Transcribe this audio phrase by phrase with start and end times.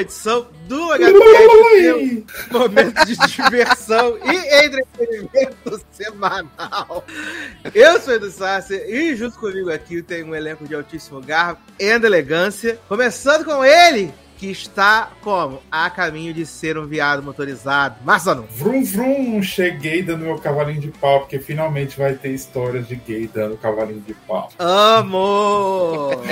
[0.00, 7.04] uma edição do HPF, momento de diversão e entretenimento semanal.
[7.74, 11.84] Eu sou Edu Sassi e junto comigo aqui tem um elenco de altíssimo garbo e
[11.84, 15.60] elegância, começando com ele, que está como?
[15.70, 17.96] A caminho de ser um viado motorizado.
[18.02, 18.46] Marçano.
[18.50, 23.28] Vrum, vrum, cheguei dando meu cavalinho de pau, porque finalmente vai ter histórias de gay
[23.32, 24.48] dando cavalinho de pau.
[24.58, 26.22] Amor!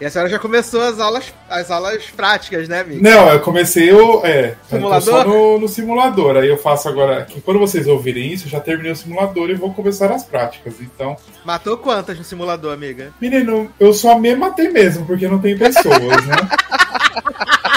[0.00, 3.02] E a senhora já começou as aulas, as aulas práticas, né, amigo?
[3.02, 4.24] Não, eu comecei o.
[4.24, 5.02] É, simulador?
[5.02, 6.36] só no, no, simulador.
[6.36, 7.24] Aí eu faço agora.
[7.24, 10.74] Que quando vocês ouvirem isso, eu já terminei o simulador e vou começar as práticas.
[10.80, 11.16] Então.
[11.44, 13.12] Matou quantas no simulador, amiga?
[13.20, 16.36] Menino, eu só me matei mesmo, porque não tem pessoas, né?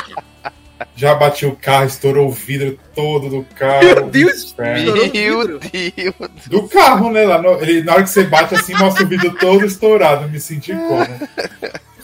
[0.96, 3.84] Já bati o carro, estourou o vidro todo do carro.
[3.84, 4.56] Meu Deus!
[4.58, 6.48] Meu Deus!
[6.48, 7.26] Do carro, né?
[7.26, 10.30] Lá no, ele, na hora que você bate assim, mostra o vidro todo estourado.
[10.30, 11.06] Me senti como?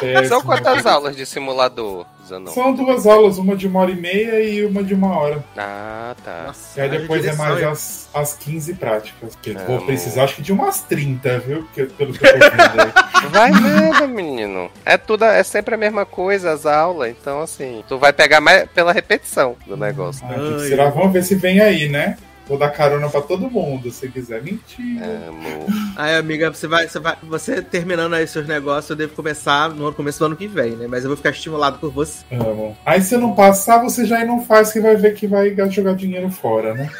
[0.00, 2.50] Péssimo, São quantas aulas de simulador, Zanon?
[2.52, 5.44] São duas aulas, uma de uma hora e meia e uma de uma hora.
[5.56, 6.44] Ah, tá.
[6.46, 9.36] Nossa, e aí depois é mais as, as 15 práticas.
[9.42, 11.68] Que vou precisar, acho que de umas 30, viu?
[11.74, 13.08] Que, pelo que eu tô vendo.
[13.30, 14.70] Vai nada, menino.
[14.84, 17.10] É tudo, é sempre a mesma coisa, as aulas.
[17.10, 20.24] Então, assim, tu vai pegar mais pela repetição do negócio.
[20.24, 20.88] Ah, que será?
[20.90, 22.16] Vamos ver se vem aí, né?
[22.48, 24.42] Vou dar carona pra todo mundo, se quiser.
[24.42, 25.04] Mentira.
[25.28, 25.66] Amo.
[25.96, 27.14] Aí, amiga, você vai, você vai.
[27.22, 30.86] Você terminando aí seus negócios, eu devo começar no começo do ano que vem, né?
[30.88, 32.24] Mas eu vou ficar estimulado por você.
[32.32, 32.74] Amo.
[32.86, 35.94] Aí se eu não passar, você já não faz, que vai ver que vai jogar
[35.94, 36.90] dinheiro fora, né?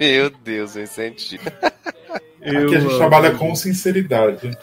[0.00, 1.40] Meu Deus, eu senti.
[2.42, 2.98] Eu Aqui a gente amo.
[2.98, 4.56] trabalha com sinceridade.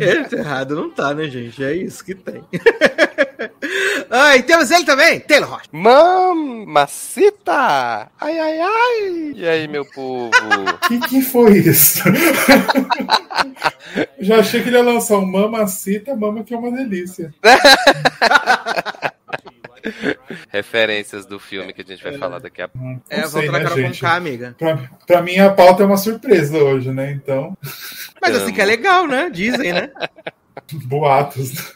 [0.00, 1.64] É, errado não tá, né, gente?
[1.64, 2.42] É isso que tem.
[4.10, 5.68] ah, e temos ele também, Taylor Rocha.
[5.72, 7.52] Mamacita!
[8.20, 9.32] Ai, ai, ai!
[9.34, 10.30] E aí, meu povo?
[10.88, 12.02] que que foi isso?
[14.18, 17.34] Já achei que ele ia lançar um Mamacita, Mama que é uma delícia.
[20.50, 22.18] Referências do filme que a gente vai é.
[22.18, 23.00] falar daqui a pouco.
[23.08, 24.54] É, vou trocar né, com amiga.
[24.58, 27.12] Pra, pra mim, a pauta é uma surpresa hoje, né?
[27.12, 27.56] Então.
[28.20, 29.30] Mas assim que é legal, né?
[29.30, 29.90] Dizem, né?
[30.72, 31.74] Boatos.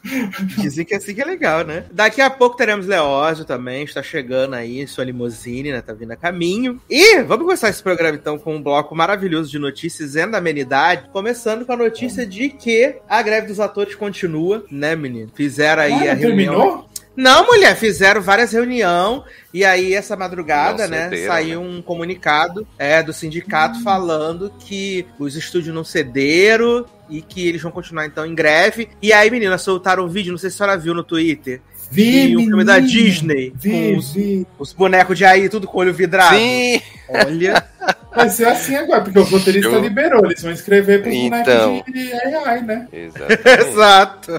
[0.58, 1.84] Dizem que assim que é legal, né?
[1.92, 5.80] Daqui a pouco teremos Leózio também, está chegando aí, sua limusine, né?
[5.80, 6.80] Tá vindo a caminho.
[6.88, 11.08] E vamos começar esse programa então com um bloco maravilhoso de notícias e da amenidade,
[11.12, 15.30] começando com a notícia de que a greve dos atores continua, né, menino?
[15.34, 16.53] Fizeram aí ah, a reunião.
[16.53, 16.91] Terminou?
[17.16, 21.68] Não, mulher, fizeram várias reuniões e aí essa madrugada, não né, cederam, saiu né?
[21.68, 23.82] um comunicado é, do sindicato hum.
[23.82, 28.88] falando que os estúdios não cederam e que eles vão continuar então em greve.
[29.02, 31.60] E aí, menina, soltaram um vídeo, não sei se a senhora viu no Twitter.
[31.90, 33.52] Vi, um filme da Disney.
[33.54, 34.46] Vi, com os, vi.
[34.58, 36.34] os bonecos de aí, tudo com olho vidrado.
[36.36, 36.80] Sim!
[37.08, 37.68] Olha.
[38.15, 39.81] Vai ser assim agora, porque o roteirista Eu...
[39.81, 41.70] liberou, eles vão escrever pros então...
[41.70, 42.88] bonecos de AI, né?
[42.93, 44.32] Exato.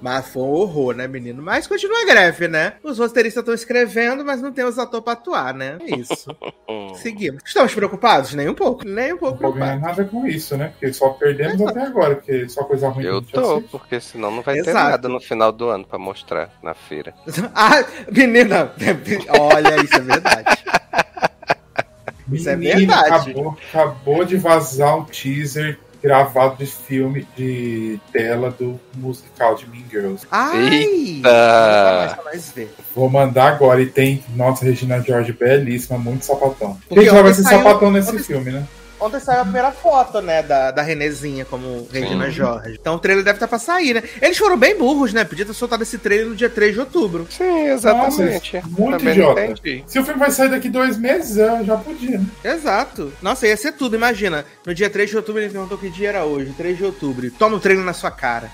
[0.00, 1.42] mas foi um horror, né, menino?
[1.42, 2.74] Mas continua a greve, né?
[2.82, 5.76] Os roteiristas estão escrevendo, mas não tem os atores pra atuar, né?
[5.80, 6.34] É isso.
[6.96, 7.42] Seguimos.
[7.44, 8.32] Estamos preocupados?
[8.32, 8.86] Nem um pouco.
[8.86, 9.82] Nem um pouco não preocupados.
[9.82, 10.68] Não nada com isso, né?
[10.68, 11.70] Porque só perdemos Exato.
[11.70, 14.76] até agora, porque só coisa ruim Eu tô, porque senão não vai Exato.
[14.76, 17.14] ter nada no final do ano pra mostrar na feira.
[17.54, 18.72] ah, menina,
[19.28, 20.64] olha, isso é verdade.
[22.32, 23.30] Isso é verdade.
[23.30, 29.84] Acabou, acabou de vazar um teaser gravado de filme de tela do musical de Mean
[29.90, 30.26] Girls.
[30.30, 31.22] Ai!
[32.94, 36.78] Vou mandar agora e tem nossa Regina George belíssima, muito sapatão.
[36.86, 38.66] Porque Gente, vai ser sapatão nesse filme, né?
[39.04, 42.30] Ontem saiu a primeira foto, né, da, da Renezinha como Regina Sim.
[42.30, 42.78] Jorge.
[42.80, 44.02] Então o trailer deve estar pra sair, né?
[44.22, 45.24] Eles foram bem burros, né?
[45.24, 47.26] Podia ter soltado esse trailer no dia 3 de outubro.
[47.28, 48.56] Sim, exatamente.
[48.56, 49.54] Nossa, muito Também idiota.
[49.86, 52.26] Se o filme vai sair daqui dois meses, eu já podia, né?
[52.42, 53.12] Exato.
[53.20, 54.44] Nossa, ia ser tudo, imagina.
[54.66, 56.52] No dia 3 de outubro ele perguntou que dia era hoje.
[56.56, 57.30] 3 de outubro.
[57.32, 58.50] Toma o trailer na sua cara.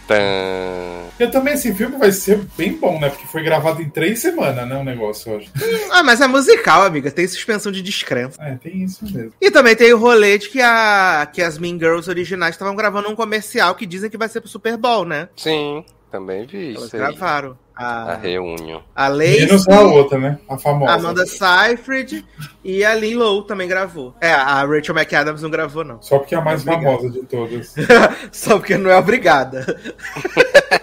[1.19, 3.11] Eu também, esse filme vai ser bem bom, né?
[3.11, 4.77] Porque foi gravado em três semanas, né?
[4.77, 5.51] O negócio hoje.
[5.93, 7.11] ah, mas é musical, amiga.
[7.11, 8.43] Tem suspensão de descrença.
[8.43, 9.33] É, tem isso mesmo.
[9.41, 13.09] E também tem o rolê de que a que as Mean Girls originais estavam gravando
[13.09, 15.29] um comercial que dizem que vai ser pro Super Bowl, né?
[15.37, 16.97] Sim, também vi Elas isso.
[16.97, 17.57] gravaram.
[17.75, 18.83] A, a reunião.
[18.95, 20.39] A Lacey, Menos a outra, né?
[20.49, 20.93] A famosa.
[20.93, 22.27] Amanda Seyfried
[22.63, 24.15] e a Lynn Lowe também gravou.
[24.21, 26.03] É, a Rachel McAdams não gravou, não.
[26.03, 27.75] Só porque é a mais é famosa de todas.
[28.31, 29.65] Só porque não é obrigada.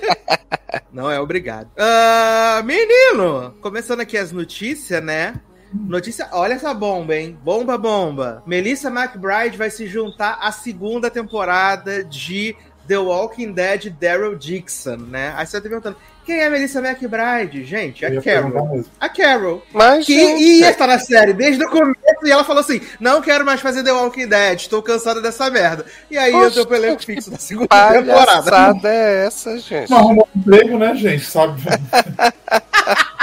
[0.91, 1.69] não é obrigada.
[1.77, 3.53] Uh, menino!
[3.61, 5.39] Começando aqui as notícias, né?
[5.73, 7.37] Notícia, olha essa bomba, hein?
[7.43, 8.41] Bomba, bomba.
[8.45, 12.55] Melissa McBride vai se juntar à segunda temporada de
[12.87, 15.33] The Walking Dead Daryl Dixon, né?
[15.35, 15.97] Aí você tá perguntando,
[16.27, 17.63] quem é Melissa McBride?
[17.63, 18.83] Gente, a Carol.
[18.99, 19.63] A Carol.
[19.71, 20.43] Mas, que gente...
[20.43, 23.81] ia estar na série desde o começo e ela falou assim: não quero mais fazer
[23.83, 25.85] The Walking Dead, estou cansada dessa merda.
[26.11, 28.79] E aí Poxa, eu tô pelo fixo da segunda temporada.
[28.79, 29.89] Que é essa, gente?
[29.89, 31.25] Mas arrumou um emprego, né, gente?
[31.25, 31.61] Sabe?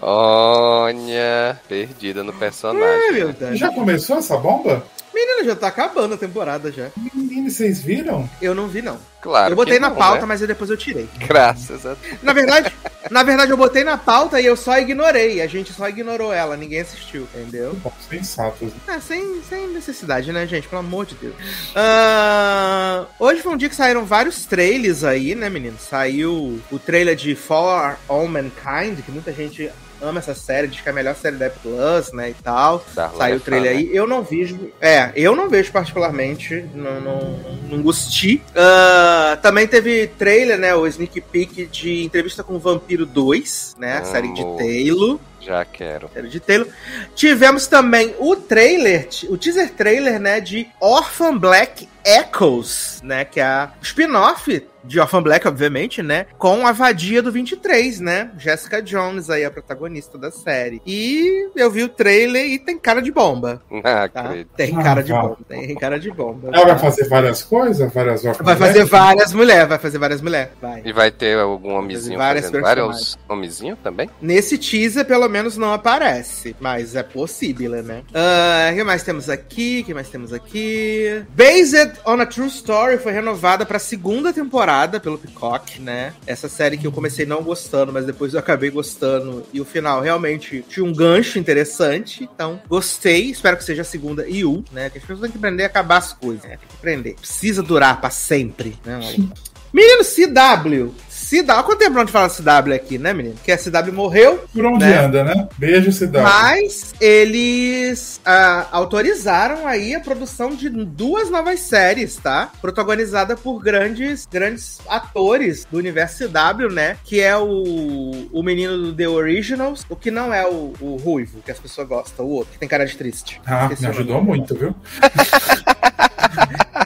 [0.00, 3.34] Olha, perdida no personagem.
[3.40, 4.84] É, Já começou essa bomba?
[5.14, 6.90] Menina, já tá acabando a temporada já.
[7.14, 8.28] Menino, vocês viram?
[8.40, 8.98] Eu não vi, não.
[9.20, 9.52] Claro.
[9.52, 10.26] Eu botei na não, pauta, né?
[10.26, 11.08] mas depois eu tirei.
[11.18, 12.22] Graças a Deus.
[12.22, 12.72] Na verdade,
[13.10, 15.40] na verdade, eu botei na pauta e eu só ignorei.
[15.40, 17.76] A gente só ignorou ela, ninguém assistiu, entendeu?
[18.08, 18.72] Sensatos.
[18.88, 20.66] É, sem, sem necessidade, né, gente?
[20.66, 21.34] Pelo amor de Deus.
[21.70, 25.76] Uh, hoje foi um dia que saíram vários trailers aí, né, menino?
[25.78, 29.70] Saiu o trailer de For All Mankind, que muita gente
[30.02, 32.84] ama essa série, diz que é a melhor série da Plus, né, e tal.
[32.94, 33.84] Darla Saiu o trailer aí.
[33.84, 33.90] Né?
[33.92, 34.72] Eu não vejo...
[34.80, 37.38] É, eu não vejo particularmente, não, não,
[37.70, 38.42] não gostei.
[38.50, 43.98] Uh, também teve trailer, né, o sneak peek de entrevista com o Vampiro 2, né,
[43.98, 45.18] a série de Taylor.
[45.40, 46.08] Já quero.
[46.12, 46.68] Série de Taylor.
[47.14, 53.44] Tivemos também o trailer, o teaser trailer, né, de Orphan Black Echoes, né, que é
[53.44, 56.26] a spin-off de Orphan Black, obviamente, né?
[56.38, 58.30] Com a vadia do 23, né?
[58.38, 60.80] Jessica Jones aí, a protagonista da série.
[60.86, 63.62] E eu vi o trailer e tem cara de bomba.
[63.84, 64.32] Ah, tá?
[64.56, 65.38] Tem cara de bomba.
[65.48, 66.48] Tem cara de bomba.
[66.52, 66.74] Ela tá?
[66.74, 67.92] vai fazer várias coisas?
[67.92, 70.52] Várias Orphan Vai fazer várias mulheres, vai fazer várias mulheres.
[70.62, 70.82] Vai.
[70.84, 74.08] E vai ter algum homenzinho várias fazendo vários homenzinhos também?
[74.20, 76.54] Nesse teaser, pelo menos, não aparece.
[76.60, 78.02] Mas é possível, né?
[78.14, 79.80] Ah, o uh, que mais temos aqui?
[79.82, 81.24] O que mais temos aqui?
[81.30, 86.14] Based on a True Story foi renovada pra segunda temporada temporada pelo Peacock, né?
[86.26, 89.44] Essa série que eu comecei não gostando, mas depois eu acabei gostando.
[89.52, 92.28] E o final realmente tinha um gancho interessante.
[92.34, 93.30] Então, gostei.
[93.30, 94.88] Espero que seja a segunda e o, né?
[94.88, 96.44] Que as pessoas têm que aprender a acabar as coisas.
[96.44, 96.56] Né?
[96.56, 97.14] Tem que aprender.
[97.14, 99.00] Precisa durar para sempre, né?
[99.72, 100.94] Menino CW,
[101.32, 103.36] CW, há quanto tempo não te fala CW aqui, né, menino?
[103.42, 104.44] Que a CW morreu.
[104.52, 104.98] Por onde né?
[104.98, 105.48] anda, né?
[105.56, 106.22] Beijo, CW.
[106.22, 112.50] Mas eles ah, autorizaram aí a produção de duas novas séries, tá?
[112.60, 116.98] Protagonizada por grandes, grandes atores do universo CW, né?
[117.02, 121.40] Que é o, o menino do The Originals, o que não é o, o ruivo,
[121.40, 123.40] que as pessoas gostam, o outro, que tem cara de triste.
[123.46, 124.74] Ah, me ajudou muito, viu?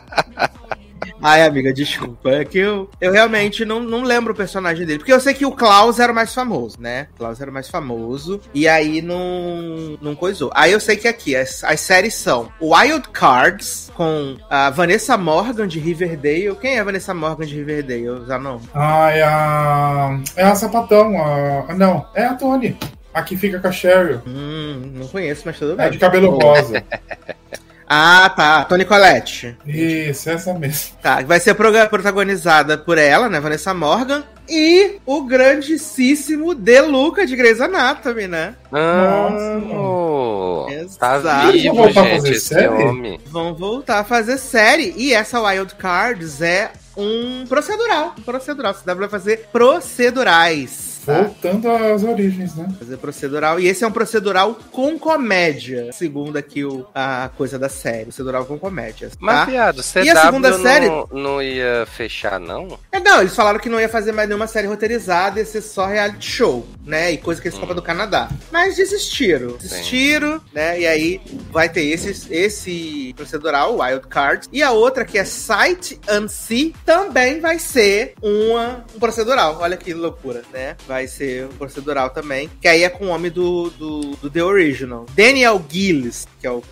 [1.29, 2.31] Ai, amiga, desculpa.
[2.31, 5.01] É que eu, eu realmente não, não lembro o personagem dele.
[5.01, 7.09] Porque eu sei que o Klaus era o mais famoso, né?
[7.15, 8.41] O Klaus era o mais famoso.
[8.55, 10.53] E aí não, não coisou.
[10.55, 15.67] Aí eu sei que aqui as, as séries são Wild Cards, com a Vanessa Morgan
[15.67, 16.55] de Riverdale.
[16.61, 18.05] Quem é a Vanessa Morgan de Riverdale?
[18.05, 18.61] Eu já não.
[18.73, 20.21] Ah, é a.
[20.37, 21.21] É a Sapatão.
[21.21, 21.75] A...
[21.75, 22.79] Não, é a Tony.
[23.13, 24.23] A que fica com a Cheryl.
[24.25, 25.87] Hum, não conheço, mas tudo bem.
[25.87, 26.85] É de cabelo rosa.
[27.89, 28.65] Ah, tá.
[28.65, 29.57] Tony Colette.
[29.67, 30.97] Isso, essa mesmo.
[31.01, 33.39] Tá, vai ser protagonizada por ela, né?
[33.41, 34.25] Vanessa Morgan.
[34.49, 38.55] E o grandíssimo De Luca de Grey's Anatomy, né?
[38.73, 40.99] Ah, Nossa.
[40.99, 42.69] Tá vivo, Vão voltar gente, a fazer série?
[42.69, 43.21] Homem.
[43.27, 44.95] Vão voltar a fazer série.
[44.97, 48.15] E essa Wild Cards é um procedural.
[48.19, 48.75] Um procedural.
[48.75, 50.86] Você deve fazer procedurais.
[51.07, 51.23] Tá?
[51.23, 52.69] Voltando às origens, né?
[52.79, 53.61] Fazer procedural.
[53.61, 58.07] E esse é um procedural com comédia, segundo aqui o, a coisa da série.
[58.07, 59.09] Procedural com comédia.
[59.09, 59.17] Tá?
[59.21, 62.77] Mas, viado, CW e a segunda não, série não ia fechar, não?
[62.91, 65.87] É, não, eles falaram que não ia fazer mais nenhuma série roteirizada, ia ser só
[65.87, 67.13] reality show, né?
[67.13, 67.67] E coisa que eles hum.
[67.67, 68.29] do Canadá.
[68.51, 69.57] Mas desistiram.
[69.57, 70.45] Desistiram, Sim.
[70.53, 70.81] né?
[70.81, 71.21] E aí
[71.53, 74.49] vai ter esse, esse procedural, Wild Cards.
[74.53, 79.59] E a outra, que é Sight and See, também vai ser uma, um procedural.
[79.61, 80.77] Olha que loucura, né?
[80.87, 82.51] Vai vai ser procedural também.
[82.61, 85.05] Que aí é com o homem do, do, do The Original.
[85.15, 86.63] Daniel Gillis, que é o,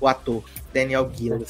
[0.00, 0.44] o ator.
[0.72, 1.48] Daniel Gillis.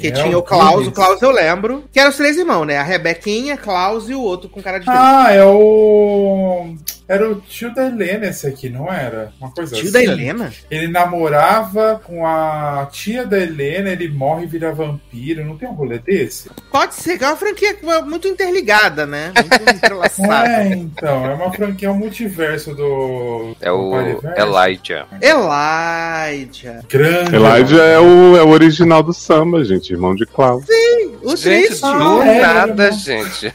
[0.00, 1.84] Que tinha o Klaus, o Klaus eu lembro.
[1.92, 2.78] Que eram os três irmãos, né?
[2.78, 6.74] A Rebequinha, Klaus e o outro com cara de Ah, é o.
[7.08, 9.32] Era o tio da Helena esse aqui, não era?
[9.40, 9.92] Uma coisa tio assim.
[9.92, 10.52] da Helena?
[10.68, 15.44] Ele namorava com a tia da Helena, ele morre e vira vampiro.
[15.44, 16.50] Não tem um rolê desse?
[16.72, 19.32] Pode ser, é uma franquia muito interligada, né?
[19.36, 20.48] Muito entrelaçada.
[20.48, 21.26] é, então.
[21.26, 23.54] É uma franquia, é um multiverso do.
[23.60, 23.94] É o
[24.36, 25.06] Elijah.
[25.22, 26.80] Elijah.
[26.88, 27.36] Grande.
[27.36, 29.92] Elijah é o, é o original do samba, gente.
[29.92, 30.64] Irmão de Klaus.
[30.64, 31.80] Sim, o gente, triste.
[31.80, 33.52] Do ah, é, nada, gente.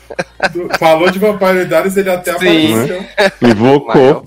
[0.78, 2.74] Falou de vampiridades, ele até Sim.
[2.74, 3.06] apareceu.
[3.42, 4.26] Invocou.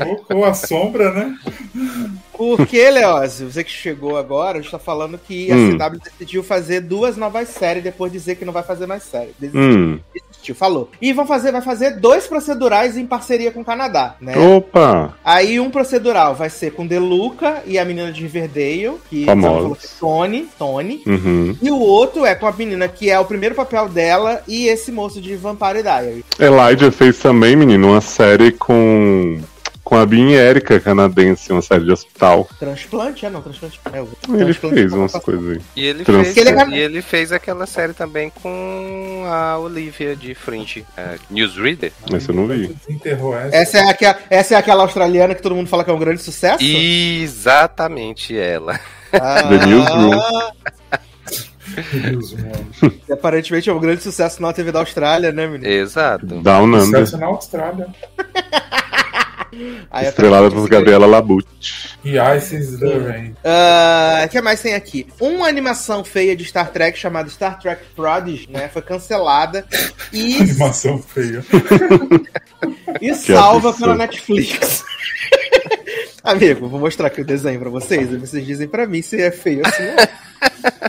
[0.00, 1.38] Invocou a sombra, né?
[2.32, 5.76] Porque, Leózio, você que chegou agora, a gente tá falando que a hum.
[5.76, 9.34] CW decidiu fazer duas novas séries depois de dizer que não vai fazer mais série.
[9.54, 10.00] Hum.
[10.42, 10.90] Tio falou.
[11.00, 14.36] E vão fazer, vai fazer dois procedurais em parceria com o Canadá, né?
[14.36, 15.14] Opa!
[15.24, 19.86] Aí um procedural vai ser com Deluca e a menina de Riverdale, que falou que
[19.86, 21.02] é Tony, Tony.
[21.06, 21.56] Uhum.
[21.60, 24.90] E o outro é com a menina que é o primeiro papel dela e esse
[24.90, 26.24] moço de Vampire Diary.
[26.38, 29.40] Elijah fez também, menino, uma série com
[29.90, 32.48] com a Bin Erika canadense, uma série de hospital.
[32.60, 33.26] Transplante?
[33.26, 33.80] É, não, transplante.
[33.92, 35.60] É, ele transplante fez umas coisas aí.
[35.74, 36.68] E ele, fez, ele é...
[36.68, 41.90] e ele fez aquela série também com a Olivia de Fringe, uh, Newsreader.
[42.12, 42.72] Essa eu não vi.
[43.50, 46.22] Essa é, aquela, essa é aquela australiana que todo mundo fala que é um grande
[46.22, 46.62] sucesso?
[46.62, 48.78] Exatamente ela.
[49.12, 50.20] Ah, The Newsroom.
[53.12, 55.68] aparentemente é um grande sucesso na TV da Austrália, né, menino?
[55.68, 56.26] Exato.
[56.26, 56.84] Down Under.
[56.84, 57.88] Sucesso na Austrália.
[59.90, 61.98] Aí Estrelada por Gabriela Labute.
[62.04, 63.30] E Ice the Rain.
[63.30, 65.06] O uh, que mais tem aqui?
[65.20, 68.68] Uma animação feia de Star Trek chamada Star Trek Prodigy, né?
[68.68, 69.66] Foi cancelada.
[70.12, 70.36] E...
[70.40, 71.44] animação feia.
[73.00, 74.84] e salva pela Netflix.
[76.22, 78.12] Amigo, vou mostrar aqui o desenho pra vocês.
[78.12, 80.29] Aí vocês dizem pra mim se é feio assim ou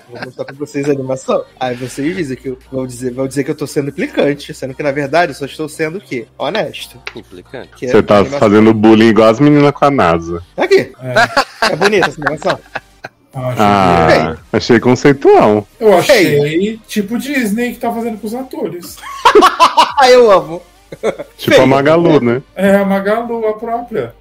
[0.10, 1.44] Vou mostrar pra vocês a animação.
[1.60, 4.74] Aí vocês dizem que eu vou dizer, vou dizer que eu tô sendo implicante, sendo
[4.74, 6.28] que na verdade eu só estou sendo o quê?
[6.38, 7.00] Honesto.
[7.16, 7.88] Implicante.
[7.88, 8.40] Você tá animação...
[8.40, 10.44] fazendo bullying igual as meninas com a NASA.
[10.58, 10.92] Aqui.
[11.02, 12.60] É, é bonita essa animação.
[13.34, 15.66] Ah, achei conceitual.
[15.80, 18.98] Eu achei tipo Disney que tá fazendo com os atores.
[20.10, 20.62] eu amo.
[21.38, 21.62] Tipo Feio.
[21.62, 22.42] a Magalu, né?
[22.56, 24.14] É, a Magalu, a própria.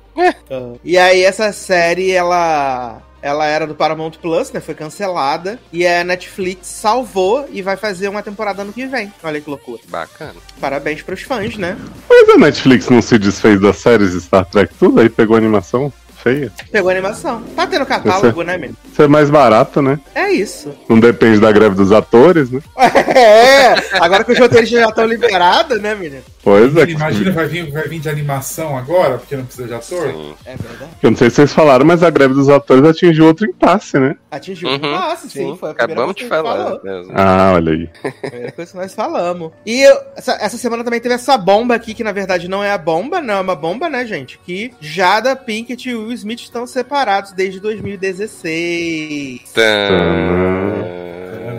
[0.85, 4.61] E aí essa série, ela ela era do Paramount Plus, né?
[4.61, 5.59] Foi cancelada.
[5.73, 9.13] E a Netflix salvou e vai fazer uma temporada ano que vem.
[9.23, 9.81] Olha que loucura.
[9.89, 10.35] Bacana.
[10.61, 11.77] Parabéns pros fãs, né?
[12.09, 15.39] Mas a Netflix não se desfez das séries de Star Trek tudo, aí pegou a
[15.39, 16.53] animação feia.
[16.71, 17.43] Pegou animação.
[17.57, 18.77] Tá tendo catálogo, é, né, menino?
[18.91, 19.99] Isso é mais barato, né?
[20.15, 20.75] É isso.
[20.89, 22.61] Não depende da greve dos atores, né?
[23.11, 26.23] É, agora que os roteiristas já estão liberados, né, menino?
[26.43, 26.85] Pois é.
[26.85, 30.09] Imagina, vai vir, vai vir de animação agora, porque não precisa de ator?
[30.09, 30.35] Sim.
[30.47, 30.91] É verdade.
[31.03, 34.17] Eu não sei se vocês falaram, mas a greve dos atores atingiu outro impasse, né?
[34.31, 34.75] Atingiu uhum.
[34.75, 35.51] outro impasse, sim.
[35.51, 35.57] sim.
[35.59, 36.79] Foi a Acabamos de falar.
[37.15, 37.89] Ah, olha aí.
[38.23, 39.53] Primeira coisa que nós falamos.
[39.67, 42.71] E eu, essa, essa, semana também teve essa bomba aqui, que na verdade não é
[42.71, 44.39] a bomba, não é uma bomba, né, gente?
[44.45, 49.53] Que Jada Pinkett e Will Smith estão separados desde 2016.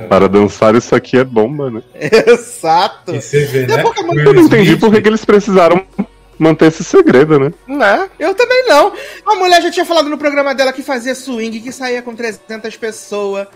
[0.10, 1.82] Para dançar isso aqui é bomba, né?
[2.28, 3.16] Exato.
[3.16, 3.82] E você vê, né?
[4.26, 5.86] Eu não entendi por que eles precisaram
[6.42, 7.54] manter esse segredo, né?
[7.68, 8.10] Né?
[8.20, 8.94] Eu também não.
[9.26, 12.76] A mulher já tinha falado no programa dela que fazia swing, que saía com 300
[12.78, 13.48] pessoas,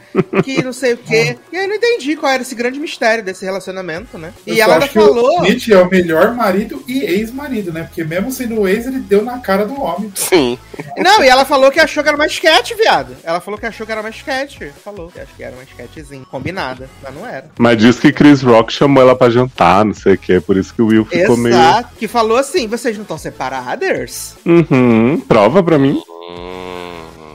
[0.44, 1.38] que não sei o quê.
[1.52, 4.34] E aí não entendi qual era esse grande mistério desse relacionamento, né?
[4.46, 5.42] E ela ainda falou.
[5.42, 7.84] O Smith é o melhor marido e ex-marido, né?
[7.84, 10.12] Porque mesmo sendo ex, ele deu na cara do homem.
[10.16, 10.58] Sim.
[10.98, 13.16] Não, e ela falou que achou que era uma sketch, viado.
[13.24, 14.58] Ela falou que achou que era uma sketch.
[14.84, 17.50] Falou que acho que era uma sketchzinha combinada, mas não era.
[17.58, 20.74] Mas disse que Chris Rock chamou ela pra jantar, não sei o que, por isso
[20.74, 21.56] que o Will ficou Exato, meio.
[21.56, 24.36] Exato, que falou assim: vocês não estão separados?
[24.46, 26.02] Uhum, prova pra mim.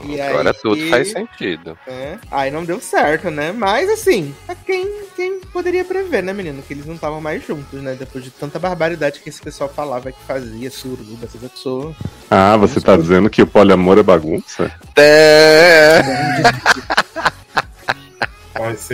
[0.03, 1.77] E Agora aí, tudo faz sentido.
[1.87, 3.51] É, aí não deu certo, né?
[3.51, 6.61] Mas assim, é quem, quem poderia prever, né, menino?
[6.61, 7.95] Que eles não estavam mais juntos, né?
[7.97, 11.95] Depois de tanta barbaridade que esse pessoal falava que fazia, suruba, essa pessoa.
[12.29, 14.71] Ah, você tá dizendo que o poliamor é bagunça?
[14.97, 16.01] É.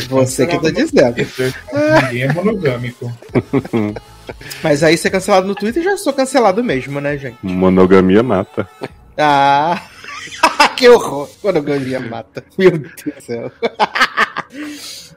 [0.10, 1.16] Você que tá dizendo.
[2.04, 3.12] Ninguém é monogâmico.
[4.64, 7.38] Mas aí ser cancelado no Twitter já sou cancelado mesmo, né, gente?
[7.42, 8.68] Monogamia mata.
[9.18, 9.82] Ah,
[10.76, 11.30] que horror!
[11.44, 12.44] Monogamia mata.
[12.58, 13.52] Meu Deus do céu.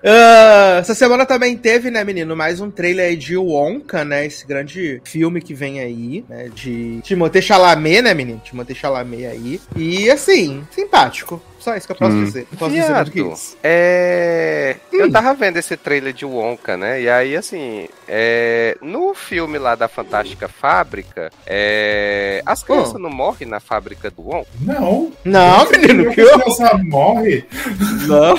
[0.02, 4.26] Uh, essa semana também teve, né, menino, mais um trailer de Wonka, né?
[4.26, 6.48] Esse grande filme que vem aí, né?
[6.54, 8.40] De Timothée Chalamet, né, menino?
[8.44, 9.60] Timothée Chalamet aí.
[9.76, 11.42] E, assim, simpático.
[11.60, 12.24] Só isso que eu posso hum.
[12.24, 12.46] dizer.
[12.50, 13.56] Não posso Viado, dizer do que isso.
[13.62, 14.76] É...
[14.92, 14.96] Hum.
[14.96, 17.02] Eu tava vendo esse trailer de Wonka, né?
[17.02, 18.76] E aí, assim, é...
[18.80, 22.42] no filme lá da Fantástica Fábrica, é...
[22.46, 22.98] as crianças oh.
[22.98, 24.48] não morrem na fábrica do Wonka?
[24.60, 25.12] Não.
[25.24, 26.38] Não, menino, que eu...
[26.84, 27.44] morre?
[28.08, 28.34] Não.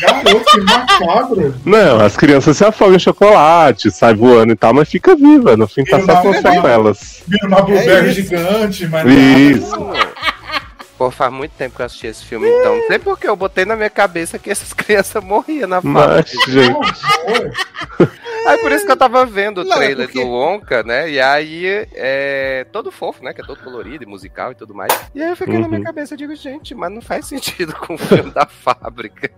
[0.00, 1.54] Garoto, que macabro.
[1.64, 5.56] Não, as crianças se afogam em chocolate, sai voando e tal, mas fica viva.
[5.56, 7.22] No fim, tá só com sequelas.
[7.26, 9.06] Vira uma blueberry é gigante, mas.
[9.06, 9.76] Isso.
[11.00, 12.76] Pô, faz muito tempo que eu assisti esse filme, então.
[12.76, 16.30] Não sei porque eu botei na minha cabeça que essas crianças morriam na fábrica.
[16.46, 16.76] Mas, gente.
[18.46, 20.22] Aí por isso que eu tava vendo o é trailer porque...
[20.22, 21.10] do Wonka, né?
[21.10, 23.32] E aí é todo fofo, né?
[23.32, 24.92] Que é todo colorido e musical e tudo mais.
[25.14, 25.62] E aí eu fiquei uhum.
[25.62, 25.86] na minha uhum.
[25.86, 29.30] cabeça e digo, gente, mas não faz sentido com o filme da fábrica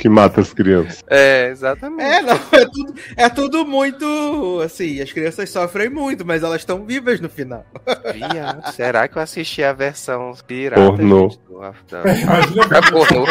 [0.00, 1.04] que mata as crianças.
[1.08, 2.10] É, exatamente.
[2.10, 4.60] É, não, é tudo, é tudo muito.
[4.64, 7.66] Assim, as crianças sofrem muito, mas elas estão vivas no final.
[8.14, 10.80] Viado, será que eu assisti a versão pirata?
[10.80, 11.28] Pornô.
[11.28, 13.24] Gente, do, Imagina é pornô.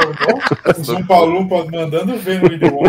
[0.78, 2.80] O São Paulo mandando ver no vídeo.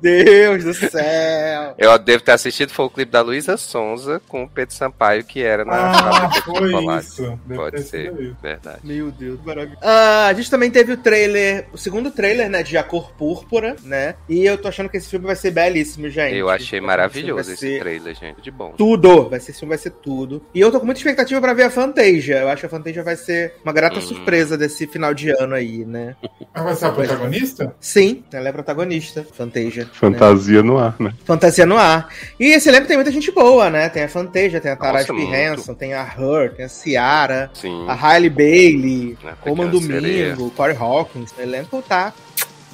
[0.00, 1.74] Deus do céu!
[1.78, 5.42] Eu devo ter assistido, foi o clipe da Luísa Sonza com o Pedro Sampaio, que
[5.42, 7.38] era na ah, foi isso.
[7.54, 8.78] Pode ser, verdade.
[8.82, 9.78] Meu Deus, maravilha.
[9.78, 13.76] Uh, a gente também teve o trailer, o segundo trailer, né, de A Cor Púrpura,
[13.82, 14.14] né?
[14.28, 16.36] E eu tô achando que esse filme vai ser belíssimo, gente.
[16.36, 18.72] Eu achei maravilhoso esse trailer, gente, de bom.
[18.76, 19.28] Tudo!
[19.28, 20.42] Vai ser, esse filme vai ser tudo.
[20.54, 22.38] E eu tô com muita expectativa pra ver a Fantasia.
[22.38, 24.02] Eu acho que a Fantasia vai ser uma grata hum.
[24.02, 26.16] surpresa desse final de ano aí, né?
[26.54, 27.74] Ela vai ser a protagonista?
[27.80, 29.89] Sim, ela é protagonista, Fantasia.
[29.92, 30.68] Fantasia né?
[30.68, 31.12] no ar, né?
[31.24, 32.08] Fantasia no ar.
[32.38, 33.88] E esse elenco tem muita gente boa, né?
[33.88, 35.22] Tem a Fantasia, tem a Taraji P.
[35.22, 37.86] Henson, tem a Her, tem a Ciara, Sim.
[37.88, 41.32] a Hailey Bailey, é, Roman Domingo, Corey Hawkins.
[41.36, 42.12] O elenco tá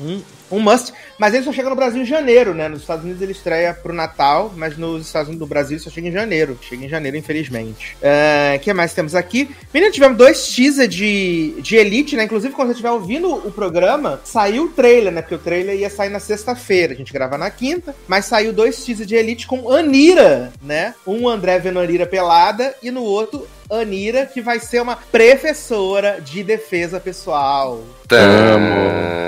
[0.00, 0.92] um, um must.
[1.18, 2.68] Mas ele só chega no Brasil em janeiro, né?
[2.68, 6.08] Nos Estados Unidos ele estreia pro Natal, mas nos Estados Unidos do Brasil só chega
[6.08, 6.58] em janeiro.
[6.60, 7.96] Chega em janeiro, infelizmente.
[8.02, 9.48] O uh, que mais temos aqui?
[9.72, 12.24] Menino, tivemos dois teasers de, de Elite, né?
[12.24, 15.22] Inclusive, quando você estiver ouvindo o programa, saiu o trailer, né?
[15.22, 16.92] Porque o trailer ia sair na sexta-feira.
[16.92, 20.94] A gente grava na quinta, mas saiu dois teasers de Elite com Anira, né?
[21.06, 26.42] Um André vendo Anira pelada e no outro Anira, que vai ser uma professora de
[26.44, 27.82] defesa pessoal.
[28.06, 29.25] Tamo.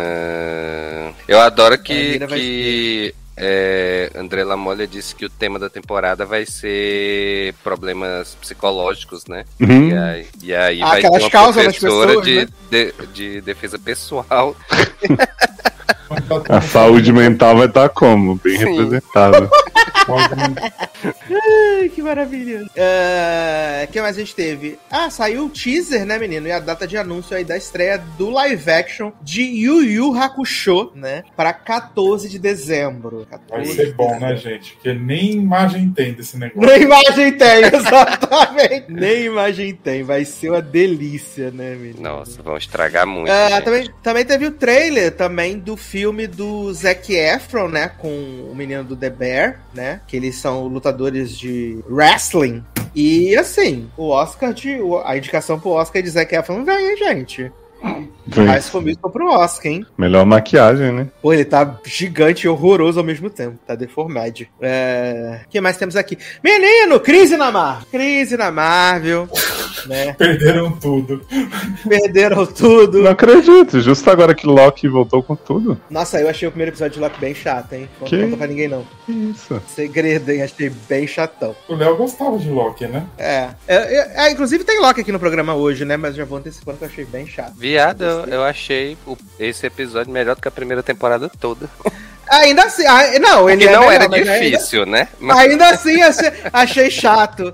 [1.28, 7.54] Eu adoro que, que é, André Lamolha disse que o tema da temporada vai ser
[7.62, 9.44] problemas psicológicos, né?
[9.60, 9.90] Uhum.
[9.90, 12.48] E aí, e aí ah, vai ter uma professora pessoas, de, né?
[12.70, 14.56] de, de defesa pessoal.
[16.48, 18.36] A saúde mental vai estar como?
[18.36, 18.64] Bem Sim.
[18.64, 19.50] representada.
[21.30, 22.62] Ai, que maravilha.
[22.62, 24.78] O uh, que mais a gente teve?
[24.90, 26.46] Ah, saiu o teaser, né, menino?
[26.48, 30.92] E a data de anúncio aí da estreia do live action de Yu Yu Hakusho,
[30.94, 31.22] né?
[31.36, 33.26] Pra 14 de dezembro.
[33.30, 34.72] 14 vai ser bom, né, gente?
[34.74, 36.68] Porque nem imagem tem desse negócio.
[36.68, 38.84] Nem imagem tem, exatamente.
[38.90, 40.02] nem imagem tem.
[40.02, 42.00] Vai ser uma delícia, né, menino?
[42.02, 43.30] Nossa, vão estragar muito.
[43.30, 47.88] Uh, também, também teve o trailer também do filme do Zac Efron, né?
[47.98, 49.97] Com o menino do The Bear, né?
[50.06, 52.64] Que eles são lutadores de wrestling.
[52.94, 54.78] E assim, o Oscar de.
[55.04, 57.52] A indicação pro Oscar de Zac Efron vem, gente.
[58.36, 59.86] Mais comigo pro Oscar, hein?
[59.96, 61.08] Melhor maquiagem, né?
[61.22, 63.58] Pô, ele tá gigante e horroroso ao mesmo tempo.
[63.66, 64.46] Tá deformado.
[64.60, 65.40] É...
[65.46, 66.18] O que mais temos aqui?
[66.44, 67.86] Menino, crise na Marvel.
[67.90, 69.28] Crise na Marvel.
[69.86, 70.12] né?
[70.12, 71.22] Perderam tudo.
[71.88, 73.02] Perderam tudo.
[73.02, 73.80] Não acredito.
[73.80, 75.80] Justo agora que Loki voltou com tudo.
[75.88, 77.88] Nossa, eu achei o primeiro episódio de Loki bem chato, hein?
[78.00, 78.22] Não que...
[78.22, 78.86] conta pra ninguém, não.
[79.08, 79.60] Isso.
[79.68, 80.42] Segredo, hein?
[80.42, 81.56] Achei bem chatão.
[81.68, 83.06] O Léo gostava de Loki, né?
[83.16, 83.48] É.
[83.66, 85.96] é, é, é inclusive tem Loki aqui no programa hoje, né?
[85.96, 87.54] Mas já vou antecipando que eu achei bem chato.
[87.68, 91.68] Viado, eu, eu achei o, esse episódio melhor do que a primeira temporada toda.
[92.30, 95.08] Ainda assim, ah, não, ele é não melhor, era difícil, ainda, né?
[95.18, 95.38] Mas...
[95.38, 97.52] Ainda assim achei, achei, chato.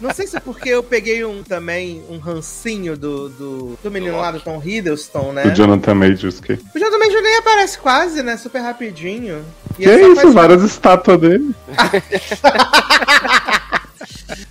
[0.00, 4.18] Não sei se é porque eu peguei um também um rancinho do, do, do menino
[4.18, 5.44] lá do Tom Hiddleston, né?
[5.46, 6.54] O Jonathan Majors que.
[6.54, 8.36] O Jonathan Majors nem aparece quase, né?
[8.36, 9.44] Super rapidinho.
[9.78, 10.32] E que é isso?
[10.32, 11.54] Várias estátuas dele.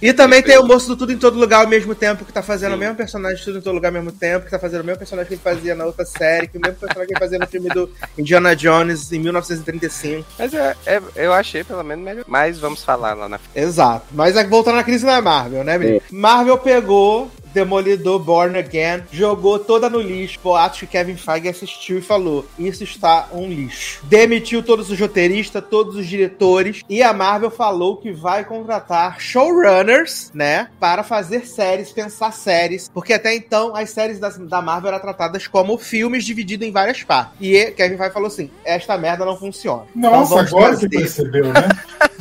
[0.02, 2.42] E também tem o moço do Tudo em Todo Lugar ao mesmo tempo, que tá
[2.42, 2.78] fazendo Sim.
[2.78, 4.86] o mesmo personagem de Tudo em Todo Lugar ao mesmo tempo, que tá fazendo o
[4.86, 7.40] mesmo personagem que ele fazia na outra série, que o mesmo personagem que ele fazia
[7.40, 10.26] no filme do Indiana Jones em 1935.
[10.38, 12.26] Mas é, é, eu achei pelo menos melhor.
[12.28, 14.06] Mas vamos falar lá na Exato.
[14.12, 15.98] Mas é voltando à crise na Marvel, né, menino?
[15.98, 16.02] É.
[16.12, 20.38] Marvel pegou Demolidor Born Again jogou toda no lixo.
[20.44, 24.02] Boatos que Kevin Feige assistiu e falou: Isso está um lixo.
[24.04, 26.82] Demitiu todos os roteiristas, todos os diretores.
[26.90, 30.68] E a Marvel falou que vai contratar showrunners, né?
[30.82, 32.92] Para fazer séries, pensar séries.
[32.94, 37.04] Porque até então as séries da, da Marvel eram tratadas como filmes divididos em várias
[37.04, 37.36] partes.
[37.40, 39.84] E Kevin Feige falou assim: Esta merda não funciona.
[39.96, 41.70] Então Nossa, então agora você percebeu, né?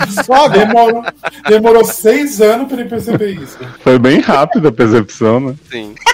[0.24, 1.04] Só demorou,
[1.48, 3.58] demorou seis anos para ele perceber isso.
[3.80, 5.54] Foi bem rápido a percepção né?
[5.70, 5.94] Sim.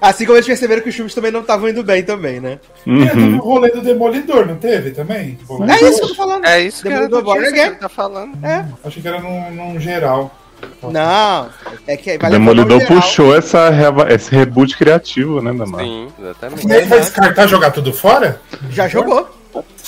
[0.00, 2.58] Assim como eles perceberam que os filmes também não estavam indo bem também, né?
[2.86, 3.06] Uhum.
[3.06, 5.38] Teve o rolê do Demolidor, não teve também?
[5.68, 6.44] É isso que eu tô falando.
[6.44, 7.74] É isso que Demolidor Born Again.
[7.74, 8.44] tá falando.
[8.44, 8.64] É.
[8.84, 10.34] Achei que era num, num geral.
[10.82, 11.50] Não,
[11.86, 13.70] é que vai Demolidor puxou essa,
[14.08, 15.86] esse reboot criativo, né, da Marvel?
[15.86, 16.66] Sim, exatamente.
[16.66, 18.40] E ele vai descartar jogar tudo fora?
[18.70, 19.28] Já jogou.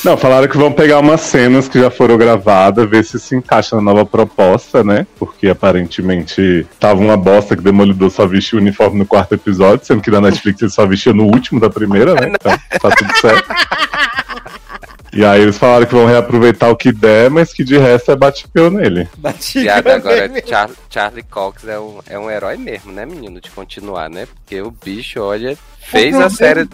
[0.05, 3.75] Não, falaram que vão pegar umas cenas que já foram gravadas, ver se se encaixa
[3.77, 5.07] na nova proposta, né?
[5.19, 10.01] Porque aparentemente tava uma bosta que Demolidor só vestia o uniforme no quarto episódio, sendo
[10.01, 12.33] que na Netflix ele só vestia no último da primeira, né?
[12.35, 13.49] Então tá tudo certo.
[15.13, 18.17] E aí eles falaram que vão reaproveitar o que der, mas que de resto é
[18.17, 19.09] batipeu nele.
[19.17, 23.41] Batipeu agora, Char Charlie Cox é um, é um herói mesmo, né, menino?
[23.41, 24.27] De continuar, né?
[24.27, 26.69] Porque o bicho, olha, fez a série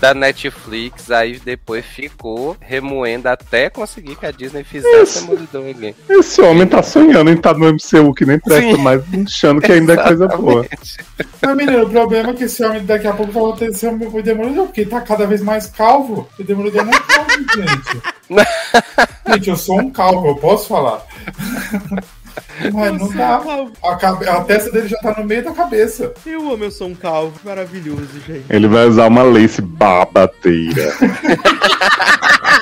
[0.00, 5.94] da Netflix, aí depois ficou remoendo até conseguir que a Disney fizesse Demolidor ali.
[6.08, 8.82] Esse homem tá sonhando em estar no MCU que nem presta Sim.
[8.82, 10.66] mais, achando que ainda é coisa boa.
[11.42, 14.66] Mas, menino, o problema é que esse homem daqui a pouco vai ter o Demolidor,
[14.66, 16.28] porque ele tá cada vez mais calvo.
[16.38, 18.20] O Demolidor não é calvo, gente.
[19.26, 21.04] Gente, eu sou um calvo, eu posso falar.
[22.72, 23.40] Mas não dá.
[23.82, 24.28] A, cabe...
[24.28, 26.12] a testa dele já tá no meio da cabeça.
[26.26, 27.38] Eu amo, eu sou um calvo.
[27.44, 28.44] Maravilhoso, gente.
[28.48, 30.92] Ele vai usar uma lace babateira.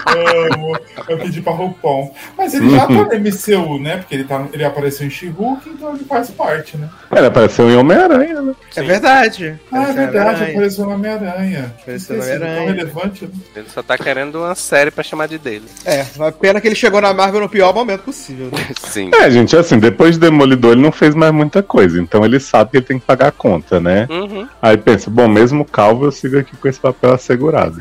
[0.08, 0.78] amo.
[1.08, 2.12] Eu pedi pra roupão.
[2.36, 3.98] Mas ele já tá no MCU, né?
[3.98, 6.88] Porque ele, tá, ele apareceu em She-Hulk, então ele faz parte, né?
[7.10, 8.54] Ele apareceu em Homem-Aranha, né?
[8.76, 9.58] É verdade.
[9.72, 11.74] Ah, é verdade, apareceu no Homem-Aranha.
[11.80, 12.72] Apareceu no Homem-Aranha.
[12.72, 13.30] relevante, né?
[13.56, 15.64] Ele só tá querendo uma série pra chamar de dele.
[15.84, 16.04] É,
[16.40, 18.46] pena que ele chegou na Marvel no pior momento possível.
[18.46, 18.68] Né?
[18.88, 19.10] Sim.
[19.14, 22.70] É, gente, assim, depois de Demolidor ele não fez mais muita coisa, então ele sabe
[22.70, 24.06] que ele tem que pagar a conta, né?
[24.10, 24.46] Uhum.
[24.60, 27.78] Aí pensa, bom, mesmo calvo eu sigo aqui com esse papel assegurado.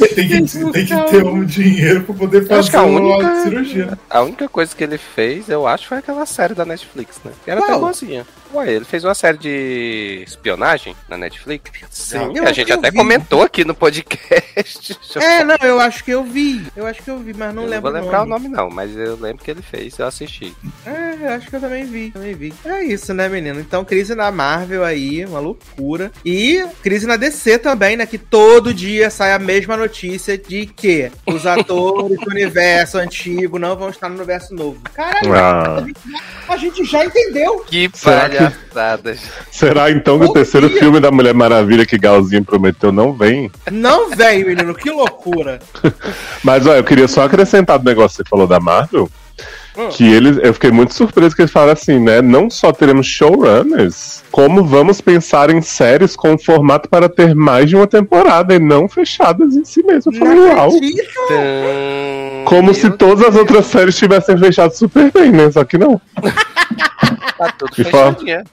[0.14, 3.98] Tem que, tem que ter um dinheiro pra poder fazer a uma única- cirurgia.
[4.08, 7.32] A única coisa que ele fez, eu acho, foi aquela série da Netflix, né?
[7.44, 7.80] Que era até Qual?
[7.80, 8.26] boazinha.
[8.52, 11.70] Ué, ele fez uma série de espionagem na Netflix.
[11.90, 12.96] Sim, eu a gente até vi.
[12.96, 14.98] comentou aqui no podcast.
[15.20, 16.64] É, não, eu acho que eu vi.
[16.76, 18.46] Eu acho que eu vi, mas não eu lembro vou lembrar o nome.
[18.46, 20.54] o nome não, mas eu lembro que ele fez, eu assisti.
[20.86, 22.52] É, eu acho que eu também vi, também vi.
[22.64, 23.60] É isso, né, menino?
[23.60, 26.10] Então, crise na Marvel aí, uma loucura.
[26.24, 28.06] E crise na DC também, né?
[28.06, 33.76] Que todo dia sai a mesma notícia de que os atores do universo antigo não
[33.76, 34.78] vão estar no universo novo.
[34.94, 35.84] Caralho, Ah.
[36.48, 37.60] a gente já entendeu.
[37.66, 39.16] Que Será que- palhaçada.
[39.50, 40.78] Será então que o terceiro dia.
[40.78, 43.50] filme da Mulher Maravilha que Galzinho prometeu não vem?
[43.70, 45.58] Não vem, menino, que loucura.
[46.44, 49.10] Mas olha, eu queria só acrescentar do negócio que você falou da Marvel.
[49.76, 49.88] Hum.
[49.90, 52.20] Que eles, eu fiquei muito surpreso que eles falaram assim, né?
[52.20, 57.76] Não só teremos showrunners, como vamos pensar em séries com formato para ter mais de
[57.76, 60.12] uma temporada e não fechadas em si mesmo.
[60.12, 60.70] Eu falei, Não uau.
[62.44, 65.50] Como meu se todas as Deus, outras séries tivessem fechado super bem, né?
[65.50, 66.00] Só que não.
[67.40, 68.44] Tá tudo E fala- fechadinho.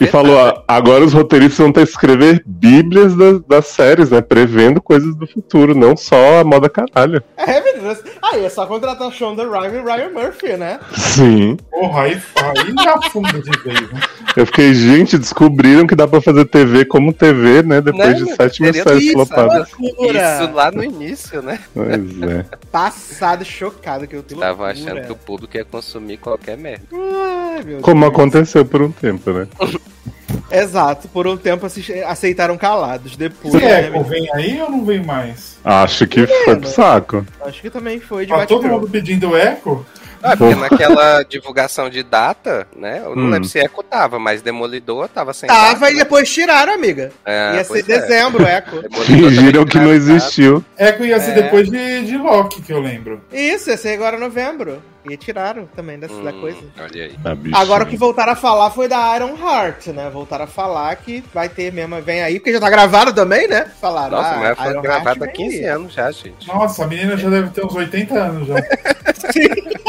[0.00, 4.20] E falou, ah, agora os roteiristas vão ter que escrever bíblias das, das séries, né?
[4.20, 7.22] Prevendo coisas do futuro, não só a moda caralho.
[7.36, 7.94] É, menino.
[8.22, 10.65] Aí é só contratar Shonda Rhimes e Ryan Murphy, né?
[10.96, 11.56] Sim.
[11.70, 14.00] Porra, aí, aí já funda de vez, né?
[14.36, 17.80] Eu fiquei, gente, descobriram que dá pra fazer TV como TV, né?
[17.80, 19.68] Depois Né, de sete mil Seria séries isso, flopadas.
[19.78, 20.34] Loucura.
[20.42, 21.58] Isso lá no início, né?
[21.72, 22.44] Pois é.
[22.70, 26.84] Passado, chocado que eu tô Tava achando que o público ia consumir qualquer merda.
[26.92, 28.12] Ai, meu Como Deus.
[28.12, 29.46] aconteceu por um tempo, né?
[30.50, 31.66] Exato, por um tempo
[32.06, 33.16] aceitaram calados.
[33.16, 35.58] Depois, né, Echo vem aí ou não vem mais?
[35.64, 37.26] Acho que foi pro saco.
[37.44, 39.84] acho que também foi de Tá todo mundo pedindo Echo?
[40.22, 43.00] Ah, porque naquela divulgação de data, né?
[43.04, 43.30] Eu não Hum.
[43.30, 45.92] lembro se Echo tava, mas Demolidor tava sem Tava data.
[45.92, 47.12] e depois tiraram, amiga.
[47.24, 48.00] É, Ia ser pois é.
[48.00, 48.82] dezembro, Eco.
[49.04, 50.64] Fingiram que não existiu.
[50.78, 51.42] Echo ia ser É.
[51.42, 53.20] depois de, de Loki, que eu lembro.
[53.32, 54.82] Isso, ia ser agora em novembro.
[55.10, 56.58] E tiraram também dessa da Hum, coisa.
[56.78, 57.16] Olha aí.
[57.24, 57.56] Ah, bicho.
[57.56, 60.10] Agora o que voltaram a falar foi da Iron Heart, né?
[60.10, 63.66] Voltaram a falar que vai ter mesmo, vem aí, porque já tá gravado também, né?
[63.80, 64.16] Falaram.
[64.18, 65.64] Nossa, ah, mas foi gravado há vem 15 aí.
[65.66, 66.46] anos já, gente.
[66.48, 68.54] Nossa, a menina já deve ter uns 80 anos já.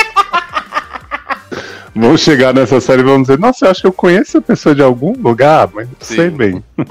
[1.99, 4.75] Vamos chegar nessa série e vamos dizer, nossa, eu acho que eu conheço a pessoa
[4.75, 6.15] de algum lugar, mas não Sim.
[6.15, 6.63] sei bem.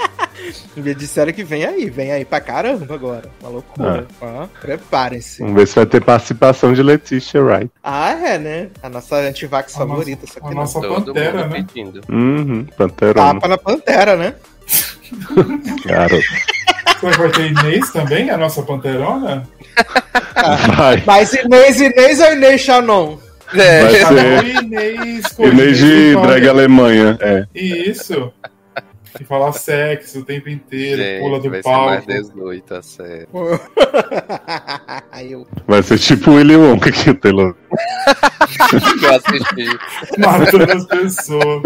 [0.76, 3.30] Me disseram que vem aí, vem aí pra caramba agora.
[3.40, 4.06] Uma loucura.
[4.20, 5.40] Ó, Preparem-se.
[5.40, 7.70] Vamos ver se vai ter participação de Letícia Wright.
[7.82, 8.68] Ah, é, né?
[8.82, 10.62] A nossa antivax A favorita, nossa- só a que não.
[10.62, 11.64] nossa Todo Pantera, né?
[11.66, 12.00] pedindo.
[12.10, 13.34] Uhum, Panterona.
[13.34, 14.34] Tapa na pantera, né?
[17.00, 19.48] Você vai ter Inês também, a nossa panterona?
[20.76, 21.02] Vai.
[21.06, 23.18] Mas Inês, Inês ou Inês Shannon?
[23.54, 25.24] É, Vai ser Inês.
[25.38, 27.16] Inês de Inês drag Alemanha.
[27.20, 27.46] É.
[27.54, 28.32] Isso.
[29.16, 32.22] Que fala sexo o tempo inteiro, gente, pula do vai ser mais palco.
[32.22, 33.28] 18, a sério.
[35.12, 35.46] Aí eu.
[35.66, 37.54] Vai ser tipo o Willy Wonka aqui, Taylor.
[39.02, 39.78] Eu assisti.
[40.18, 41.62] Matando as pessoas.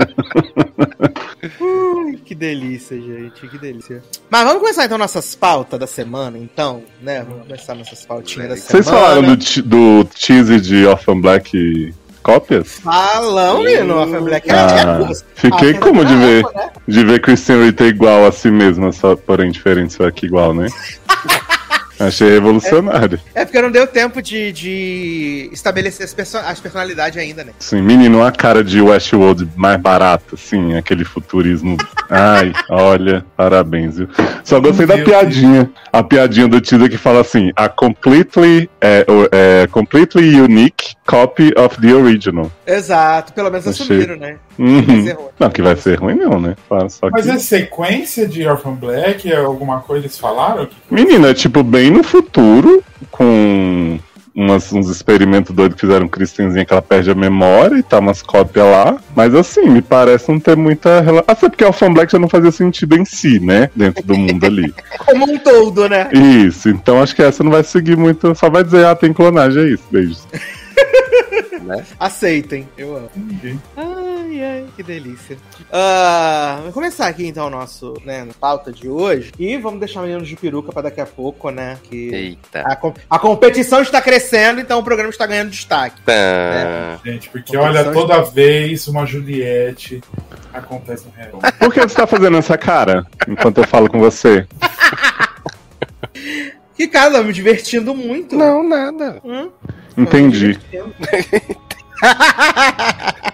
[1.61, 4.03] Ui, que delícia, gente, que delícia.
[4.29, 7.23] Mas vamos começar então nossas pautas da semana, então, né?
[7.23, 8.83] Vamos começar nossas pautinhas da semana.
[8.83, 12.81] Vocês falaram do, do teaser de Orphan Black cópias?
[12.83, 16.71] Falão, menino, a é Ah, fiquei Ah, como de ver, né?
[16.87, 20.69] de ver Christian Rita igual a si mesma, só porém diferente, só que igual, né?
[22.01, 23.21] Achei revolucionário.
[23.35, 27.53] É porque não deu tempo de, de estabelecer as, perso as personalidades ainda, né?
[27.59, 31.77] Sim, menino, uma cara de Westworld mais barata, assim, aquele futurismo.
[32.09, 34.09] Ai, olha, parabéns, viu?
[34.43, 35.71] Só gostei da piadinha.
[35.93, 41.79] A piadinha do teaser que fala assim: a completely, é, é, completely unique copy of
[41.81, 42.51] the original.
[42.67, 43.85] Exato, pelo menos Achei.
[43.85, 44.37] assumiram, né?
[44.61, 44.83] Uhum.
[44.83, 45.29] Vai ser ruim.
[45.41, 46.57] Não, que vai ser ruim, não, né?
[46.91, 47.13] Só que...
[47.13, 49.33] Mas é sequência de Orphan Black?
[49.33, 50.69] É alguma coisa eles falaram?
[50.91, 53.99] Menina, é tipo bem no futuro, com
[54.35, 58.21] umas, uns experimentos doidos que fizeram Christenzinha que ela perde a memória e tá umas
[58.21, 58.99] cópias lá.
[59.17, 61.25] Mas assim, me parece não ter muita relação.
[61.27, 63.71] Até porque o Fan Black já não fazia sentido em si, né?
[63.75, 64.75] Dentro do mundo ali.
[65.07, 66.11] Como um todo, né?
[66.13, 68.35] Isso, então acho que essa não vai seguir muito.
[68.35, 69.85] Só vai dizer, ah, tem clonagem, é isso.
[69.91, 70.29] Beijos.
[71.65, 71.83] né?
[71.99, 72.69] Aceitem.
[72.77, 73.11] Eu amo.
[74.31, 75.37] Ai, ai, que delícia.
[75.63, 79.33] Uh, vamos começar aqui então o nosso, né, pauta de hoje.
[79.37, 81.79] E vamos deixar meninos de peruca para daqui a pouco, né?
[81.83, 82.61] Que Eita.
[82.61, 86.01] A, a, competição está crescendo, então o programa está ganhando destaque.
[86.07, 87.01] Né?
[87.05, 88.31] Gente, porque olha, toda está...
[88.31, 90.01] vez uma Juliette
[90.55, 91.41] acontece no real.
[91.59, 94.47] Por que você está fazendo essa cara enquanto eu falo com você?
[96.77, 98.37] Que cara, tá me divertindo muito.
[98.37, 99.21] Não, nada.
[99.25, 99.51] Hum?
[99.99, 100.57] Entendi.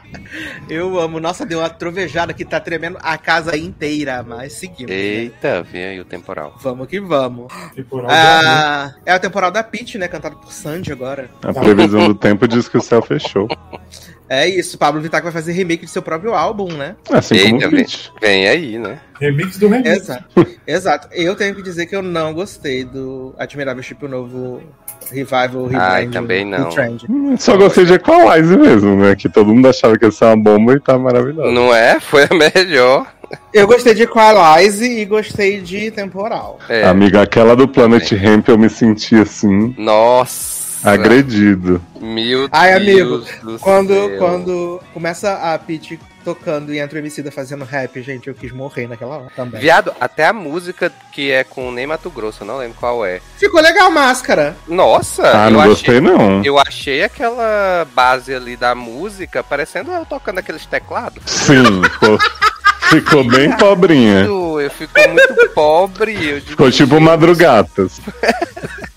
[0.68, 1.20] Eu amo.
[1.20, 4.90] Nossa, deu uma trovejada que tá tremendo a casa inteira, mas seguimos.
[4.90, 4.96] Né?
[4.96, 5.62] Eita, né?
[5.62, 6.54] vem aí o temporal.
[6.60, 7.52] Vamos que vamos.
[8.08, 10.08] Ah, é o temporal da Peach, né?
[10.08, 11.30] Cantado por Sandy agora.
[11.42, 13.48] A previsão do tempo diz que o céu fechou.
[14.28, 16.96] É isso, Pablo Vittar vai fazer remake do seu próprio álbum, né?
[17.10, 17.86] Assim Eita, como vem,
[18.20, 18.98] vem aí, né?
[19.20, 19.88] Remix do remix.
[19.88, 20.46] Exato.
[20.66, 21.08] Exato.
[21.12, 24.60] Eu tenho que dizer que eu não gostei do Admirável Chip Novo
[25.10, 26.68] Revival Ai, também não.
[27.08, 29.14] Hum, só gostei de Equalize mesmo, né?
[29.14, 31.52] Que todo mundo achava que ia ser uma bomba e tá maravilhoso.
[31.52, 32.00] Não é?
[32.00, 33.06] Foi a melhor.
[33.52, 36.58] Eu gostei de Equalize e gostei de Temporal.
[36.68, 36.84] É.
[36.84, 38.12] Amiga, aquela do Planet.
[38.12, 39.74] Ramp eu me senti assim.
[39.78, 40.55] Nossa.
[40.86, 41.82] Agredido.
[42.00, 43.24] Meu Ai, amigo,
[43.60, 44.18] quando, céu.
[44.18, 48.88] quando começa a Peach tocando e entra o Emicida fazendo rap, gente, eu quis morrer
[48.88, 49.60] naquela hora também.
[49.60, 53.20] Viado, até a música que é com Ney Mato Grosso, eu não lembro qual é.
[53.36, 54.56] Ficou legal máscara.
[54.66, 55.22] Nossa!
[55.22, 56.44] Ah, não gostei não.
[56.44, 61.22] Eu achei aquela base ali da música parecendo eu tocando aqueles teclados.
[61.26, 62.18] Sim, ficou,
[62.90, 64.24] ficou bem pobrinha.
[64.24, 66.30] Eu fico muito pobre.
[66.30, 68.00] Eu ficou tipo madrugatas.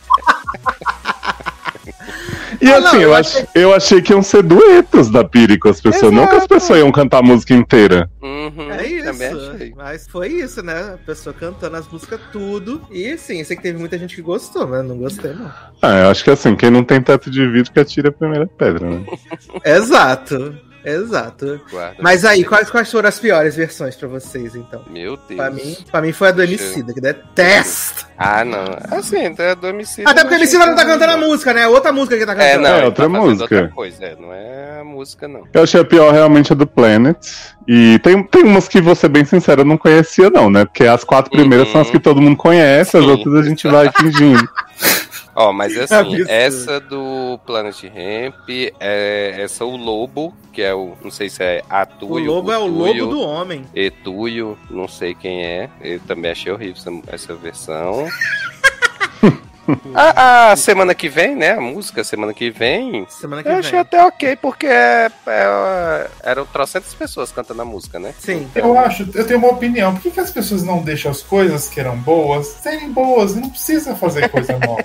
[2.62, 3.48] E ah, assim, não, eu, achei...
[3.56, 6.16] eu achei que iam ser duetos da Piri com as pessoas, Exato.
[6.16, 8.10] não que as pessoas iam cantar a música inteira.
[8.22, 9.74] Uhum, é isso.
[9.76, 10.94] Mas foi isso, né?
[10.94, 12.82] A pessoa cantando as músicas tudo.
[12.92, 15.52] E sim, eu sei que teve muita gente que gostou, mas não gostei, não.
[15.82, 18.46] Ah, eu acho que assim, quem não tem teto de vidro que atira a primeira
[18.46, 19.06] pedra, né?
[19.64, 20.69] Exato.
[20.84, 21.60] Exato.
[21.70, 24.82] Guarda Mas aí, quais, quais foram as piores versões pra vocês, então?
[24.90, 25.36] Meu Deus.
[25.36, 28.08] Pra mim, pra mim foi a do Emicida, que detesto.
[28.18, 28.66] Ah, não.
[28.92, 30.10] Assim, é do Emicida.
[30.10, 31.62] Até porque o Emicida não tá cantando a música, né?
[31.62, 32.66] É outra música que tá cantando.
[32.66, 33.56] É, não, é outra tá música.
[33.56, 35.44] Outra coisa, é, não é a música, não.
[35.54, 37.18] Eu achei a pior realmente a do Planet.
[37.68, 40.66] E tem, tem umas que, vou ser bem sincero, eu não conhecia, não, né?
[40.66, 41.74] Porque as quatro primeiras uhum.
[41.74, 41.94] são as uhum.
[41.94, 44.50] que todo mundo conhece, as outras a gente vai fingindo.
[45.40, 50.96] Ó, mas é assim, essa do Planet Ramp, é, essa o Lobo, que é o,
[51.02, 52.30] não sei se é Atuio.
[52.30, 53.66] O Lobo é o Lobo do Homem.
[53.74, 55.70] Etuio, não sei quem é.
[55.80, 58.06] Eu também achei horrível essa, essa versão.
[59.96, 61.52] A, a, semana que vem, né?
[61.52, 63.06] A música semana que vem.
[63.08, 63.60] Semana que eu vem.
[63.60, 68.14] achei até ok, porque é, é, eram trocentas pessoas cantando a música, né?
[68.20, 68.50] Sim.
[68.52, 68.68] Então...
[68.68, 69.94] Eu acho, eu tenho uma opinião.
[69.94, 73.38] Por que, que as pessoas não deixam as coisas que eram boas serem boas?
[73.38, 74.84] Não precisa fazer coisa nova.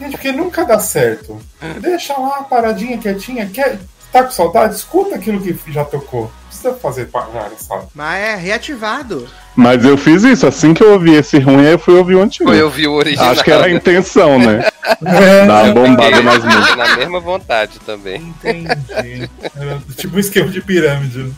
[0.00, 1.40] Gente, porque nunca dá certo.
[1.80, 3.46] Deixa lá paradinha, quietinha.
[3.46, 3.78] Quer,
[4.12, 4.74] tá com saudade?
[4.74, 6.22] Escuta aquilo que já tocou.
[6.22, 7.84] Não precisa fazer várias, sabe?
[7.94, 9.28] Mas é reativado.
[9.54, 10.46] Mas eu fiz isso.
[10.46, 12.48] Assim que eu ouvi esse ruim, aí eu fui ouvir o antigo.
[12.48, 13.30] Foi ouvir o original.
[13.30, 14.68] Acho que era a intenção, né?
[15.04, 16.76] É, Dar uma bombada mais muito.
[16.76, 18.22] Na mesma vontade também.
[18.22, 19.30] Entendi.
[19.54, 21.32] Era tipo um esquema de pirâmide.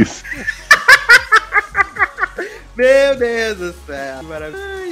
[0.00, 0.22] Isso.
[2.76, 4.18] Meu Deus do céu.
[4.20, 4.82] Que maravilha.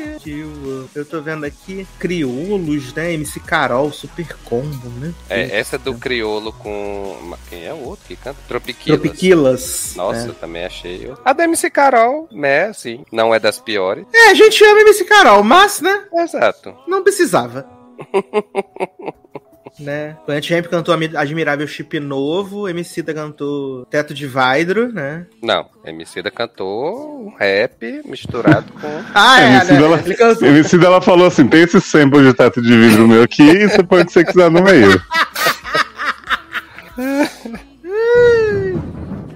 [0.94, 3.14] Eu tô vendo aqui Crioulos, né?
[3.14, 5.14] MC Carol, Super Combo, né?
[5.28, 7.34] É, essa do Criolo com.
[7.48, 8.38] Quem é o outro que canta?
[8.46, 9.00] Tropiquilas.
[9.00, 9.94] Tropiquilas.
[9.96, 10.28] Nossa, é.
[10.28, 11.10] eu também achei.
[11.24, 12.72] A da MC Carol, né?
[12.72, 13.04] Sim.
[13.10, 14.04] Não é das piores.
[14.12, 16.04] É, a gente ama MC Carol, mas, né?
[16.14, 16.74] Exato.
[16.86, 17.66] Não precisava.
[19.78, 20.16] né?
[20.26, 25.26] Planet Ramp cantou Admirável Chip Novo, Emicida cantou Teto de Vidro, né?
[25.42, 28.88] Não, Emicida cantou um rap misturado com...
[29.14, 29.84] ah, é, Emicida, né?
[29.84, 30.48] ela, Ele cantou...
[30.48, 33.82] Emicida, ela falou assim, tem esse sample de Teto de Vidro meu aqui e você
[33.82, 35.00] põe o que você quiser no meio.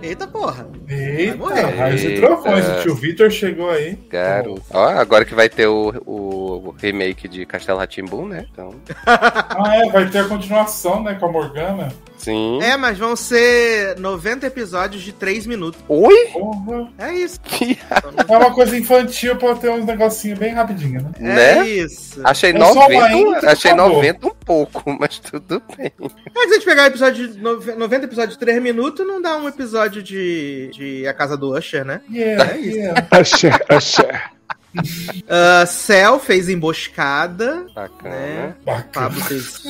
[0.03, 0.67] Eita porra.
[0.89, 2.69] Eita, raios e trovões.
[2.69, 3.97] O tio Vitor chegou aí.
[4.11, 4.61] Caro.
[4.71, 8.47] Ó, agora que vai ter o, o remake de Castelo Ratimbum, né?
[8.53, 8.75] Então...
[9.07, 11.93] ah, é, vai ter a continuação, né, com a Morgana.
[12.25, 12.59] Sim.
[12.63, 15.79] É, mas vão ser 90 episódios de 3 minutos.
[15.87, 16.29] Oi?
[16.33, 16.91] Porra.
[16.97, 17.39] É isso.
[18.27, 21.11] é uma coisa infantil pra ter uns negocinhos bem rapidinho, né?
[21.19, 21.69] É né?
[21.69, 22.23] isso.
[22.25, 23.97] Achei é 90, achei acabou.
[23.97, 25.93] 90 um pouco, mas tudo bem.
[26.01, 29.47] É, se a gente pegar episódio de 90 episódios de 3 minutos, não dá um
[29.47, 32.01] episódio de, de A Casa do Usher, né?
[32.11, 32.79] Yeah, é isso.
[32.79, 33.07] Yeah.
[33.21, 34.34] Usher, Usher.
[34.77, 37.67] Uh, Cell fez Emboscada.
[37.75, 38.15] Bacana.
[38.15, 38.55] Né?
[38.65, 38.89] Bacana.
[38.93, 39.63] Pablo fez.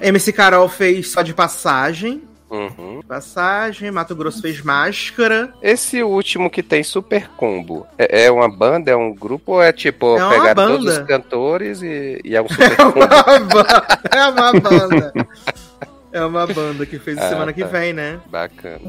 [0.00, 2.22] MC Carol fez Só de Passagem.
[2.48, 3.00] Uhum.
[3.06, 3.90] Passagem.
[3.90, 5.52] Mato Grosso fez Máscara.
[5.60, 9.72] Esse último que tem super combo, é, é uma banda, é um grupo ou é
[9.72, 10.76] tipo É uma pegar banda.
[10.78, 12.98] todos os cantores e, e é um super É combo?
[12.98, 14.00] uma banda.
[14.12, 15.12] É uma banda.
[16.16, 17.66] É uma banda que fez Ah, semana que tá.
[17.68, 18.18] vem, né?
[18.30, 18.80] Bacana.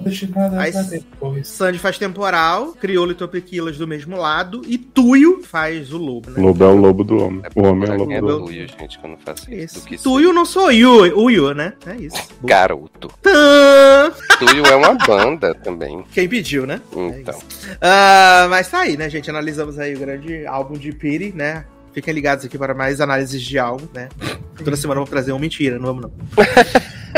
[0.60, 1.44] Aí-.
[1.44, 6.42] Sandy faz temporal, Criolo e Topequilas do mesmo lado, e Tuyo faz o lobo, né?
[6.42, 7.42] Lobo é o lobo do homem.
[7.54, 8.68] O homem é o lobo é do do homem.
[8.68, 9.86] Gente, que eu não faço isso.
[9.86, 11.74] Que Tuyo não sou Yu, Uyo, né?
[11.86, 12.30] É isso.
[12.42, 13.10] Garoto.
[13.22, 14.10] Tã!
[14.40, 16.06] Tuyo é uma banda também.
[16.14, 16.80] Quem pediu, né?
[16.96, 17.38] Então.
[17.82, 19.30] Ah, mas tá aí, né, gente?
[19.30, 21.66] Analisamos aí o grande álbum de Piri, né?
[21.98, 24.08] Fiquem ligados aqui para mais análises de álbum, né?
[24.64, 26.12] Toda semana eu vou trazer uma mentira, não vamos não.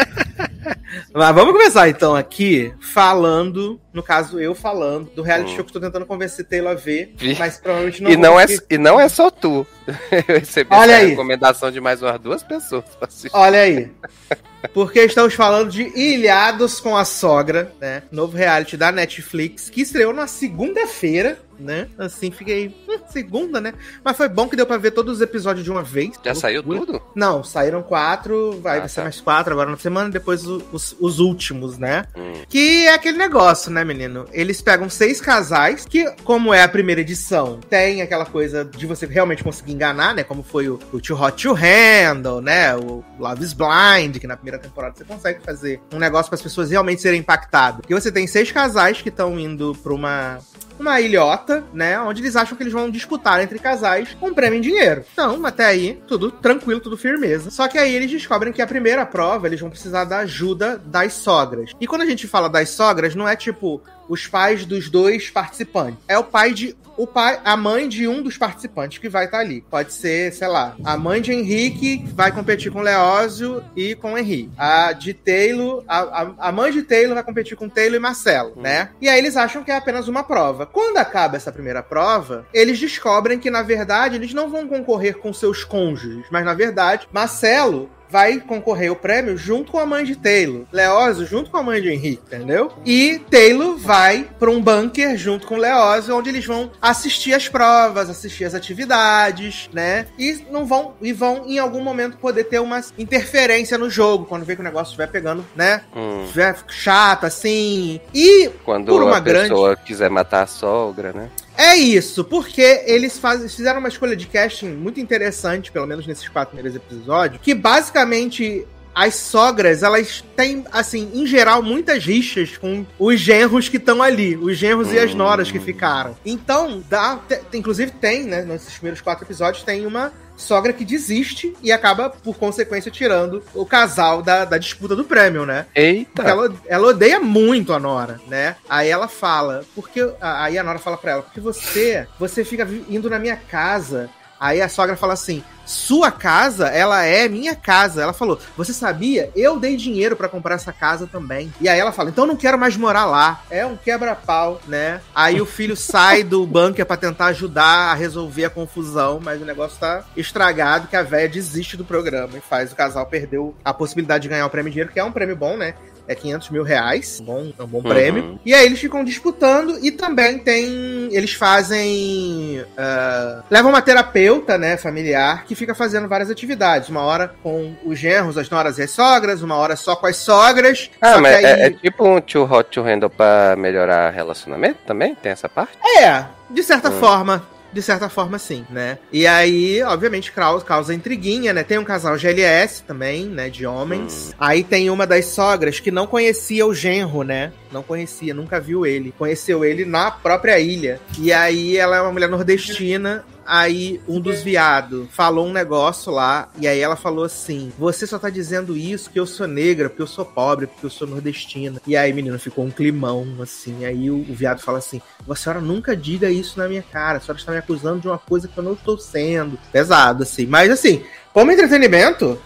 [1.13, 5.55] Mas vamos começar então aqui falando, no caso eu falando, do reality Hum.
[5.57, 8.45] show que eu tô tentando convencer Taylor a ver, mas provavelmente não e, não é,
[8.69, 9.67] e não é só tu.
[10.11, 11.09] Eu recebi Olha essa aí.
[11.09, 13.31] recomendação de mais umas duas pessoas pra assistir.
[13.33, 13.91] Olha aí.
[14.73, 18.03] Porque estamos falando de Ilhados com a Sogra, né?
[18.11, 21.87] Novo reality da Netflix, que estreou na segunda-feira, né?
[21.97, 22.75] Assim, fiquei.
[22.87, 23.73] hum, segunda, né?
[24.03, 26.11] Mas foi bom que deu pra ver todos os episódios de uma vez.
[26.23, 27.01] Já saiu tudo?
[27.15, 29.03] Não, saíram quatro, vai Ah, ser tá.
[29.03, 32.05] mais quatro agora na semana, depois os, os últimos, né?
[32.15, 32.33] Hum.
[32.47, 34.25] Que é aquele negócio, né, menino?
[34.31, 39.05] Eles pegam seis casais, que, como é a primeira edição, tem aquela coisa de você
[39.05, 40.23] realmente conseguir enganar, né?
[40.23, 42.75] Como foi o, o Too Hot to Handle, né?
[42.75, 46.41] O Love is Blind, que na primeira temporada você consegue fazer um negócio para as
[46.41, 47.81] pessoas realmente serem impactadas.
[47.89, 50.39] E você tem seis casais que estão indo pra uma
[50.81, 51.99] uma ilhota, né?
[51.99, 55.03] Onde eles acham que eles vão disputar entre casais um prêmio em dinheiro.
[55.13, 57.51] Então, até aí, tudo tranquilo, tudo firmeza.
[57.51, 61.13] Só que aí eles descobrem que a primeira prova eles vão precisar da ajuda das
[61.13, 61.71] sogras.
[61.79, 65.99] E quando a gente fala das sogras, não é tipo os pais dos dois participantes.
[66.07, 66.75] É o pai de.
[66.99, 69.61] O pai, a mãe de um dos participantes que vai estar ali.
[69.61, 74.51] Pode ser, sei lá, a mãe de Henrique vai competir com Leózio e com Henrique.
[74.57, 78.51] A de Taylor, a, a, a mãe de Taylor vai competir com Taylor e Marcelo,
[78.57, 78.89] né?
[78.99, 80.65] E aí eles acham que é apenas uma prova.
[80.65, 85.31] Quando acaba essa primeira prova, eles descobrem que, na verdade, eles não vão concorrer com
[85.31, 90.15] seus cônjuges, mas na verdade, Marcelo vai concorrer o prêmio junto com a mãe de
[90.15, 90.63] Taylor.
[90.71, 92.71] Leózio junto com a mãe de Henrique, entendeu?
[92.85, 98.09] E Taylor vai para um bunker junto com Leózio, onde eles vão assistir as provas,
[98.09, 100.07] assistir as atividades, né?
[100.17, 104.45] E não vão e vão em algum momento poder ter uma interferência no jogo quando
[104.45, 105.81] vê que o negócio estiver pegando, né?
[105.95, 106.23] Hum.
[106.23, 107.99] Estiver chato assim.
[108.13, 111.29] E Quando Por uma a pessoa quiser matar a sogra, né?
[111.59, 116.29] É isso, porque eles faz, fizeram uma escolha de casting muito interessante, pelo menos nesses
[116.29, 122.85] quatro primeiros episódios, que basicamente as sogras, elas têm, assim, em geral, muitas rixas com
[122.97, 126.17] os genros que estão ali, os genros e as noras que ficaram.
[126.25, 127.19] Então, dá,
[127.53, 132.37] inclusive tem, né, nesses primeiros quatro episódios, tem uma sogra que desiste e acaba, por
[132.37, 135.65] consequência, tirando o casal da, da disputa do prêmio, né?
[135.75, 136.11] Eita!
[136.15, 138.55] Porque ela, ela odeia muito a Nora, né?
[138.67, 140.11] Aí ela fala, porque.
[140.21, 144.09] Aí a Nora fala pra ela, porque você, você fica indo na minha casa.
[144.39, 148.01] Aí a sogra fala assim: sua casa, ela é minha casa.
[148.01, 149.29] Ela falou: Você sabia?
[149.35, 151.53] Eu dei dinheiro pra comprar essa casa também.
[151.61, 153.43] E aí ela fala: Então não quero mais morar lá.
[153.51, 154.99] É um quebra-pau, né?
[155.13, 159.45] Aí o filho sai do bunker pra tentar ajudar a resolver a confusão, mas o
[159.45, 163.71] negócio tá estragado que a véia desiste do programa e faz o casal perder a
[163.71, 165.75] possibilidade de ganhar o prêmio em dinheiro, que é um prêmio bom, né?
[166.09, 167.83] É 500 mil reais, bom, é um bom Uhum.
[167.83, 168.39] prêmio.
[168.43, 171.07] E aí eles ficam disputando e também tem.
[171.13, 172.65] Eles fazem.
[172.75, 176.89] ah, levam uma terapeuta, né, familiar, que fica fazendo várias atividades.
[176.89, 180.17] Uma hora com os genros, as noras e as sogras, uma hora só com as
[180.17, 180.89] sogras.
[180.99, 185.13] Ah, mas é, aí- é tipo um too hot to handle pra melhorar relacionamento também?
[185.13, 185.73] Tem essa parte?
[185.99, 186.99] É, de certa Hum.
[186.99, 187.47] forma.
[187.71, 188.97] De certa forma, sim, né?
[189.11, 191.63] E aí, obviamente, causa, causa intriguinha, né?
[191.63, 193.49] Tem um casal GLS também, né?
[193.49, 194.33] De homens.
[194.39, 197.51] Aí tem uma das sogras que não conhecia o genro, né?
[197.71, 199.13] Não conhecia, nunca viu ele.
[199.17, 200.99] Conheceu ele na própria ilha.
[201.19, 203.23] E aí ela é uma mulher nordestina.
[203.51, 206.49] Aí um dos viados falou um negócio lá.
[206.59, 210.03] E aí ela falou assim: Você só tá dizendo isso porque eu sou negra, porque
[210.03, 211.81] eu sou pobre, porque eu sou nordestina.
[211.87, 213.85] E aí, menino, ficou um climão, assim.
[213.85, 217.17] Aí o, o viado fala assim: a senhora nunca diga isso na minha cara.
[217.17, 219.57] A senhora está me acusando de uma coisa que eu não estou sendo.
[219.71, 220.45] Pesado, assim.
[220.45, 222.39] Mas, assim, como entretenimento,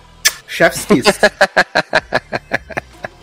[0.47, 1.03] chef's kiss.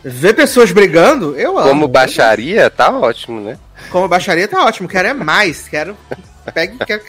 [0.04, 1.68] Ver pessoas brigando, eu amo.
[1.68, 3.58] Como baixaria, tá ótimo, né?
[3.90, 4.86] Como baixaria tá ótimo.
[4.86, 5.66] Quero é mais.
[5.66, 5.96] Quero.
[6.52, 6.76] Pegue.
[6.84, 7.02] Quero...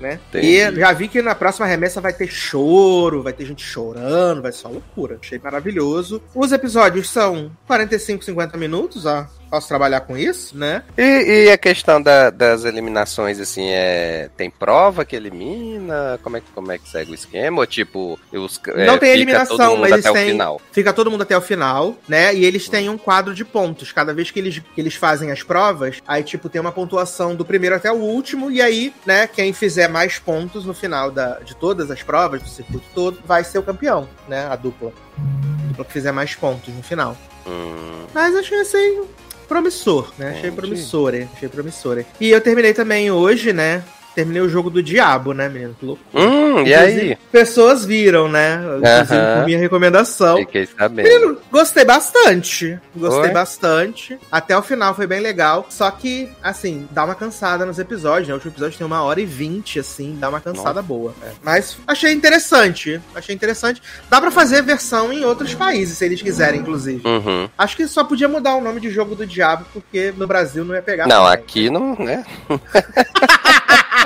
[0.00, 0.20] Né?
[0.28, 0.46] Entendi.
[0.46, 4.52] E já vi que na próxima remessa vai ter choro, vai ter gente chorando, vai
[4.52, 5.18] ser só loucura.
[5.20, 6.22] Achei maravilhoso.
[6.34, 9.26] Os episódios são 45, 50 minutos, ó.
[9.56, 10.82] Posso trabalhar com isso, né?
[10.98, 14.28] E, e a questão da, das eliminações, assim, é.
[14.36, 16.18] Tem prova que elimina?
[16.22, 17.58] Como é, que- como é que segue o esquema?
[17.60, 20.30] Ou tipo, os, é, Não tem fica eliminação, todo mundo mas eles até o têm-
[20.32, 20.60] final.
[20.72, 22.34] Fica todo mundo até o final, né?
[22.34, 23.92] E eles têm um quadro de pontos.
[23.92, 27.44] Cada vez que eles, que eles fazem as provas, aí, tipo, tem uma pontuação do
[27.44, 31.56] primeiro até o último, e aí, né, quem fizer mais pontos no final da, de
[31.56, 34.46] todas as provas, do circuito todo, vai ser o campeão, né?
[34.50, 34.92] A dupla.
[35.18, 37.16] A dupla que fizer mais pontos no final.
[37.46, 39.02] Hum, Mas achei assim.
[39.48, 40.30] Promissor, né?
[40.30, 41.14] Achei promissor?
[41.34, 42.04] Achei promissor.
[42.20, 43.82] E eu terminei também hoje, né?
[44.16, 45.76] Terminei o jogo do Diabo, né, menino?
[45.78, 46.24] Que loucura.
[46.24, 47.18] Hum, e aí?
[47.30, 48.54] Pessoas viram, né?
[48.78, 49.36] Inclusive, Aham.
[49.40, 50.38] por minha recomendação.
[50.38, 51.06] Fiquei sabendo.
[51.06, 52.80] Menino, gostei bastante.
[52.96, 53.30] Gostei Oi?
[53.30, 54.18] bastante.
[54.32, 55.66] Até o final foi bem legal.
[55.68, 58.32] Só que, assim, dá uma cansada nos episódios, né?
[58.32, 61.14] O último episódio tem uma hora e vinte, assim, dá uma cansada boa.
[61.22, 61.32] É.
[61.42, 62.98] Mas achei interessante.
[63.14, 63.82] Achei interessante.
[64.08, 67.06] Dá pra fazer versão em outros países, se eles quiserem, inclusive.
[67.06, 67.50] Uhum.
[67.58, 70.74] Acho que só podia mudar o nome de jogo do diabo, porque no Brasil não
[70.74, 71.06] ia pegar.
[71.06, 71.34] Não, também.
[71.34, 72.24] aqui não, né?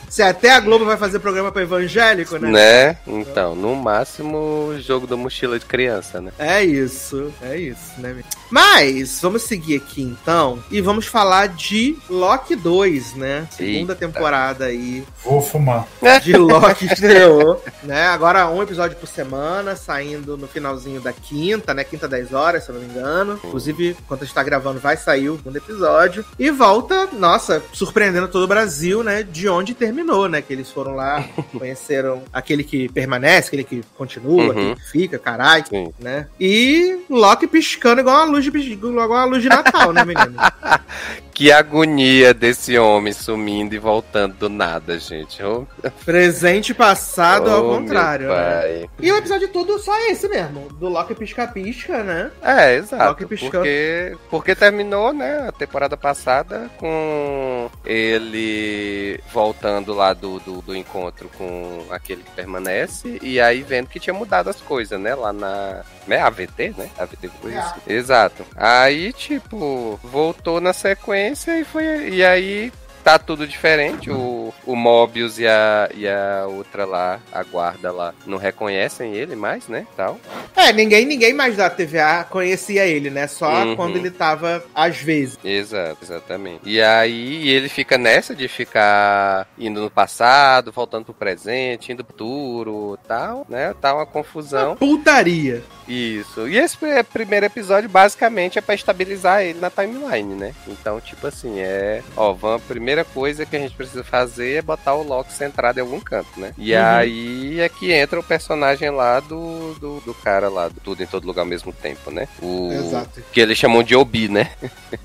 [0.11, 2.49] Se até a Globo vai fazer programa pra evangélico, né?
[2.49, 2.97] Né?
[3.07, 6.33] Então, no máximo, jogo da mochila de criança, né?
[6.37, 8.21] É isso, é isso, né?
[8.49, 13.47] Mas, vamos seguir aqui então e vamos falar de Loki 2, né?
[13.51, 13.95] Segunda Eita.
[13.95, 15.87] temporada aí Vou fumar.
[16.21, 18.07] de Loki estreou, né?
[18.07, 21.85] Agora um episódio por semana, saindo no finalzinho da quinta, né?
[21.85, 23.39] Quinta 10 horas, se eu não me engano.
[23.45, 26.25] Inclusive, enquanto a gente tá gravando, vai sair o segundo episódio.
[26.37, 29.23] E volta, nossa, surpreendendo todo o Brasil, né?
[29.23, 30.41] De onde terminou, né?
[30.41, 31.23] Que eles foram lá,
[31.57, 34.49] conheceram aquele que permanece, aquele que continua, Uhum.
[34.51, 35.93] aquele que fica, caralho Sim.
[35.99, 36.27] né?
[36.39, 40.35] E Loki piscando igual uma luz de, igual uma luz de Natal, né, menino?
[41.41, 45.41] Que agonia desse homem sumindo e voltando do nada, gente.
[45.41, 45.65] Oh,
[46.05, 48.87] Presente passado ao oh, contrário, meu né?
[48.99, 52.29] E o episódio todo só esse mesmo, do Loki pisca-pisca, né?
[52.43, 53.05] É, exato.
[53.05, 53.53] Loki piscando.
[53.53, 61.27] Porque, porque terminou, né, a temporada passada com ele voltando lá do, do, do encontro
[61.35, 65.81] com aquele que permanece e aí vendo que tinha mudado as coisas, né, lá na...
[66.05, 66.89] Né, AVT, né?
[66.97, 67.73] AVT foi isso.
[67.87, 68.43] Exato.
[68.55, 72.09] Aí, tipo, voltou na sequência e foi...
[72.09, 72.71] E aí
[73.03, 74.09] tá tudo diferente.
[74.09, 79.35] O, o Mobius e a, e a outra lá, a guarda lá, não reconhecem ele
[79.35, 79.85] mais, né?
[79.97, 80.19] Tal.
[80.55, 83.27] É, ninguém, ninguém mais da TVA conhecia ele, né?
[83.27, 83.75] Só Uhum.
[83.75, 85.37] quando ele tava às vezes.
[85.43, 86.61] Exato, exatamente.
[86.65, 92.11] E aí ele fica nessa de ficar indo no passado, voltando pro presente, indo pro
[92.13, 93.73] futuro, tal, né?
[93.81, 94.75] Tá uma confusão.
[94.75, 95.63] Putaria.
[95.87, 96.47] Isso.
[96.47, 100.53] E esse pr- primeiro episódio basicamente é pra estabilizar ele na timeline, né?
[100.67, 104.61] Então, tipo assim, é, ó, vamos, a primeira coisa que a gente precisa fazer é
[104.61, 106.53] botar o Loki centrado em algum canto, né?
[106.57, 106.81] E Uhum.
[106.85, 111.05] aí é que entra o personagem lá do, do, do cara lá, do tudo em
[111.05, 112.27] todo lugar ao mesmo tempo, né?
[112.41, 113.23] O Exato.
[113.31, 114.51] que eles chamam de Obi, né?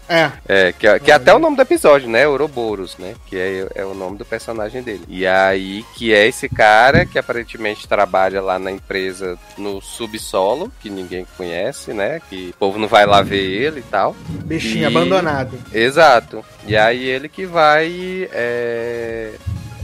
[0.08, 0.30] É.
[0.48, 2.26] É, que, é- que é até o nome do episódio, né?
[2.28, 3.14] Ouroboros, né?
[3.26, 5.02] Que é, é o nome do personagem dele.
[5.08, 10.88] E aí, que é esse cara que aparentemente trabalha lá na empresa no subsolo, que
[10.88, 12.20] ninguém conhece, né?
[12.30, 14.14] Que o povo não vai lá ver ele e tal.
[14.28, 15.58] Bichinho E- abandonado.
[15.72, 16.44] Exato.
[16.66, 17.75] E aí ele que vai
[18.32, 19.32] é,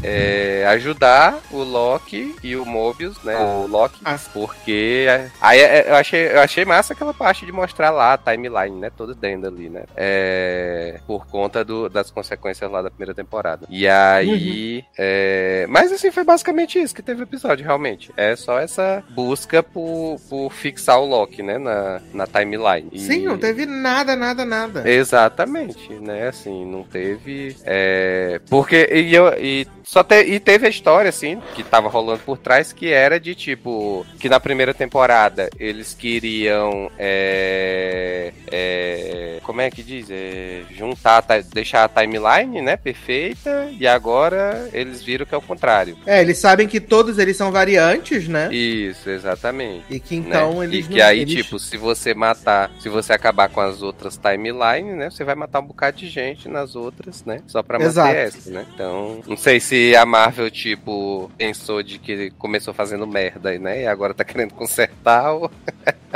[0.03, 3.37] é, ajudar o Loki e o Mobius, né?
[3.39, 4.01] O Loki.
[4.05, 4.19] Ah.
[4.33, 5.07] Porque.
[5.41, 8.91] Aí é, eu achei, eu achei massa aquela parte de mostrar lá a timeline, né?
[8.97, 9.85] Toda dentro ali, né?
[9.97, 13.67] É, por conta do- das consequências lá da primeira temporada.
[13.71, 14.85] E aí.
[14.99, 18.11] é, mas assim, foi basicamente isso que teve o episódio, realmente.
[18.17, 21.59] É só essa busca por, por fixar o Loki, né?
[21.59, 22.89] Na, na timeline.
[22.93, 24.89] E- Sim, não teve nada, nada, nada.
[24.89, 26.29] Exatamente, né?
[26.29, 27.57] Assim, não teve.
[27.65, 28.89] É, porque.
[28.93, 32.73] E, eu, e, só te, e teve a história, assim, que tava rolando por trás,
[32.73, 34.07] que era de tipo.
[34.19, 36.91] Que na primeira temporada eles queriam.
[36.99, 40.07] É, é, como é que diz?
[40.11, 41.23] É, juntar,
[41.53, 42.75] deixar a timeline, né?
[42.79, 43.69] Perfeita.
[43.79, 45.99] E agora eles viram que é o contrário.
[46.07, 48.49] É, eles sabem que todos eles são variantes, né?
[48.51, 49.85] Isso, exatamente.
[49.91, 50.65] E que então né?
[50.65, 53.83] eles E que não- aí, eles- tipo, se você matar, se você acabar com as
[53.83, 55.11] outras timelines, né?
[55.11, 57.43] Você vai matar um bocado de gente nas outras, né?
[57.47, 58.09] Só pra Exato.
[58.09, 58.65] manter essa, né?
[58.75, 63.83] Então, não sei se a Marvel, tipo, pensou de que começou fazendo merda, né?
[63.83, 65.51] E agora tá querendo consertar ou.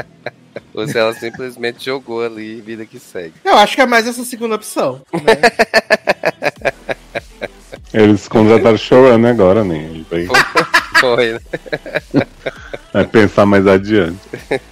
[0.75, 3.35] ou se ela simplesmente jogou ali vida que segue.
[3.45, 5.01] Eu acho que é mais essa segunda opção.
[5.13, 5.41] Né?
[7.95, 9.77] Eles contrataram showrunner agora, né?
[9.77, 10.27] Ele vai,
[11.01, 11.41] Foi, né?
[12.97, 14.19] vai pensar mais adiante.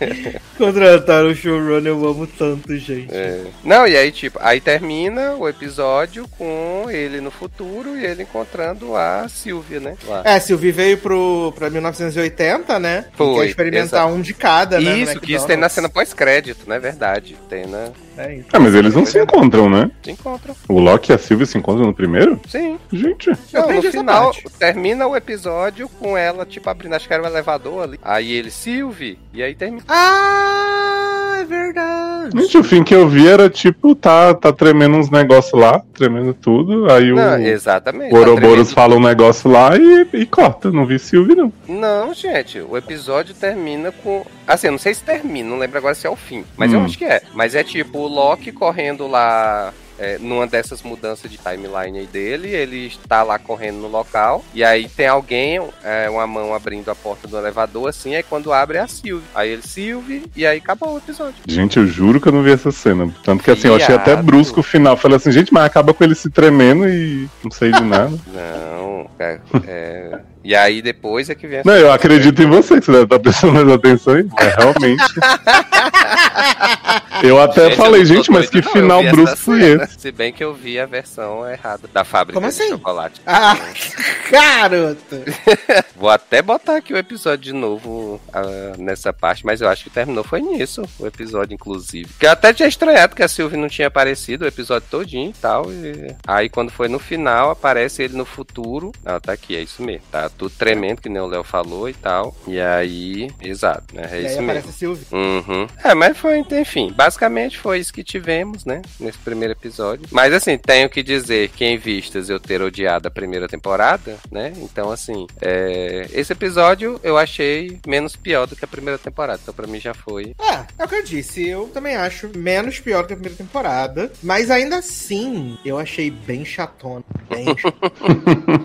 [0.56, 3.14] Contrataram o showrunner, eu amo tanto, gente.
[3.14, 3.44] É.
[3.62, 8.96] Não, e aí, tipo, aí termina o episódio com ele no futuro e ele encontrando
[8.96, 9.96] a Sylvia, né?
[10.06, 10.22] Lá.
[10.24, 13.04] É, Sylvie veio pro, pra 1980, né?
[13.14, 14.14] Foi, Quer experimentar exato.
[14.14, 14.98] um de cada, né?
[14.98, 16.78] Isso, que isso tem na cena pós-crédito, né?
[16.78, 17.36] Verdade.
[17.48, 17.90] Tem na.
[18.16, 18.46] É isso.
[18.52, 19.90] Ah, mas eles não se encontram, né?
[20.02, 20.54] Se encontram.
[20.68, 22.40] O Loki e a Sylvie se encontram no primeiro?
[22.48, 22.78] Sim.
[22.92, 23.30] Gente.
[23.52, 24.44] Eu Não, no final, parte.
[24.58, 28.00] termina o episódio com ela, tipo, abrindo, acho que era um elevador ali.
[28.02, 29.84] Aí ele, Sylvie, e aí termina.
[29.88, 32.40] Ah, é verdade.
[32.40, 36.32] Gente, o fim que eu vi era tipo, tá, tá tremendo uns negócios lá, tremendo
[36.34, 36.90] tudo.
[36.90, 38.08] Aí o, Não, exatamente.
[38.08, 38.74] o tá Ouroboros tremendo.
[38.74, 40.70] fala um negócio lá e, e corta.
[40.70, 41.52] Não vi Sylvie, não.
[41.68, 44.24] Não, gente, o episódio termina com.
[44.46, 46.44] Assim, eu não sei se termina, não lembro agora se é o fim.
[46.56, 46.84] Mas eu Hum.
[46.84, 47.22] acho que é.
[47.34, 49.72] Mas é tipo o Loki correndo lá.
[49.98, 54.64] é, numa dessas mudanças de timeline aí dele, ele está lá correndo no local, e
[54.64, 58.78] aí tem alguém, é, uma mão abrindo a porta do elevador, assim, aí quando abre
[58.78, 59.24] é a Sylvie.
[59.34, 61.34] Aí ele, Sylvie, e aí acabou o episódio.
[61.46, 63.08] Gente, eu juro que eu não vi essa cena.
[63.22, 64.96] Tanto que assim, eu achei até brusco o final.
[64.96, 68.18] Falei assim, gente, mas acaba com ele se tremendo e não sei de nada.
[68.34, 72.80] Não, é, é, E aí depois é que vem a não, eu acredito em você,
[72.80, 74.26] que você deve estar prestando mais atenção aí.
[74.32, 75.04] Mas realmente.
[77.22, 80.00] eu até Gente, falei, eu gente, mas que não, final brusco foi esse?
[80.00, 82.70] Se bem que eu vi a versão errada da fábrica Como de assim?
[82.70, 83.20] chocolate.
[83.26, 83.56] Ah,
[84.30, 85.22] garoto.
[85.96, 89.90] Vou até botar aqui o episódio de novo ah, nessa parte, mas eu acho que
[89.90, 92.08] terminou foi nisso, o episódio, inclusive.
[92.18, 95.34] Que eu até tinha estranhado que a Sylvie não tinha aparecido o episódio todinho e
[95.40, 95.70] tal.
[95.72, 98.92] e Aí quando foi no final, aparece ele no futuro.
[99.04, 100.02] Ah, tá aqui, é isso mesmo.
[100.10, 102.34] Tá tudo tremendo, que nem o Léo falou e tal.
[102.46, 104.08] E aí, exato, né?
[104.10, 104.70] É e aí isso aparece mesmo.
[104.70, 105.06] a Sylvie.
[105.12, 105.66] Uhum.
[105.82, 110.06] É, mas foi, enfim, basicamente foi isso que tivemos, né, nesse primeiro episódio.
[110.10, 114.54] Mas assim, tenho que dizer que em vistas eu ter odiado a primeira temporada, né,
[114.56, 119.52] então assim, é, esse episódio eu achei menos pior do que a primeira temporada, então
[119.52, 120.34] pra mim já foi.
[120.40, 121.46] É, é o que eu disse.
[121.46, 124.10] Eu também acho menos pior que a primeira temporada.
[124.22, 127.04] Mas ainda assim, eu achei bem chatona.
[127.28, 128.64] Bem chatona.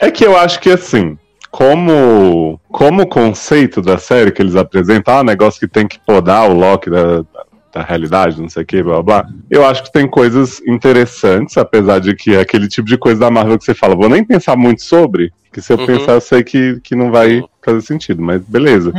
[0.00, 1.18] É que eu acho que assim,
[1.50, 6.54] como como conceito da série que eles apresentam, ah, negócio que tem que podar o
[6.54, 7.24] Loki da,
[7.72, 9.22] da realidade, não sei o que, blá blá.
[9.22, 9.30] blá.
[9.50, 13.30] Eu acho que tem coisas interessantes, apesar de que é aquele tipo de coisa da
[13.30, 15.86] Marvel que você fala, vou nem pensar muito sobre, que se eu Uhum.
[15.86, 17.48] pensar eu sei que, que não vai Uhum.
[17.64, 18.92] fazer sentido, mas beleza.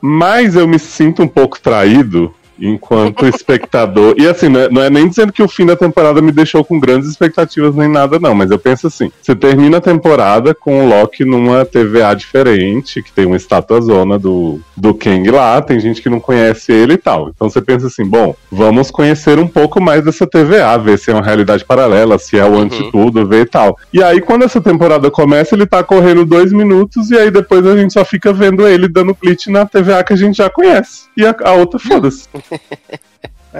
[0.00, 4.14] Mas eu me sinto um pouco traído enquanto espectador.
[4.18, 6.64] E assim, não é, não é nem dizendo que o fim da temporada me deixou
[6.64, 8.34] com grandes expectativas nem nada, não.
[8.34, 13.12] Mas eu penso assim: você termina a temporada com o Loki numa TVA diferente, que
[13.12, 16.98] tem uma estátua zona do, do Kang lá, tem gente que não conhece ele e
[16.98, 17.30] tal.
[17.34, 21.14] Então você pensa assim: bom, vamos conhecer um pouco mais dessa TVA, ver se é
[21.14, 22.60] uma realidade paralela, se é o Uhum.
[22.62, 23.78] anti-tudo, ver e tal.
[23.92, 27.76] E aí, quando essa temporada começa, ele tá correndo dois minutos, e aí depois a
[27.76, 31.04] gente só fica vendo ele dando glitch na TVA que a gente já conhece.
[31.16, 32.28] E a, a outra, foda-se.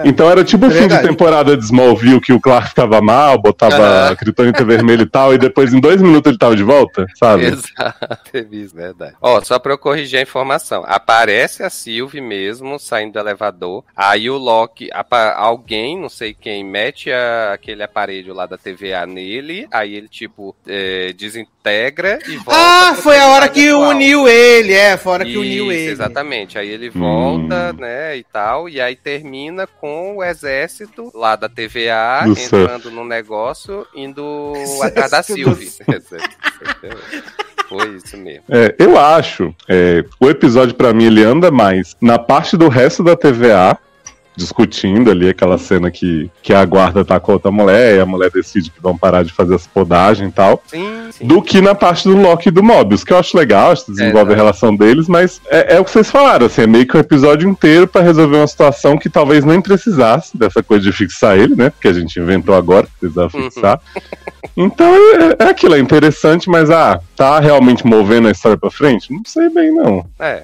[0.05, 3.37] Então era tipo o É fim de temporada de Smallville que o Clark ficava mal,
[3.41, 7.05] botava a Kryptonita vermelha e tal, e depois em dois minutos ele tava de volta,
[7.19, 7.47] sabe?
[7.47, 9.15] Exato, teve isso, verdade.
[9.21, 10.85] Ó, só pra eu corrigir a informação.
[10.87, 13.83] Aparece a Sylvie mesmo saindo do elevador.
[13.93, 14.87] Aí o Loki,
[15.35, 19.67] alguém, não sei quem, mete a- aquele aparelho lá da TVA nele.
[19.71, 21.51] Aí ele, tipo, é, desintegra
[22.27, 22.51] e volta.
[22.51, 23.89] ah, foi a hora que atual.
[23.89, 25.91] uniu ele, é, foi a hora que Isso, uniu ele.
[25.91, 26.57] Exatamente.
[26.57, 32.23] Aí ele volta, né, e tal, e aí termina com o exército lá da TVA
[32.25, 35.69] Do entrando no negócio, indo atrás da Sylvie.
[37.69, 38.43] Foi isso mesmo.
[38.49, 43.01] É, eu acho, é, o episódio pra mim ele anda mais na parte do resto
[43.01, 43.77] da TVA,
[44.41, 48.29] discutindo ali aquela cena que, que a guarda tá com outra mulher e a mulher
[48.31, 50.61] decide que vão parar de fazer as podagens e tal.
[50.67, 51.25] Sim, sim.
[51.27, 53.91] do que na parte do Loki e do Mobius, que eu acho legal, acho que
[53.91, 56.85] desenvolve É, a relação deles, mas é, é o que vocês falaram, assim, é meio
[56.87, 60.91] que um episódio inteiro pra resolver uma situação que talvez nem precisasse dessa coisa de
[60.91, 61.69] fixar ele, né?
[61.69, 63.43] Porque a gente inventou agora, precisava Uhum.
[63.51, 63.79] fixar.
[64.57, 69.11] Então é, é aquilo, é interessante, mas ah, tá realmente movendo a história pra frente?
[69.13, 70.05] Não sei bem, não.
[70.19, 70.43] É,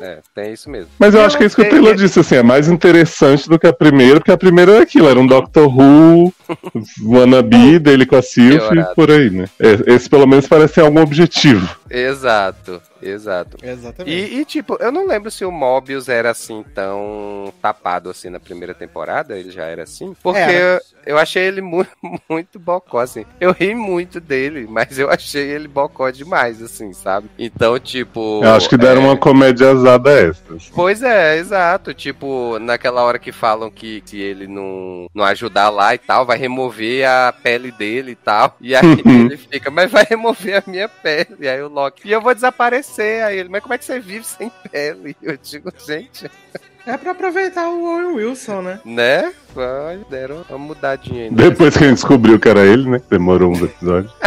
[0.00, 0.88] é, tem isso mesmo.
[0.98, 2.42] Mas eu Eu acho que é isso que o sei Taylor que- disse, assim, é
[2.42, 6.32] mais interessante do que a primeira, porque a primeira é aquilo, era um Doctor Who,
[7.04, 8.94] wannabe dele com a Sylvie, Piorado.
[8.94, 9.46] por aí, né?
[9.60, 11.68] É, Esse pelo menos parece ter algum objetivo.
[11.92, 13.58] Exato, exato.
[13.62, 14.10] Exatamente.
[14.10, 18.40] E, e, tipo, eu não lembro se o Mobius era assim tão tapado assim na
[18.40, 20.52] primeira temporada, ele já era assim, porque Era.
[20.52, 21.86] eu, eu achei ele mu
[22.30, 23.26] muito bocó, assim.
[23.38, 27.28] Eu ri muito dele, mas eu achei ele bocó demais, assim, sabe?
[27.38, 28.40] Então, tipo.
[28.42, 30.70] Eu acho que deram é, uma comédia azada extras.
[30.74, 31.92] Pois é, exato.
[31.92, 36.38] Tipo, naquela hora que falam que se ele não, não ajudar lá e tal, vai
[36.38, 38.56] remover a pele dele e tal.
[38.60, 41.36] E aí ele fica, mas vai remover a minha pele.
[41.40, 43.22] E aí o Loki, e eu vou desaparecer.
[43.24, 45.16] Aí ele, mas como é que você vive sem pele?
[45.22, 46.30] Eu digo, gente,
[46.86, 48.80] É pra aproveitar o Owen Wilson, né?
[48.84, 49.32] né?
[49.54, 51.50] Vai, deram uma mudadinha ainda.
[51.50, 53.00] Depois que a gente descobriu que era ele, né?
[53.10, 54.12] Demorou uns episódios.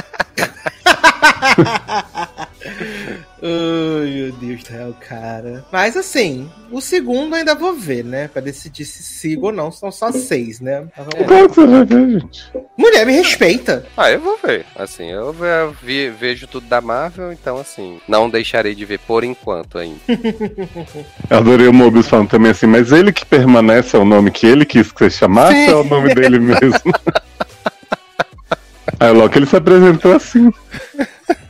[3.43, 5.65] Ai, meu Deus do céu, cara.
[5.71, 8.27] Mas assim, o segundo ainda vou ver, né?
[8.29, 9.71] Pra decidir se sigo ou não.
[9.71, 10.87] São só seis, né?
[10.97, 11.27] Mas vamos lá.
[11.27, 12.51] Qual que você vai ver, gente?
[12.77, 13.85] Mulher, me respeita.
[13.97, 14.65] Ah, eu vou ver.
[14.75, 15.33] Assim, eu
[15.83, 19.99] ve- vejo tudo da Marvel, então assim, não deixarei de ver por enquanto ainda.
[21.29, 24.45] Eu adorei o Mobius falando também assim, mas ele que permanece é o nome que
[24.45, 25.71] ele quis que você chamasse Sim.
[25.71, 26.93] ou é o nome dele mesmo?
[28.99, 30.51] Aí logo ele se apresentou assim.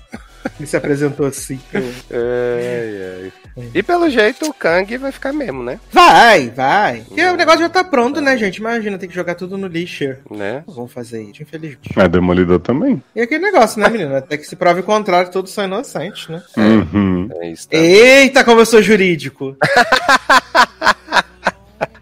[0.59, 1.59] Ele se apresentou assim.
[1.73, 3.33] Ai, ai.
[3.73, 5.79] E pelo jeito o Kang vai ficar mesmo, né?
[5.89, 7.03] Vai, vai.
[7.07, 8.57] Porque o negócio já tá pronto, né, gente?
[8.57, 10.13] Imagina, tem que jogar tudo no lixo.
[10.29, 10.61] Né?
[10.67, 11.93] Vão fazer isso, infelizmente.
[11.95, 13.01] Mas Demolidor também.
[13.15, 14.17] E aquele negócio, né, menina?
[14.17, 16.43] Até que se prove o contrário, todos são inocentes, né?
[16.57, 17.29] Uhum.
[17.39, 17.69] É isso.
[17.69, 17.77] Tá?
[17.77, 19.55] Eita, como eu sou jurídico.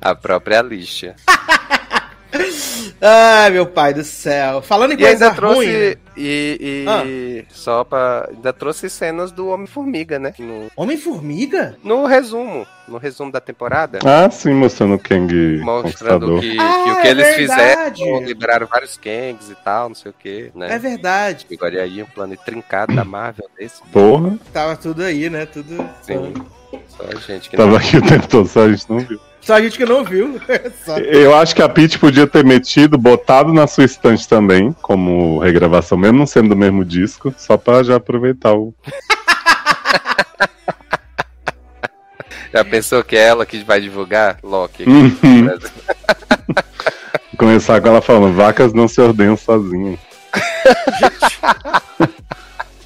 [0.02, 1.16] A própria lixa.
[3.02, 4.62] Ai, meu pai do céu.
[4.62, 5.56] Falando em E coisa ainda trouxe.
[5.58, 5.68] ruim.
[5.90, 5.96] né?
[6.16, 7.04] E, Ah.
[7.06, 8.30] e só pra.
[8.30, 10.34] Ainda trouxe cenas do Homem-Formiga, né?
[10.40, 11.76] No, Homem-Formiga?
[11.84, 12.66] no resumo.
[12.88, 14.00] No resumo da temporada.
[14.06, 18.02] Ah, sim, mostrando o Kang Mostrando que, Ah, que o é que eles verdade.
[18.04, 20.68] fizeram, liberaram vários Kangs e tal, não sei o que, né?
[20.74, 21.46] É verdade.
[21.50, 23.82] E Olha aí, um plano trincado da Marvel desse.
[23.92, 25.46] Porra, Tava tudo aí, né?
[25.46, 25.90] Tudo.
[26.02, 26.34] Sim.
[26.98, 29.20] Só a gente que não tava aqui o tempo todo, só a gente não viu.
[29.42, 30.40] Só a gente que não viu.
[30.86, 35.40] Só- Eu acho que a Peach podia ter metido, botado na sua estante também, como
[35.40, 38.74] regravação, mesmo não sendo do mesmo disco, só pra já aproveitar o.
[42.54, 44.84] Já pensou que é ela que vai divulgar Loki?
[44.88, 45.50] Uhum.
[47.36, 49.98] Começar com ela falando, vacas não se ordenham sozinhas.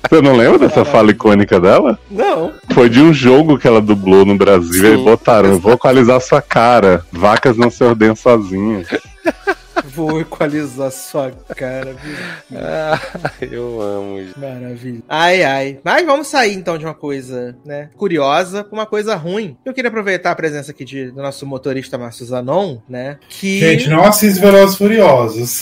[0.10, 2.00] Você não lembra dessa fala icônica dela?
[2.10, 2.54] Não.
[2.74, 5.04] Foi de um jogo que ela dublou no Brasil e Sim.
[5.04, 8.88] botaram, eu vou equalizar sua cara, vacas não se ordenham sozinhas.
[9.94, 12.16] Vou equalizar sua cara, viu?
[12.56, 13.00] Ah,
[13.42, 14.20] eu amo.
[14.20, 14.38] gente.
[14.40, 15.00] Maravilha.
[15.10, 15.80] Ai, ai.
[15.84, 19.58] Mas vamos sair então de uma coisa, né, curiosa pra uma coisa ruim.
[19.66, 23.90] Eu queria aproveitar a presença aqui de- do nosso motorista Márcio Zanon, né, que, Gente,
[23.90, 25.62] não assiste Velozes e Furiosos.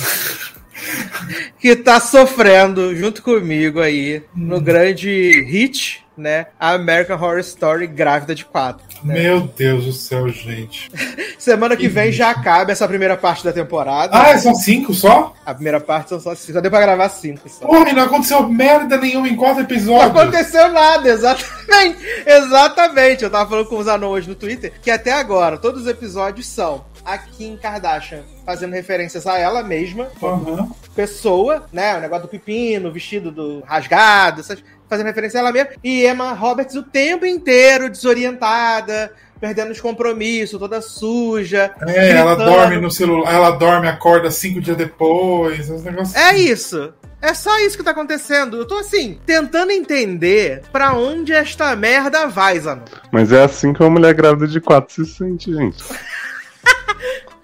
[1.59, 8.33] Que tá sofrendo junto comigo aí no grande hit, né, a American Horror Story grávida
[8.33, 8.85] de quatro.
[9.03, 9.15] né?
[9.15, 10.89] Meu Deus do céu, gente.
[11.37, 14.17] Semana que vem já acaba essa primeira parte da temporada.
[14.17, 15.33] Ah, são cinco só?
[15.45, 16.53] A primeira parte são só cinco.
[16.53, 17.67] Só deu pra gravar cinco só.
[17.67, 20.09] Porra, e não aconteceu merda nenhuma em quatro Não episódios.
[20.09, 21.55] aconteceu nada, exatamente.
[22.25, 23.23] Exatamente.
[23.23, 26.47] Eu tava falando com o Zanon hoje no Twitter que até agora todos os episódios
[26.47, 30.69] são a Kim Kardashian fazendo referências a ela mesma, Aham.
[30.95, 31.95] pessoa, né?
[31.97, 35.69] O negócio do pepino, o vestido do rasgado, essas, fazendo referência a ela mesma.
[35.83, 41.71] E Emma Roberts o tempo inteiro desorientada, perdendo os compromissos, toda suja.
[41.87, 42.55] É, ela gritando.
[42.55, 46.15] dorme no celular, ela dorme, acorda cinco dias depois, os negócios.
[46.15, 46.93] É isso.
[47.21, 48.57] É só isso que tá acontecendo.
[48.57, 52.83] Eu tô assim, tentando entender pra onde esta merda vai, Zanon.
[53.11, 55.83] Mas é assim que uma mulher grávida de quatro se sente, gente.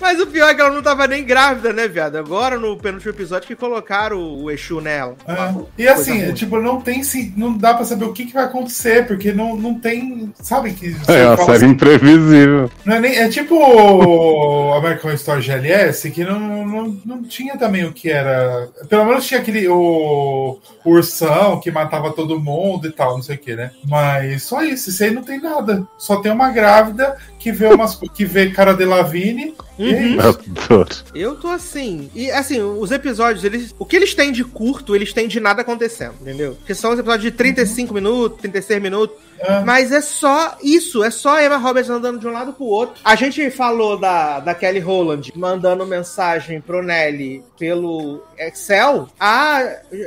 [0.02, 2.16] Mas o pior é que ela não tava nem grávida, né, viado?
[2.16, 5.16] Agora, no penúltimo episódio, que colocaram o, o Exu nela.
[5.28, 5.54] É.
[5.78, 6.34] E assim, ruim.
[6.34, 9.56] tipo, não tem se não dá pra saber o que, que vai acontecer, porque não,
[9.56, 10.34] não tem.
[10.42, 10.90] Sabe que.
[10.90, 12.72] você É uma série assim, imprevisível.
[12.84, 17.86] não é, nem, é tipo o American Story GLS, que não, não, não tinha também
[17.86, 18.70] o que era.
[18.90, 19.68] Pelo menos tinha aquele.
[19.68, 23.72] O, o ursão que matava todo mundo e tal, não sei o que, né?
[23.88, 25.86] Mas só isso, isso aí não tem nada.
[25.98, 29.56] Só tem uma grávida que vê umas que vê cara de Lavigne.
[29.80, 30.86] E é Uhum.
[31.16, 32.10] Eu tô assim.
[32.14, 33.74] E assim, os episódios, eles.
[33.80, 36.56] O que eles têm de curto, eles têm de nada acontecendo, entendeu?
[36.66, 39.18] Que são os episódios de 35 minutos, 36 minutos.
[39.40, 39.62] É.
[39.62, 43.02] Mas é só isso, é só a Emma Roberts andando de um lado pro outro.
[43.04, 49.10] A gente falou da, da Kelly Rowland mandando mensagem pro Nelly pelo Excel.
[49.20, 49.64] A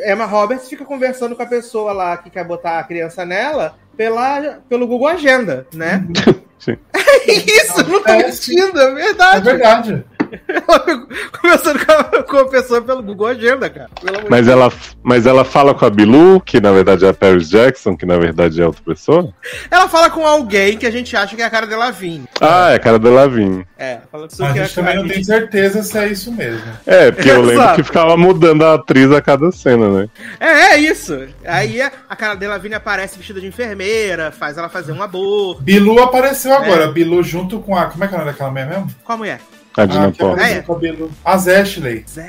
[0.07, 4.61] Emma Roberts fica conversando com a pessoa lá que quer botar a criança nela pela,
[4.69, 6.07] pelo Google Agenda, né?
[6.65, 6.79] Sim.
[7.29, 8.95] isso, não tô É, mentindo, é
[9.37, 10.05] É verdade.
[11.41, 13.91] Conversando com a, com a pessoa pelo Google Agenda, cara.
[14.29, 14.73] Mas ela,
[15.03, 18.17] mas ela fala com a Bilu, que na verdade é a Paris Jackson, que na
[18.17, 19.33] verdade é outra pessoa?
[19.71, 22.25] Ela fala com alguém que a gente acha que é a cara dela Lavigne.
[22.41, 23.67] Ah, é a cara da Lavigne.
[23.79, 26.65] É, fala que A é gente também não tem certeza se é isso mesmo.
[26.87, 30.09] É, porque eu lembro que ficava mudando a atriz a cada cena, né?
[30.41, 31.27] É, é isso.
[31.45, 35.63] Aí a, a cara dela Lavigne aparece vestida de enfermeira, faz ela fazer um aborto.
[35.63, 36.87] Bilu apareceu agora.
[36.89, 37.87] Bilu junto com a.
[37.87, 38.89] Como é que é o nome daquela mulher mesmo?
[39.05, 39.41] Qual mulher?
[39.77, 40.61] A Dina Ah, que É.
[40.61, 41.11] o cabelo.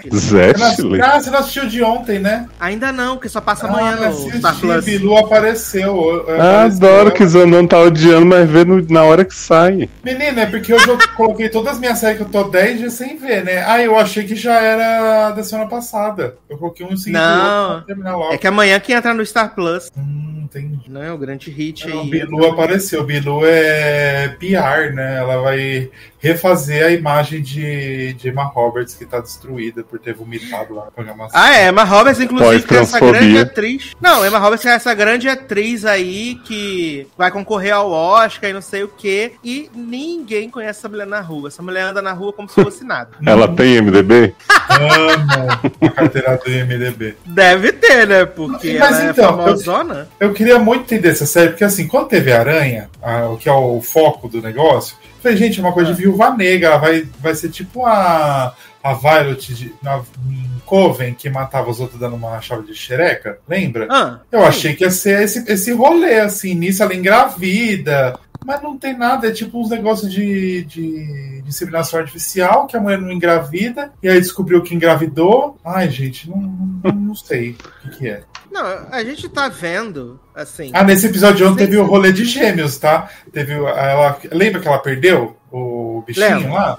[0.10, 1.02] Você não- Ashley.
[1.02, 2.48] Ah, você não assistiu de ontem, né?
[2.60, 4.86] Ainda não, porque só passa amanhã ah, no Star assisti, Plus.
[4.86, 6.26] Bilu apareceu.
[6.28, 6.88] Ah, apareceu.
[6.88, 9.88] adoro que Zanon tá odiando, mas vê no- na hora que sai.
[10.04, 12.94] Menina, é porque hoje eu coloquei todas as minhas séries que eu tô 10 dias
[12.94, 13.64] sem ver, né?
[13.68, 16.38] Ah, eu achei que já era da semana passada.
[16.50, 17.62] Eu coloquei um em seguida do Não.
[17.70, 18.34] outro pra terminar logo.
[18.34, 19.92] É que amanhã que entra no Star Plus.
[19.96, 20.90] Hum, entendi.
[20.90, 22.10] Não é o grande hit Não, o aí.
[22.10, 23.02] Bilu apareceu.
[23.02, 25.18] O Bilu é PR, né?
[25.18, 25.90] Ela vai
[26.26, 30.92] refazer a imagem de, de Emma Roberts, que tá destruída por ter vomitado lá na
[30.92, 31.40] programação.
[31.40, 33.92] Ah, é, Emma Roberts, inclusive, que é essa grande atriz.
[34.02, 38.62] Não, Emma Roberts é essa grande atriz aí que vai concorrer ao Oscar e não
[38.62, 39.34] sei o quê.
[39.44, 41.50] E ninguém conhece essa mulher na rua.
[41.50, 43.12] Essa mulher anda na rua como se fosse nada.
[43.26, 44.34] Ela tem MDB?
[44.70, 45.48] Amo
[45.82, 47.16] a carteira do IMDB.
[47.26, 48.26] Deve ter, né?
[48.26, 50.08] Porque Mas ela então, é famosona.
[50.20, 53.52] Eu queria muito entender essa série, porque assim, quando teve Aranha, a- o que é
[53.54, 57.08] o foco do negócio, eu falei, gente, é uma coisa de viúva negra, ela vai,
[57.20, 62.16] vai ser tipo a, a Violet de, na, em Coven, que matava os outros dando
[62.16, 63.88] uma chave de xereca, lembra?
[63.90, 64.46] Ah, Eu sim.
[64.48, 68.20] achei que ia ser esse, esse rolê, assim, nisso ela engravida.
[68.46, 72.80] Mas não tem nada, é tipo uns negócios de, de, de inseminação artificial, que a
[72.80, 75.58] mulher não engravida, e aí descobriu que engravidou.
[75.66, 76.38] Ai, gente, não,
[76.84, 77.52] não, não sei
[77.86, 78.22] o que, que é.
[78.56, 80.72] Não, a gente tá vendo, assim.
[80.74, 83.10] Ah, nesse episódio de ontem teve o rolê de gêmeos, tá?
[83.34, 86.54] Teve o- ela, lembra que ela perdeu o bichinho Lembro.
[86.54, 86.78] lá?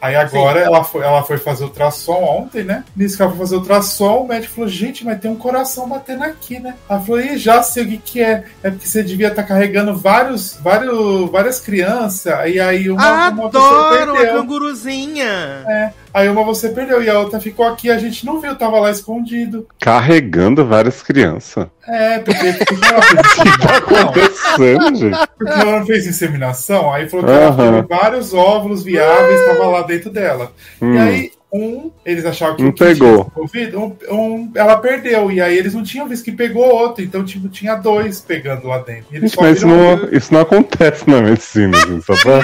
[0.00, 2.84] Aí agora ela foi, ela foi fazer ultrassom ontem, né?
[2.96, 6.22] Nisso que ela foi fazer ultrassom, o médico falou, gente, mas tem um coração batendo
[6.22, 6.76] aqui, né?
[6.88, 8.44] Ela falou, e já sei o que, que é.
[8.62, 14.14] É porque você devia estar carregando vários, vários, várias crianças, e aí uma, Adoro uma
[14.14, 14.40] perdeu.
[14.40, 15.64] canguruzinha.
[15.66, 18.78] É, aí uma você perdeu, e a outra ficou aqui, a gente não viu, tava
[18.78, 19.66] lá escondido.
[19.80, 21.66] Carregando várias crianças.
[21.86, 23.76] É, porque, ela fez inseminação.
[23.76, 25.28] Acontecendo, gente.
[25.38, 27.82] Porque ela não fez inseminação, aí falou que ela Aham.
[27.82, 30.52] teve vários óvulos viáveis, estava lá dentro dela.
[30.80, 30.94] Hum.
[30.94, 33.32] E aí, um, eles achavam que Um o que pegou.
[33.50, 35.30] tinha um, um, ela perdeu.
[35.30, 38.78] E aí eles não tinham visto que pegou outro, então, tipo, tinha dois pegando lá
[38.78, 39.06] dentro.
[39.18, 42.40] Gente, mas isso não, isso não acontece na medicina, só pra...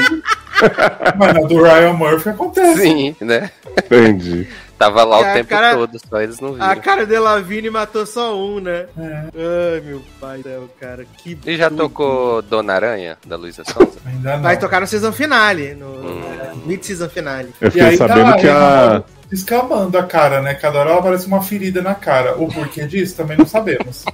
[1.19, 2.81] Mas na do Ryan Murphy acontece.
[2.83, 3.51] Sim, né?
[3.79, 4.49] Entendi.
[4.79, 6.83] Tava lá É, o tempo cara- todo, só eles não A viram.
[6.83, 8.87] cara de Lavigne matou só um, né?
[8.99, 11.05] É, Ai, meu pai do céu, cara.
[11.19, 11.83] Que E já tudo.
[11.85, 13.93] tocou Dona Aranha, da Luísa Sonza?
[14.05, 14.43] ainda não.
[14.43, 16.21] Vai tocar no season finale, no, Hum.
[16.67, 17.51] mid-season finale.
[17.61, 18.53] Eu E fiquei aí sabendo tá, que a.
[18.53, 20.55] tá Descamando a cara, né?
[20.55, 22.37] Cada hora ela parece uma ferida na cara.
[22.37, 24.05] O porquê disso também não sabemos.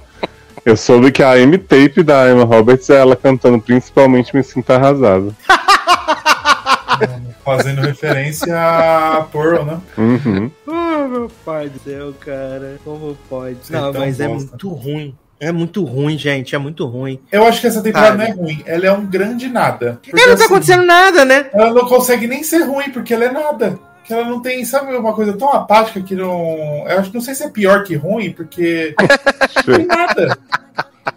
[0.65, 5.35] Eu soube que a M-Tape da Emma Roberts é ela cantando principalmente Me Sinto Arrasado.
[7.43, 9.81] Fazendo referência a Pearl, né?
[9.97, 10.51] Uhum.
[10.67, 12.77] Oh, meu pai do céu, cara.
[12.83, 13.57] Como pode?
[13.63, 14.49] Você é Não, tão mas é bosta.
[14.49, 15.15] muito ruim.
[15.39, 16.53] É muito ruim, gente.
[16.53, 17.19] É muito ruim.
[17.31, 18.23] Eu acho que essa temporada Sabe?
[18.23, 18.63] não é ruim.
[18.65, 19.99] Ela é um grande nada.
[20.03, 21.49] Porque, É, não tá assim, acontecendo nada, né?
[21.51, 23.79] Ela não consegue nem ser ruim, porque ela é nada.
[24.03, 26.85] Que ela não tem, sabe, uma coisa tão apática que não.
[26.87, 28.93] Eu acho, não sei se é pior que ruim, porque
[29.67, 30.37] não tem nada.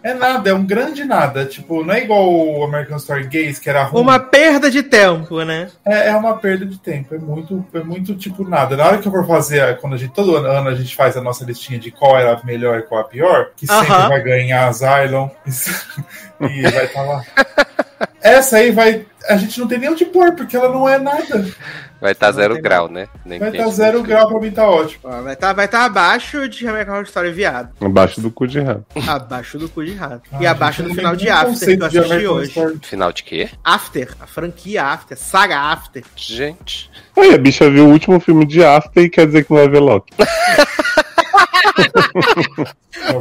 [0.01, 1.45] É nada, é um grande nada.
[1.45, 4.01] Tipo, não é igual o American Story Gays, que era ruim.
[4.01, 5.69] Uma perda de tempo, né?
[5.85, 7.13] É, é uma perda de tempo.
[7.13, 8.75] É muito, é muito tipo nada.
[8.75, 11.21] Na hora que eu for fazer, quando a gente, todo ano a gente faz a
[11.21, 14.09] nossa listinha de qual era a melhor e qual a pior, que sempre Aham.
[14.09, 15.29] vai ganhar a Zylon
[16.41, 17.23] e vai estar lá.
[18.21, 19.05] Essa aí vai.
[19.29, 21.45] A gente não tem nem onde pôr, porque ela não é nada.
[22.01, 23.07] Vai estar Não zero grau, né?
[23.25, 25.01] Nem Vai estar zero nem grau pra mim, tá ótimo.
[25.03, 27.69] Ó, vai estar vai tá abaixo de American Horror Story viado.
[27.81, 28.85] Abaixo do cu de rato.
[29.07, 30.21] Abaixo do cu de rato.
[30.31, 32.49] Ah, e abaixo do final de After, que eu assisti hoje.
[32.49, 32.79] Story.
[32.83, 33.49] Final de quê?
[33.63, 36.03] After, a franquia After, saga After.
[36.15, 36.91] Gente.
[37.17, 39.69] Aí a bicha viu o último filme de After e quer dizer que não vai
[39.69, 40.13] ver Loki.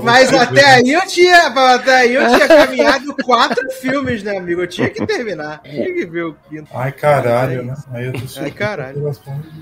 [0.02, 4.62] Mas até aí eu tinha, até aí eu tinha caminhado quatro filmes, né, amigo?
[4.62, 5.60] Eu tinha que terminar.
[5.62, 6.68] Tinha que ver o quinto.
[6.74, 7.74] Ai, caralho, né?
[7.92, 9.12] Aí eu tô Ai, caralho.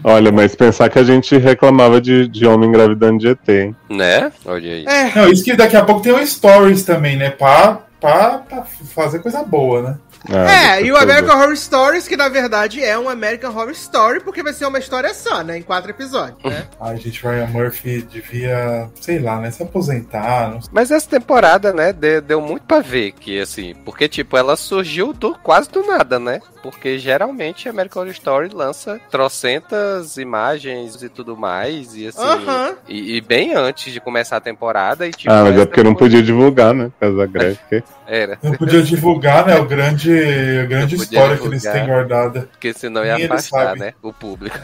[0.04, 3.76] Olha, mas pensar que a gente reclamava de, de homem engravidando de ET, hein?
[3.88, 4.30] Né?
[4.44, 4.84] Olha aí.
[4.86, 7.30] É, Não, isso que daqui a pouco tem o Stories também, né?
[7.30, 9.98] Pra, pra, pra fazer coisa boa, né?
[10.30, 14.20] Ah, É, e o American Horror Stories, que na verdade é um American Horror Story,
[14.20, 15.58] porque vai ser uma história só, né?
[15.58, 16.66] Em quatro episódios, né?
[16.80, 19.50] Ai, gente, Ryan Murphy devia, sei lá, né?
[19.50, 20.50] Se aposentar.
[20.50, 20.70] Não sei.
[20.72, 25.12] Mas essa temporada, né, de- deu, muito pra ver que, assim, porque, tipo, ela surgiu
[25.12, 26.40] do quase do nada, né?
[26.62, 32.22] Porque geralmente a American Horror Story lança trocentas imagens e tudo mais, e assim.
[32.22, 32.74] Aham.
[32.88, 35.32] E, e bem antes de começar a temporada, e tipo.
[35.32, 36.84] Ah, mas é porque não podia divulgar, né?
[36.84, 37.58] Por causa da greve.
[38.06, 39.56] Era, Não podia divulgar, né?
[39.58, 40.10] O grande,
[40.60, 42.48] a grande história que eles têm guardada.
[42.50, 43.94] porque senão ia Nem afastar, né?
[44.02, 44.58] O público.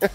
[0.00, 0.10] Porque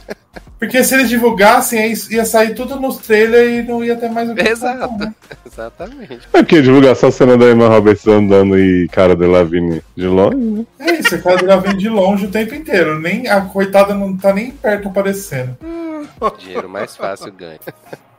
[0.59, 4.35] Porque se eles divulgassem, ia sair tudo nos trailers e não ia ter mais o
[4.35, 4.87] que Exato.
[4.87, 5.15] contar, né?
[5.45, 6.19] Exatamente.
[6.33, 10.07] É porque divulgar só a cena da Emma Roberts andando e cara de Lavigne de
[10.07, 10.65] longe, né?
[10.79, 12.99] É isso, a cara dela vem de longe o tempo inteiro.
[12.99, 15.57] Nem, a coitada não tá nem perto aparecendo.
[16.39, 17.59] Dinheiro mais fácil ganha.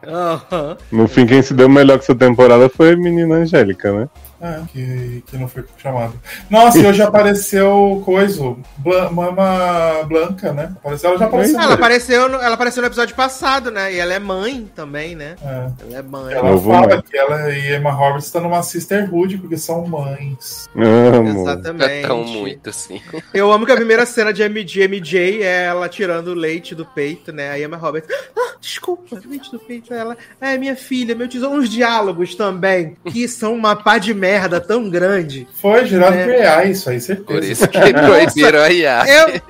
[0.06, 0.76] Aham.
[0.90, 4.08] No fim, quem se deu melhor com essa temporada foi a menina Angélica, né?
[4.40, 6.12] É, que, que não foi chamado.
[6.50, 10.72] Nossa, e hoje apareceu coisa, Blan- Mama Blanca, né?
[10.76, 11.60] Apareceu, ela já apareceu.
[11.60, 13.94] Ela apareceu, no, ela apareceu no episódio passado, né?
[13.94, 15.36] E ela é mãe também, né?
[15.42, 15.70] É.
[15.88, 16.34] Ela é mãe.
[16.34, 17.02] Ela Novo fala mãe.
[17.02, 20.66] que ela e Emma Roberts estão numa sisterhood porque são mães.
[20.74, 21.32] Amo.
[21.32, 22.06] Não é Exatamente.
[22.06, 23.00] tão muito assim.
[23.32, 26.84] Eu amo que a primeira cena de MJ, MJ é ela tirando o leite do
[26.84, 27.50] peito, né?
[27.50, 29.94] Aí a Emma Roberts, ah, desculpa, leite do peito.
[29.94, 31.56] Ela, é minha filha, meu tesouro.
[31.56, 35.46] Uns diálogos também, que são uma pá de merda tão grande.
[35.60, 36.24] Foi gerado É.
[36.24, 37.26] por AI, isso aí, certeza.
[37.26, 39.04] Por isso que proibiram a IA.
[39.08, 39.40] Eu,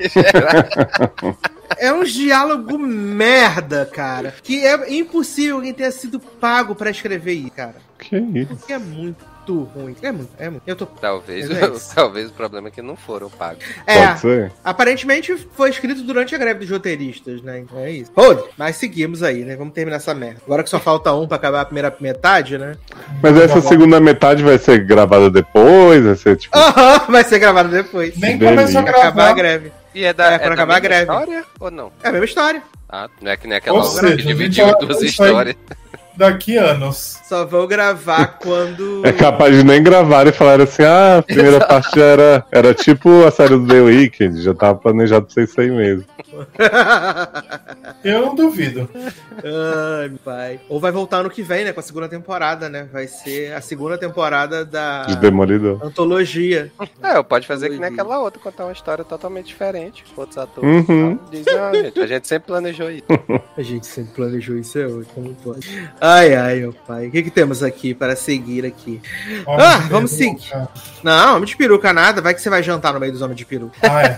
[1.78, 4.34] é um diálogo merda, cara.
[4.42, 7.76] Que é impossível alguém tenha sido pago pra escrever isso, cara.
[7.98, 8.56] Que isso?
[8.56, 9.24] Porque é muito
[9.54, 9.94] ruim.
[10.02, 10.62] É muito, é muito.
[10.66, 10.86] Eu tô.
[10.86, 13.64] Talvez, é talvez o problema é que não foram pagos.
[13.86, 14.52] É, Pode ser?
[14.64, 17.60] aparentemente foi escrito durante a greve dos roteiristas, né?
[17.60, 18.10] Então é isso.
[18.16, 19.56] Hold, mas seguimos aí, né?
[19.56, 20.40] Vamos terminar essa merda.
[20.44, 22.76] Agora que só falta um pra acabar a primeira metade, né?
[23.22, 26.04] Mas essa segunda metade vai ser gravada depois?
[26.04, 26.56] Vai ser tipo.
[26.56, 28.16] Aham, vai ser gravado depois.
[28.16, 29.34] Nem começou a Pra acabar a gravar.
[29.34, 29.72] greve.
[29.94, 31.02] E é da, É, quando da acabar a greve.
[31.02, 31.90] história ou não?
[32.02, 32.62] É a mesma história.
[32.88, 35.56] Ah, não é que nem aquela Ou que dividiu duas histórias.
[36.16, 37.18] Daqui anos.
[37.28, 39.04] Só vou gravar quando.
[39.06, 42.74] É capaz de nem gravar e falar assim: ah, a primeira parte já era, era
[42.74, 46.04] tipo a série do The Weeknd, já tava planejado pra ser isso aí mesmo.
[48.04, 48.88] Eu não duvido.
[49.42, 50.60] Ai, meu pai.
[50.68, 51.72] Ou vai voltar ano que vem, né?
[51.72, 52.86] Com a segunda temporada, né?
[52.92, 55.80] Vai ser a segunda temporada da De Demolidor.
[55.84, 56.70] antologia.
[57.02, 58.00] É, pode fazer que nem Doido.
[58.00, 60.88] aquela outra, contar uma história totalmente diferente, com outros atores.
[60.88, 61.18] Uhum.
[61.30, 63.04] Diz, não, gente, a gente sempre planejou isso.
[63.56, 65.90] A gente sempre planejou isso é hoje, como pode.
[66.08, 67.08] Ai, ai, meu pai.
[67.08, 69.00] O que, que temos aqui para seguir aqui?
[69.44, 70.68] Homem Ah, vamos peruca.
[71.02, 72.22] Não, homem de peruca nada.
[72.22, 73.76] Vai que você vai jantar no meio dos homens de peruca.
[73.82, 74.16] Ah, é.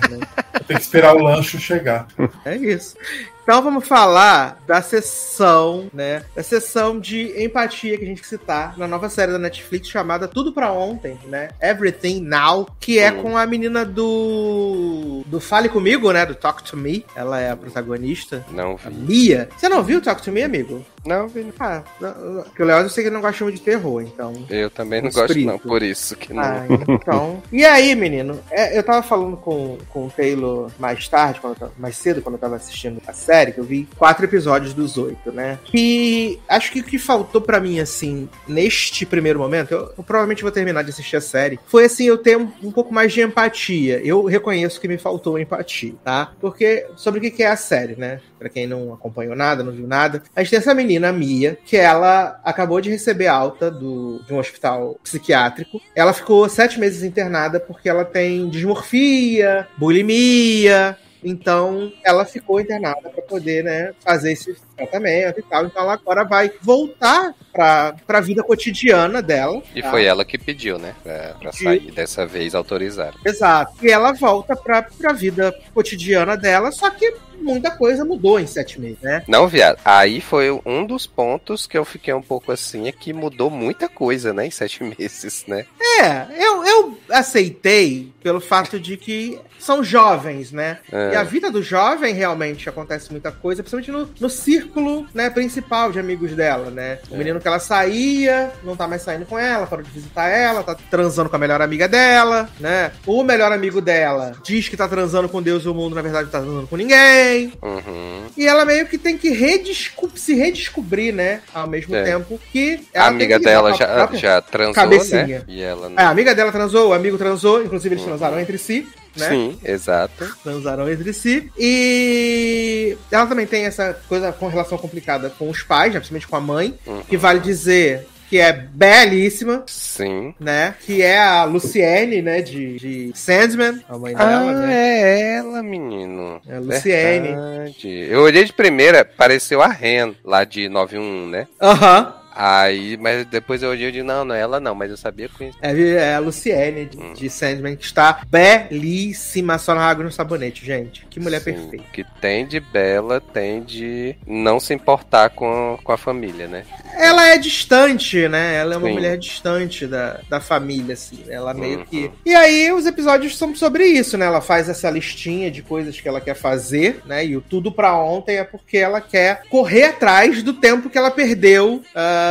[0.67, 2.07] Tem que esperar o lanche chegar.
[2.45, 2.95] É isso.
[3.43, 6.23] Então vamos falar da sessão, né?
[6.37, 10.53] Da sessão de empatia que a gente citar na nova série da Netflix chamada Tudo
[10.53, 11.49] Pra Ontem, né?
[11.59, 16.27] Everything Now, que é com a menina do do Fale Comigo, né?
[16.27, 17.07] Do Talk to Me.
[17.17, 18.45] Ela é a protagonista.
[18.51, 18.97] Não A vi.
[18.97, 19.49] Mia.
[19.57, 20.85] Você não viu Talk to Me, amigo?
[21.05, 21.43] Não vi.
[21.45, 21.53] não.
[21.61, 22.43] Ah, não, não.
[22.45, 24.33] porque o Léo eu sei que ele não gosta muito de terror, então.
[24.51, 26.43] Eu também não gosto, não, por isso que não.
[26.43, 27.43] Ah, então.
[27.53, 28.39] E aí, menino?
[28.51, 32.41] é, eu tava falando com, com o Taylor mais tarde, tava- mais cedo, quando eu
[32.41, 35.59] tava assistindo a série, que eu vi quatro episódios dos oito, né?
[35.75, 40.43] E acho que o que faltou pra mim, assim, neste primeiro momento, eu, eu provavelmente
[40.43, 43.21] vou terminar de assistir a série, foi assim, eu ter um, um pouco mais de
[43.23, 44.01] empatia.
[44.05, 46.33] Eu reconheço que me faltou empatia, tá?
[46.41, 48.21] Porque sobre o que que é a série, né?
[48.39, 51.59] Pra quem não acompanhou nada, não viu nada, a gente tem essa menina, a Mia,
[51.65, 55.81] que ela acabou de receber alta do, de um hospital psiquiátrico.
[55.95, 60.97] Ela ficou sete meses internada porque ela tem dismorfia, bulimia.
[61.23, 65.67] Então, ela ficou internada para poder, né, fazer esse tratamento e tal.
[65.67, 69.61] Então, ela agora vai voltar para a vida cotidiana dela.
[69.75, 69.91] E tá?
[69.91, 70.95] foi ela que pediu, né?
[71.03, 71.53] Pediu.
[71.53, 73.19] sair dessa vez autorizaram.
[73.25, 73.75] Exato.
[73.85, 77.13] E ela volta para a vida cotidiana dela, só que
[77.49, 79.23] muita coisa mudou em sete meses, né?
[79.27, 79.79] Não, viado.
[79.85, 83.89] Aí foi um dos pontos que eu fiquei um pouco assim, é que mudou muita
[83.89, 84.47] coisa, né?
[84.47, 85.65] Em sete meses, né?
[86.01, 90.79] É, eu, eu aceitei pelo fato de que são jovens, né?
[90.93, 91.13] É.
[91.13, 95.91] E a vida do jovem realmente acontece muita coisa, principalmente no, no círculo né, principal
[95.93, 96.99] de amigos dela, né?
[97.11, 97.19] O É.
[97.19, 100.77] menino que ela saía, não tá mais saindo com ela, parou de visitar ela, tá
[100.91, 102.93] transando com a melhor amiga dela, né?
[103.07, 106.25] O melhor amigo dela diz que tá transando com Deus e o mundo, na verdade,
[106.27, 107.53] não tá transando com ninguém.
[107.63, 108.27] Uhum.
[108.37, 111.41] E ela meio que tem que redesco- se redescobrir, né?
[111.53, 112.03] Ao mesmo É.
[112.05, 115.27] tempo que A ela amiga dela já, já transou, cabecinha.
[115.41, 115.43] né?
[115.49, 115.99] E ela não.
[115.99, 118.87] É, a amiga dela transou, o amigo transou, inclusive eles transaram entre si,
[119.17, 119.29] né?
[119.29, 120.37] Sim, exato.
[120.43, 121.51] Transaram entre si.
[121.59, 126.01] E ela também tem essa coisa com relação complicada com os pais, né?
[126.01, 127.03] principalmente com a mãe, Uhum.
[127.03, 130.35] que vale dizer que é belíssima, Sim.
[130.39, 130.75] né?
[130.85, 132.43] Que é a Luciene, né?
[132.43, 135.01] De, de Sandman, a mãe dela, ah, né?
[135.01, 136.39] é ela, menino.
[136.47, 137.29] É a Luciene.
[137.29, 137.89] Verdade.
[138.11, 141.49] Eu olhei de primeira, pareceu a Ren, lá de 91, né?
[141.61, 142.15] Aham.
[142.41, 145.29] Aí, mas depois eu olhei e disse, não, não é ela não, mas eu sabia
[145.29, 145.51] que...
[145.61, 147.13] É, é a Luciene de, hum.
[147.13, 151.05] de Sandman, que está belíssima só na água no sabonete, gente.
[151.11, 151.85] Que mulher Sim, perfeita.
[151.93, 156.63] Que tem de bela, tem de não se importar com, com a família, né?
[156.97, 158.55] Ela é distante, né?
[158.55, 158.95] Ela é uma Sim.
[158.95, 161.25] mulher distante da, da família, assim.
[161.29, 161.85] Ela meio uhum.
[161.87, 162.11] que.
[162.25, 164.27] E aí os episódios são sobre isso, né?
[164.27, 167.27] Ela faz essa listinha de coisas que ela quer fazer, né?
[167.27, 171.11] E o tudo pra ontem é porque ela quer correr atrás do tempo que ela
[171.11, 172.28] perdeu uh,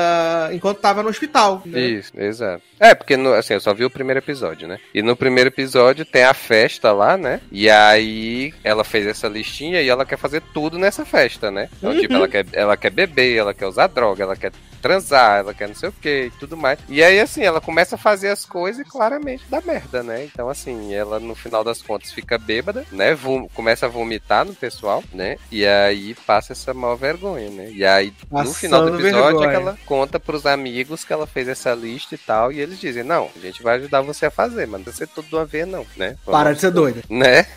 [0.54, 1.62] enquanto tava no hospital.
[1.66, 1.80] Né?
[1.80, 2.62] Isso, exato.
[2.80, 4.80] É, porque no, assim, eu só vi o primeiro episódio, né?
[4.94, 7.42] E no primeiro episódio tem a festa lá, né?
[7.52, 11.70] E aí ela fez essa listinha e ela quer fazer tudo nessa festa, né?
[11.78, 12.02] Então, tipo, uhum.
[12.02, 14.52] tipo, ela quer, ela quer beber, ela quer usar droga, ela quer
[14.88, 16.80] transar, ela quer não sei o que e tudo mais.
[16.88, 20.24] E aí, assim, ela começa a fazer as coisas e claramente dá merda, né?
[20.24, 23.14] Então, assim, ela no final das contas fica bêbada, né?
[23.14, 25.38] Vom começa a vomitar no pessoal, né?
[25.52, 27.70] E aí passa essa maior vergonha, né?
[27.72, 31.28] E aí, Passando no final do episódio, é que ela conta pros amigos que ela
[31.28, 32.52] fez essa lista e tal.
[32.52, 35.14] E eles dizem: Não, a gente vai ajudar você a fazer, mas não precisa ser
[35.14, 36.18] tudo de uma vez, não, né?
[36.26, 37.02] Vamos Para de ser doida.
[37.10, 37.48] Né?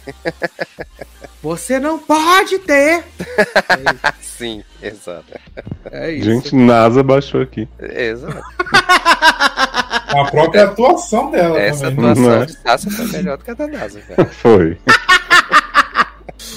[1.42, 3.04] Você não pode ter!
[4.20, 5.24] Sim, exato.
[5.90, 6.24] É isso.
[6.24, 7.68] Gente, NASA baixou aqui.
[7.78, 8.40] Exato.
[10.10, 11.58] A própria atuação dela.
[11.58, 12.10] Essa também.
[12.10, 14.24] atuação de Sasha foi melhor do que a da NASA, cara.
[14.26, 14.76] Foi.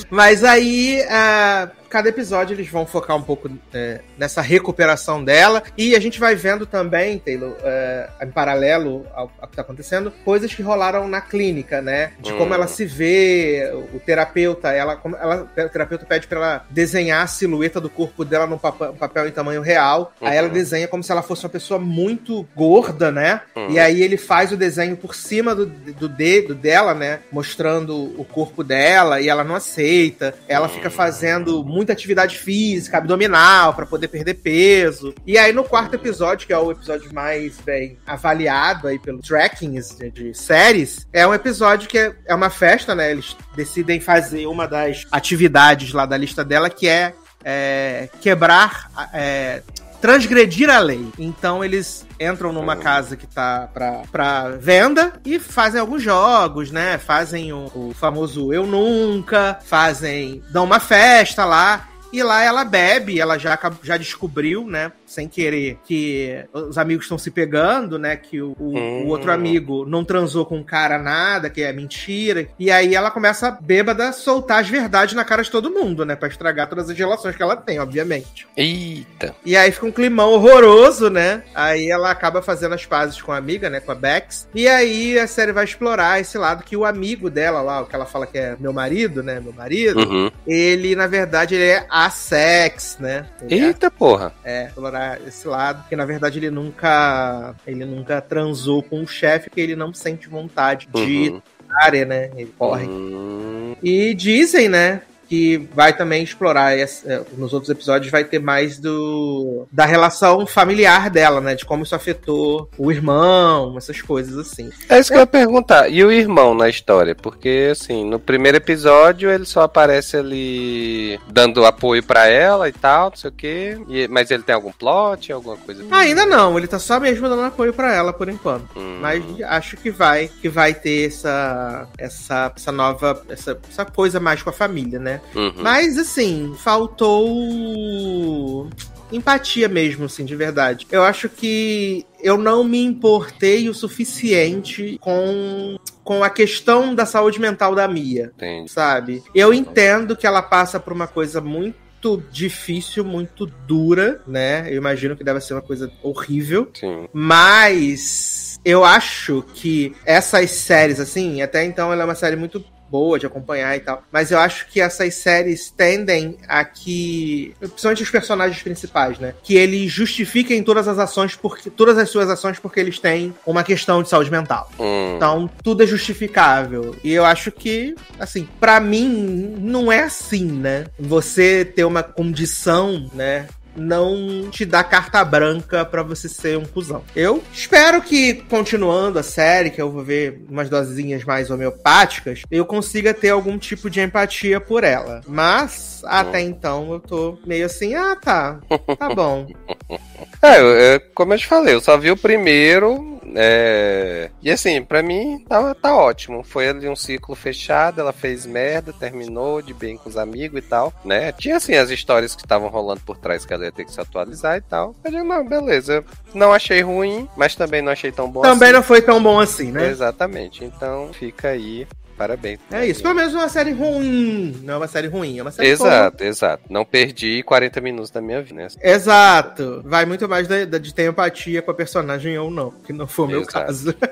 [0.09, 5.61] Mas aí, uh, cada episódio eles vão focar um pouco é, nessa recuperação dela.
[5.77, 10.11] E a gente vai vendo também, Taylor, é, em paralelo ao, ao, que tá acontecendo,
[10.25, 12.13] coisas que rolaram na clínica, né?
[12.19, 12.37] De hum.
[12.39, 17.27] como ela se vê, o terapeuta, ela, ela o terapeuta pede para ela desenhar a
[17.27, 20.11] silhueta do corpo dela num papel, papel em tamanho real.
[20.19, 20.27] Uhum.
[20.27, 20.53] Aí ela uhum.
[20.53, 23.41] desenha como se ela fosse uma pessoa muito gorda, né?
[23.55, 23.69] Uhum.
[23.69, 27.19] E aí ele faz o desenho por cima do, do dedo dela, né?
[27.31, 30.33] Mostrando o corpo dela e ela não aceita.
[30.47, 30.95] Ela fica uhum.
[30.95, 35.13] fazendo muito muita atividade física, abdominal, para poder perder peso.
[35.27, 39.97] E aí no quarto episódio, que é o episódio mais bem avaliado aí pelo trackings
[39.97, 43.11] de, de séries, é um episódio que é, é uma festa, né?
[43.11, 47.13] Eles decidem fazer uma das atividades lá da lista dela, que é,
[47.43, 48.89] é quebrar.
[49.13, 49.61] É,
[50.03, 51.07] transgredir a lei.
[51.17, 56.97] Então eles entram numa casa que tá pra, pra venda e fazem alguns jogos, né?
[56.97, 60.43] Fazem o, o famoso Eu Nunca, fazem.
[60.51, 61.87] dão uma festa lá.
[62.11, 64.91] E lá ela bebe, ela já, já descobriu, né?
[65.13, 68.15] Sem querer, que os amigos estão se pegando, né?
[68.15, 69.03] Que o, o, hum.
[69.05, 72.47] o, outro amigo não transou com o cara nada, que é mentira.
[72.59, 76.15] E aí ela começa, bêbada, a soltar as verdades na cara de todo mundo, né?
[76.15, 78.47] Pra estragar todas as relações que ela tem, obviamente.
[78.57, 79.35] Eita!
[79.45, 81.43] E aí fica um climão horroroso, né?
[81.53, 83.79] Aí ela acaba fazendo as pazes com a amiga, né?
[83.79, 84.47] Com a Bex.
[84.53, 87.95] E aí a série vai explorar esse lado que o amigo dela lá, o que
[87.95, 89.39] ela fala que é meu marido, né?
[89.39, 90.31] Meu marido, uhum.
[90.47, 93.25] ele, na verdade, ele é assex, né?
[93.41, 94.33] Ele é Eita é, porra!
[94.43, 99.49] É, explorar esse lado, que na verdade ele nunca ele nunca transou com o chefe,
[99.49, 101.41] porque ele não sente vontade de uhum.
[101.81, 102.31] área, né?
[102.35, 102.85] Ele corre.
[102.85, 103.75] Uhum.
[103.81, 105.01] E dizem, né,
[105.33, 106.87] que vai também explorar é,
[107.35, 111.95] nos outros episódios vai ter mais do da relação familiar dela, né, de como isso
[111.95, 114.69] afetou o irmão, essas coisas assim.
[114.87, 115.89] É isso que eu ia perguntar.
[115.89, 117.15] E o irmão na história?
[117.15, 123.09] Porque assim, no primeiro episódio ele só aparece ali dando apoio para ela e tal,
[123.09, 123.81] não sei o quê.
[123.89, 125.81] E, mas ele tem algum plot, alguma coisa?
[125.81, 125.91] Assim?
[125.91, 128.77] Ainda não, ele tá só mesmo dando apoio para ela por enquanto.
[128.77, 128.99] Hum.
[129.01, 134.43] Mas acho que vai que vai ter essa essa essa nova essa, essa coisa mais
[134.43, 135.22] com a família, né?
[135.35, 135.53] Uhum.
[135.57, 138.69] Mas, assim, faltou
[139.11, 140.87] empatia mesmo, assim, de verdade.
[140.91, 147.39] Eu acho que eu não me importei o suficiente com com a questão da saúde
[147.39, 148.69] mental da Mia, Entendi.
[148.69, 149.23] sabe?
[149.33, 154.65] Eu entendo que ela passa por uma coisa muito difícil, muito dura, né?
[154.67, 156.69] Eu imagino que deve ser uma coisa horrível.
[156.73, 157.07] Sim.
[157.13, 162.61] Mas eu acho que essas séries, assim, até então ela é uma série muito
[162.93, 164.03] boa de acompanhar e tal.
[164.11, 167.55] Mas eu acho que essas séries tendem a que.
[167.59, 169.33] Principalmente os personagens principais, né?
[169.41, 173.63] Que eles justifiquem todas as ações, porque todas as suas ações, porque eles têm uma
[173.63, 174.69] questão de saúde mental.
[174.79, 175.15] Hum.
[175.15, 176.95] Então, tudo é justificável.
[177.03, 180.85] E eu acho que, assim, para mim, não é assim, né?
[180.99, 183.47] Você ter uma condição, né?
[183.75, 187.03] Não te dá carta branca para você ser um cuzão.
[187.15, 192.65] Eu espero que, continuando a série, que eu vou ver umas dosinhas mais homeopáticas, eu
[192.65, 195.21] consiga ter algum tipo de empatia por ela.
[195.27, 198.59] Mas, até então, eu tô meio assim, ah, tá,
[198.97, 199.47] tá bom.
[200.41, 204.29] É, eu, como eu te falei, eu só vi o primeiro, É...
[204.41, 206.43] E assim, pra mim tá, tá ótimo.
[206.43, 210.61] Foi ali um ciclo fechado, ela fez merda, terminou de bem com os amigos e
[210.61, 211.31] tal, né?
[211.31, 213.99] Tinha assim as histórias que estavam rolando por trás que ela ia ter que se
[214.01, 214.95] atualizar e tal.
[215.03, 216.03] Eu digo, não, beleza.
[216.33, 218.75] Não achei ruim, mas também não achei tão bom Também assim.
[218.75, 219.89] não foi tão bom assim, né?
[219.89, 220.63] Exatamente.
[220.63, 221.87] Então fica aí.
[222.17, 222.59] Parabéns.
[222.71, 224.59] É isso, pelo menos uma série ruim.
[224.63, 226.29] Não é uma série ruim, é uma série Exato, boa.
[226.29, 226.63] exato.
[226.69, 228.67] Não perdi 40 minutos da minha vida, né?
[228.81, 229.81] Exato.
[229.85, 233.25] Vai muito mais de, de ter empatia com a personagem ou não, que não foi
[233.25, 233.53] o meu Exato.
[233.65, 233.95] caso.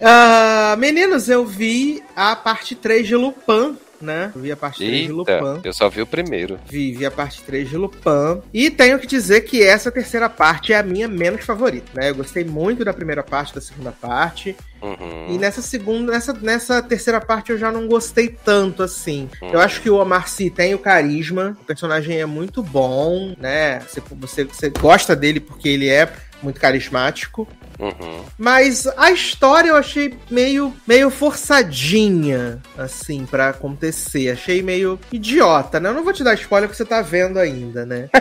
[0.00, 4.32] Ah, meninos, eu vi a parte 3 de Lupin, né?
[4.34, 5.60] Eu vi a parte 3 de Lupin.
[5.64, 6.58] eu só vi o primeiro.
[6.66, 8.42] Vi, vi a parte 3 de Lupin.
[8.52, 12.10] E tenho que dizer que essa terceira parte é a minha menos favorita, né?
[12.10, 14.56] Eu gostei muito da primeira parte, da segunda parte.
[14.82, 15.34] Uhum.
[15.34, 19.28] E nessa segunda, nessa, nessa terceira parte eu já não gostei tanto assim.
[19.42, 19.50] Hum.
[19.52, 23.80] Eu acho que o Omar Sy tem o carisma, o personagem é muito bom, né?
[23.80, 26.10] Você, você, você gosta dele porque ele é
[26.42, 27.48] muito carismático.
[27.78, 28.24] Uhum.
[28.38, 34.30] Mas a história eu achei meio, meio forçadinha, assim, pra acontecer.
[34.30, 35.88] Achei meio idiota, né?
[35.90, 38.08] Eu não vou te dar spoiler porque você tá vendo ainda, né?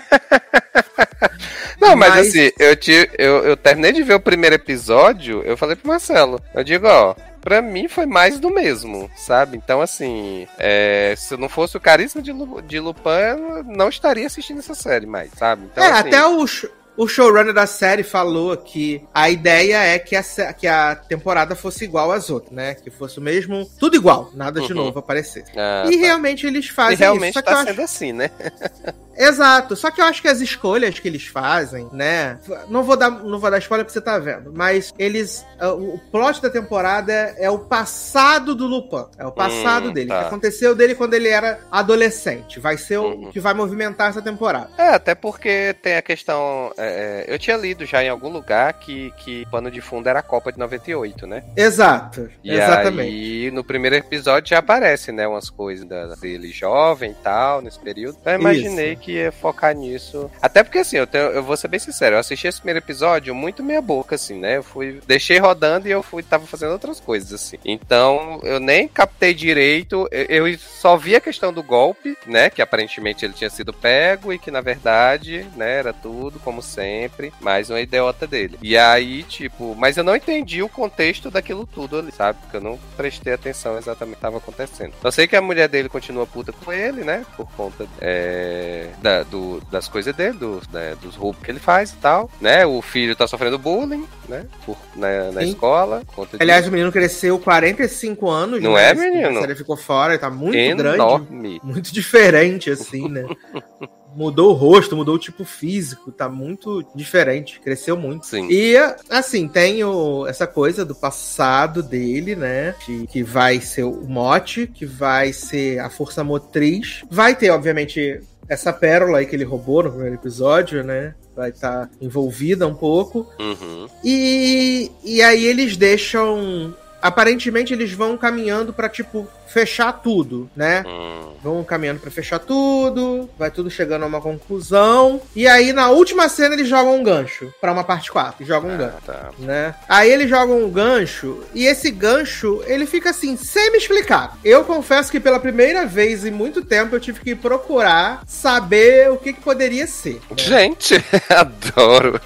[1.80, 5.58] Não, mas, Mas- assim, eu, te, eu, eu terminei de ver o primeiro episódio, eu
[5.58, 9.58] falei pro Marcelo, eu digo, ó, pra mim foi mais do mesmo, sabe?
[9.58, 12.32] Então, assim, é, se não fosse o carisma de,
[12.66, 15.66] de Lupin, eu não estaria assistindo essa série mais, sabe?
[15.66, 16.68] Então, é, assim, até o, sh-
[16.98, 20.24] o showrunner da série falou que a ideia é que a,
[20.54, 22.76] que a temporada fosse igual às outras, né?
[22.76, 23.70] Que fosse o mesmo.
[23.80, 24.86] Tudo igual, nada de Uhum.
[24.86, 25.44] novo aparecer.
[25.58, 25.98] ah, e tá.
[26.06, 27.40] realmente eles fazem E realmente isso.
[27.40, 28.30] Eu tá acho- sendo assim, né?
[29.18, 29.78] Exato.
[29.78, 32.38] Só que eu acho que as escolhas que eles fazem, né?
[32.68, 35.46] Não vou dar, não vou dar spoiler porque você tá vendo, mas eles.
[35.58, 39.06] ah, O plot da temporada é o passado do Lupin.
[39.18, 40.10] É o passado Hum, dele.
[40.10, 40.18] tá.
[40.18, 42.60] O que aconteceu dele quando ele era adolescente.
[42.60, 43.32] Vai ser o Uhum.
[43.32, 44.70] que vai movimentar essa temporada.
[44.78, 46.74] É, até porque tem a questão.
[46.78, 46.85] é,
[47.28, 50.52] eu tinha lido já em algum lugar que, que pano de fundo era a Copa
[50.52, 51.44] de 98, né?
[51.56, 52.30] Exato.
[52.44, 53.02] E exatamente.
[53.10, 57.80] aí, no primeiro episódio já aparece, né, umas coisas da- dele jovem e tal, nesse
[57.80, 58.18] período.
[58.20, 59.02] Então eu imaginei Isso.
[59.02, 60.30] que ia focar nisso.
[60.42, 63.34] Até porque, assim, eu, tenho- eu vou ser bem sincero, eu assisti esse primeiro episódio
[63.36, 64.58] muito meia boca, assim, né?
[64.58, 67.58] Eu fui, deixei rodando e eu fui, tava fazendo outras coisas, assim.
[67.66, 72.62] Então, eu nem captei direito, eu, eu só vi a questão do golpe, né, que
[72.62, 77.70] aparentemente ele tinha sido pego e que, na verdade, né, era tudo, como sempre, mais
[77.70, 78.58] uma idiota dele.
[78.62, 82.38] E aí, tipo, mas eu não entendi o contexto daquilo tudo ali, sabe?
[82.42, 84.94] Porque eu não prestei atenção exatamente o que estava acontecendo.
[85.04, 87.26] Eu sei que a mulher dele continua puta com ele, né?
[87.38, 91.92] Por conta é, da- do- das coisas dele, do, né, dos roubos que ele faz
[91.92, 92.66] e tal, né?
[92.66, 94.46] O filho tá sofrendo bullying, né?
[94.66, 95.50] Por, na, na Sim.
[95.50, 96.04] escola.
[96.40, 96.70] Aliás, disso.
[96.70, 98.62] o menino cresceu 45 anos.
[98.62, 98.90] Não né?
[98.90, 99.40] é, menino?
[99.42, 100.96] Série ficou fora, ele tá muito grande.
[100.96, 101.60] enorme.
[101.64, 103.26] Muito diferente, assim, né?
[104.16, 108.26] mudou o rosto, mudou o tipo físico, tá muito diferente, cresceu muito.
[108.26, 108.48] Sim.
[108.50, 108.76] E,
[109.10, 112.74] assim, tem o- essa coisa do passado dele, né?
[112.86, 117.04] Que, que vai ser o mote, que vai ser a força motriz.
[117.12, 121.14] Vai ter, obviamente, essa pérola aí que ele roubou no primeiro episódio, né?
[121.36, 123.28] Vai estar envolvida um pouco.
[123.40, 123.88] Uhum.
[124.04, 126.74] E, e aí eles deixam.
[127.02, 130.84] Aparentemente eles vão caminhando pra, tipo, fechar tudo, né?
[130.88, 131.34] Hum.
[131.42, 135.22] Vão caminhando pra fechar tudo, vai tudo chegando a uma conclusão.
[135.36, 138.46] E aí, na última cena, eles jogam um gancho pra uma parte 4.
[138.46, 138.96] Jogam um gancho.
[139.08, 139.30] Ah, tá.
[139.40, 139.76] Né?
[139.88, 144.38] Aí eles jogam um gancho, e esse gancho, ele fica assim, semi-explicado.
[144.44, 149.18] Eu confesso que pela primeira vez em muito tempo eu tive que procurar saber o
[149.18, 150.16] que, que poderia ser.
[150.30, 150.38] né?
[150.38, 150.96] Gente,
[151.30, 152.20] adoro.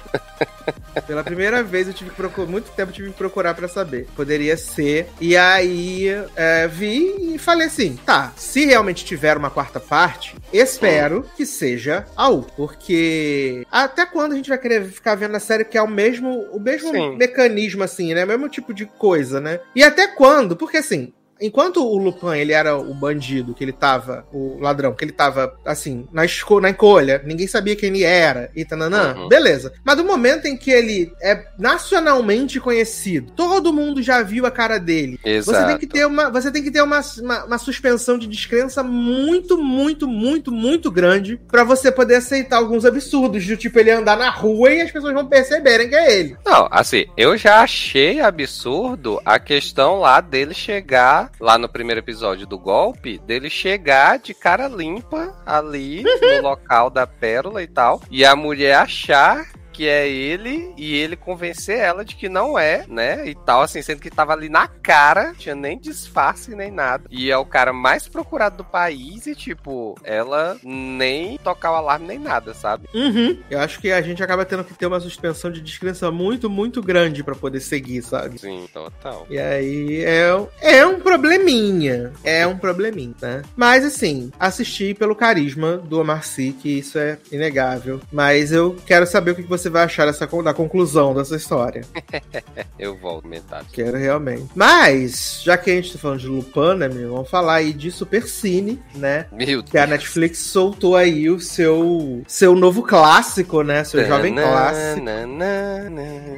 [1.06, 4.08] Pela primeira vez eu tive que procurar, muito tempo eu tive que procurar pra saber.
[4.16, 5.08] Poderia ser.
[5.20, 11.24] E aí é, vi e falei assim: tá, se realmente tiver uma quarta parte, espero
[11.36, 12.42] que seja a U.
[12.56, 16.48] Porque até quando a gente vai querer ficar vendo a série que é o mesmo,
[16.52, 17.16] o mesmo Sim.
[17.16, 18.24] mecanismo, assim, né?
[18.24, 19.60] O mesmo tipo de coisa, né?
[19.74, 20.56] E até quando?
[20.56, 21.12] Porque assim.
[21.40, 25.54] Enquanto o Lupin, ele era o bandido, que ele tava, o ladrão, que ele tava,
[25.64, 29.28] assim, na, esco na encolha, ninguém sabia quem ele era, e tananã, Uhum.
[29.28, 29.72] beleza.
[29.84, 34.78] Mas do momento em que ele é nacionalmente conhecido, todo mundo já viu a cara
[34.78, 35.58] dele, Exato.
[35.58, 38.82] você tem que ter uma, você tem que ter uma, uma, uma suspensão de descrença
[38.82, 44.16] muito, muito, muito, muito grande pra você poder aceitar alguns absurdos, do tipo ele andar
[44.16, 46.36] na rua e as pessoas vão perceberem que é ele.
[46.44, 52.46] Não, assim, eu já achei absurdo a questão lá dele chegar, lá no primeiro episódio
[52.46, 58.24] do golpe, dele chegar de cara limpa ali no local da pérola e tal, e
[58.24, 63.28] a mulher achar que é ele e ele convencer ela de que não é, né?
[63.28, 67.04] E tal, assim, sendo que tava ali na cara, tinha nem disfarce nem nada.
[67.10, 72.06] E é o cara mais procurado do país e, tipo, ela nem tocar o alarme
[72.08, 72.88] nem nada, sabe?
[72.94, 73.38] Uhum.
[73.50, 76.82] Eu acho que a gente acaba tendo que ter uma suspensão de descrença muito, muito
[76.82, 78.38] grande para poder seguir, sabe?
[78.38, 79.26] Sim, total.
[79.28, 80.30] E aí é,
[80.60, 82.12] é um probleminha.
[82.24, 83.42] É um probleminha, né?
[83.56, 88.00] Mas assim, assisti pelo carisma do Omar Sy, que isso é inegável.
[88.12, 91.84] Mas eu quero saber o que você vai achar dessa, da conclusão dessa história.
[92.78, 93.66] eu volto metade.
[93.72, 94.46] Quero realmente.
[94.54, 97.12] Mas, já que a gente tá falando de Lupin, né, meu?
[97.12, 99.26] Vamos falar aí de Super Cine, né?
[99.32, 99.70] Meu Deus.
[99.70, 103.84] Que a Netflix soltou aí o seu, seu novo clássico, né?
[103.84, 105.00] Seu jovem clássico.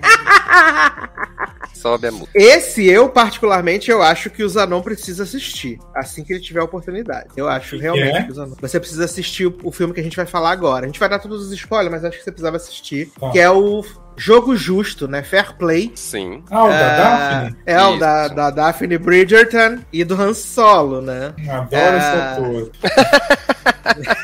[1.75, 2.31] Sobe a música.
[2.35, 5.81] Esse eu, particularmente, eu acho que o Zanon precisa assistir.
[5.95, 7.31] Assim que ele tiver a oportunidade.
[7.37, 8.23] Eu acho realmente é?
[8.23, 8.55] que o Zanon.
[8.61, 10.85] Você precisa assistir o, o, filme que a gente vai falar agora.
[10.85, 13.11] A gente vai dar todos os spoilers, mas acho que você precisava assistir.
[13.21, 13.31] Ah.
[13.31, 13.85] Que é o
[14.17, 15.23] Jogo Justo, né?
[15.23, 15.93] Fair Play.
[15.95, 16.43] Sim.
[16.51, 17.57] Ah, o da uh, Daphne?
[17.67, 21.35] É, o da, da Daphne Bridgerton e do Han Solo, né?
[21.49, 21.99] Adoro uh...
[21.99, 22.71] esse ator.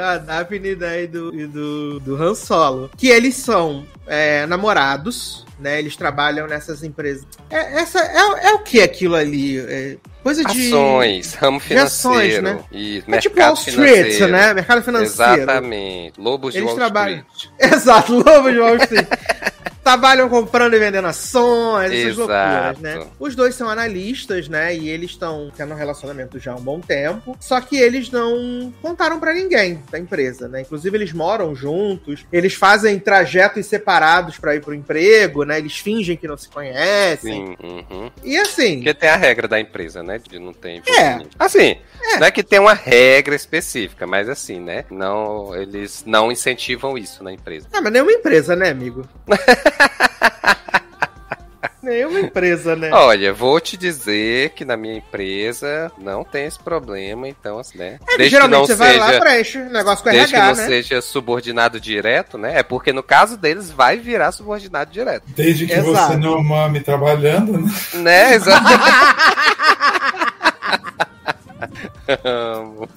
[0.04, 2.90] a Daphne né, e, do, e do, do Han Solo.
[2.96, 5.78] Que eles são é, namorados, né?
[5.78, 7.26] Eles trabalham nessas empresas.
[7.48, 9.58] É, essa, é, é o que aquilo ali?
[9.58, 10.68] É coisa de.
[10.68, 12.16] Ações, ramo financeiro.
[12.16, 12.60] Ações, né?
[12.72, 14.54] E é mercado tipo Wall Street, né?
[14.54, 15.42] Mercado financeiro.
[15.42, 16.20] Exatamente.
[16.20, 17.24] Lobos de Eles Wall trabalham...
[17.34, 17.54] Street.
[17.74, 19.06] Exato, Lobos de Wall Street.
[19.90, 22.20] trabalham comprando e vendendo ações, essas Exato.
[22.20, 23.06] loucuras, né?
[23.18, 24.74] Os dois são analistas, né?
[24.74, 27.36] E eles estão tendo um relacionamento já há um bom tempo.
[27.40, 30.60] Só que eles não contaram para ninguém da empresa, né?
[30.60, 35.58] Inclusive, eles moram juntos, eles fazem trajetos separados para ir pro emprego, né?
[35.58, 37.46] Eles fingem que não se conhecem.
[37.46, 38.10] Sim, uhum.
[38.22, 38.76] E assim.
[38.76, 40.18] Porque tem a regra da empresa, né?
[40.18, 40.82] De não ter.
[40.88, 41.20] É.
[41.36, 42.18] Assim, é.
[42.18, 44.84] não é que tem uma regra específica, mas assim, né?
[44.88, 47.66] Não, eles não incentivam isso na empresa.
[47.72, 49.04] Ah, mas nenhuma empresa, né, amigo?
[51.82, 52.90] Nenhuma empresa, né?
[52.92, 57.98] Olha, vou te dizer que na minha empresa não tem esse problema, então, assim, né?
[58.06, 60.68] É, Desde geralmente você seja, vai lá, preenche negócio com desde RH, que não né?
[60.68, 62.58] seja subordinado direto, né?
[62.58, 65.24] É porque no caso deles vai virar subordinado direto.
[65.28, 66.12] Desde que Exato.
[66.12, 67.70] você não mame trabalhando, né?
[67.94, 68.66] Né, exato.
[72.24, 72.88] Amo.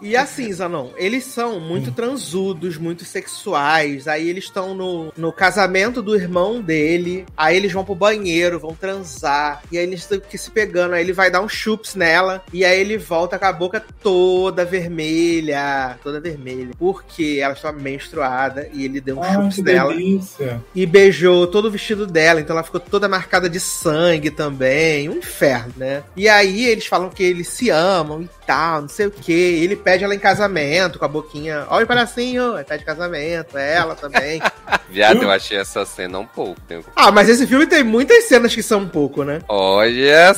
[0.00, 4.06] E assim, Zanon, eles são muito transudos, muito sexuais.
[4.06, 7.26] Aí eles estão no, no casamento do irmão dele.
[7.36, 9.62] Aí eles vão pro banheiro, vão transar.
[9.70, 10.94] E aí eles estão se pegando.
[10.94, 12.42] Aí ele vai dar um chups nela.
[12.52, 15.98] E aí ele volta com a boca toda vermelha.
[16.02, 16.70] Toda vermelha.
[16.78, 18.68] Porque ela estava menstruada.
[18.72, 19.92] E ele deu um chups nela.
[19.92, 20.62] Delícia.
[20.74, 22.40] E beijou todo o vestido dela.
[22.40, 25.08] Então ela ficou toda marcada de sangue também.
[25.08, 26.02] Um inferno, né?
[26.16, 29.30] E aí eles falam que eles se amam e tal, não sei o que.
[29.30, 31.66] Ele pede ela em casamento, com a boquinha.
[31.68, 34.40] Olha o palhacinho, pede casamento, ela também.
[34.88, 36.58] Viado, eu achei essa cena um pouco.
[36.96, 39.40] Ah, mas esse filme tem muitas cenas que são um pouco, né?
[39.46, 40.34] Olha,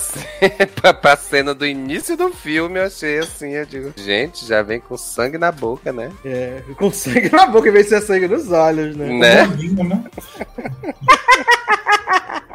[0.74, 4.80] pra, pra cena do início do filme, eu achei assim, eu digo, gente, já vem
[4.80, 6.10] com sangue na boca, né?
[6.24, 9.06] É, com sangue na boca, em vez de ser sangue nos olhos, né?
[9.06, 9.46] Né?
[9.46, 10.04] né?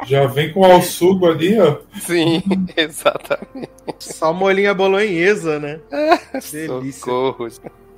[0.06, 1.78] Já vem com o alçugo ali, ó.
[2.00, 2.42] Sim,
[2.76, 3.70] exatamente.
[3.98, 5.80] Só molinha bolonhesa, né?
[6.50, 7.00] Delícia.
[7.00, 7.48] Socorro.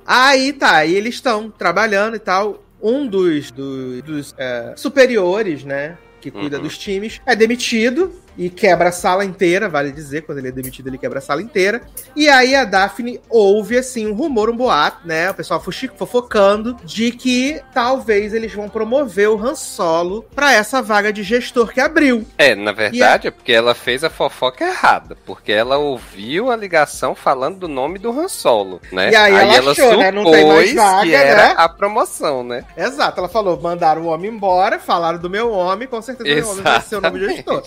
[0.05, 2.63] Aí tá, aí eles estão trabalhando e tal.
[2.81, 5.97] Um dos, dos, dos é, superiores, né?
[6.21, 6.63] Que cuida uhum.
[6.63, 10.87] dos times, é demitido e quebra a sala inteira, vale dizer, quando ele é demitido,
[10.87, 11.81] ele quebra a sala inteira.
[12.15, 15.29] E aí a Daphne ouve, assim, um rumor, um boato, né?
[15.29, 15.61] O pessoal
[15.97, 21.71] fofocando de que talvez eles vão promover o Han Solo pra essa vaga de gestor
[21.73, 22.25] que abriu.
[22.37, 23.29] É, na verdade a...
[23.29, 27.99] é porque ela fez a fofoca errada, porque ela ouviu a ligação falando do nome
[27.99, 29.11] do Han Solo, né?
[29.11, 30.11] E aí, aí ela, ela achou, né?
[30.11, 31.53] Não tem mais vaga, que era né?
[31.57, 32.63] a promoção, né?
[32.75, 36.47] Exato, ela falou, mandaram o homem embora, falaram do meu homem, com certeza Exatamente.
[36.47, 37.63] o homem vai ser o novo gestor.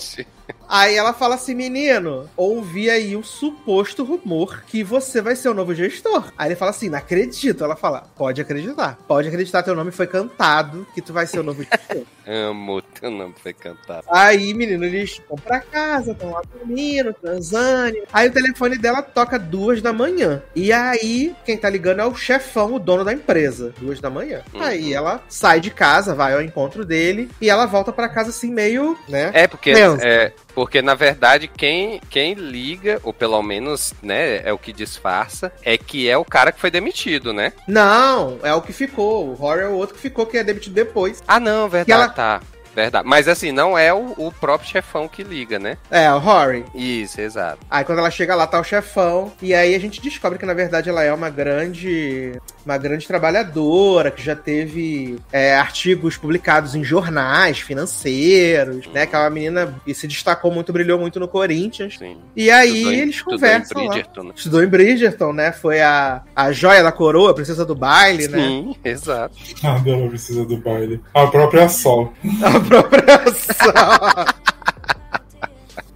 [0.72, 5.54] Aí ela fala assim: menino, ouvi aí um suposto rumor que você vai ser o
[5.54, 6.32] novo gestor.
[6.38, 7.62] Aí ele fala assim: não acredito.
[7.62, 8.96] Ela fala: pode acreditar.
[9.06, 12.04] Pode acreditar, teu nome foi cantado que tu vai ser o novo gestor.
[12.26, 14.06] Amo, teu nome foi cantado.
[14.08, 17.98] Aí, menino, eles vão pra casa, estão lá dormindo, transando.
[18.10, 20.42] Aí o telefone dela toca duas da manhã.
[20.54, 23.74] E aí, quem tá ligando é o chefão, o dono da empresa.
[23.78, 24.40] Duas da manhã.
[24.54, 24.62] Uhum.
[24.62, 28.50] Aí ela sai de casa, vai ao encontro dele e ela volta pra casa assim,
[28.50, 29.30] meio, né?
[29.34, 34.58] É, porque é, porque, na verdade, quem, quem liga, ou pelo menos, né, é o
[34.58, 37.52] que disfarça, é que é o cara que foi demitido, né?
[37.66, 39.26] Não, é o que ficou.
[39.26, 41.22] O Horror é o outro que ficou, que é demitido depois.
[41.26, 42.08] Ah, não, verdade, ela...
[42.08, 42.40] tá.
[42.74, 43.06] Verdade.
[43.06, 45.76] Mas assim, não é o, o, próprio chefão que liga, né?
[45.90, 46.64] É, o Rory.
[46.74, 47.58] Isso, exato.
[47.70, 49.32] Aí quando ela chega lá, tá o chefão.
[49.40, 54.10] E aí a gente descobre que, na verdade, ela é uma grande uma grande trabalhadora,
[54.10, 59.04] que já teve é, artigos publicados em jornais financeiros, né?
[59.04, 61.98] Que é uma menina que se destacou muito, brilhou muito no Corinthians.
[61.98, 62.18] Sim.
[62.36, 63.88] E aí Estudou em- eles estudou em conversam lá.
[63.88, 64.32] Bridgerton, né?
[64.36, 65.52] Estudou em Bridgerton, né?
[65.52, 68.38] Foi a, a joia da coroa, a princesa do baile, né?
[68.38, 69.36] Sim, exato.
[69.62, 71.00] A dela precisa do baile.
[71.14, 72.12] A própria Sol.
[72.42, 73.22] A própria.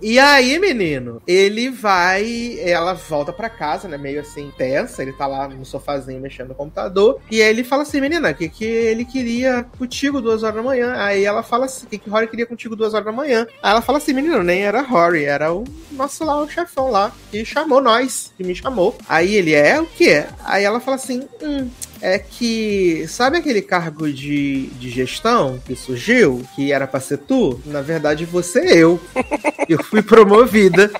[0.00, 2.58] E aí, menino, ele vai.
[2.60, 3.96] Ela volta pra casa, né?
[3.96, 5.02] Meio assim, tensa.
[5.02, 7.20] Ele tá lá no sofazinho mexendo no computador.
[7.30, 10.62] E aí ele fala assim: menina, o que, que ele queria contigo duas horas da
[10.62, 10.94] manhã?
[10.98, 13.46] Aí ela fala assim: o que, que Rory queria contigo duas horas da manhã?
[13.62, 17.10] Aí ela fala assim: menino, nem era Rory, era o nosso lá, o chefão lá,
[17.30, 18.96] que chamou nós, que me chamou.
[19.08, 20.26] Aí ele é o quê?
[20.44, 23.06] Aí ela fala assim: hum, é que.
[23.08, 26.42] Sabe aquele cargo de, de gestão que surgiu?
[26.54, 27.60] Que era pra ser tu?
[27.66, 29.00] Na verdade, você é eu.
[29.68, 30.92] Eu fui promovida.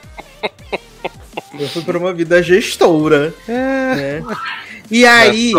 [1.58, 3.32] Eu fui promovida a gestora.
[3.46, 4.22] né?
[4.90, 5.52] E aí,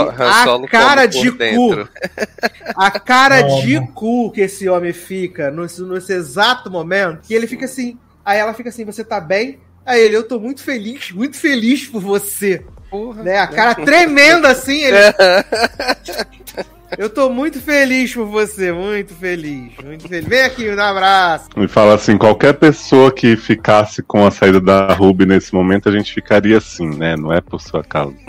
[0.43, 1.37] Solo a cara de cu.
[1.37, 1.89] dentro.
[2.75, 7.65] A cara de cu que esse homem fica nesse, nesse exato momento, que ele fica
[7.65, 7.97] assim.
[8.23, 9.59] Aí ela fica assim: Você tá bem?
[9.85, 12.63] Aí ele, eu tô muito feliz, muito feliz por você.
[12.89, 13.23] Porra.
[13.23, 13.37] Né?
[13.37, 14.97] A cara tremenda assim, ele.
[16.97, 20.25] Eu tô muito feliz por você, muito feliz, muito feliz.
[20.25, 21.49] Vem aqui, me dá um abraço.
[21.57, 25.91] E fala assim, qualquer pessoa que ficasse com a saída da Ruby nesse momento, a
[25.91, 27.17] gente ficaria assim, né?
[27.17, 28.15] Não é por sua causa.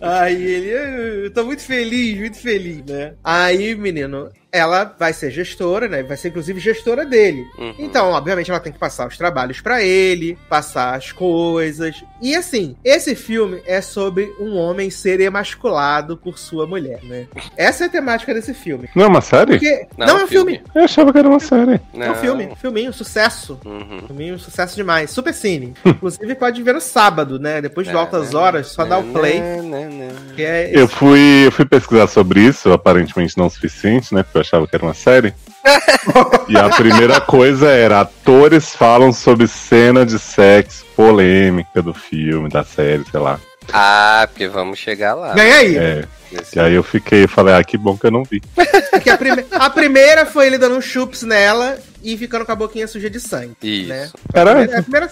[0.00, 3.14] Aí ele, eu tô muito feliz, muito feliz, né?
[3.22, 6.02] Aí, menino, ela vai ser gestora, né?
[6.02, 7.46] Vai ser inclusive gestora dele.
[7.56, 7.74] Uhum.
[7.78, 12.04] Então, obviamente, ela tem que passar os trabalhos pra ele, passar as coisas.
[12.20, 17.26] E assim, esse filme é sobre um homem ser emasculado por sua mulher, né?
[17.56, 18.90] Essa é a temática desse filme.
[18.94, 19.52] Não é uma série?
[19.52, 20.60] Porque Não, não, é um filme.
[20.74, 21.80] Eu achava que era uma série.
[21.94, 22.50] É um filme.
[22.60, 23.58] Filminho, sucesso.
[23.64, 24.02] Uhum.
[24.06, 25.10] Filminho, sucesso demais.
[25.10, 25.72] Super cine.
[25.84, 27.62] Inclusive, pode ver no sábado, né?
[27.62, 29.40] Depois de altas horas, só dá o play.
[29.40, 30.08] Né, né, né.
[30.36, 34.22] Que é Eu fui, eu fui pesquisar sobre isso, aparentemente não o suficiente, né?
[34.22, 35.34] Porque achava que era uma série.
[36.48, 42.64] e a primeira coisa era: atores falam sobre cena de sexo polêmica do filme, da
[42.64, 43.38] série, sei lá.
[43.72, 45.34] Ah, porque vamos chegar lá.
[45.34, 45.76] Ganha aí.
[45.76, 46.04] É.
[46.54, 48.40] E aí eu fiquei, falei, ah, que bom que eu não vi.
[48.90, 52.56] Porque a, prime- a primeira foi ele dando um chups nela e ficando com a
[52.56, 53.54] boquinha suja de sangue.
[53.62, 53.88] Isso.
[53.88, 54.10] Né?
[54.32, 55.10] Era A primeira.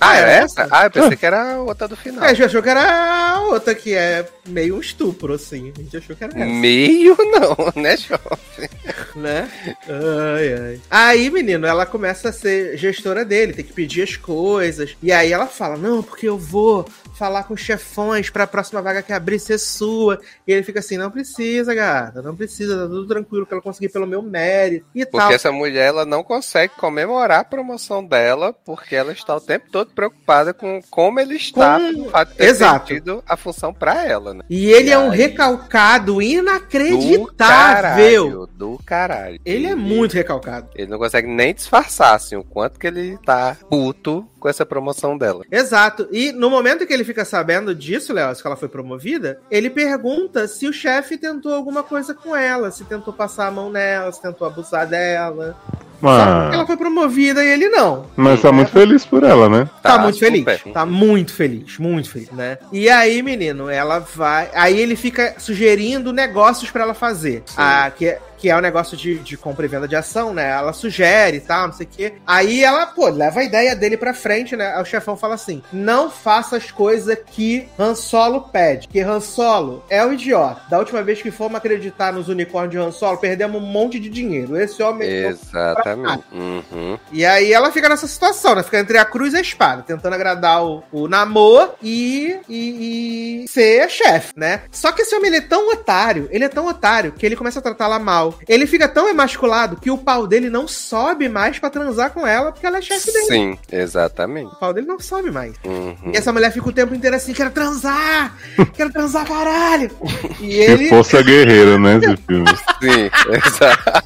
[0.00, 0.68] Ah, era essa?
[0.70, 2.22] Ah, eu pensei que era a outra do final.
[2.22, 5.72] É, a gente achou que era a outra, que é meio um estupro, assim.
[5.76, 8.68] A gente achou que era essa, Meio não, né, jovem?
[9.16, 9.48] né?
[9.88, 10.80] Ai, ai.
[10.90, 14.94] Aí, menino, ela começa a ser gestora dele, tem que pedir as coisas.
[15.02, 16.86] E aí ela fala: Não, porque eu vou
[17.18, 20.18] falar com os chefões pra próxima vaga que abrir ser sua.
[20.46, 23.88] E ele fica assim: Não precisa, gata, não precisa, tá tudo tranquilo, que ela conseguir
[23.88, 25.32] pelo meu mérito e Porque tal.
[25.32, 29.90] essa mulher ela não consegue comemorar a promoção dela porque ela está o tempo todo
[29.92, 33.22] preocupada com como ele está Com- fato de ter Exato.
[33.26, 34.44] a função pra ela, né?
[34.48, 35.18] E ele E é um aí?
[35.18, 37.26] recalcado Do inacreditável.
[37.36, 39.40] caralho, do caralho.
[39.44, 40.68] Ele é muito recalcado.
[40.74, 45.18] Ele não consegue nem disfarçar, assim, o quanto que ele tá puto com essa promoção
[45.18, 45.44] dela.
[45.50, 46.08] Exato.
[46.12, 50.46] E no momento que ele fica sabendo disso, Léo, que ela foi promovida, ele pergunta
[50.46, 54.20] se o chefe tentou alguma coisa com ela, se tentou passar a mão nela, se
[54.20, 55.56] tentou abusar dela.
[56.00, 58.06] Só porque ela Mas, foi promovida e ele não.
[58.16, 59.68] mas tá muito feliz por ela, né?
[59.82, 60.38] Tá, Tá, muito feliz.
[60.40, 60.72] super.
[60.72, 62.58] Tá muito feliz, muito feliz, né?
[62.72, 64.48] E aí, menino, ela vai.
[64.54, 67.42] Aí ele fica sugerindo negócios pra ela fazer.
[67.56, 70.48] Ah, que, é- que é o negócio de, de compra e venda de ação, né?
[70.50, 72.12] Ela sugere e tal, não sei o quê.
[72.24, 74.74] Aí ela, pô, leva a ideia dele pra frente, né?
[74.76, 78.86] Aí o chefão fala assim: não faça as coisas que Han Solo pede.
[78.86, 80.60] Que Han Solo é o idiota.
[80.70, 84.08] Da última vez que fomos acreditar nos unicórnios de Han Solo, perdemos um monte de
[84.08, 84.56] dinheiro.
[84.56, 85.08] Esse homem.
[85.08, 85.87] Exatamente.
[85.94, 86.98] Uhum.
[87.12, 88.62] E aí ela fica nessa situação, né?
[88.62, 93.48] Fica entre a cruz e a espada, tentando agradar o, o Namor e, e, e
[93.48, 94.62] ser chefe, né?
[94.70, 97.58] Só que esse homem ele é tão otário, ele é tão otário, que ele começa
[97.58, 98.38] a tratar ela mal.
[98.48, 102.52] Ele fica tão emasculado que o pau dele não sobe mais pra transar com ela,
[102.52, 103.26] porque ela é chefe dele.
[103.26, 104.52] Sim, exatamente.
[104.52, 105.54] O pau dele não sobe mais.
[105.64, 106.12] Uhum.
[106.12, 108.36] E essa mulher fica o tempo inteiro assim, quero transar!
[108.74, 109.90] Quero transar, caralho!
[110.40, 110.88] E Que ele...
[110.88, 112.48] força guerreira, né, esse filme.
[112.80, 113.10] Sim,
[113.46, 114.04] exato.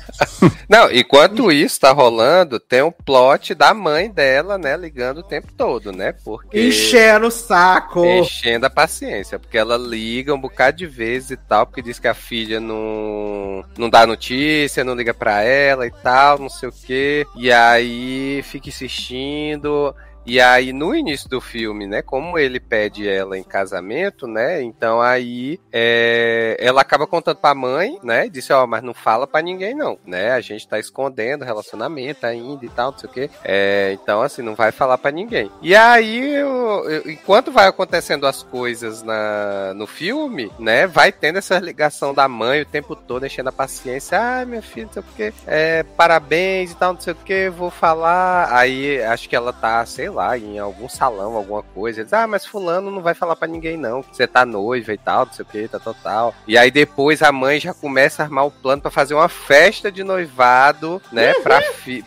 [0.68, 5.52] Não, enquanto isso tá rolando, tem um plot da mãe dela, né, ligando o tempo
[5.56, 6.12] todo, né?
[6.24, 6.68] Porque.
[6.68, 8.04] Enchendo o saco!
[8.04, 12.08] Enchendo a paciência, porque ela liga um bocado de vezes e tal, porque diz que
[12.08, 16.72] a filha não, não dá notícia, não liga pra ela e tal, não sei o
[16.72, 17.26] quê.
[17.36, 19.94] E aí fica insistindo.
[20.24, 25.00] E aí, no início do filme, né, como ele pede ela em casamento, né, então
[25.00, 29.42] aí é, ela acaba contando pra mãe, né, disse, ó, oh, mas não fala pra
[29.42, 33.30] ninguém não, né, a gente tá escondendo relacionamento ainda e tal, não sei o quê.
[33.42, 35.50] É, então, assim, não vai falar pra ninguém.
[35.60, 41.38] E aí, eu, eu, enquanto vai acontecendo as coisas na, no filme, né, vai tendo
[41.38, 45.02] essa ligação da mãe o tempo todo, enchendo a paciência, ah, minha filha, não sei
[45.02, 48.54] o quê, é, parabéns e tal, não sei o que, vou falar.
[48.54, 52.00] Aí, acho que ela tá, sei lá, em algum salão, alguma coisa.
[52.00, 54.98] Eles, ah, mas fulano não vai falar para ninguém não, que você tá noiva e
[54.98, 56.34] tal, não sei o que, tá total.
[56.46, 59.90] E aí depois a mãe já começa a armar o plano para fazer uma festa
[59.90, 61.42] de noivado, né, uhum.
[61.42, 61.62] pra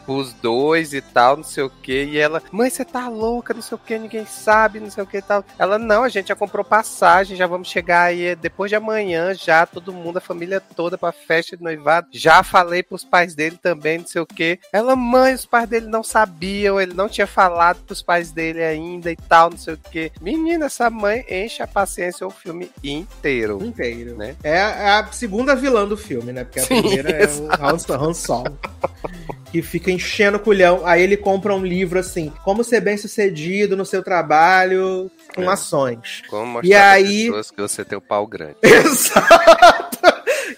[0.05, 2.05] pros dois e tal, não sei o que.
[2.05, 5.07] E ela, mãe, você tá louca, não sei o que, ninguém sabe, não sei o
[5.07, 5.43] que e tal.
[5.57, 9.65] Ela, não, a gente já comprou passagem, já vamos chegar aí depois de amanhã, já
[9.65, 12.07] todo mundo, a família toda pra festa de noivado.
[12.11, 14.59] Já falei pros pais dele também, não sei o que.
[14.71, 19.11] Ela, mãe, os pais dele não sabiam, ele não tinha falado pros pais dele ainda
[19.11, 20.11] e tal, não sei o que.
[20.21, 23.63] Menina, essa mãe enche a paciência o filme inteiro.
[23.63, 24.15] Inteiro.
[24.15, 24.35] Né?
[24.43, 26.43] É, a segunda vilã do filme, né?
[26.43, 27.61] Porque a Sim, primeira exato.
[27.61, 28.59] é o Han, Han Solo.
[29.51, 30.81] que fica enchendo o culhão.
[30.85, 35.47] Aí ele compra um livro assim, como ser bem sucedido no seu trabalho com é.
[35.53, 36.21] ações.
[36.29, 37.25] Como mostrar e aí...
[37.25, 38.55] pessoas que você tem o pau grande.
[38.63, 39.74] Exato!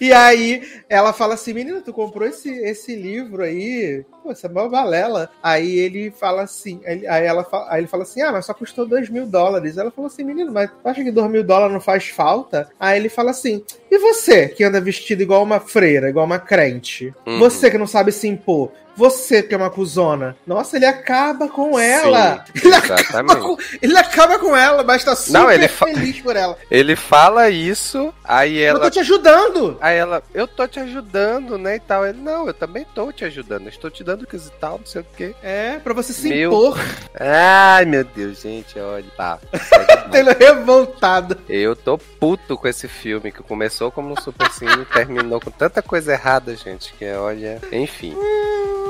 [0.00, 4.04] E aí ela fala assim: menina, tu comprou esse, esse livro aí?
[4.22, 5.30] Pô, essa é uma balela.
[5.42, 9.08] Aí ele fala assim: aí, ela aí ele fala assim: ah, mas só custou 2
[9.08, 9.76] mil dólares.
[9.76, 12.68] Ela falou assim: menino, mas tu acha que 2 mil dólares não faz falta?
[12.78, 17.14] Aí ele fala assim: e você que anda vestido igual uma freira, igual uma crente?
[17.26, 17.38] Uhum.
[17.38, 18.70] Você que não sabe se impor?
[18.98, 20.36] Você que é uma cuzona.
[20.44, 22.44] Nossa, ele acaba com ela.
[22.52, 26.34] Sim, ele, acaba com, ele acaba com ela, mas tá super Não, ele feliz por
[26.34, 26.58] ela.
[26.68, 28.80] Ele fala isso, aí ela.
[28.80, 29.78] Eu tô te ajudando.
[29.80, 31.76] Aí ela, eu tô te ajudando, né?
[31.76, 32.04] E tal.
[32.04, 33.62] Ele, não, eu também tô te ajudando.
[33.62, 35.32] Eu estou te dando coisa e tal, não sei o quê.
[35.44, 36.50] É, pra você se meu...
[36.50, 36.76] impor.
[37.20, 39.06] Ai, meu Deus, gente, olha.
[39.16, 39.38] Tá.
[40.12, 41.38] Ele revoltado.
[41.48, 45.52] Eu tô puto com esse filme que começou como um super cine e terminou com
[45.52, 47.60] tanta coisa errada, gente, que olha.
[47.70, 48.16] Enfim.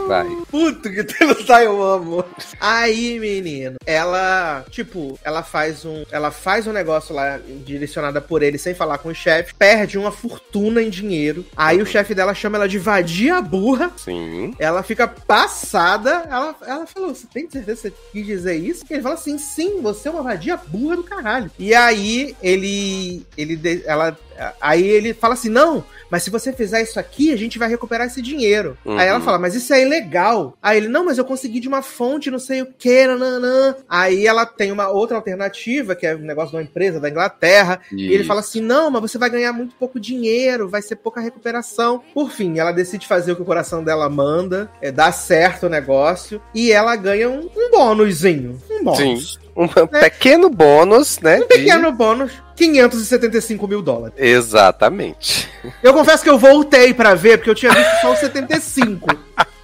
[0.08, 0.26] Vai.
[0.50, 2.24] Puto que tem no tá, eu amo.
[2.60, 6.04] Aí, menino, ela, tipo, ela faz um.
[6.10, 10.10] Ela faz um negócio lá direcionada por ele sem falar com o chefe, perde uma
[10.10, 11.44] fortuna em dinheiro.
[11.56, 11.82] Aí uhum.
[11.82, 13.92] o chefe dela chama ela de vadia burra.
[13.96, 14.54] Sim.
[14.58, 16.26] Ela fica passada.
[16.30, 18.84] Ela, ela falou: Você tem certeza que você quis dizer isso?
[18.88, 21.50] E ele fala assim: Sim, você é uma vadia burra do caralho.
[21.58, 23.26] E aí ele.
[23.36, 24.16] ele ela
[24.60, 28.06] Aí ele fala assim: não, mas se você fizer isso aqui, a gente vai recuperar
[28.06, 28.76] esse dinheiro.
[28.84, 28.98] Uhum.
[28.98, 30.56] Aí ela fala, mas isso é ilegal.
[30.62, 33.76] Aí ele, não, mas eu consegui de uma fonte, não sei o que, nananã.
[33.88, 37.80] Aí ela tem uma outra alternativa, que é um negócio de uma empresa da Inglaterra.
[37.86, 37.96] Isso.
[37.96, 41.20] E ele fala assim: não, mas você vai ganhar muito pouco dinheiro, vai ser pouca
[41.20, 42.02] recuperação.
[42.14, 45.70] Por fim, ela decide fazer o que o coração dela manda, é, dá certo o
[45.70, 48.60] negócio, e ela ganha um, um bônusinho.
[48.70, 49.34] Um bônus.
[49.34, 49.47] Sim.
[49.58, 50.00] Um né?
[50.00, 51.40] pequeno bônus, né?
[51.40, 51.96] Um pequeno de...
[51.96, 52.32] bônus.
[52.54, 54.14] 575 mil dólares.
[54.16, 55.48] Exatamente.
[55.82, 59.08] Eu confesso que eu voltei para ver, porque eu tinha visto só os 75.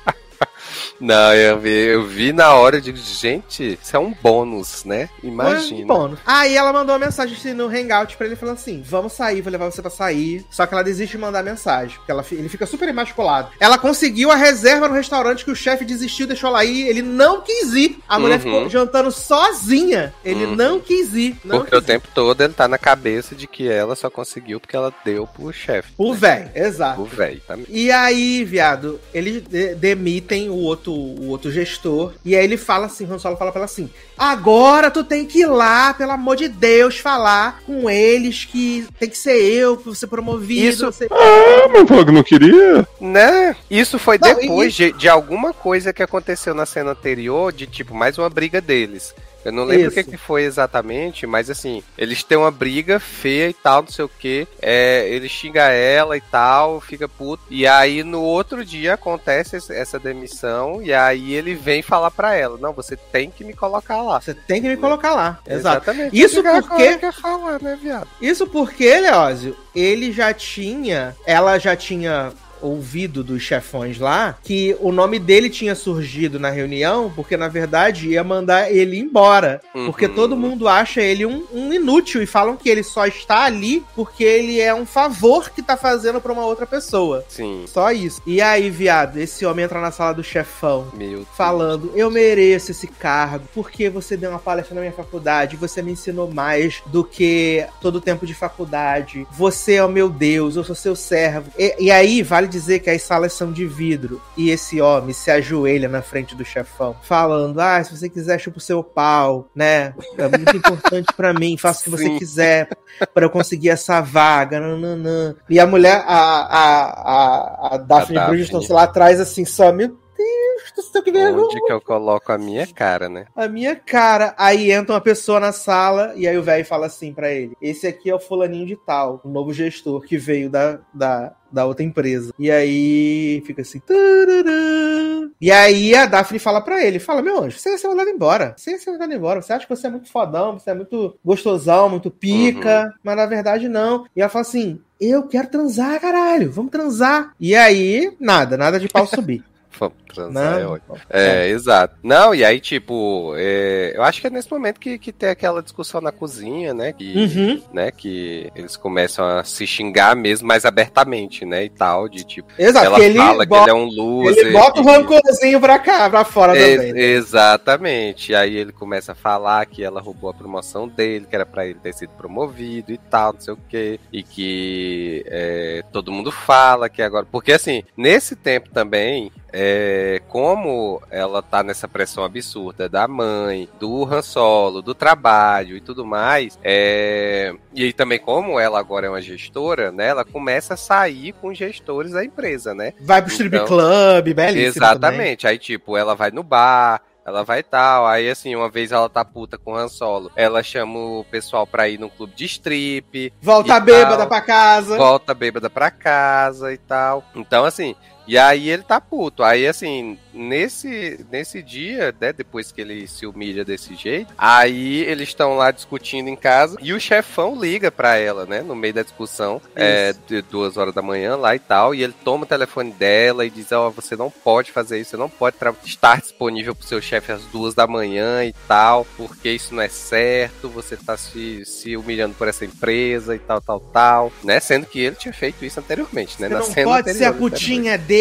[1.05, 5.11] Não, eu vi, eu vi na hora, eu digo, gente, isso é um bônus, né?
[5.23, 5.83] Imagina.
[5.83, 6.19] É um bônus.
[6.25, 9.53] Aí ela mandou uma mensagem assim, no Hangout pra ele, falando assim, vamos sair, vou
[9.53, 10.47] levar você pra sair.
[10.51, 13.51] Só que ela desiste de mandar mensagem, porque ela, ele fica super imaculado.
[13.61, 17.43] Ela conseguiu a reserva no restaurante que o chefe desistiu, deixou ela ir, ele não
[17.43, 17.99] quis ir.
[18.09, 18.41] A mulher uhum.
[18.41, 20.15] ficou jantando sozinha.
[20.25, 20.57] Ele uhum.
[20.57, 21.37] não quis ir.
[21.45, 24.59] Não porque quis o tempo todo ele tá na cabeça de que ela só conseguiu
[24.59, 25.93] porque ela deu pro chefe.
[25.99, 26.19] O né?
[26.19, 27.03] velho, exato.
[27.03, 27.67] O velho também.
[27.69, 29.43] E aí, viado, eles
[29.77, 32.13] demitem o outro o outro gestor.
[32.25, 35.41] E aí ele fala assim, Han Solo fala pra ela assim: agora tu tem que
[35.41, 39.93] ir lá, pelo amor de Deus, falar com eles que tem que ser eu, pra
[39.93, 40.69] você promovido.
[40.69, 40.87] Isso.
[40.87, 41.09] Você...
[41.11, 42.87] Ah, mas pô, não queria.
[43.01, 43.57] Né?
[43.71, 44.77] Isso foi não, depois e...
[44.77, 49.15] de, de alguma coisa que aconteceu na cena anterior, de tipo, mais uma briga deles.
[49.45, 53.49] Eu não lembro o que, que foi exatamente, mas assim, eles têm uma briga feia
[53.51, 54.49] e tal, não sei o que.
[54.61, 57.43] É, ele xinga ela e tal, fica puto.
[57.51, 62.59] E aí no outro dia acontece essa demissão, e aí ele vem falar pra ela:
[62.59, 64.21] Não, você tem que me colocar lá.
[64.21, 65.39] Você tem que me colocar lá.
[65.47, 66.19] Exatamente.
[66.19, 66.99] Isso porque.
[66.99, 68.09] Quer falar, né, viado?
[68.21, 71.15] Isso porque, Leózio, ele já tinha.
[71.27, 72.33] Ela já tinha
[72.67, 78.09] ouvido dos chefões lá que o nome dele tinha surgido na reunião porque, na verdade,
[78.09, 79.61] ia mandar ele embora.
[79.75, 79.87] Uhum.
[79.87, 83.85] Porque todo mundo acha ele um, um, inútil e falam que ele só está ali
[83.95, 87.25] porque ele é um favor que tá fazendo pra uma outra pessoa.
[87.29, 87.65] Sim.
[87.67, 88.23] Só isso.
[88.27, 92.87] E aí, viado, esse homem entra na sala do chefão Meu falando: Eu mereço esse
[92.87, 97.67] cargo porque você deu uma palestra na minha faculdade, você me ensinou mais do que
[97.81, 99.27] todo o tempo de faculdade.
[99.33, 101.51] Você é o meu Deus, eu sou seu servo.
[101.59, 104.21] E, e aí, vale dizer que as salas são de vidro.
[104.37, 108.59] E esse homem se ajoelha na frente do chefão, falando: Ah, se você quiser, chupa
[108.59, 109.95] o seu pau, né?
[110.17, 112.69] É muito importante para mim, faça o que você quiser
[113.13, 114.61] para eu conseguir essa vaga.
[114.61, 115.35] Nananã.
[115.51, 119.73] E a mulher, a, a, a, a Daphne, A Bridgerton, sei lá atrás, assim, só,
[119.73, 121.45] meu Deus do que vergonha.
[121.45, 123.27] Onde que eu coloco a minha cara, né?
[123.35, 124.35] A minha cara.
[124.37, 127.87] Aí entra uma pessoa na sala e aí o velho fala assim pra ele: Esse
[127.87, 131.85] aqui é o fulaninho de tal, o novo gestor que veio da, da, da outra
[131.85, 132.35] empresa.
[132.39, 133.79] E aí fica assim.
[133.79, 135.31] tarará.
[135.41, 138.55] E aí a Daphne fala pra ele: Fala, meu anjo, você ia ser mandado embora.
[138.57, 139.41] Você ia ser mandado embora.
[139.41, 143.27] Você acha que você é muito fodão, você é muito gostosão, muito pica, mas na
[143.27, 144.05] verdade não.
[144.15, 147.33] E ela fala assim: Eu quero transar, caralho, vamos transar.
[147.39, 149.45] E aí, nada, nada de pau subir.
[149.79, 150.97] Vamos transar, é Não, ótimo.
[151.11, 151.97] É, exato.
[152.03, 155.63] Não, e aí, tipo, é, eu acho que é nesse momento que, que tem aquela
[155.63, 156.93] discussão na cozinha, né?
[156.93, 157.63] Que, Uhum.
[157.73, 161.65] né, que eles começam a se xingar mesmo mais abertamente, né?
[161.65, 162.49] E tal, de tipo.
[162.59, 164.39] Exato, ela ele fala que bota- ele é um loser.
[164.47, 166.93] Ele bota o que- rancorzinho pra cá, pra fora Ex- também.
[166.93, 167.01] né?
[167.03, 168.33] Exatamente.
[168.33, 171.67] E aí ele começa a falar que ela roubou a promoção dele, que era pra
[171.67, 173.99] ele ter sido promovido e tal, não sei o quê.
[174.13, 177.27] E que é, todo mundo fala que agora.
[177.31, 179.33] Porque assim, nesse tempo também.
[179.57, 185.81] É, como ela tá nessa pressão absurda da mãe, do Han Solo, do trabalho e
[185.81, 190.75] tudo mais, é, e aí também como ela agora é uma gestora, né, ela começa
[190.75, 192.95] a sair com gestores da empresa, né?
[193.01, 194.85] Vai pro strip Então, club, belíssimo.
[194.85, 195.47] Exatamente.
[195.47, 198.07] Aí, tipo, ela vai no bar, ela vai tal.
[198.07, 201.67] Aí, assim, uma vez ela tá puta com o Han Solo, ela chama o pessoal
[201.67, 203.33] pra ir num clube de strip, também.
[203.41, 204.27] Volta bêbada tal.
[204.27, 204.97] pra casa.
[204.97, 207.25] volta bêbada pra casa e tal.
[207.35, 207.95] Então, assim.
[208.27, 209.43] E aí ele tá puto.
[209.43, 215.29] Aí, assim, nesse, nesse dia, né, depois que ele se humilha desse jeito, aí eles
[215.29, 219.03] estão lá discutindo em casa e o chefão liga pra ela, né, no meio da
[219.03, 222.91] discussão, é, de duas horas da manhã lá e tal, e ele toma o telefone
[222.93, 226.87] dela e diz, ó, você não pode fazer isso, você não pode estar disponível pro
[226.87, 231.17] seu chefe às duas da manhã e tal, porque isso não é certo, você tá
[231.17, 235.33] se, se humilhando por essa empresa e tal, tal, tal, né, sendo que ele tinha
[235.33, 238.14] feito isso anteriormente, né, Você na não cena pode ser a anterior, putinha dele.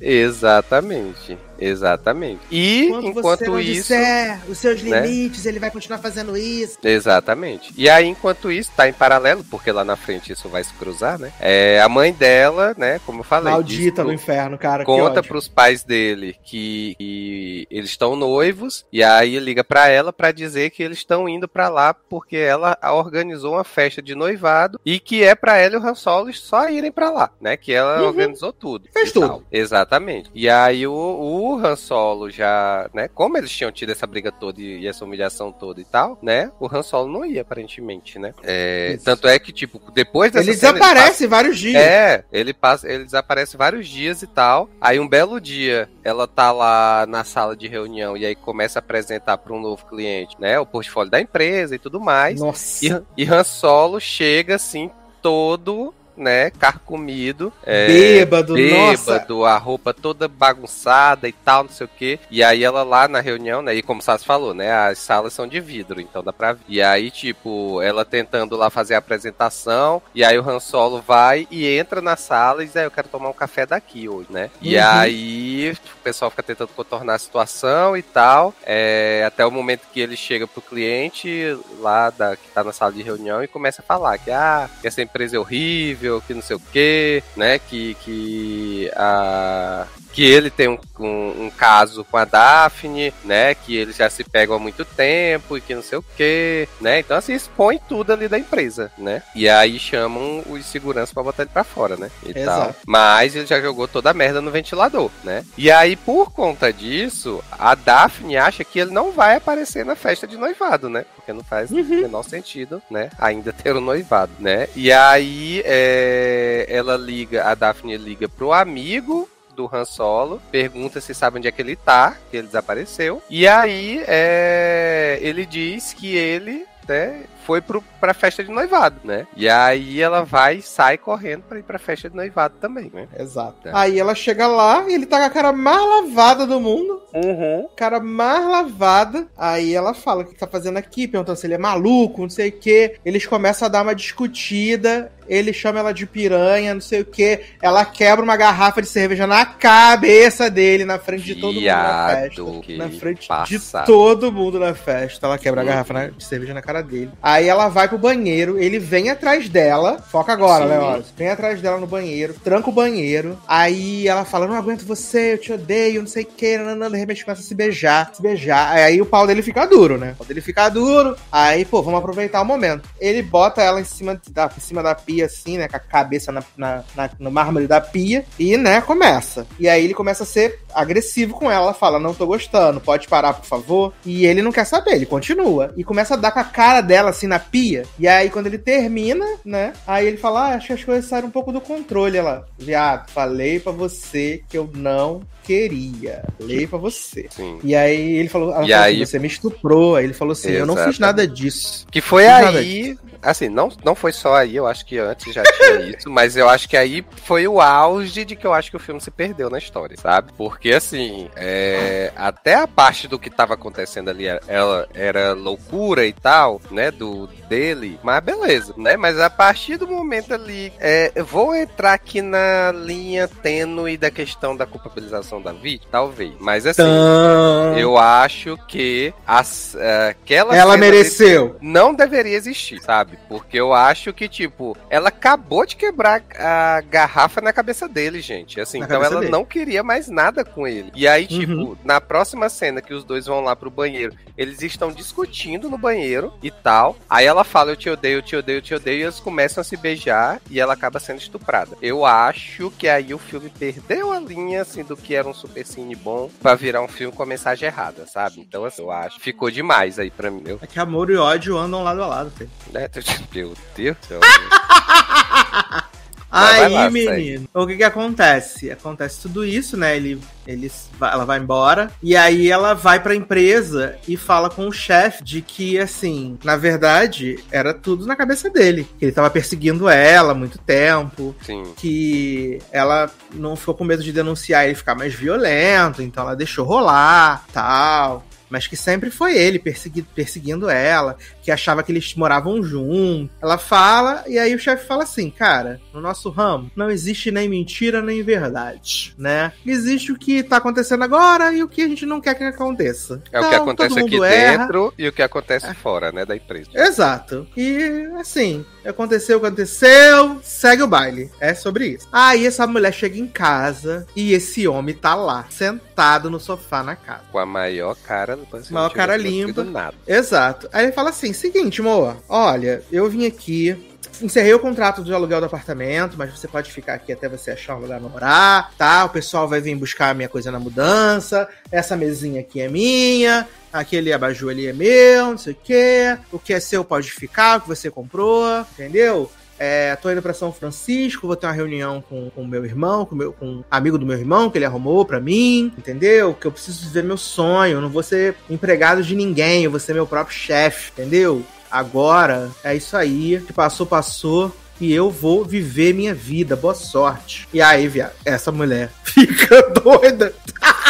[0.00, 2.40] Exatamente, exatamente.
[2.50, 5.00] E Enquanto, enquanto você não isso, disser os seus né?
[5.02, 6.78] limites, ele vai continuar fazendo isso.
[6.82, 7.72] Exatamente.
[7.76, 11.18] E aí, enquanto isso, tá em paralelo, porque lá na frente isso vai se cruzar,
[11.18, 11.32] né?
[11.40, 14.84] É, a mãe dela, né, como eu falei, Maldita no inferno, cara.
[14.84, 15.24] conta ódio.
[15.28, 20.70] pros pais dele que, que eles estão noivos e aí liga pra ela pra dizer
[20.70, 25.22] que eles estão indo pra lá porque ela organizou uma festa de noivado e que
[25.22, 27.56] é pra ela e o Han Solo só irem pra lá, né?
[27.56, 28.08] Que ela Uhum.
[28.08, 28.88] organizou tudo.
[28.92, 29.26] Fez tudo.
[29.26, 29.42] tal.
[29.50, 30.30] Exatamente.
[30.34, 33.08] E aí o, o Han Solo já, né?
[33.08, 36.50] Como eles tinham tido essa briga toda e, e essa humilhação toda e tal, né?
[36.60, 38.34] O Han Solo não ia aparentemente, né?
[38.42, 41.82] É, tanto é que tipo depois dessa Ele cena, passa- desaparece vários dias.
[41.82, 44.68] é, ele passa, ele desaparece vários dias e tal.
[44.80, 48.80] Aí um belo dia, ela tá lá na sala de reunião e aí começa a
[48.80, 52.40] apresentar para um novo cliente, né, o portfólio da empresa e tudo mais.
[52.40, 53.04] Nossa.
[53.16, 54.90] E, e Han Solo chega assim
[55.22, 59.12] todo, né, carcomido, é, Bêbado, nossa.
[59.14, 62.18] bêbado, a roupa toda bagunçada e tal, não sei o que.
[62.30, 63.74] E aí ela lá na reunião, né?
[63.74, 64.70] E como o Sassi falou, né?
[64.72, 66.60] As salas são de vidro, então dá pra ver.
[66.68, 70.02] E aí, tipo, ela tentando lá fazer a apresentação.
[70.14, 73.08] E aí o Han Solo vai e entra na sala e diz, ah, eu quero
[73.08, 74.50] tomar um café daqui hoje, né?
[74.60, 74.82] E Uhum.
[74.84, 78.54] aí o pessoal fica tentando contornar a situação e tal.
[78.66, 82.92] é, até o momento que ele chega pro cliente lá da, que tá na sala
[82.92, 86.42] de reunião e começa a falar que, ah, que essa empresa é horrível, que não
[86.42, 87.58] sei o que, né?
[87.58, 89.86] Que, que a
[90.20, 93.54] que ele tem um, um, um caso com a Daphne, né?
[93.54, 96.98] Que eles já se pegam há muito tempo e que não sei o que, né?
[96.98, 99.22] Então, assim, expõe tudo ali da empresa, né?
[99.34, 102.10] E aí chamam os seguranças pra botar ele pra fora, né?
[102.22, 102.64] E Exato.
[102.64, 102.74] tal.
[102.86, 105.42] Mas ele já jogou toda a merda no ventilador, né?
[105.56, 110.26] E aí, por conta disso, a Daphne acha que ele não vai aparecer na festa
[110.26, 111.06] de noivado, né?
[111.16, 113.08] Porque não faz o menor sentido, né?
[113.18, 114.68] Ainda ter o noivado, né?
[114.76, 119.26] E aí, é, ela liga, a Daphne liga pro amigo
[119.60, 123.22] do Han Solo, pergunta se sabe onde é que ele tá, que ele desapareceu.
[123.28, 129.26] E aí é, ele diz que ele né, foi pro, pra festa de noivado, né?
[129.34, 133.08] E aí ela vai e sai correndo pra ir pra festa de noivado também, né?
[133.18, 133.66] Exato.
[133.66, 133.72] É.
[133.74, 137.02] Aí ela chega lá e ele tá com a cara mais lavada do mundo.
[137.12, 137.66] Uhum.
[137.74, 139.26] Cara mais lavada.
[139.36, 142.50] Aí ela fala o que tá fazendo aqui, perguntando se ele é maluco, não sei
[142.50, 142.94] o que.
[143.04, 145.10] Eles começam a dar uma discutida.
[145.30, 147.40] Ele chama ela de piranha, não sei o que.
[147.62, 152.08] Ela quebra uma garrafa de cerveja na cabeça dele, na frente de todo mundo na
[152.08, 152.42] festa.
[152.76, 153.46] Na frente passado.
[153.48, 155.26] de todo mundo na festa.
[155.26, 157.12] Ela quebra a garrafa de cerveja na cara dele.
[157.22, 159.98] Aí ela vai pro banheiro, ele vem atrás dela.
[160.10, 160.64] Foca agora.
[160.64, 161.04] Leózio.
[161.16, 163.38] Vem atrás dela no banheiro, tranca o banheiro.
[163.46, 166.58] Aí ela fala: Não aguento você, eu te odeio, não sei o que.
[166.58, 168.72] De repente começa a se beijar, se beijar.
[168.72, 170.12] Aí o pau dele fica duro, né?
[170.12, 171.16] O pau dele fica duro.
[171.30, 172.88] Aí, pô, vamos aproveitar o momento.
[173.00, 175.68] Ele bota ela em cima da, em cima da pia, assim, né?
[175.68, 178.24] Com a cabeça na, na, na- no mármore da pia.
[178.38, 179.46] E, né, começa.
[179.58, 181.64] E aí ele começa a ser agressivo com ela.
[181.64, 183.92] Ela fala: Não tô gostando, pode parar, por favor.
[184.04, 185.72] E ele não quer saber, ele continua.
[185.76, 187.84] E começa a dar com a cara dela, assim, na pia.
[187.98, 189.72] E aí, quando ele termina, né?
[189.86, 192.18] Aí ele fala: ah, acho que as coisas saíram um pouco do controle.
[192.18, 196.22] Ela, viado, falei pra você que eu não queria.
[196.38, 197.26] Falei pra você.
[197.30, 197.58] Sim.
[197.64, 199.96] E aí ele falou, ela E falou aí- assim, você me estuprou.
[199.96, 201.86] Aí ele falou assim, eu não fiz nada disso.
[201.90, 205.80] Que foi aí, assim, não, não foi só aí, eu acho que antes já tinha
[205.96, 208.80] isso, mas eu acho que aí foi o auge de que eu acho que o
[208.80, 210.32] filme se perdeu na história, sabe?
[210.36, 216.12] Porque, assim, é, até a parte do que tava acontecendo ali, ela era loucura e
[216.12, 218.96] tal, né, do dele, mas beleza, né?
[218.96, 224.10] Mas a partir do momento ali, é, eu vou entrar aqui na linha tênue da
[224.10, 227.74] questão da culpabilização da vítima, talvez, mas assim, Tã.
[227.76, 231.56] eu acho que as, é, aquela Ela mereceu.
[231.60, 233.09] não deveria existir, sabe?
[233.28, 238.60] Porque eu acho que, tipo, ela acabou de quebrar a garrafa na cabeça dele, gente.
[238.60, 239.32] Assim, Na então ela dele.
[239.32, 240.90] não queria mais nada com ele.
[240.94, 241.76] E aí, tipo, Uhum.
[241.84, 246.32] na próxima cena que os dois vão lá pro banheiro, eles estão discutindo no banheiro
[246.42, 246.96] e tal.
[247.08, 249.60] Aí ela fala, eu te odeio, eu te odeio, eu te odeio, e eles começam
[249.60, 251.76] a se beijar e ela acaba sendo estuprada.
[251.82, 255.64] Eu acho que aí o filme perdeu a linha, assim, do que era um super
[255.66, 258.40] cine bom pra virar um filme com a mensagem errada, sabe?
[258.40, 259.20] Então, assim, eu acho.
[259.20, 260.42] Ficou demais aí pra mim.
[260.46, 262.50] Eu, É que amor e ódio andam lado a lado, filho.
[262.72, 262.88] né?
[263.34, 264.20] Meu Deus do céu.
[266.30, 268.70] Aí, lá, menino, o que que acontece?
[268.70, 269.96] Acontece tudo isso, né?
[269.96, 274.72] Ele, eles, ela vai embora e aí ela vai pra empresa e fala com o
[274.72, 278.86] chefe de que, assim, na verdade, era tudo na cabeça dele.
[278.96, 281.64] Que ele tava perseguindo ela há muito tempo, Sim.
[281.76, 286.64] que ela não ficou com medo de denunciar ele ficar mais violento, então ela deixou
[286.64, 288.24] rolar, tal.
[288.50, 293.30] Mas que sempre foi ele persegui- perseguindo ela, que achava que eles moravam juntos.
[293.40, 297.48] Ela fala, e aí o chefe fala assim: Cara, no nosso ramo não existe nem
[297.48, 299.52] mentira nem verdade, né?
[299.64, 303.22] Existe o que tá acontecendo agora e o que a gente não quer que aconteça.
[303.32, 304.58] É o que Então, acontece aqui erra.
[304.64, 306.68] dentro e o que acontece fora, né, da empresa.
[306.74, 307.46] Exato.
[307.56, 311.30] E assim, aconteceu, aconteceu, segue o baile.
[311.40, 312.08] É sobre isso.
[312.12, 316.96] Aí essa mulher chega em casa e esse homem tá lá, sentado no sofá na
[316.96, 317.22] casa.
[317.30, 319.64] Com a maior cara do parece que Maior não cara limpa.
[319.64, 319.94] Nada.
[320.06, 320.68] Exato.
[320.72, 323.89] Aí ele fala assim: seguinte, moa, olha, eu vim aqui.
[324.22, 327.76] Encerrei o contrato de aluguel do apartamento, mas você pode ficar aqui até você achar
[327.76, 329.04] um lugar pra morar, tá?
[329.04, 331.48] O pessoal vai vir buscar a minha coisa na mudança.
[331.72, 333.48] Essa mesinha aqui é minha.
[333.72, 336.18] Aquele abajur ali é meu, não sei o quê.
[336.32, 339.30] O que é seu pode ficar, o que você comprou, entendeu?
[339.62, 343.14] É, tô indo pra São Francisco, vou ter uma reunião com o meu irmão, com,
[343.14, 346.32] meu, com amigo do meu irmão que ele arrumou pra mim, entendeu?
[346.32, 349.78] Que eu preciso viver meu sonho, eu não vou ser empregado de ninguém, eu vou
[349.78, 351.44] ser meu próprio chefe, entendeu?
[351.70, 354.54] Agora é isso aí, que passou, passou.
[354.80, 357.46] E eu vou viver minha vida, boa sorte.
[357.52, 360.32] E aí, viado, essa mulher fica doida.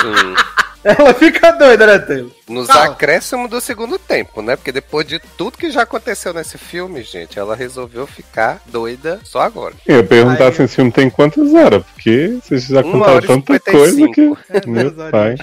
[0.01, 0.35] Sim.
[0.83, 2.31] Ela fica doida, né, Taylor?
[2.49, 2.87] Nos Fala.
[2.87, 4.57] acréscimos do segundo tempo, né?
[4.57, 9.43] Porque depois de tudo que já aconteceu nesse filme, gente, ela resolveu ficar doida só
[9.43, 9.75] agora.
[9.87, 13.53] Eu ia perguntar Aí- se esse filme tem quantas horas, porque vocês já contaram tanta
[13.59, 13.71] 55.
[13.71, 14.35] coisa que.
[14.49, 15.37] É, Meu pai.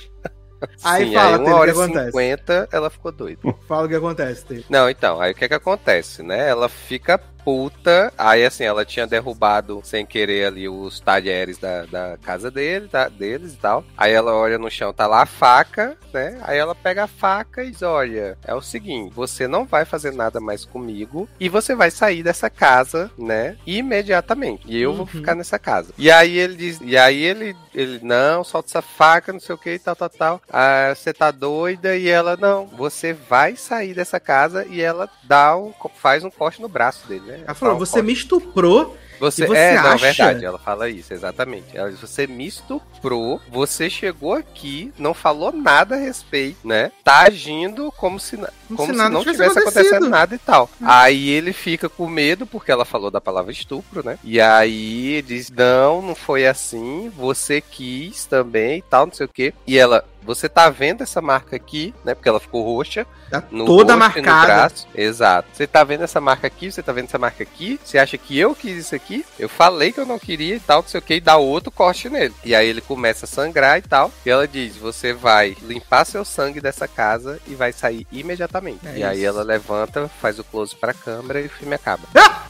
[0.84, 2.06] Aí Sim, fala, aí uma o hora que e acontece?
[2.08, 3.42] cinquenta, ela ficou doida.
[3.68, 4.66] Fala o que acontece, Taylor.
[4.70, 6.50] Não, então, aí o que que acontece, né?
[6.50, 12.18] Ela fica puta, aí assim, ela tinha derrubado sem querer ali os talheres da, da
[12.22, 13.86] casa dele, tá, deles e tal.
[13.98, 16.38] Aí ela olha no chão, tá lá a faca, né?
[16.42, 20.12] Aí ela pega a faca e diz, olha, é o seguinte, você não vai fazer
[20.12, 23.56] nada mais comigo e você vai sair dessa casa, né?
[23.66, 24.64] Imediatamente.
[24.68, 25.08] E eu vou Uhum.
[25.08, 25.94] ficar nessa casa.
[25.98, 29.58] E aí ele diz, e aí ele, ele, não, solta essa faca, não sei o
[29.58, 30.42] que e tal, tal, tal.
[30.52, 31.96] Ah, você tá doida?
[31.96, 36.62] E ela, não, você vai sair dessa casa e ela dá um, faz um corte
[36.62, 37.37] no braço dele, né?
[37.46, 38.98] Ela falou, você me estuprou.
[39.20, 41.76] Você, você é, não, acha- verdade, ela fala isso, exatamente.
[41.76, 46.92] Ela diz, você me estuprou, você chegou aqui, não falou nada a respeito, né?
[47.04, 49.80] Tá agindo como se, Como como se se, não tivesse acontecido.
[49.88, 50.70] acontecendo nada e tal.
[50.84, 54.20] Aí ele fica com medo, porque ela falou da palavra estupro, né?
[54.24, 59.26] E aí ele diz, não, não foi assim, você quis também e tal, não sei
[59.26, 59.52] o quê.
[59.66, 62.14] E ela, você tá vendo essa marca aqui, né?
[62.14, 63.08] Porque ela ficou roxa.
[63.32, 64.46] Tá toda no marcada.
[64.46, 64.88] braço.
[64.94, 65.48] Exato.
[65.54, 67.80] Você tá vendo essa marca aqui, você tá vendo essa marca aqui.
[67.84, 69.26] Você acha que eu quis isso aqui?
[69.40, 71.72] eu falei que eu não queria e tal, não sei o que, e dá outro
[71.72, 72.34] corte nele.
[72.44, 74.12] E aí ele começa a sangrar e tal.
[74.26, 78.86] E ela diz: Você vai limpar seu sangue dessa casa e vai sair imediatamente.
[78.86, 79.06] É e isso.
[79.08, 82.04] aí ela levanta, faz o close pra câmera e o filme acaba.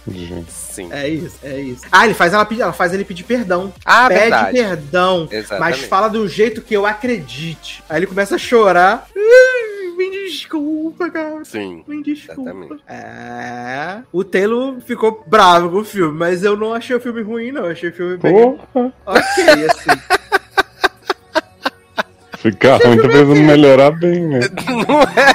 [0.07, 0.51] Gente.
[0.51, 0.89] Sim.
[0.91, 1.81] É isso, é isso.
[1.91, 3.73] Ah, ele faz ela pedir, ela faz ele pedir perdão.
[3.83, 4.51] Ah, Pede verdade.
[4.53, 5.27] perdão.
[5.29, 5.59] Exatamente.
[5.79, 7.66] Mas fala do jeito que eu acredite.
[7.89, 9.07] Aí ele começa a chorar.
[9.97, 11.43] Me desculpa, cara.
[11.43, 11.83] Sim.
[11.87, 12.41] Me desculpa.
[12.51, 12.83] Exatamente.
[12.87, 13.99] É.
[14.11, 17.65] O Taylor ficou bravo com o filme, mas eu não achei o filme ruim, não.
[17.65, 18.33] Eu achei o filme bem.
[18.33, 18.93] Porra.
[19.05, 19.99] Ok, assim.
[22.37, 24.39] Ficar ruim tá precisando melhorar bem, né?
[24.87, 25.33] Não é?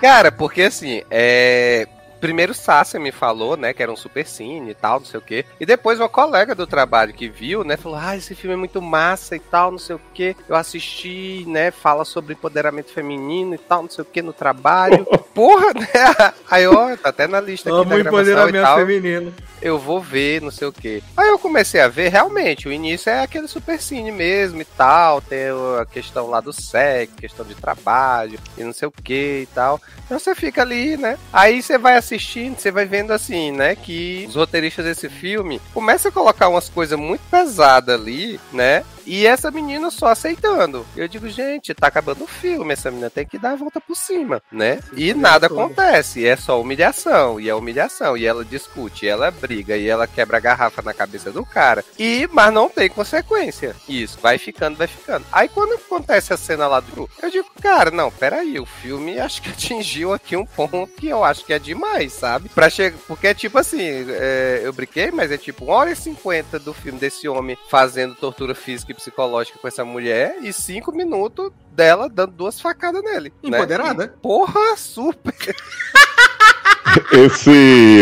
[0.00, 1.86] Cara, porque assim, é.
[2.24, 5.22] Primeiro Sácia me falou, né, que era um super cine e tal, não sei o
[5.22, 5.44] quê.
[5.60, 8.80] E depois uma colega do trabalho que viu, né, falou: "Ah, esse filme é muito
[8.80, 10.34] massa e tal, não sei o quê.
[10.48, 15.06] Eu assisti, né, fala sobre empoderamento feminino e tal, não sei o quê no trabalho".
[15.34, 16.32] Porra, né?
[16.50, 19.34] Aí, ó, tá até na lista aqui Amo da empoderamento feminino.
[19.60, 21.02] eu vou ver, não sei o que.
[21.16, 25.20] Aí eu comecei a ver, realmente, o início é aquele super cine mesmo e tal,
[25.20, 25.48] tem
[25.80, 29.80] a questão lá do sexo, questão de trabalho e não sei o que e tal.
[30.06, 31.18] Então você fica ali, né?
[31.32, 36.08] Aí você vai assistindo, você vai vendo assim, né, que os roteiristas desse filme começam
[36.08, 38.84] a colocar umas coisas muito pesadas ali, né?
[39.06, 40.86] E essa menina só aceitando.
[40.96, 43.96] Eu digo, gente, tá acabando o filme, essa menina tem que dar a volta por
[43.96, 44.80] cima, né?
[44.96, 49.76] E nada acontece, é só humilhação, e é humilhação, e ela discute, e ela briga,
[49.76, 51.84] e ela quebra a garrafa na cabeça do cara.
[51.98, 53.76] E, mas não tem consequência.
[53.88, 55.24] Isso, vai ficando, vai ficando.
[55.32, 57.08] Aí quando acontece a cena lá do.
[57.22, 61.24] Eu digo, cara, não, peraí, o filme acho que atingiu aqui um ponto que eu
[61.24, 62.48] acho que é demais, sabe?
[62.48, 62.96] Pra chegar.
[63.06, 66.72] Porque é tipo assim, é, eu brinquei, mas é tipo 1 hora e 50 do
[66.72, 72.32] filme desse homem fazendo tortura física psicológica com essa mulher e 5 minutos dela dando
[72.32, 73.32] duas facadas nele.
[73.42, 73.58] né?
[73.58, 74.04] Empoderada.
[74.04, 75.34] E, porra, super.
[77.12, 77.50] Esse,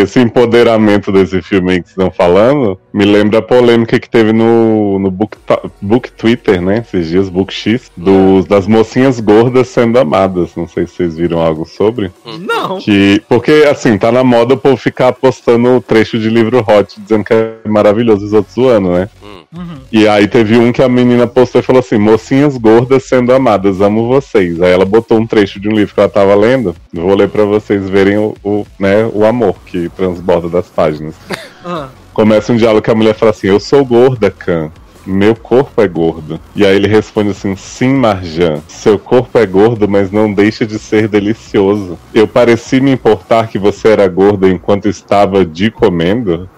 [0.02, 4.32] esse empoderamento desse filme aí que vocês estão falando me lembra a polêmica que teve
[4.34, 5.38] no, no book,
[5.80, 6.78] book Twitter, né?
[6.86, 10.54] Esses dias, Book X, dos, das mocinhas gordas sendo amadas.
[10.56, 12.12] Não sei se vocês viram algo sobre.
[12.40, 12.78] Não.
[12.80, 17.24] Que, porque, assim, tá na moda o povo ficar postando trecho de livro hot dizendo
[17.24, 19.08] que é maravilhoso os outros zoando, né?
[19.56, 19.78] Uhum.
[19.92, 23.80] E aí teve um que a menina postou e falou assim: Mocinhas gordas sendo amadas,
[23.80, 24.60] amo vocês.
[24.60, 26.74] Aí ela botou um trecho de um livro que ela tava lendo.
[26.92, 31.14] Vou ler pra vocês verem o, o, né, o amor que transborda das páginas.
[31.64, 31.90] Ah.
[32.12, 34.72] Começa um diálogo que a mulher fala assim: Eu sou gorda, Khan.
[35.06, 36.40] Meu corpo é gordo.
[36.54, 38.60] E aí ele responde assim: Sim, Marjan.
[38.68, 41.98] Seu corpo é gordo, mas não deixa de ser delicioso.
[42.14, 46.48] Eu pareci me importar que você era gorda enquanto estava de comendo.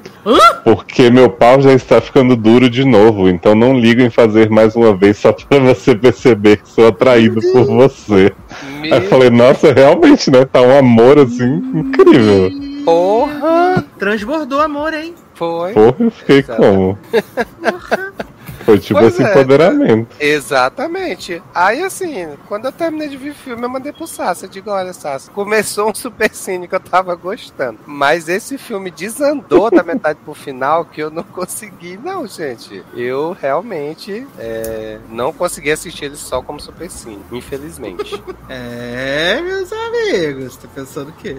[0.65, 4.75] Porque meu pau já está ficando duro de novo, então não ligo em fazer mais
[4.75, 8.33] uma vez só pra você perceber que sou atraído por você.
[8.83, 10.45] Aí eu falei, nossa, realmente, né?
[10.45, 12.51] Tá um amor assim incrível.
[12.85, 13.85] Porra!
[13.99, 15.15] Transbordou amor, hein?
[15.35, 15.73] Foi.
[15.73, 16.63] Porra, eu fiquei Exato.
[16.63, 16.99] como?
[18.65, 19.31] Foi tipo Pois esse é.
[19.31, 20.17] empoderamento.
[20.19, 21.43] Exatamente.
[21.55, 24.45] Aí assim, quando eu terminei de ver o filme, eu mandei pro Sassi.
[24.45, 27.79] Eu digo, olha, Sassi, começou um super cine que eu tava gostando.
[27.87, 32.83] Mas esse filme desandou da metade pro final que eu não consegui, não, gente.
[32.95, 38.23] Eu realmente é, não consegui assistir ele só como super cine, infelizmente.
[38.49, 40.57] É, meus amigos.
[40.57, 41.37] Tá pensando o quê?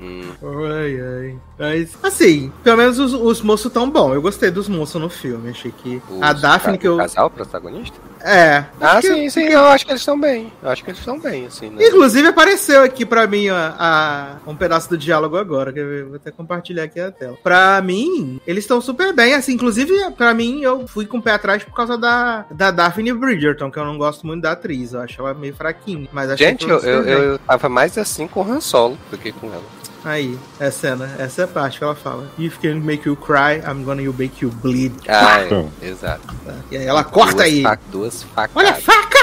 [0.00, 0.22] Hum.
[0.42, 1.38] Ai, ai.
[1.58, 4.14] Mas, assim, pelo menos os, os moços tão bons.
[4.14, 5.50] Eu gostei dos moços no filme.
[5.50, 6.00] Achei que.
[6.20, 6.32] a
[6.68, 6.94] Os Daphne ca- que eu.
[6.94, 7.96] O casal protagonista?
[8.22, 8.64] É.
[8.80, 10.50] Ah, sim, sim, eu acho que eles estão bem.
[10.62, 11.86] Eu acho que eles estão bem, assim, né?
[11.86, 16.16] Inclusive apareceu aqui pra mim ó, a, um pedaço do diálogo agora, que eu vou
[16.16, 17.36] até compartilhar aqui a tela.
[17.42, 21.32] Pra mim, eles estão super bem, assim, inclusive pra mim eu fui com o pé
[21.32, 25.00] atrás por causa da, da Daphne Bridgerton, que eu não gosto muito da atriz, eu
[25.02, 27.12] acho ela meio fraquinha, mas Gente, eu, eu, bem.
[27.12, 29.62] eu tava mais assim com o Han Solo do que com ela.
[30.04, 32.28] Aí, essa cena, essa é a parte que ela fala.
[32.38, 34.92] If can make you cry, I'm gonna make you bleed.
[35.08, 35.70] Ah, Então.
[35.80, 36.22] é, exato.
[36.70, 37.62] E aí ela corta duas aí.
[37.62, 38.50] fa- duas facadas.
[38.54, 39.14] Olha a faca!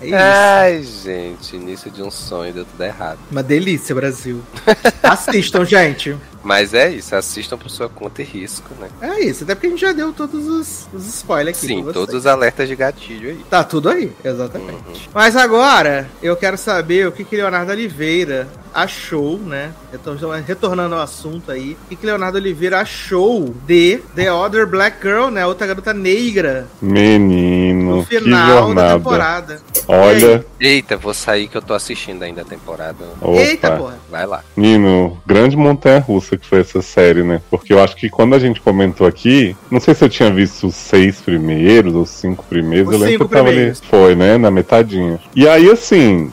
[0.00, 0.16] É isso.
[0.16, 3.18] Ai, gente, início de um sonho deu tudo errado.
[3.30, 4.42] Uma delícia, Brasil.
[5.02, 6.16] Assistam, gente.
[6.42, 8.88] Mas é isso, assistam por sua conta e risco, né?
[9.02, 11.66] É isso, até porque a gente já deu todos os, os spoilers aqui.
[11.66, 13.44] Sim, todos os alertas de gatilho aí.
[13.50, 14.72] Tá tudo aí, exatamente.
[14.88, 14.94] Uhum.
[15.12, 19.72] Mas agora, eu quero saber o que, que Leonardo Oliveira achou, né?
[19.92, 20.16] Então,
[20.46, 25.28] retornando ao assunto aí, o que, que Leonardo Oliveira achou de The Other Black Girl,
[25.28, 25.46] né?
[25.46, 29.60] Outra garota negra, Menino, no que final da temporada.
[29.86, 33.04] Olha, Eita, vou sair que eu tô assistindo ainda a temporada.
[33.20, 33.40] opa.
[33.40, 33.98] Eita, porra.
[34.10, 34.42] Vai lá.
[34.56, 37.40] Menino, grande montanha russa que foi essa série, né?
[37.50, 40.66] Porque eu acho que quando a gente comentou aqui, não sei se eu tinha visto
[40.66, 43.78] os seis primeiros ou os cinco primeiros, Os eu lembro cinco que eu tava primeiros.
[43.80, 43.88] ali.
[43.88, 44.36] Foi, né?
[44.38, 45.18] Na metadinha.
[45.34, 46.32] E aí, assim.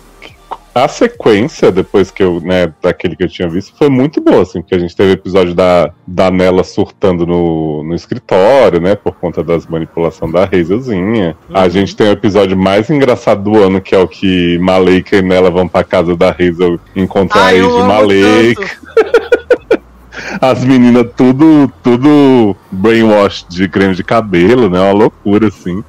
[0.75, 4.61] A sequência, depois que eu, né, daquele que eu tinha visto, foi muito boa, assim,
[4.61, 9.13] porque a gente teve o episódio da, da Nela surtando no, no escritório, né, por
[9.15, 11.37] conta das manipulações da Hazelzinha.
[11.49, 11.55] Uhum.
[11.55, 15.21] A gente tem o episódio mais engraçado do ano, que é o que Maleika e
[15.21, 18.77] Nela vão pra casa da Hazel encontrar Ai, a ex de Maleika.
[20.41, 24.79] as meninas tudo, tudo brainwash de creme de cabelo, né?
[24.79, 25.83] Uma loucura, assim.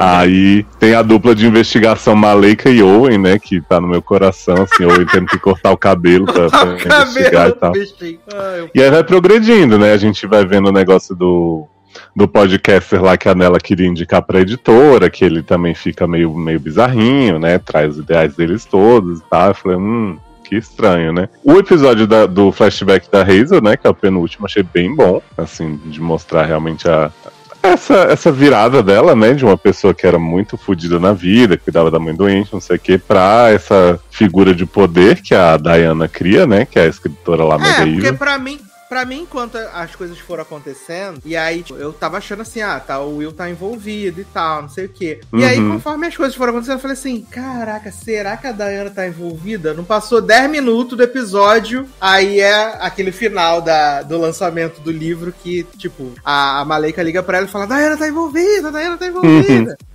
[0.00, 3.38] Aí tem a dupla de investigação Maleika e Owen, né?
[3.38, 6.72] Que tá no meu coração, assim, Owen tendo que cortar o cabelo pra, pra
[7.04, 8.38] investigar cabelo, e tal.
[8.38, 9.92] Ah, e aí vai progredindo, né?
[9.92, 11.68] A gente vai vendo o negócio do
[12.14, 16.32] do podcaster lá que a Nela queria indicar pra editora, que ele também fica meio,
[16.34, 17.58] meio bizarrinho, né?
[17.58, 19.48] Traz os ideais deles todos e tal.
[19.48, 21.28] Eu falei, hum, que estranho, né?
[21.42, 25.20] O episódio da, do flashback da Hazel, né, que é o penúltimo, achei bem bom,
[25.36, 27.10] assim, de mostrar realmente a,
[27.62, 31.90] essa, essa virada dela, né, de uma pessoa que era muito fodida na vida, cuidava
[31.90, 36.06] da mãe doente, não sei o que, pra essa figura de poder que a Diana
[36.06, 39.94] cria, né, que é a escritora lá É, porque pra mim, Pra mim, enquanto as
[39.94, 43.48] coisas foram acontecendo, e aí tipo, eu tava achando assim, ah, tá, o Will tá
[43.48, 45.20] envolvido e tal, não sei o quê.
[45.32, 45.40] Uhum.
[45.40, 45.72] E aí, uhum.
[45.72, 49.74] conforme as coisas foram acontecendo, eu falei assim: caraca, será que a Diana tá envolvida?
[49.74, 55.32] Não passou 10 minutos do episódio, aí é aquele final da, do lançamento do livro
[55.32, 59.06] que, tipo, a, a Maleika liga pra ela e fala: Diana tá envolvida, Diana tá
[59.06, 59.70] envolvida.
[59.70, 59.93] Uhum.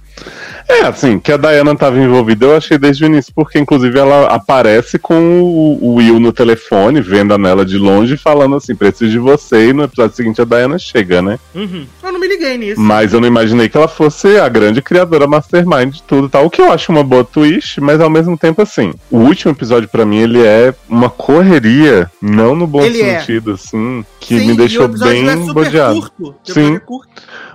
[0.68, 4.28] É, assim, que a Diana estava envolvida, eu achei desde o início, porque inclusive ela
[4.28, 9.18] aparece com o, Will no telefone, vendo a Nela de longe, falando assim: preciso de
[9.18, 11.40] você, e no episódio seguinte a Diana chega, né?
[11.56, 11.88] Uhum.
[12.04, 12.80] Eu não me liguei nisso.
[12.80, 16.46] Mas eu não imaginei que ela fosse a grande criadora mastermind de tudo tal.
[16.46, 19.90] O que eu acho uma boa twist, mas ao mesmo tempo, assim, o último episódio
[19.90, 23.20] para mim ele é uma correria, não no bom ele é.
[23.20, 23.54] sentido, é.
[23.56, 26.00] assim, que Sim, me deixou bem é bodeado.
[26.00, 26.36] Curto.
[26.44, 26.76] Sim.
[26.76, 27.10] É curto.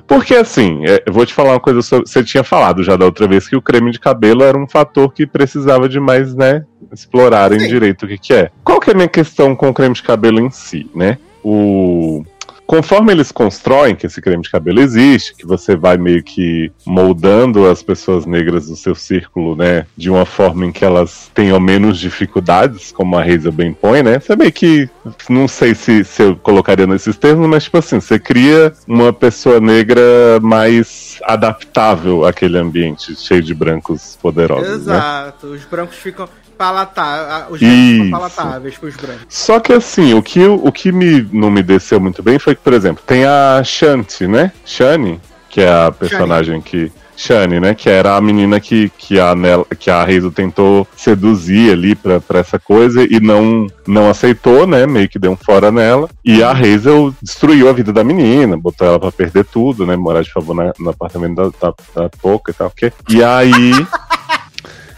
[0.06, 3.05] Porque assim, é, eu vou te falar uma coisa, sobre, você tinha falado já da
[3.05, 6.64] outra vez que o creme de cabelo era um fator que precisava de mais, né,
[6.93, 7.68] explorarem Sim.
[7.68, 8.51] direito o que, que é.
[8.62, 11.18] Qual que é a minha questão com o creme de cabelo em si, né?
[11.43, 12.24] O
[12.66, 17.69] Conforme eles constroem que esse creme de cabelo existe, que você vai meio que moldando
[17.69, 21.99] as pessoas negras do seu círculo, né, de uma forma em que elas tenham menos
[21.99, 24.19] dificuldades, como a Reisa bem põe, né?
[24.19, 24.89] Você meio que
[25.28, 29.61] não sei se, se eu colocaria nesses termos, mas tipo assim, você cria uma pessoa
[29.61, 30.03] negra
[30.41, 34.69] mais adaptável àquele ambiente cheio de brancos poderosos.
[34.69, 34.74] Né?
[34.74, 35.57] Exato, né?
[35.57, 39.26] os brancos ficam palatáveis, os brancos palatáveis pros brancos.
[39.28, 42.62] Só que assim, o que, o que me, não me desceu muito bem foi que,
[42.62, 44.52] por exemplo, tem a Shanti, né?
[44.64, 46.62] Shani, que é a personagem Shani.
[46.62, 47.05] que.
[47.16, 47.74] Shani, né?
[47.74, 52.20] Que era a menina que, que a, Nela, que a Hazel tentou seduzir ali pra,
[52.20, 54.86] pra essa coisa e não, não aceitou, né?
[54.86, 56.09] Meio que deu um fora nela.
[56.24, 59.97] E a Hazel destruiu a vida da menina, botou ela pra perder tudo, né?
[59.97, 62.66] Morar de favor na, no apartamento da, da, da Poca e tal.
[62.68, 62.93] Okay?
[63.09, 63.72] E aí.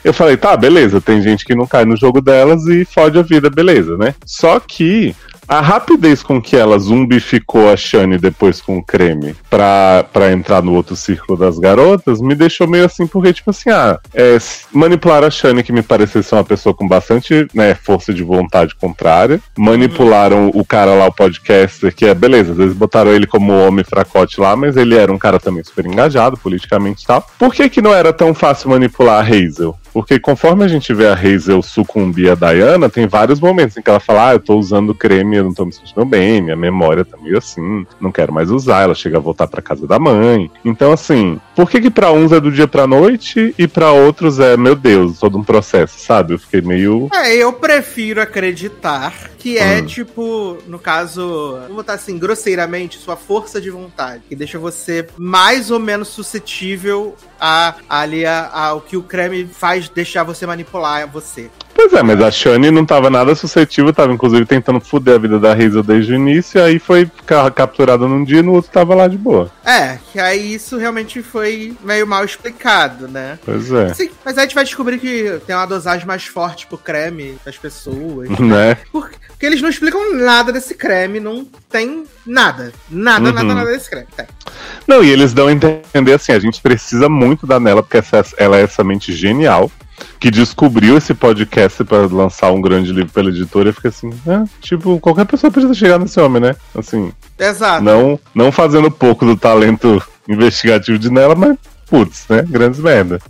[0.07, 3.23] Eu falei, tá, beleza, tem gente que não cai no jogo delas e fode a
[3.23, 4.15] vida, beleza, né?
[4.25, 5.17] Só que
[5.49, 10.63] a rapidez com que ela zumbificou a Shane depois com o creme pra, pra entrar
[10.63, 14.39] no outro círculo das garotas me deixou meio assim, porque, tipo assim, ah, é,
[14.73, 18.77] manipular a Shane, que me parecia ser uma pessoa com bastante né, força de vontade
[18.77, 23.53] contrária, manipularam o cara lá, o podcaster, que é beleza, às vezes botaram ele como
[23.53, 27.27] homem fracote lá, mas ele era um cara também super engajado politicamente e tal.
[27.37, 29.77] Por que, que não era tão fácil manipular a Hazel?
[29.97, 33.89] Porque conforme a gente vê a Hazel sucumbir a Diana, tem vários momentos em que
[33.89, 37.03] ela fala: Ah, eu tô usando creme, eu não tô me sentindo bem, minha memória
[37.03, 38.83] tá meio assim, não quero mais usar.
[38.83, 40.51] Ela chega a voltar pra casa da mãe.
[40.63, 44.39] Então, assim, por que que pra uns é do dia pra noite e pra outros
[44.39, 46.35] é, meu Deus, todo um processo, sabe?
[46.35, 47.09] Eu fiquei meio.
[47.15, 49.87] É, eu prefiro acreditar que é, hum.
[49.87, 55.71] tipo, no caso, vou botar assim, grosseiramente, sua força de vontade, que deixa você mais
[55.71, 61.07] ou menos suscetível a, ali a, a, o que o creme faz deixar você manipular
[61.07, 61.51] você.
[61.77, 65.39] Pois é, mas a Shani não tava nada suscetível, tava inclusive tentando foder a vida
[65.39, 67.09] da Hazel desde o início, e aí foi
[67.55, 69.53] capturada num dia e no outro tava lá de boa.
[69.63, 73.39] É, que aí isso realmente foi meio mal explicado, né?
[73.45, 73.93] Pois é.
[73.93, 77.37] Sim, mas aí a gente vai descobrir que tem uma dosagem mais forte pro creme
[77.45, 78.31] das pessoas.
[78.47, 78.77] Né?
[78.93, 82.73] Porque, porque eles não explicam nada desse creme, não tem nada.
[82.89, 83.35] Nada, uhum.
[83.35, 84.07] nada, nada desse creme.
[84.17, 84.27] Tem.
[84.87, 88.25] Não, e eles dão a entender assim, a gente precisa muito da Nela, porque essa,
[88.37, 89.71] ela é essa mente genial
[90.19, 94.99] que descobriu esse podcast para lançar um grande livro pela editora fica assim, é, tipo,
[95.01, 96.57] qualquer pessoa precisa chegar nesse homem, né?
[96.75, 97.13] Assim.
[97.39, 97.83] Exato.
[97.83, 101.57] Não, não fazendo pouco do talento investigativo de nela, mas
[101.89, 102.45] putz, né?
[102.49, 103.21] Grandes merda.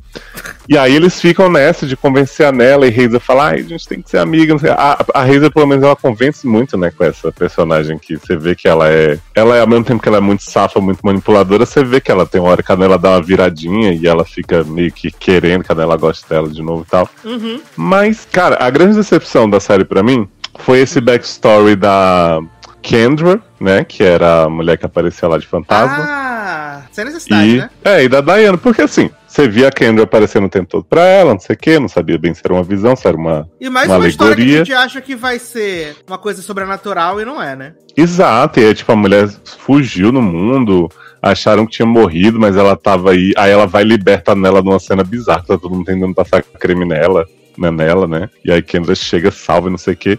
[0.69, 3.87] E aí eles ficam nessa de convencer a Nela e Reisa fala, ai, a gente
[3.87, 4.57] tem que ser amiga.
[4.73, 8.55] A, a Reisa, pelo menos, ela convence muito, né, com essa personagem que você vê
[8.55, 9.19] que ela é.
[9.35, 12.11] Ela é, ao mesmo tempo que ela é muito safa, muito manipuladora, você vê que
[12.11, 15.11] ela tem uma hora que a Nela dá uma viradinha e ela fica meio que
[15.11, 17.09] querendo que a Nela goste dela de novo e tal.
[17.25, 17.61] Uhum.
[17.77, 20.29] Mas, cara, a grande decepção da série para mim
[20.59, 22.41] foi esse backstory da
[22.87, 23.83] Kendra, né?
[23.83, 26.05] Que era a mulher que aparecia lá de fantasma.
[26.09, 27.71] Ah, sem necessidade, e, né?
[27.85, 31.03] É, e da Diana, porque assim, você via a Kendra aparecendo o tempo todo pra
[31.05, 33.51] ela, não sei o quê, não sabia bem se era uma visão, se era uma.
[33.61, 34.65] E mais uma uma, história que a alegoria.
[34.65, 37.75] gente acha que vai ser uma coisa sobrenatural e não é, né?
[37.97, 40.89] Exato, e aí, tipo, a mulher fugiu no mundo,
[41.21, 43.33] acharam que tinha morrido, mas ela tava aí.
[43.37, 47.27] Aí ela vai liberta nela numa cena bizarra, tá todo mundo tentando passar creme nela,
[47.59, 48.31] né, nela, né?
[48.45, 50.19] E aí Kendra chega, salva e não sei o quê.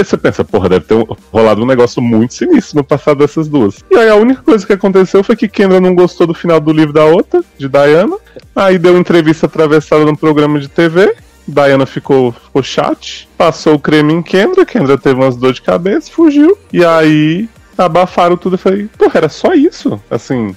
[0.00, 3.84] E você pensa, porra, deve ter rolado um negócio muito sinistro no passado dessas duas.
[3.90, 6.72] E aí a única coisa que aconteceu foi que Kendra não gostou do final do
[6.72, 8.16] livro da outra, de Diana.
[8.56, 11.14] Aí deu entrevista atravessada num programa de TV.
[11.46, 16.10] Diana ficou, ficou chat, passou o creme em Kendra, Kendra teve umas dor de cabeça,
[16.10, 16.56] fugiu.
[16.72, 17.46] E aí
[17.76, 20.00] abafaram tudo e falei, porra, era só isso?
[20.10, 20.56] Assim.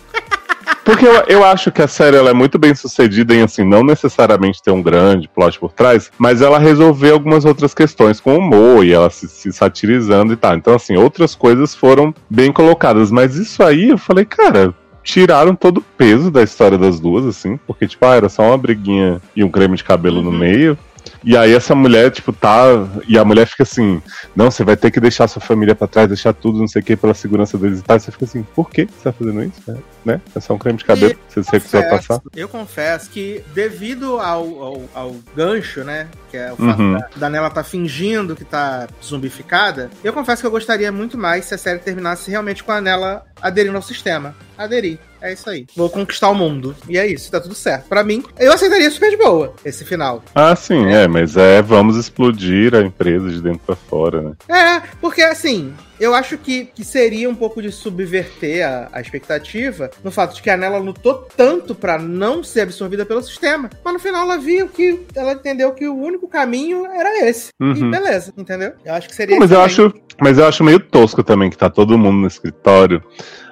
[0.83, 3.83] Porque eu, eu acho que a série ela é muito bem sucedida em, assim, não
[3.83, 8.85] necessariamente ter um grande plot por trás, mas ela resolver algumas outras questões com humor
[8.85, 10.55] e ela se, se satirizando e tal.
[10.55, 13.11] Então, assim, outras coisas foram bem colocadas.
[13.11, 14.73] Mas isso aí, eu falei, cara,
[15.03, 18.57] tiraram todo o peso da história das duas, assim, porque, tipo, ah, era só uma
[18.57, 20.77] briguinha e um creme de cabelo no meio.
[21.23, 22.65] E aí essa mulher, tipo, tá.
[23.07, 24.01] E a mulher fica assim,
[24.35, 26.85] não, você vai ter que deixar sua família pra trás, deixar tudo, não sei o
[26.85, 27.97] que, pela segurança deles e tal.
[27.97, 29.61] E você fica assim, por que você tá fazendo isso?
[29.71, 29.75] É,
[30.05, 30.21] né?
[30.35, 32.21] É só um creme de cabelo, você se recusou passar.
[32.35, 36.07] Eu confesso que, devido ao, ao, ao gancho, né?
[36.29, 36.93] Que é o fato Uhum.
[36.93, 41.45] da, da Nela tá fingindo que tá zumbificada, eu confesso que eu gostaria muito mais
[41.45, 44.35] se a série terminasse realmente com a Nela aderindo ao sistema.
[44.57, 44.99] Aderir.
[45.23, 45.65] É isso aí.
[45.73, 46.75] Vou conquistar o mundo.
[46.89, 47.87] E é isso, tá tudo certo.
[47.87, 50.21] Pra mim, eu aceitaria super de boa esse final.
[50.35, 54.33] Ah, sim, é, mas é, vamos explodir a empresa de dentro pra fora, né?
[54.49, 59.89] É, porque assim, eu acho que, que seria um pouco de subverter a, a expectativa
[60.03, 63.93] no fato de que a Nela lutou tanto pra não ser absorvida pelo sistema, mas
[63.93, 67.49] no final ela viu que ela entendeu que o único caminho era esse.
[67.59, 67.91] E Uhum.
[67.91, 68.73] beleza, entendeu?
[68.85, 69.95] Eu acho que seria Não, mas eu excelente.
[69.97, 73.01] acho, mas eu acho meio tosco também que tá todo mundo no escritório.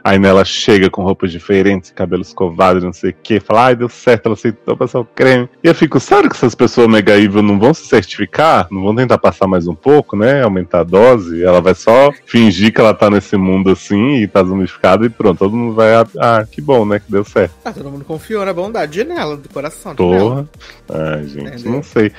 [0.03, 3.87] Aí nela chega com roupas diferentes, cabelo escovado, não sei o que, fala, ai, deu
[3.87, 5.47] certo, ela aceitou passar o creme.
[5.63, 8.67] E eu fico, sério que essas pessoas mega evil não vão se certificar?
[8.71, 10.41] Não vão tentar passar mais um pouco, né?
[10.41, 11.43] Aumentar a dose?
[11.43, 15.39] Ela vai só fingir que ela tá nesse mundo assim e tá zumbificada e pronto,
[15.39, 16.97] todo mundo vai, ah, que bom, né?
[16.97, 17.53] Que deu certo.
[17.65, 19.93] Ah, todo mundo confiou na bondade de Nela, do coração.
[19.95, 20.47] Porra.
[20.89, 21.71] Ai, gente, Entendeu?
[21.73, 22.13] não sei.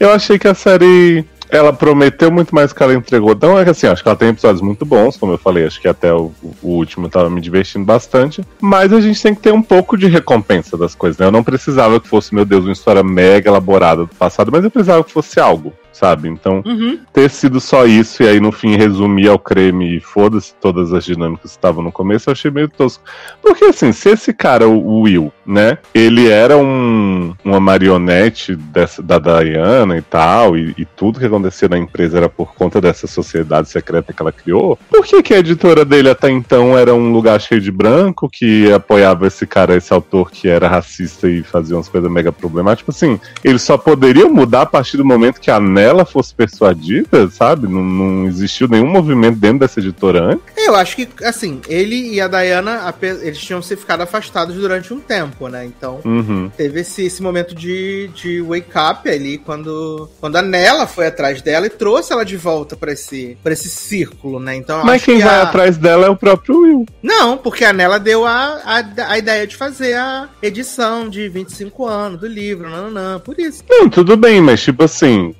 [0.00, 1.22] Eu achei que a série.
[1.50, 3.32] Ela prometeu muito mais do que ela entregou.
[3.32, 5.64] Então, é que assim, acho que ela tem episódios muito bons, como eu falei.
[5.64, 6.30] Acho que até o,
[6.62, 8.44] o último eu tava me divertindo bastante.
[8.60, 11.24] Mas a gente tem que ter um pouco de recompensa das coisas, né?
[11.24, 14.70] Eu não precisava que fosse, meu Deus, uma história mega elaborada do passado, mas eu
[14.70, 16.28] precisava que fosse algo, sabe?
[16.28, 16.98] Então, Uhum.
[17.12, 21.04] ter sido só isso e aí no fim resumir ao creme e foda-se todas as
[21.04, 23.02] dinâmicas que estavam no começo, eu achei meio tosco.
[23.42, 29.18] Porque assim, se esse cara, o Will, né, ele era um, uma marionete dessa, da
[29.18, 33.68] Diana e tal, e, e tudo que acontecia na empresa era por conta dessa sociedade
[33.68, 37.40] secreta que ela criou, por que, que a editora dele até então era um lugar
[37.40, 41.88] cheio de branco que apoiava esse cara, esse autor que era racista e fazia umas
[41.88, 42.78] coisas mega problemáticas?
[42.78, 47.28] Tipo assim, ele só poderia mudar a partir do momento que a Nela fosse persuadida,
[47.30, 47.68] sabe?
[47.68, 50.42] Não, não existiu nenhum movimento dentro dessa editora antes.
[50.56, 52.92] Eu acho que, assim, ele e a Diana,
[53.22, 55.64] eles tinham se ficado afastados durante um tempo, né?
[55.64, 56.50] Então, Uhum.
[56.56, 61.40] teve esse, esse momento de, de wake up ali, quando, quando a Nela foi atrás
[61.42, 64.56] dela e trouxe ela de volta pra esse, pra esse círculo, né?
[64.56, 66.86] Então, Mas quem que vai a- atrás dela é o próprio Will.
[67.02, 71.86] Não, porque a Nela deu a, a, a ideia de fazer a edição de 25
[71.86, 73.62] anos do livro, nananã, por isso.
[73.68, 75.34] Não, tudo bem, mas tipo assim,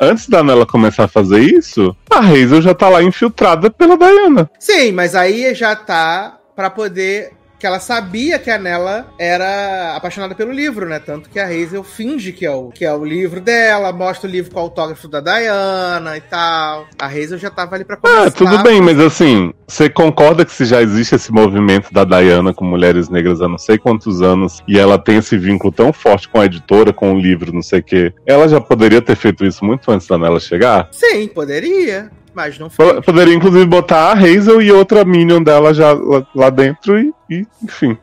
[0.00, 4.50] antes da Nela começar a fazer isso, a Hazel já tá lá infiltrada pela Diana.
[4.58, 7.32] Sim, mas aí já tá pra poder.
[7.64, 10.98] Que ela sabia que a Nela era apaixonada pelo livro, né?
[10.98, 14.30] Tanto que a Hazel finge que é, o, que é o livro dela, mostra o
[14.30, 16.86] livro com o autógrafo da Diana e tal.
[16.98, 18.26] A Hazel já tava ali pra começar.
[18.26, 22.52] Ah, tudo bem, mas assim, você concorda que se já existe esse movimento da Diana
[22.52, 26.28] com mulheres negras há não sei quantos anos e ela tem esse vínculo tão forte
[26.28, 29.42] com a editora, com o livro, não sei o quê, ela já poderia ter feito
[29.42, 30.90] isso muito antes da Nela chegar?
[30.92, 32.10] Sim, poderia.
[32.34, 33.00] Mas não foi.
[33.00, 37.46] Poderia, inclusive, botar a Hazel e outra Minion dela já lá, lá dentro e, e,
[37.62, 37.96] enfim.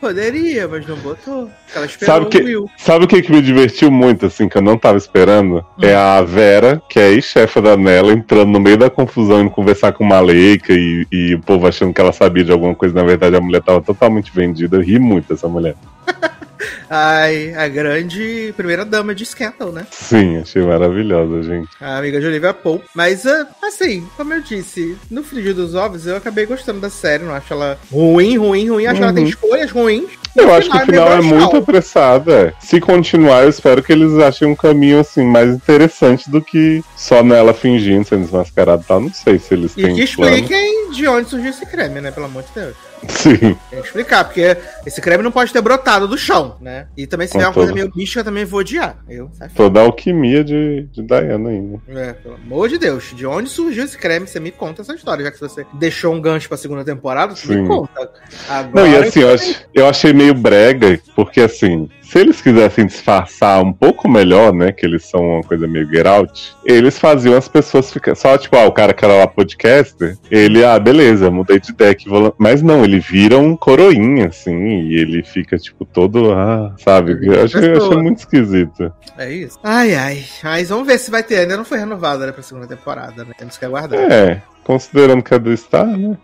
[0.00, 1.50] Poderia, mas não botou.
[1.74, 4.78] Ela esperou Sabe que, sabe o que, que me divertiu muito, assim, que eu não
[4.78, 5.64] tava esperando?
[5.82, 9.92] É a Vera, que é ex-chefa da Nela, entrando no meio da confusão, indo conversar
[9.92, 12.94] com uma Leica e, e o povo achando que ela sabia de alguma coisa.
[12.94, 14.76] Na verdade, a mulher tava totalmente vendida.
[14.76, 15.74] Eu ri muito dessa mulher.
[16.88, 19.86] Ai, a grande primeira dama de Scandal, né?
[19.90, 21.68] Sim, achei maravilhosa, gente.
[21.80, 22.84] A amiga de Olivia Pope.
[22.94, 27.24] Mas, uh, assim, como eu disse, no frigir dos ovos, eu acabei gostando da série.
[27.24, 28.86] Não acho ela ruim, ruim, ruim.
[28.86, 30.10] Acho que ela tem escolhas ruins.
[30.36, 32.30] Eu acho que o final é muito apressado.
[32.32, 32.52] É.
[32.60, 37.22] Se continuar, eu espero que eles achem um caminho assim mais interessante do que só
[37.22, 39.00] nela fingindo ser desmascarada e tal.
[39.00, 39.94] Não sei se eles E têm.
[39.96, 40.34] que plano.
[40.36, 42.10] expliquem de onde surgiu esse creme, né?
[42.10, 42.74] Pelo amor de Deus.
[43.08, 43.56] Sim.
[43.70, 46.86] Tem que explicar, porque esse creme não pode ter brotado do chão, né?
[46.96, 48.98] E também se Com vier uma coisa meio mística, eu também vou odiar.
[49.08, 49.30] Eu.
[49.54, 51.80] Toda a alquimia de, de Diana ainda.
[51.88, 54.26] É, pelo amor de Deus, de onde surgiu esse creme?
[54.26, 57.46] Você me conta essa história, já que você deixou um gancho pra segunda temporada, você
[57.46, 57.62] Sim.
[57.62, 58.10] me conta.
[58.48, 59.36] Agora, Não, e assim, eu,
[59.74, 64.86] eu achei meio brega, porque assim, se eles quisessem disfarçar um pouco melhor, né, que
[64.86, 68.14] eles são uma coisa meio get out, eles faziam as pessoas ficar.
[68.14, 72.08] Só, tipo, ah, o cara que era lá podcaster, ele, ah, beleza, mudei de deck.
[72.08, 76.74] vou lá- Mas não, ele vira um coroinha, assim, e ele fica, tipo, todo, ah,
[76.78, 77.18] sabe?
[77.22, 78.92] Eu achei, eu achei muito esquisito.
[79.18, 79.58] É isso.
[79.62, 80.24] Ai, ai.
[80.42, 81.38] Mas vamos ver se vai ter.
[81.38, 83.32] Ainda não foi renovada né, pra segunda temporada, né?
[83.36, 83.98] Temos que aguardar.
[84.00, 86.18] É, considerando que é do Star, né?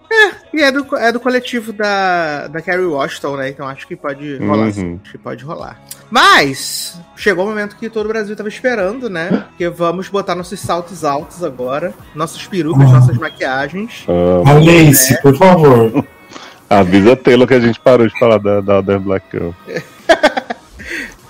[0.53, 3.51] E é do, é do coletivo da, da Carrie Washington, né?
[3.51, 4.67] Então acho que pode rolar.
[4.67, 4.73] Uhum.
[4.73, 5.01] sim.
[5.01, 5.81] Acho que pode rolar.
[6.11, 9.45] Mas chegou o momento que todo o Brasil tava esperando, né?
[9.57, 11.95] Que vamos botar nossos saltos altos agora.
[12.17, 14.05] Nossas perucas, nossas maquiagens.
[14.09, 16.05] Ah, Alice, por favor.
[16.69, 19.51] avisa Taylor que a gente parou de falar da, da Other Black Girl.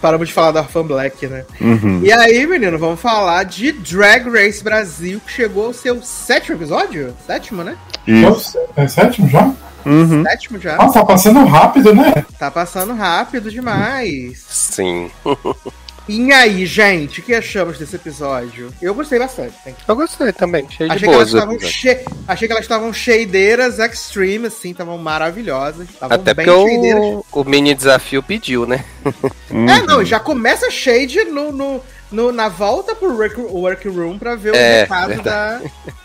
[0.02, 1.44] Paramos de falar da Fan Black, né?
[1.60, 2.00] Uhum.
[2.02, 7.14] E aí, menino, vamos falar de Drag Race Brasil, que chegou ao seu sétimo episódio?
[7.24, 7.76] Sétimo, né?
[8.04, 8.58] Isso.
[8.74, 9.52] É sétimo já?
[9.86, 10.24] Uhum.
[10.24, 10.76] Sétimo já.
[10.76, 12.12] Nossa, tá passando rápido, né?
[12.36, 14.44] Tá passando rápido demais.
[14.48, 15.08] Sim.
[16.08, 18.72] E aí, gente, o que achamos desse episódio?
[18.82, 19.54] Eu gostei bastante.
[19.66, 19.74] hein?
[19.86, 20.68] Eu gostei também.
[20.68, 21.42] Cheio de Achei que, elas boas.
[21.42, 22.04] estavam che...
[22.26, 25.88] Achei que elas estavam cheideiras extreme, assim, estavam maravilhosas.
[25.88, 27.02] Estavam Até bem porque cheideiras.
[27.04, 28.84] o, o mini desafio pediu, né?
[29.50, 31.80] É, não, já começa shade no, no,
[32.10, 35.60] no- na volta pro work, workroom pra ver o É, recado da,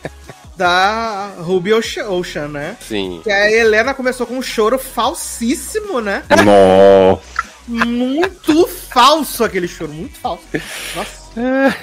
[0.57, 2.75] da Ruby Ocean, Ocean, né?
[2.81, 3.21] Sim.
[3.23, 6.23] Que a Helena começou com um choro falsíssimo, né?
[6.43, 7.46] Nossa.
[7.67, 10.43] Muito falso aquele choro, muito falso.
[10.95, 11.75] Nossa.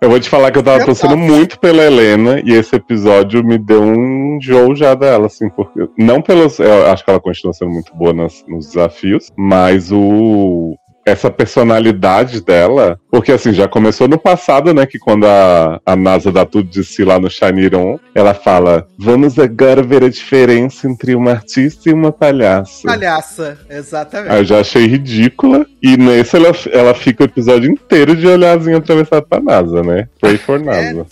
[0.00, 3.42] Eu vou te falar que eu tava Eu torcendo muito pela Helena e esse episódio
[3.42, 5.88] me deu um jogo já dela, assim, porque.
[5.98, 6.58] Não pelos.
[6.58, 10.76] Eu acho que ela continua sendo muito boa nas- nos desafios, mas o.
[11.06, 14.84] Essa personalidade dela, porque assim, já começou no passado, né?
[14.84, 19.38] Que quando a, a NASA dá tudo de si lá no Shiniron, ela fala: Vamos
[19.38, 22.88] agora ver a diferença entre uma artista e uma palhaça.
[22.88, 24.32] Palhaça, exatamente.
[24.32, 25.64] Aí eu já achei ridícula.
[25.80, 30.08] E nesse ela, ela fica o episódio inteiro de olharzinho atravessado pra NASA, né?
[30.20, 31.06] Pray for NASA.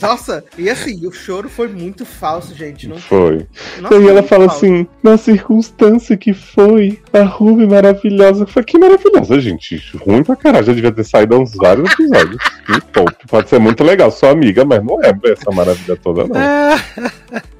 [0.00, 2.88] Nossa, e assim, o choro foi muito falso, gente.
[2.88, 3.46] Não Foi.
[3.80, 4.64] Nossa, e aí ela fala falso.
[4.64, 8.44] assim, na circunstância que foi, a Ruby maravilhosa.
[8.44, 9.80] Eu falei, que maravilhosa, gente.
[9.98, 12.42] Ruim pra caralho, já devia ter saído há uns vários episódios.
[12.64, 13.12] Que top.
[13.28, 16.36] Pode ser muito legal, sua amiga, mas não é essa maravilha toda, não.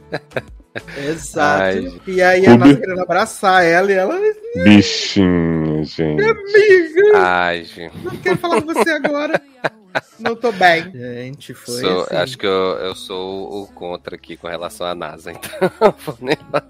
[0.96, 1.62] Exato.
[1.62, 4.18] Ai, e aí a Ruby- nossa querendo abraçar ela e ela,
[4.64, 6.22] Bichinha, gente.
[6.22, 7.92] amiga, Ai, gente.
[8.02, 9.40] não quero falar com você agora.
[10.18, 10.90] Não tô bem.
[10.92, 12.16] Gente, foi Sou- assim.
[12.16, 15.72] Acho que eu, eu sou o contra aqui com relação à NASA, então.
[16.04, 16.66] vou nem falar.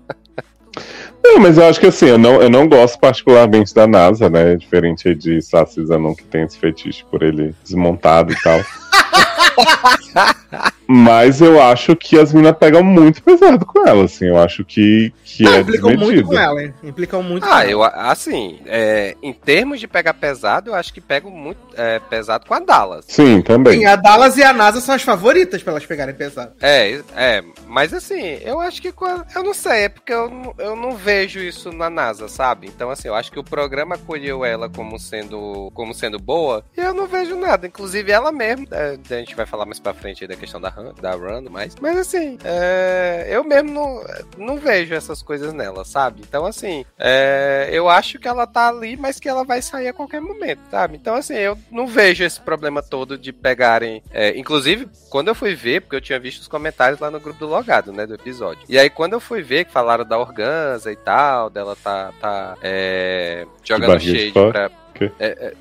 [1.25, 4.57] Não, mas eu acho que assim, eu não, eu não gosto particularmente da NASA, né?
[4.57, 8.61] Diferente de Sassi Zanon, que tem esse fetiche por ele desmontado e tal.
[10.95, 14.27] mas eu acho que as minas pegam muito pesado com ela, assim.
[14.27, 16.29] Eu acho que, que Ah, é implicam muito desmedido.
[16.29, 16.75] com ela, hein?
[16.83, 17.71] Implicam muito com Ah, ela.
[17.71, 22.47] eu assim, é, em termos de pegar pesado, eu acho que pego muito é, pesado
[22.47, 23.05] com a Dallas.
[23.09, 23.79] Sim, também.
[23.81, 26.53] Sim, a Dallas e a NASA são as favoritas pra elas pegarem pesado.
[26.61, 30.55] É, é, mas assim, eu acho que a- eu não sei, é porque eu, não-
[30.59, 32.67] eu não vejo isso na NASA, sabe?
[32.67, 36.81] Então assim, eu acho que o programa acolheu ela como sendo como sendo boa, e
[36.81, 40.23] eu não vejo nada, inclusive ela mesma, é, a gente vai falar mais pra frente
[40.25, 40.69] aí da questão da
[41.01, 44.05] da Run, mas mas assim, é, eu mesmo não,
[44.39, 46.23] não vejo essas coisas nela, sabe?
[46.27, 49.93] Então assim, é, eu acho que ela tá ali, mas que ela vai sair a
[49.93, 50.97] qualquer momento, sabe?
[50.97, 55.55] Então assim, eu não vejo esse problema todo de pegarem, é, inclusive quando eu fui
[55.55, 58.65] ver, porque eu tinha visto os comentários lá no grupo do Logado, né, do episódio.
[58.69, 62.57] E aí quando eu fui ver que falaram da Organza e tal, dela tá, tá
[62.63, 64.82] é, jogando shade pra...
[64.93, 65.11] quê?
[65.19, 65.53] É,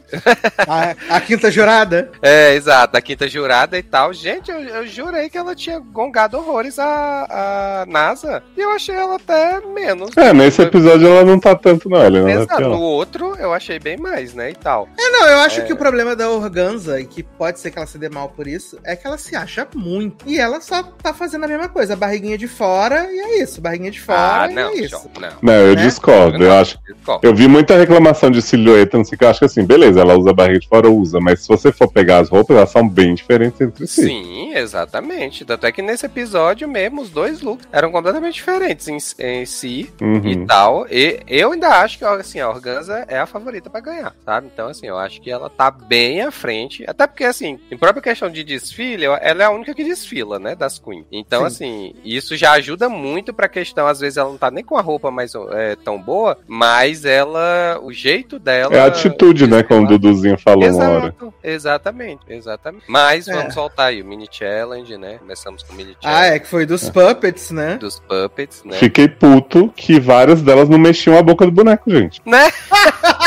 [0.68, 2.10] A, a quinta jurada.
[2.22, 4.14] é, exato, a quinta jurada e tal.
[4.14, 8.44] Gente, eu, eu jurei que ela tinha gongado horrores a, a NASA.
[8.58, 10.16] E eu achei ela até menos.
[10.18, 11.98] É, nesse Foi- episódio ela não tá tanto, não.
[12.02, 14.88] Ela não é Exato, no outro eu achei bem mais, né, e tal.
[15.00, 15.64] É, não, eu acho É.
[15.64, 18.48] que o problema da Organza, e que pode ser que ela se dê mal por
[18.48, 20.28] isso, é que ela se acha muito.
[20.28, 23.62] E ela só tá fazendo a mesma coisa, a barriguinha de fora, e é isso,
[23.62, 25.10] barriguinha de fora, ah, e não, é isso.
[25.20, 25.30] Não.
[25.42, 25.84] Não, eu Né?
[25.84, 26.44] discordo.
[26.44, 27.28] Eu acho, concordo.
[27.28, 29.26] Eu vi muita reclamação de silhueta, não sei que.
[29.26, 31.20] Eu acho que assim, beleza, ela usa barriga de fora, usa.
[31.20, 34.02] Mas se você for pegar as roupas, elas são bem diferentes entre si.
[34.04, 35.46] Sim, exatamente.
[35.46, 39.90] Tanto é que nesse episódio mesmo, os dois looks eram completamente diferentes em, em si
[40.02, 40.22] Uhum.
[40.28, 40.86] e tal.
[40.90, 44.50] E eu ainda acho que assim, a Organza é a favorita pra ganhar, sabe?
[44.54, 46.84] Então, assim, eu acho que ela tá bem à frente.
[46.88, 50.56] Até porque, assim, em própria questão de desfile, ela é a única que desfila, né?
[50.56, 51.06] Das Queen.
[51.12, 51.46] Então, Sim.
[51.48, 53.88] assim, isso já ajuda muito pra questão.
[53.88, 57.80] Às vezes ela não tá nem com a roupa mais é, tão boa, mas ela.
[57.82, 58.74] O jeito dela.
[58.76, 59.64] É a atitude, né?
[59.64, 61.06] Como o Duduzinho falou uma hora.
[61.08, 62.84] Exato, exatamente, exatamente.
[62.88, 63.34] Mas É.
[63.36, 65.18] vamos soltar aí o mini challenge, né?
[65.20, 67.78] Começamos com o mini Ah, challenge é, que foi dos puppets, né?
[67.78, 68.78] dos puppets, né?
[68.78, 72.22] Fiquei puto que várias delas não mexiam a boca do boneco, gente.
[72.26, 72.52] Né?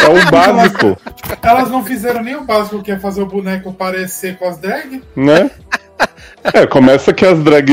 [0.02, 0.96] É o básico,
[1.42, 5.02] Elas não fizeram nem o básico que é fazer o boneco parecer com as drag.
[5.16, 5.50] né?
[6.52, 7.70] É, começa que as drag,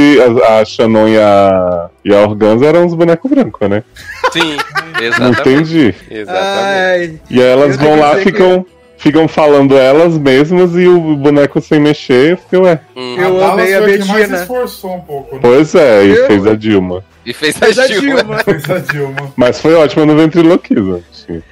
[0.47, 3.83] a, a Shannon e a, e a Organza eram uns bonecos brancos, né?
[4.31, 4.55] Sim,
[4.95, 5.39] Não exatamente.
[5.41, 5.95] entendi.
[6.09, 6.47] Exatamente.
[6.49, 8.65] Ai, E aí elas vão que lá, ficam,
[8.97, 12.31] ficam falando elas mesmas e o boneco sem mexer.
[12.31, 12.79] Eu fiquei, ué.
[12.95, 13.15] Hum.
[13.17, 14.37] Eu Dallas amei a que mais se Betina.
[14.37, 15.41] esforçou um pouco, né?
[15.41, 17.03] Pois é, e Eu- fez a Dilma.
[17.25, 18.15] E fez a Mas a Dilma.
[18.23, 18.37] Dilma.
[18.43, 19.33] Fez a Dilma.
[19.35, 21.03] Mas foi ótimo no ventriloquismo.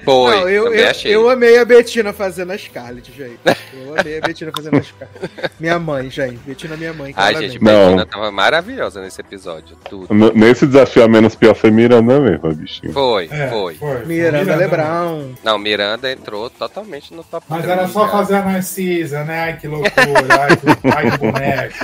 [0.04, 1.14] Foi, Não, eu, eu, achei.
[1.16, 3.40] eu amei a Betina fazendo a Scarlett, gente.
[3.74, 5.30] Eu amei a Betina fazendo a Scarlett.
[5.60, 6.38] Minha mãe, gente.
[6.46, 7.14] Betina é minha mãe.
[7.16, 7.52] Ai, claramente.
[7.54, 7.86] gente, Não.
[7.86, 9.78] Betina tava maravilhosa nesse episódio.
[9.90, 10.14] Tudo.
[10.14, 12.92] N- Nesse desafio a menos pior foi Miranda mesmo, bichinho.
[12.92, 13.76] Foi, É, foi.
[13.76, 14.06] foi.
[14.06, 15.32] Miranda Lebrão.
[15.44, 19.40] Não, Miranda entrou totalmente no top Mas 3, era só fazer a Narcisa, né?
[19.44, 19.94] Ai, que loucura.
[20.04, 21.76] Ai, que, ai, que boneco.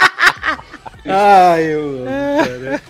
[1.12, 2.82] Ai, eu amo, cara.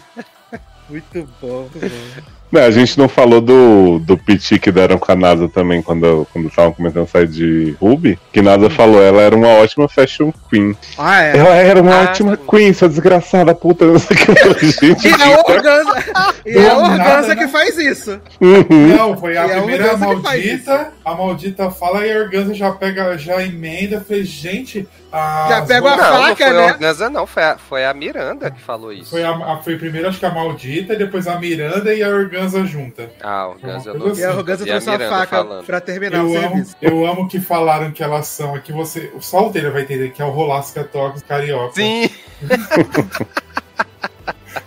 [0.89, 2.40] Muito bom, muito bom.
[2.51, 6.27] Não, a gente não falou do, do piti que deram com a NASA também quando
[6.33, 8.19] quando estavam comentando sair de Ruby.
[8.33, 10.77] Que NASA falou, ela era uma ótima fashion queen.
[10.99, 11.37] Ah, é.
[11.37, 13.85] Ela era uma Ah, ótima queen, sua desgraçada puta.
[13.87, 14.21] Não sei o
[14.57, 14.67] que.
[14.87, 16.05] Gente, E é a Organza,
[16.47, 17.37] e é a Organza né?
[17.37, 18.21] que faz isso.
[18.41, 18.97] uhum.
[18.97, 20.93] Não, foi a E é a primeira faz maldita.
[21.05, 24.01] A maldita fala e a Organza já pega, já emenda.
[24.01, 24.89] Fez, gente.
[25.13, 26.63] A Já pega a Não, faca, não foi né?
[26.69, 27.27] a Organza, não.
[27.27, 29.11] Foi a, foi a Miranda que falou isso.
[29.11, 32.09] Foi, a, a- foi primeiro, acho que a maldita, e depois a Miranda e a
[32.09, 33.11] Organza junta.
[33.23, 34.39] Ah, Organza não coisa E a assim.
[34.39, 35.65] Organza E a trouxe uma faca falando.
[35.67, 36.77] pra terminar o Eu amo, serviço.
[36.83, 38.57] eu amo que falaram que elas são.
[38.57, 39.13] É que você.
[39.21, 41.75] Só o Taylor vai entender que é o Rolasca Tox carioca.
[41.75, 42.09] Sim,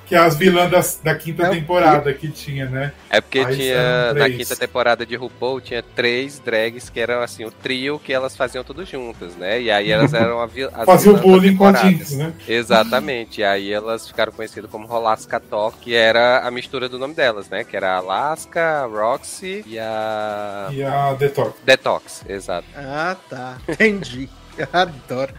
[0.05, 2.91] Que é as vilãs das- da quinta É temporada que tinha, né?
[3.09, 7.45] é porque Aí tinha, na quinta temporada de RuPaul, tinha três drags que eram assim,
[7.45, 9.61] o trio que elas faziam tudo juntas, né?
[9.61, 11.73] E aí elas eram a as Fazia o vilãs da bullying com a.
[11.73, 12.33] Jinx, né?
[12.47, 17.13] Exatamente, e aí elas ficaram conhecidas como Rolasca Talk, que era a mistura do nome
[17.13, 17.63] delas, né?
[17.63, 21.53] Que era a Alaska, a Roxy e a E a Detox.
[21.63, 22.67] Detox, exato.
[22.75, 23.57] Ah, tá.
[23.67, 24.29] Entendi.
[24.57, 25.33] Eu adoro.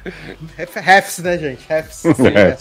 [0.56, 1.64] Ref- Refs, né, gente?
[1.68, 2.02] Refs.
[2.34, 2.56] É.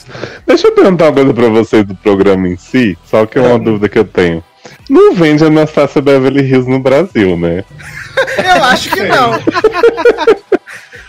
[0.45, 3.57] Deixa eu perguntar uma coisa pra vocês do programa em si, só que é uma
[3.59, 4.43] dúvida que eu tenho.
[4.89, 7.63] Não vende Anastácia Beverly Hills no Brasil, né?
[8.37, 9.31] Eu acho que não.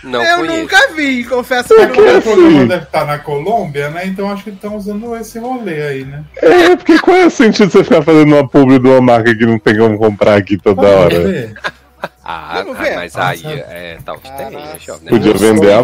[0.03, 0.57] Não eu conheço.
[0.61, 1.91] nunca vi, confesso que É não.
[1.93, 4.05] que o programa deve estar na Colômbia, né?
[4.05, 6.23] Então acho que estão usando esse rolê aí, né?
[6.43, 9.35] É, porque qual é o sentido de você ficar fazendo uma publi de uma marca
[9.35, 11.19] que não tem como comprar aqui toda hora?
[11.19, 11.53] ver.
[12.23, 12.65] Ah, ah,
[12.95, 15.09] mas aí é tal que tem, né, jovem?
[15.09, 15.81] Podia vender a.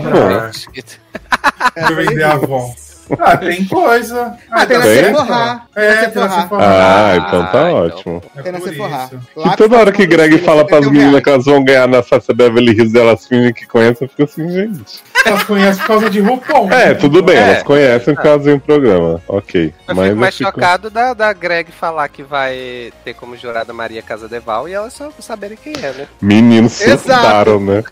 [0.49, 2.73] Deixa eu vender a Avon.
[3.19, 4.37] Ah, tem coisa.
[4.51, 5.03] Ah, tem na Tem?
[5.05, 5.61] Sephora.
[5.75, 6.63] É, Tem na na Sephora.
[6.63, 7.85] Ah, então tá Ah, então.
[7.85, 8.23] ótimo.
[8.35, 9.09] É Tem na por Sephora.
[9.35, 11.87] Lá E toda hora que tá Greg fala pras 71 meninas que elas vão ganhar
[11.87, 15.01] na Sácia Beverly Hills, elas fingem que conhecem, eu fico assim, gente.
[15.25, 16.71] Elas conhecem por causa de RuPaul.
[16.71, 16.93] É, né?
[16.95, 17.41] tudo bem, É.
[17.41, 19.21] elas conhecem por causa de um programa.
[19.27, 19.73] Ok.
[19.87, 23.35] Eu Mas fico mais eu fico- chocado da, da Greg falar que vai ter como
[23.37, 26.07] jurada Maria Casadeval e elas só saberem quem é, né?
[26.21, 27.03] Meninos Exato.
[27.21, 27.83] surtaram, né?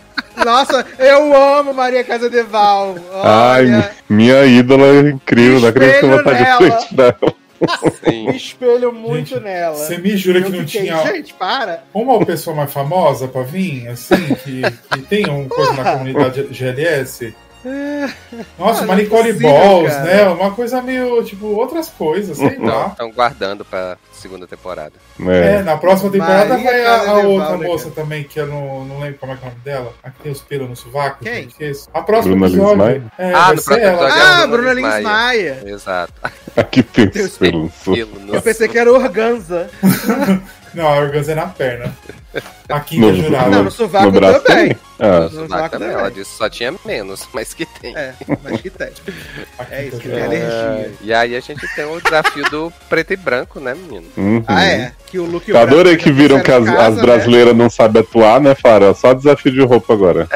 [0.46, 2.96] Nossa, eu amo Maria Casadeval.
[3.24, 7.18] Ai, Olha, minha ídola é incrível, não acredito que eu vou estar de frente dela.
[8.06, 8.28] Sim.
[8.28, 9.76] me espelho muito Gente, nela.
[9.76, 11.84] Você me jura Eu que não fiquei, tinha Gente, para.
[11.94, 17.36] uma pessoa mais famosa pra vir, assim, que, que tem um coisa na comunidade GLS?
[18.57, 20.03] Nossa, Ah, uma é Nicole possível, Balls, cara.
[20.06, 20.27] né?
[20.30, 22.88] Uma coisa meio, tipo, outras coisas, sei lá.
[22.88, 24.94] Estão guardando pra segunda temporada.
[25.27, 25.61] É, É.
[25.64, 27.95] na próxima temporada Maria vai a, a outra né, moça cara?
[27.95, 29.94] também, que eu não, não lembro como é que é o nome dela.
[30.03, 31.23] A que tem os pelos no sovaco.
[31.23, 31.34] Quem?
[31.36, 31.90] gente, esqueço.
[31.94, 32.94] A próxima Bruna episódio.
[33.02, 34.03] Lins É, Ah, no próximo ela.
[34.07, 35.64] episódio Ah, Bruna Lins Maia.
[35.65, 36.14] Exato.
[36.56, 37.91] Aqui tem Deus esperança.
[37.94, 39.69] Pelo no- Eu pensei que era organza.
[40.74, 41.94] Não, a organza é na perna.
[42.70, 43.50] A quinta No- jurada.
[43.50, 44.76] Não, no sovaco No braço também.
[45.00, 45.90] Ah, No Sovaco também.
[45.90, 47.96] Ela disse que só tinha menos, mas que tem.
[47.98, 48.14] É,
[48.44, 48.90] mas que tem.
[49.72, 50.48] É isso, que tem alergia.
[50.48, 54.06] É, e aí a gente tem o desafio do preto e branco, né, menino?
[54.18, 54.44] uhum.
[54.48, 54.91] Ah, é.
[55.08, 58.02] Que o look Eu adorei que viram que as, em as casa, brasileiras não sabem
[58.02, 58.94] atuar, né, Fara?
[58.94, 60.28] Só desafio de roupa agora.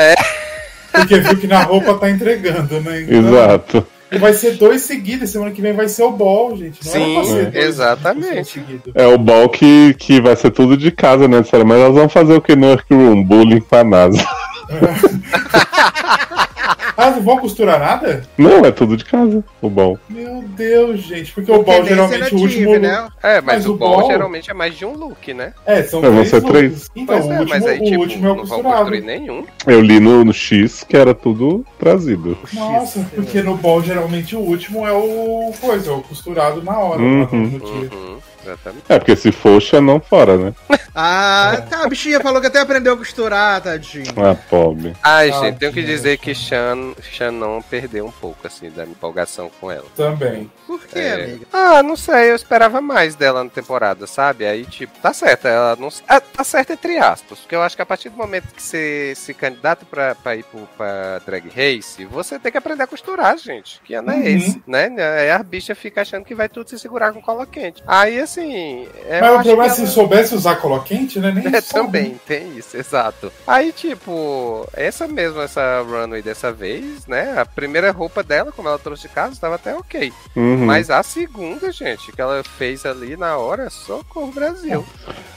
[0.92, 3.02] Porque viu que na roupa tá entregando, né?
[3.02, 3.88] Então, Exato.
[4.14, 5.30] E vai ser dois seguidos.
[5.30, 6.86] Semana que vem vai ser o ball, gente.
[6.86, 8.64] Não Sim, era pra ser dois exatamente.
[8.94, 11.38] É o ball que, que vai ser tudo de casa, né?
[11.66, 13.24] Mas nós vamos fazer o que no Workroom?
[13.24, 14.24] Bullying pra NASA.
[16.96, 18.22] Ah, não vão costurar nada?
[18.38, 20.00] Não, é tudo de casa, o ball.
[20.08, 21.32] Meu Deus, gente.
[21.34, 22.78] Porque o ball geralmente o último.
[22.80, 23.08] né?
[23.22, 25.54] É, mas, Mas o o ball- geralmente é mais de um look, né?
[25.66, 26.30] É, são É, três.
[26.30, 26.52] ser looks.
[26.52, 26.92] três.
[26.96, 28.78] Então, Pois o é, último, mas aí, o tipo, último é o não vão costurado.
[28.92, 29.46] construir nenhum.
[29.66, 32.38] Eu li no, no X que era tudo trazido.
[32.54, 37.02] Nossa, porque no ball geralmente o último é o coisa, é o costurado na hora,
[37.02, 37.26] Uhum.
[37.26, 37.90] no, dia.
[37.92, 38.84] Uhum, exatamente.
[38.88, 40.54] É, porque se for, não fora, né?
[40.96, 44.06] Ah, tá, a bichinha falou que até aprendeu a costurar, tadinho.
[44.16, 44.94] Ah, pobre.
[45.02, 49.50] Ai, Ah, gente, tenho que dizer que Shan, Shannon perdeu um pouco, assim, da empolgação
[49.60, 49.86] com ela.
[49.96, 50.52] Também.
[50.68, 51.14] Por quê, É.
[51.14, 51.46] amiga?
[51.52, 54.46] Ah, não sei, eu esperava mais dela na temporada, sabe?
[54.46, 55.90] Aí, tipo, tá certo, ela não.
[56.08, 59.14] Ah, tá certo entre aspas, porque eu acho que a partir do momento que você
[59.16, 63.36] se candidata pra, pra ir pro, pra Drag Race, você tem que aprender a costurar,
[63.38, 63.82] gente.
[63.84, 64.22] Que ano Uhum.
[64.22, 64.90] é esse, né?
[65.20, 67.82] Aí a bicha fica achando que vai tudo se segurar com cola quente.
[67.88, 68.88] Aí, assim.
[69.08, 71.32] eu Mas o problema é que se ela- soubesse usar cola quente, né?
[71.32, 73.32] Nem É, também, tem isso, exato.
[73.48, 77.36] Aí, tipo, essa mesmo, essa runway dessa vez, né?
[77.38, 80.12] A primeira roupa dela, como ela trouxe de casa, tava até ok.
[80.36, 80.66] Uhum.
[80.66, 84.86] Mas a segunda, gente, que ela fez ali na hora, socorro Brasil.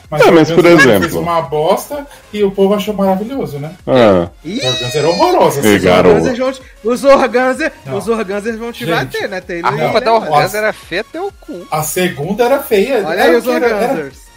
[0.09, 3.75] Mas, É, mas, por exemplo- fez uma bosta e o povo achou maravilhoso, né?
[3.87, 5.61] Ah, Ih, O Organza era horrorosa.
[5.67, 6.09] Ih, assim, garoto.
[6.15, 9.41] organzas vão te- os organzas, os organzas vão te Gente, bater, né?
[9.41, 10.33] Taylor A roupa da Leonard.
[10.33, 11.67] Organza era feia até o cu.
[11.73, 13.03] A segunda era feia.
[13.05, 13.67] Olha era, aí os era,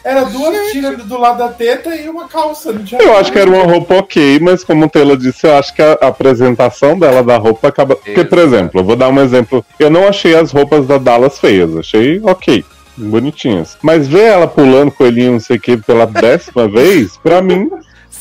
[0.03, 2.71] era, duas tiras do lado da teta e uma calça.
[2.71, 3.19] Não tinha eu nada.
[3.19, 5.93] acho que era uma roupa ok, mas como o Taylor disse, eu acho que a
[6.01, 7.95] apresentação dela da roupa acaba.
[7.95, 9.63] Porque, por exemplo, eu vou dar um exemplo.
[9.79, 12.63] Eu não achei as roupas da Dallas feias, achei ok.
[12.97, 13.77] Bonitinhas.
[13.81, 17.69] Mas ver ela pulando coelhinho, não sei o que, pela décima vez, pra mim,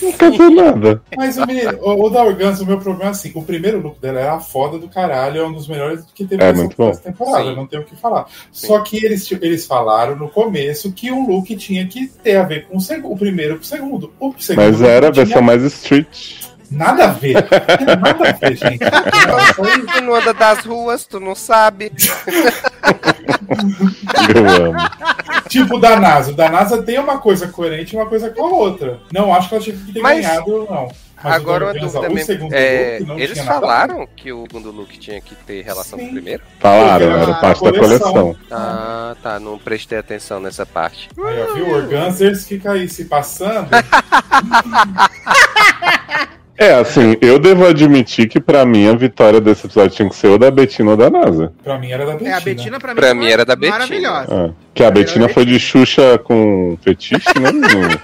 [0.02, 1.02] não quer dizer nada.
[1.16, 3.98] Mas o, menino, o, o da Organza, o meu problema é assim: o primeiro look
[4.00, 6.90] dela era foda do caralho, é um dos melhores que teve É, muito bom.
[6.92, 7.56] temporada, Sim.
[7.56, 8.26] não tenho o que falar.
[8.52, 12.42] Só que eles, tipo, eles falaram no começo que um look tinha que ter a
[12.42, 14.12] ver com o, o primeiro com o segundo.
[14.20, 16.47] O segundo Mas era a tinha versão mais street.
[16.70, 17.34] Nada a ver.
[18.00, 18.78] Nada a ver, gente.
[19.94, 21.90] Tu não anda das ruas, tu não sabe.
[24.34, 24.78] Eu amo.
[25.48, 26.32] Tipo o da NASA.
[26.32, 29.00] O da NASA tem uma coisa coerente e uma coisa com a outra.
[29.12, 30.88] Não acho que ela tinha que ter Mas- ganhado, não.
[31.20, 32.26] Mas Agora o uma dúvida o mesmo.
[32.26, 35.62] segundo É, look não eles tinha nada falaram que o segundo look tinha que ter
[35.64, 36.10] relação com Sim.
[36.10, 36.42] o primeiro?
[36.60, 38.12] Falaram, era era parte da coleção.
[38.12, 38.36] coleção.
[38.52, 39.40] Ah, tá.
[39.40, 41.08] Não prestei atenção nessa parte.
[41.18, 41.70] Aí, ó, viu?
[41.74, 43.68] Organzers fica aí se passando.
[46.58, 50.26] É, assim, eu devo admitir que pra mim a vitória desse episódio tinha que ser
[50.26, 51.52] ou da Betina ou da NASA.
[51.62, 52.30] Pra mim era da Betina.
[52.30, 53.78] É, a Betina pra mim, Pra foi mim era da Betina.
[53.78, 54.26] Maravilhosa.
[54.30, 57.52] Ah, que a Betina foi de Xuxa com fetiche, né?
[57.52, 58.00] menino?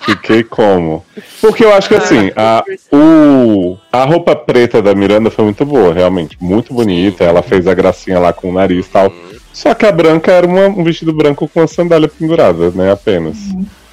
[0.00, 1.04] Fiquei como?
[1.40, 5.92] Porque eu acho que assim, a, o, a roupa preta da Miranda foi muito boa,
[5.94, 6.36] realmente.
[6.40, 7.22] Muito bonita.
[7.22, 9.12] Ela fez a gracinha lá com o nariz e tal.
[9.52, 12.90] Só que a branca era uma- um vestido branco com a sandália pendurada, né?
[12.90, 13.36] Apenas.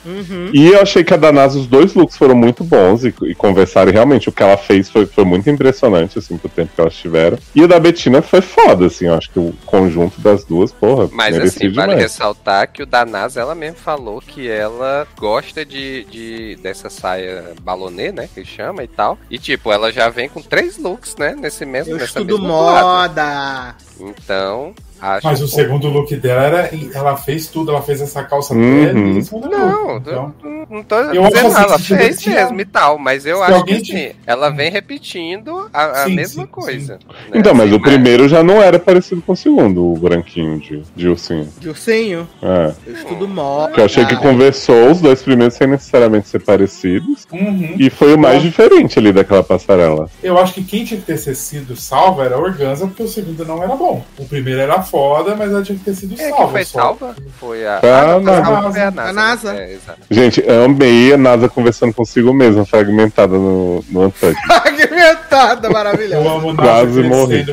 [0.06, 0.52] Uhum.
[0.53, 3.36] E eu achei que a da NASA, os dois looks foram muito bons e, e
[3.36, 3.90] conversaram.
[3.90, 6.95] E realmente, o que ela fez foi, foi muito impressionante, assim, pro tempo que elas
[6.95, 7.38] tiveram.
[7.53, 9.06] E o da Betina foi foda, assim.
[9.07, 12.02] Eu acho que o conjunto das duas, porra, Mas assim, vale demais.
[12.02, 17.53] ressaltar que o da NASA, ela mesmo falou que ela gosta de, de dessa saia
[17.61, 18.30] balonê, né?
[18.34, 19.18] Que chama e tal.
[19.30, 21.36] E tipo, ela já vem com três looks, né?
[21.36, 23.76] Nesse mesmo, Eu nessa estudo moda.
[23.99, 26.70] Então, acho Mas o segundo look dela era.
[26.94, 29.20] Ela fez tudo, ela fez essa calça Uhum.
[29.20, 30.02] do Não, look.
[30.08, 33.26] Então, não, não tô Eu dizendo acho assim, nada, ela fez mesmo e tal, mas
[33.26, 36.94] eu se acho que sim, ela vem repetindo a, a Sim, mesma sim, coisa.
[36.94, 37.00] né?
[37.34, 41.08] Então, mas o primeiro já não era parecido com o segundo, o branquinho de, de
[41.08, 41.48] ursinho.
[41.60, 42.28] De ursinho.
[42.42, 42.74] É.
[42.88, 43.26] Eu estudo.
[43.74, 47.26] Que eu achei que conversou os dois primeiros sem necessariamente ser parecidos.
[47.32, 47.76] uhum.
[47.78, 48.44] E foi o mais Bom.
[48.50, 50.10] diferente ali daquela passarela.
[50.24, 53.44] Eu acho que quem tinha que ter sido salva era a Organza, porque o segundo
[53.46, 54.04] não era bom.
[54.18, 56.45] O primeiro era foda, mas ela tinha que ter sido É, salva.
[56.45, 56.80] que foi só.
[56.80, 57.16] salva?
[57.40, 58.44] Foi a, a NASA.
[58.45, 59.10] salva foi a NASA.
[59.10, 59.53] A NASA.
[59.53, 59.64] né?
[59.64, 59.99] É, exato.
[60.10, 64.12] Gente, eu amei a NASA conversando consigo mesma, fragmentada no, no.
[64.12, 66.30] Fragmentada, Eu maravilhosa.
[66.30, 67.45] amo o Quase Nasa morri.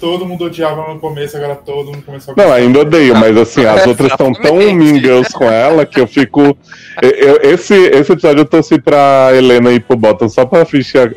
[0.00, 3.64] todo mundo odiava no começo, agora todo mundo começou a Não, ainda odeio, mas assim,
[3.64, 6.56] as outras estão tão mean girls com ela que eu fico.
[7.02, 10.98] eu- eu- esse, esse episódio eu torci pra Helena ir pro Bottom só pra assistir
[10.98, 11.10] a,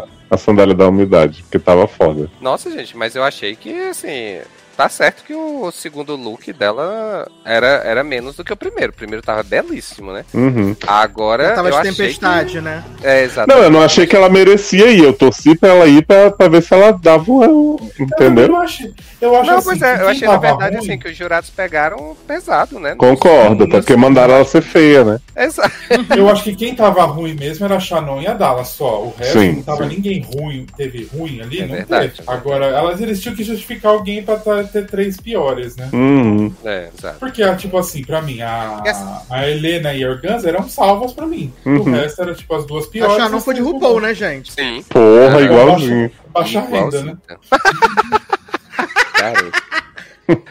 [0.00, 2.28] a, a sandália da umidade, porque tava foda.
[2.40, 4.38] Nossa, gente, mas eu achei que, assim,
[4.76, 8.92] tá certo que o segundo look dela era, era menos do que o primeiro.
[8.92, 10.24] O primeiro tava belíssimo, né?
[10.34, 10.76] Uhum.
[10.86, 11.44] Agora.
[11.44, 12.84] Ela tava eu de achei tempestade, né?
[13.00, 13.06] Que...
[13.06, 13.48] É, exato.
[13.52, 16.48] Não, eu não achei que ela merecia ir, eu torci pra ela ir pra, pra
[16.48, 17.36] ver se ela dava o.
[17.98, 18.48] Eu Entendeu?
[18.48, 18.92] não achei.
[19.20, 21.16] Eu acho Não, assim, pois é, que eu achei na verdade ruim- assim que os
[21.16, 22.94] jurados pegaram pesado, né?
[22.96, 25.18] Concordo, Sim, porque mandaram ela ser feia, né?
[25.34, 25.70] Exato.
[26.14, 29.02] Eu acho que quem tava ruim mesmo era a Shannon e a Dallas só.
[29.04, 29.96] O resto Sim, não tava sim.
[29.96, 32.28] ninguém ruim, teve ruim ali, É não verdade, teve.
[32.28, 32.32] é.
[32.32, 34.36] Agora, elas eles tinham que justificar alguém pra
[34.66, 35.88] tá- ter três piores, né?
[35.92, 36.52] Uhum.
[36.64, 37.18] É, exato.
[37.18, 38.82] Porque, tipo assim, pra mim, a,
[39.30, 41.52] a Helena e a Organza eram salvas pra mim.
[41.64, 41.84] O Uhum.
[41.92, 43.16] resto era, tipo, as duas A piores.
[43.16, 44.52] Shannon as foi de RuPaul, né, gente?
[44.52, 44.84] Sim.
[44.88, 46.10] Porra, É, igualzinho.
[46.32, 47.36] Baixa renda, Igualzinho, né?
[49.16, 49.50] Cara,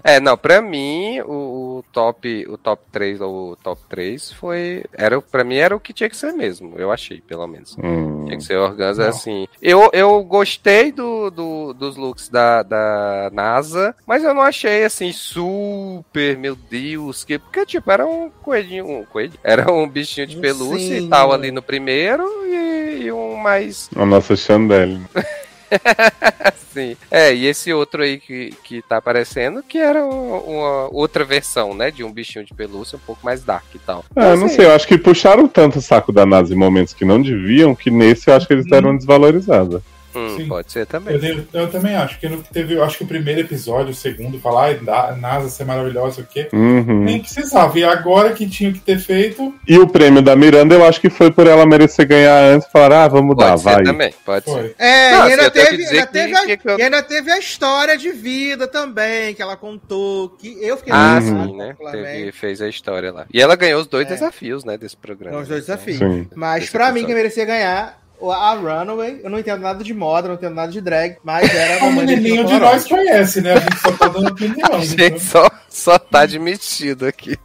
[0.03, 1.33] É, não, pra mim, o,
[1.80, 4.84] o top, o top 3 ou o top 3 foi.
[4.93, 7.76] Era, pra mim era o que tinha que ser mesmo, eu achei, pelo menos.
[7.77, 8.26] Hum.
[8.26, 9.10] Tinha que ser organza Não.
[9.10, 9.47] assim.
[9.61, 15.11] Eu, eu gostei do, do- dos looks da, da NASA, mas eu não achei assim
[15.11, 20.38] super, meu Deus, que porque tipo era um coelhinho, um coelho, era um bichinho de
[20.38, 21.10] pelúcia e sim.
[21.10, 24.99] tal ali no primeiro e, e um mais A nossa Chandelle.
[26.43, 26.97] assim.
[27.09, 31.73] É, e esse outro aí que, que tá aparecendo que era um- uma outra versão,
[31.73, 34.03] né, de um bichinho de pelúcia um pouco mais dark e tal.
[34.15, 36.93] Ah, não Assim, sei, eu acho que puxaram tanto o saco da NASA em momentos
[36.93, 39.81] que não deviam, que nesse eu acho que eles deram uma desvalorizada.
[40.15, 40.47] Hum, Sim.
[40.47, 41.17] pode ser Eu, também.
[41.19, 43.95] dei- eu também acho que no que teve, eu acho que o primeiro episódio, o
[43.95, 46.49] segundo, falar, da- NASA ser maravilhosa, o quê?
[46.53, 47.03] Uhum.
[47.03, 47.77] Nem precisava.
[47.77, 51.09] E agora que tinha que ter feito, E o prêmio da Miranda, eu acho que
[51.09, 53.83] foi por ela merecer ganhar antes, falar, ah, vamos dar, Pode ser vai.
[53.83, 54.51] também, pode ser.
[54.51, 54.75] foi.
[54.77, 56.79] É, Não, e assim, ainda, eu tenho que teve, ainda, que- teve a, que eu-
[56.79, 61.19] e ainda teve a história de vida também, que ela contou, que eu fiquei Ah,
[61.21, 61.75] sim, né?
[61.91, 63.25] Teve, fez a história lá.
[63.33, 64.09] E ela ganhou os dois É.
[64.11, 65.39] desafios, né, desse programa.
[65.39, 65.97] Os dois desafios.
[65.97, 66.27] Sim.
[66.35, 70.27] Mas Esse pra mim, quem merecia ganhar, a Runaway, eu não entendo nada de moda,
[70.27, 73.41] não entendo nada de drag, mas era a O mamãe menininho Bettina de nós conhece,
[73.41, 73.53] né?
[73.53, 74.73] A gente só tá dando opinião.
[74.73, 77.37] A gente só, só tá admitido aqui.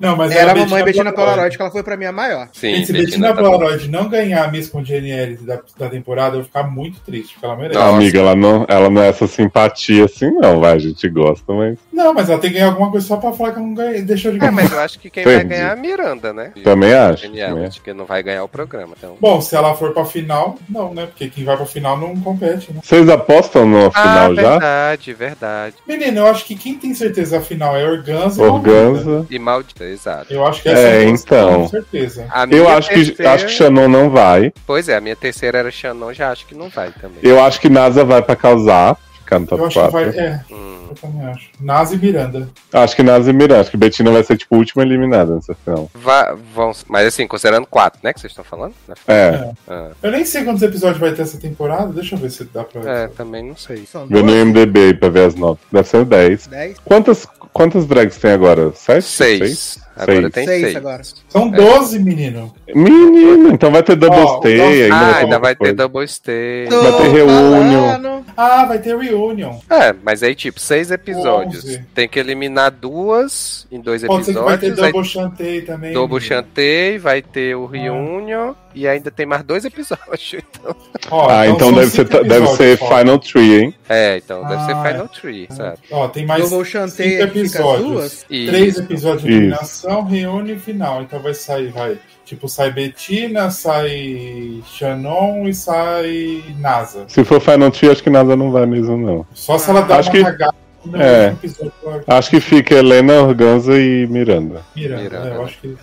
[0.00, 2.48] Não, mas Era a Bettina mamãe Bettina Polaroid, que ela foi pra mim a maior.
[2.52, 3.42] Sim, E se Bettina Bettina tá.
[3.42, 7.46] Polaroid não ganhar a Miss Congeniality da, da temporada, eu vou ficar muito triste, porque
[7.46, 7.78] ela merece.
[7.78, 7.96] Nossa.
[7.96, 11.76] Amiga, ela não, ela não é essa simpatia assim, não, vai, a gente gosta, mas
[11.92, 14.02] Não, mas ela tem que ganhar alguma coisa só pra falar que eu não ganhei.
[14.02, 14.52] Deixou de É, ganhar.
[14.52, 15.48] mas eu acho que quem vai Entendi.
[15.50, 16.52] ganhar é a Miranda, né?
[16.64, 17.22] também acho.
[17.24, 18.94] Genial, também acho que não vai ganhar o programa.
[18.96, 19.16] Então.
[19.20, 21.06] Bom, se ela for pra final, não, né?
[21.06, 22.80] Porque quem vai pra final não compete, né?
[22.82, 24.50] Vocês apostam no Ah, final já?
[24.50, 25.74] verdade, verdade.
[25.86, 28.42] Menino, eu acho que quem tem certeza a final é Organza.
[28.42, 29.26] Organza.
[29.30, 30.32] E maldita, exato.
[30.32, 31.62] Eu acho que É, essa então.
[31.62, 32.26] Com certeza.
[32.30, 34.52] A minha Eu acho que, terceira- acho que Shannon não vai.
[34.66, 37.18] Pois é, a minha terceira era Shannon, já acho que não vai também.
[37.22, 39.92] Eu acho que NASA vai pra causar, ficar no Eu top acho que 4.
[40.12, 40.18] vai.
[40.24, 40.86] É, Hum.
[40.90, 41.48] eu também acho.
[41.60, 42.48] Nazi e Miranda.
[42.72, 43.60] Acho que NASA e Miranda.
[43.60, 45.88] Acho que Betina vai ser tipo a última eliminada nessa final.
[45.94, 48.12] Va- vão, mas assim, considerando quatro, né?
[48.12, 48.74] Que vocês estão falando?
[49.06, 51.92] É, Ah, Eu nem sei quantos episódios vai ter essa temporada.
[51.92, 52.80] Deixa eu ver se dá pra.
[52.90, 53.84] é, também não sei.
[54.08, 55.64] Vê no MDB aí pra ver as notas.
[55.70, 56.46] Deve ser 10.
[56.48, 58.72] dez, Quantas, quantas drags tem agora?
[58.74, 59.04] Sete?
[59.04, 59.78] Seis.
[59.96, 60.32] Agora Seis.
[60.32, 60.76] tem seis seis.
[60.76, 61.02] agora.
[61.28, 62.54] São 12, menino.
[62.74, 64.70] Menino, então vai ter double Ó, stay nossa.
[64.70, 64.96] ainda.
[64.96, 65.74] Ah, vai ainda vai ter coisa.
[65.74, 66.66] double stay.
[66.70, 67.86] Tô Vai ter reunião.
[67.90, 68.24] falando.
[68.36, 69.56] Ah, vai ter reunion.
[69.68, 71.64] É, mas aí, tipo, seis episódios.
[71.64, 71.84] Onze.
[71.94, 74.86] Tem que eliminar duas em dois Pode ser que vai ter episódios.
[74.86, 75.92] aí Double Chantei também.
[75.92, 76.28] Double menino.
[76.28, 80.34] Chantei, vai ter o Reunion e ainda tem mais dois episódios.
[80.60, 80.76] Então.
[81.10, 82.76] Ó, Ah, então são deve ser, deve ser.
[82.78, 83.74] Final Tree, hein?
[83.88, 85.78] É, então deve ser Ah, Final Tree, sabe?
[85.90, 88.24] Ó, tem mais cinco Chantei episódios.
[88.28, 89.38] Três episódios de Isso.
[89.38, 91.02] eliminação, reúne e final.
[91.02, 91.98] Então vai sair, vai.
[92.24, 97.04] Tipo, sai Betina, sai Shannon e sai NASA.
[97.08, 99.26] Se for Final Tree, acho que NASA não vai mesmo, não.
[99.32, 100.54] Só se ela dá Acho uma que- cagada
[100.94, 101.34] é.
[102.06, 104.62] Acho que fica Helena, Organza e Miranda.
[104.76, 105.02] Miranda.
[105.02, 105.44] Miranda, É, eu né?
[105.44, 105.76] acho que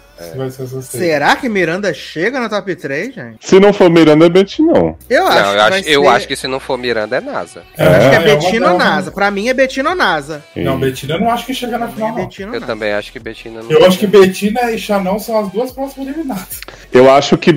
[0.52, 1.04] ser três.
[1.06, 3.38] Será que Miranda chega no top 3, gente?
[3.48, 4.98] Se não for Miranda, é Betty, não.
[5.10, 7.16] Eu acho Não, eu que acho, vai eu ser- acho que se não for Miranda
[7.18, 7.64] é NASA.
[7.78, 9.12] eu acho que é Betina ou NASA.
[9.12, 10.44] Pra mim é Betina ou NASA.
[10.56, 12.22] Não, Betina eu não acho que chega na mim final, é.
[12.24, 13.72] Betina Eu também acho que Bettina não.
[13.72, 16.60] Eu acho que Betina e Shannon são as duas próximas eliminadas.
[16.92, 17.52] Eu acho que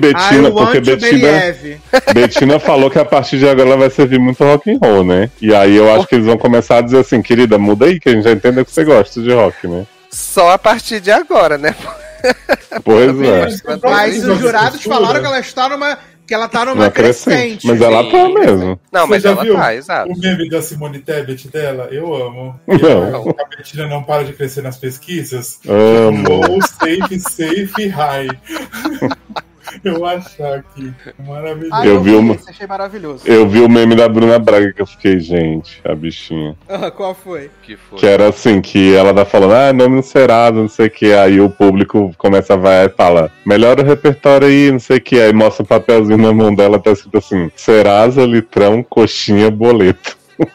[0.53, 1.81] want porque to Bettina, believe.
[2.13, 5.29] Bettina falou que a partir de agora ela vai servir muito rock and roll, né?
[5.41, 8.09] E aí eu acho que eles vão começar a dizer assim, querida, muda aí, que
[8.09, 9.85] a gente já entendeu que você gosta de rock, né?
[10.09, 11.73] Só a partir de agora, né?
[12.83, 13.41] Pois é.
[13.45, 15.97] Mas, Mas os jurados falaram que ela está numa.
[16.25, 17.35] Que ela tá numa Uma crescente.
[17.35, 17.67] crescente.
[17.67, 18.11] Mas ela Sim.
[18.11, 18.79] tá mesmo.
[18.91, 20.11] Não, Você mas já ela viu tá, exato.
[20.13, 22.57] O meme da Simone Tebet dela, eu amo.
[22.65, 23.29] Não.
[23.37, 25.59] A Betina não para de crescer nas pesquisas.
[25.67, 26.29] Amo.
[26.29, 28.29] Low, safe, safe, high.
[29.83, 30.93] eu acho aqui.
[31.25, 31.73] Maravilhoso.
[31.73, 33.23] Ah, Eu vi uma- esse, achei maravilhoso.
[33.25, 36.55] Eu vi o meme da Bruna Braga que eu fiquei, gente, a bichinha.
[36.67, 37.49] Ah, Qual foi?
[37.63, 37.99] Que foi.
[37.99, 41.13] Que era assim, que ela tá falando, ah, nome no Serasa, não sei o que.
[41.13, 45.01] Aí o público começa a vai e fala, melhora o repertório aí, não sei o
[45.01, 45.19] que.
[45.19, 50.17] Aí mostra um papelzinho na mão dela, tá escrito assim, Serasa, litrão, coxinha, boleto.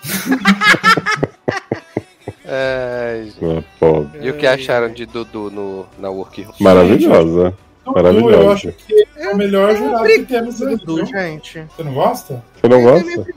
[3.78, 4.20] Pobre.
[4.26, 7.54] E o que acharam de Dudu no, na Work Maravilhosa.
[7.86, 8.34] Dudu, maravilhoso.
[8.34, 10.76] eu acho que é o melhor jurado que temos aí.
[10.76, 11.06] Dudu, viu?
[11.06, 11.66] gente.
[11.76, 12.44] Você não gosta?
[12.60, 13.34] Você não Eu gosta?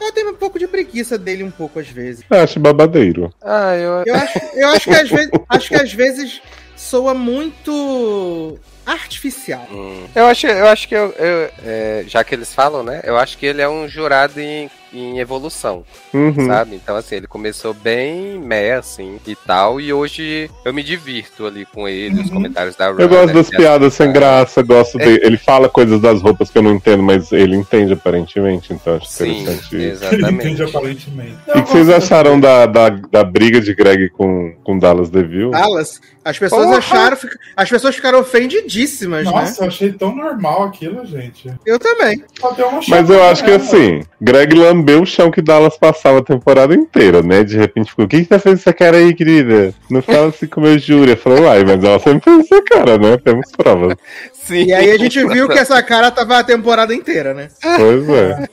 [0.00, 2.24] Eu tenho um pouco de preguiça dele um pouco às vezes.
[2.28, 3.32] Eu acho babadeiro.
[3.42, 4.04] Ah, eu.
[4.06, 6.42] Eu acho, eu acho que às vezes, acho que às vezes
[6.76, 9.66] soa muito artificial.
[9.70, 10.06] Hum.
[10.14, 13.00] Eu acho, eu acho que eu, eu, é, já que eles falam, né?
[13.04, 15.84] Eu acho que ele é um jurado em, em evolução,
[16.14, 16.46] Uhum.
[16.46, 16.74] sabe?
[16.76, 21.66] Então, assim, ele começou bem meh, assim, e tal, e hoje eu me divirto ali
[21.66, 22.34] com ele, os Uhum.
[22.36, 25.20] comentários da Eu Runner, gosto das que piadas sem é- graça, gosto dele.
[25.22, 29.06] Ele fala coisas das roupas que eu não entendo, mas ele entende aparentemente, então acho
[29.06, 29.74] Sim, interessante.
[29.74, 30.34] Ele exatamente.
[30.46, 31.36] entende aparentemente.
[31.48, 35.50] O que, que vocês acharam da, da, da briga de Greg com, com Dallas DeVille?
[35.50, 36.78] Dallas, as pessoas Porra!
[36.78, 37.18] acharam,
[37.56, 39.30] as pessoas ficaram ofendidíssimas, né?
[39.30, 41.52] Nossa, eu achei tão normal aquilo, gente.
[41.64, 42.22] Eu também.
[42.40, 46.18] Só deu uma Mas eu acho que assim, Greg lambeu o chão que Dallas passava
[46.18, 47.42] a temporada inteira, né?
[47.42, 49.74] De repente ficou, o que, que tá fazendo essa cara aí, querida?
[49.90, 51.16] Não fala assim com meu júri.
[51.16, 53.16] Falou, uai, mas ela sempre fez essa cara, né?
[53.18, 53.96] Temos provas.
[54.48, 54.64] Sim.
[54.64, 57.48] E aí a gente viu que essa cara tava a temporada inteira, né?
[57.76, 58.48] Pois é.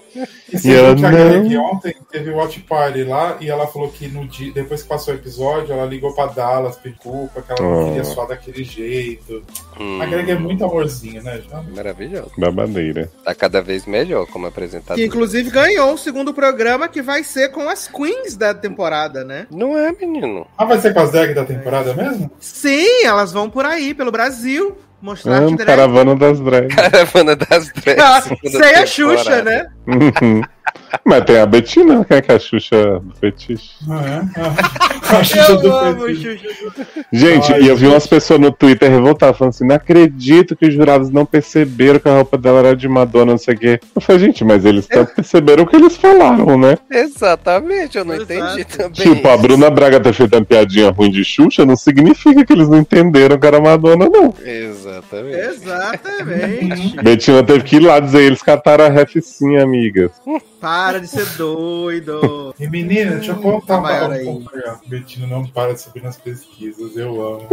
[0.53, 3.89] E E ela que não- Greg ontem teve o Watch Party lá e ela falou
[3.89, 7.51] que no dia, depois que passou o episódio, ela ligou pra Dallas, pediu culpa, que
[7.51, 7.87] ela não Oh.
[7.87, 9.43] queria só daquele jeito.
[9.77, 11.41] Hum, A Greg é muito amorzinho, né?
[11.49, 12.31] Já- Maravilhoso.
[12.37, 13.11] Babadeira.
[13.25, 14.95] Tá cada vez melhor como apresentador.
[14.95, 19.47] Que inclusive ganhou o segundo programa que vai ser com as queens da temporada, né?
[19.51, 20.47] Não é, menino.
[20.57, 22.31] Ah, vai ser com as drag da temporada mesmo?
[22.39, 25.65] Sim, elas vão por aí, pelo Brasil, mostrar Amo drag.
[25.67, 26.75] caravana das drags.
[26.75, 28.03] Caravana das Dreads.
[28.03, 29.67] Ah, Sem a Xuxa, né?
[29.87, 30.41] Uhum.
[31.05, 33.69] Mas tem a Betina, que é que é a Xuxa do fetiche.
[33.87, 34.41] É?
[34.41, 36.37] Ah, a Xuxa Eu do amo Petit.
[36.39, 36.87] Xuxa.
[37.13, 37.93] Gente, Ai, e eu vi gente.
[37.93, 42.09] umas pessoas no Twitter revoltadas falando assim: não acredito que os jurados não perceberam que
[42.09, 43.79] a roupa dela era de Madonna, não sei o quê.
[43.95, 46.77] Eu falei, gente, mas eles tanto perceberam o que eles falaram, né?
[46.89, 48.33] Exatamente, eu não Exato.
[48.33, 48.91] entendi também.
[48.91, 52.67] Tipo, a Bruna Braga ter feito uma piadinha ruim de Xuxa não significa que eles
[52.67, 54.33] não entenderam que era Madonna, não.
[54.95, 55.37] Exatamente.
[55.37, 56.95] Exatamente.
[57.03, 60.11] Betina teve que ir lá dizer, eles cataram a ref sim, amigas.
[60.59, 62.53] Para de ser doido.
[62.59, 64.25] E menina, deixa eu contar Maior um aí.
[64.25, 64.49] pouco.
[64.57, 67.47] A Betina não para de subir nas pesquisas, eu amo.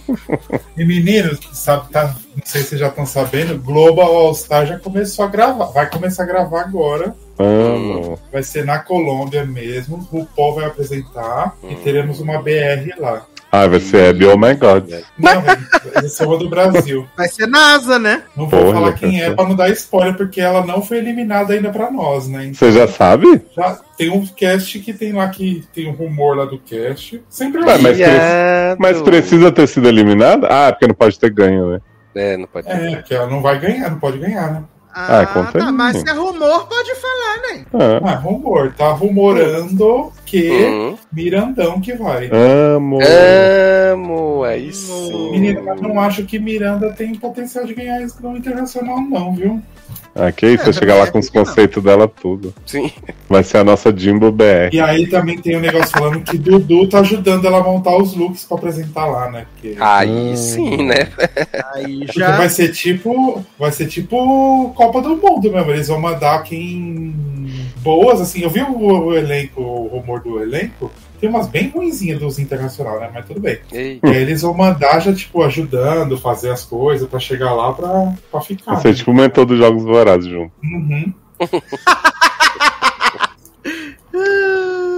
[0.76, 4.78] e meninos, sabe, tá, não sei se vocês já estão sabendo, Global All Star já
[4.78, 5.66] começou a gravar.
[5.66, 7.14] Vai começar a gravar agora.
[7.38, 8.18] Amo.
[8.32, 10.06] Vai ser na Colômbia mesmo.
[10.12, 11.78] O Paul vai apresentar e Hum.
[11.84, 13.22] teremos uma BR lá.
[13.52, 14.90] Ah, vai ser Abby, oh my god.
[15.16, 17.06] Não, vai ser uma do Brasil.
[17.16, 18.22] Vai ser NASA, né?
[18.36, 21.54] Não vou Porra, falar quem é pra não dar spoiler, porque ela não foi eliminada
[21.54, 22.46] ainda pra nós, né?
[22.46, 23.40] Então, Você já sabe?
[23.56, 27.22] já tem um cast que tem lá que tem um rumor lá do cast.
[27.30, 30.48] Sempre Ué, é mas, pre- mas precisa ter sido eliminada?
[30.50, 31.80] Ah, é porque não pode ter ganho, né?
[32.14, 34.64] É, não pode É, porque ela não vai ganhar, não pode ganhar, né?
[34.98, 35.72] Ah, conta tá, aí.
[35.72, 37.66] mas se é rumor, pode falar, né?
[37.74, 38.72] Ah, Ah, rumor.
[38.76, 40.96] Tá rumorando que Uhum.
[41.12, 42.30] Mirandão que vai.
[42.32, 42.98] amo.
[43.92, 45.30] Amo, aí sim.
[45.32, 49.62] Menina, mas não acho que Miranda tem potencial de ganhar isso no internacional, não, viu?
[50.18, 52.54] Ah, que isso, vai chegar lá com os conceitos dela tudo.
[52.64, 52.90] Sim.
[53.28, 54.70] Vai ser a nossa Jimbo BR.
[54.72, 58.14] E aí também tem um negócio falando que Dudu tá ajudando ela a montar os
[58.16, 59.46] looks pra apresentar lá, né?
[59.52, 60.36] Porque, Aí Hum.
[60.36, 61.08] sim, né?
[61.74, 62.36] Aí porque já.
[62.36, 63.44] vai ser tipo.
[63.58, 65.70] Vai ser tipo Copa do Mundo mesmo.
[65.70, 67.14] Eles vão mandar quem.
[67.82, 68.40] Boas, assim.
[68.42, 70.90] Eu vi o, o elenco, o rumor do elenco.
[71.20, 73.10] Tem umas bem ruinzinhas dos internacionais, né?
[73.14, 73.58] Mas tudo bem.
[73.72, 77.72] Ei, E aí eles vão mandar já, tipo, ajudando, fazer as coisas pra chegar lá
[77.72, 78.76] pra, pra ficar.
[78.76, 78.94] Ser né?
[78.94, 80.52] tipo o mentor dos Jogos Vorazes junto.
[80.62, 81.12] Uhum.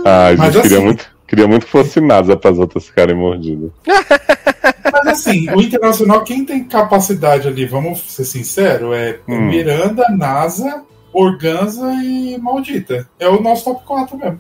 [0.05, 3.15] Ah, Mas gente, queria assim- muito, queria muito que fosse NASA para as outras ficarem
[3.17, 3.71] mordidas.
[4.93, 9.47] Mas assim, o Internacional, quem tem capacidade ali, vamos ser sinceros, é Hum.
[9.49, 10.83] Miranda, NASA,
[11.23, 13.09] Organza e Maldita.
[13.19, 14.39] É o nosso top 4 mesmo.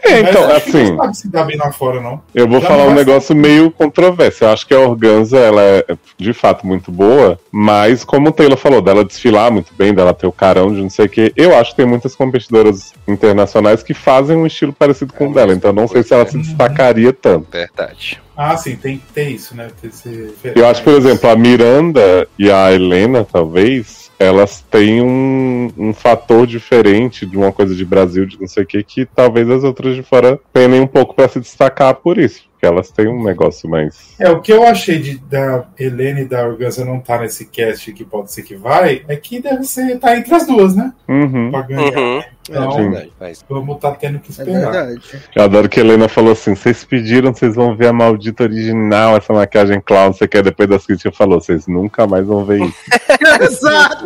[0.00, 2.22] É, Mas então, que assim, não sabe se dá bem lá fora, não.
[2.32, 4.44] eu vou Já falar um negócio meio controverso.
[4.44, 5.84] Eu acho que a Organza, ela é
[6.16, 10.26] de fato muito boa, mas como o Taylor falou, dela desfilar muito bem, dela ter
[10.28, 13.92] o carão de não sei o que, eu acho que tem muitas competidoras internacionais que
[13.92, 16.36] fazem um estilo parecido com É, o dela, mas então não sei se ela se
[16.36, 16.42] Uhum.
[16.42, 17.48] destacaria tanto.
[17.50, 18.20] verdade.
[18.36, 19.66] Ah, sim, tem que ter isso, né?
[19.82, 20.32] Ter esse...
[20.54, 26.46] Eu acho, por exemplo, a Miranda e a Helena, talvez, elas têm um, um fator
[26.46, 29.94] diferente de uma coisa de Brasil, de não sei o que, que talvez as outras
[29.94, 32.47] de fora penem um pouco pra se destacar por isso.
[32.58, 34.14] Porque elas têm um negócio mais.
[34.18, 37.92] É, o que eu achei de, da Helene e da Organza não estar nesse cast
[37.92, 40.92] que pode ser que vai, é que deve ser, tá entre as duas, né?
[41.06, 41.52] Uhum.
[41.52, 41.96] Pra ganhar.
[41.96, 42.20] Uhum.
[42.50, 43.12] Então, é verdade.
[43.20, 44.72] Mas, vamos tá tendo que É esperar.
[44.72, 45.00] verdade.
[45.36, 49.16] Eu adoro que a Helena falou assim: vocês pediram, vocês vão ver a maldita original,
[49.16, 52.74] essa maquiagem clown, você quer depois das críticas falou, vocês nunca mais vão ver isso.
[53.40, 54.04] Exato!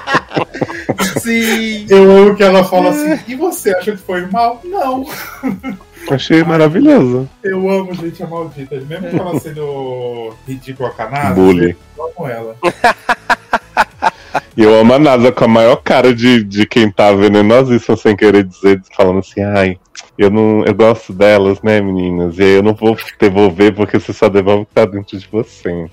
[1.20, 1.86] Sim!
[1.90, 4.62] Eu amo que ela fala assim, e você acha que foi mal?
[4.64, 5.04] Não.
[6.08, 7.28] Achei maravilhoso.
[7.42, 8.76] Eu amo gente a maldita.
[8.76, 11.76] Mesmo que ela sendo ridícula canada, Bully.
[11.96, 12.56] eu amo ela.
[14.56, 18.16] E eu amo a NASA com a maior cara de, de quem tá venenosíssimo sem
[18.16, 19.78] querer dizer, falando assim, ai,
[20.18, 22.38] eu não eu gosto delas, né, meninas?
[22.38, 25.28] E aí eu não vou devolver porque você só devolve o que tá dentro de
[25.30, 25.88] você.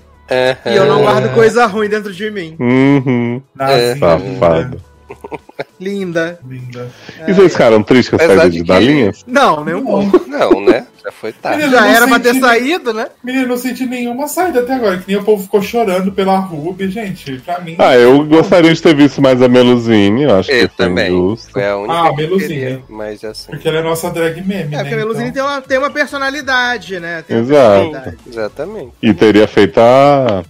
[0.66, 2.56] E eu não guardo coisa ruim dentro de mim.
[2.60, 3.40] Uhum.
[3.54, 4.82] Nazinha, Safado.
[5.80, 6.38] Linda.
[6.46, 6.90] Linda.
[7.26, 9.24] E vocês ficaram tristes com a saída de que- Dalinhas?
[9.26, 10.24] Não, nem um pouco.
[10.28, 10.86] Não, né?
[11.04, 11.58] Já foi tarde.
[11.62, 13.06] Menino, Já era pra ter senti- saído, né?
[13.22, 14.98] Menino, não senti nenhuma saída até agora.
[14.98, 17.38] Que nem o povo ficou chorando pela Ruby, gente.
[17.38, 17.76] Pra mim.
[17.78, 21.06] Ah, eu gostaria de ter visto mais a Melusine, eu acho Eu que foi também.
[21.12, 21.52] injusto.
[21.52, 22.48] Foi a única Ah, que eu Melusine.
[22.54, 23.46] queria, mas assim.
[23.52, 24.78] Porque ela é nossa drag meme, É, né?
[24.82, 27.22] porque a Melusine tem, uma, tem uma personalidade, né?
[27.22, 27.80] Tem Exato.
[27.84, 28.16] personalidade.
[28.26, 28.92] Exatamente.
[29.00, 30.42] E teria feito a,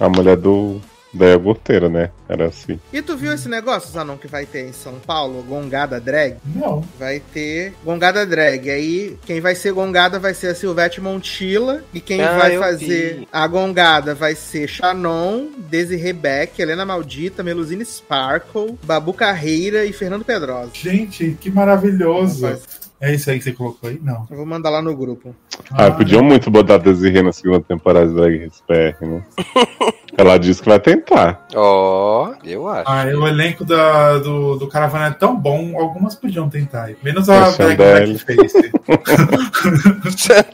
[0.00, 0.80] a mulher do
[1.12, 2.10] da iogurteira, né?
[2.28, 2.80] Era assim.
[2.92, 5.42] E tu viu esse negócio, Zanon, que vai ter em São Paulo?
[5.42, 6.36] Gongada drag?
[6.54, 6.82] Não.
[6.98, 8.70] Vai ter Gongada drag.
[8.70, 11.82] Aí quem vai ser Gongada vai ser a Silvete Montilla.
[11.92, 13.28] E quem Ah, vai fazer vi.
[13.30, 20.24] a Gongada vai ser Shannon, Desi Rebeck, Helena Maldita, Melusine Sparkle, Babu Carreira e Fernando
[20.24, 20.70] Pedrosa.
[20.74, 22.58] Gente, que maravilhoso.
[23.00, 24.00] É isso aí que você colocou aí?
[24.00, 24.26] Não.
[24.30, 25.34] Eu vou mandar lá no grupo.
[25.72, 29.22] Ah, podiam muito botar a Desirê na segunda temporada de Drag Race PR, né?
[30.16, 31.44] Ela disse que vai tentar.
[31.54, 32.90] Ó, eu acho.
[32.90, 36.90] Ah, o elenco da, do, do Caravana é tão bom, algumas podiam tentar.
[37.02, 38.18] Menos a A drag
[40.16, 40.52] Chandelle.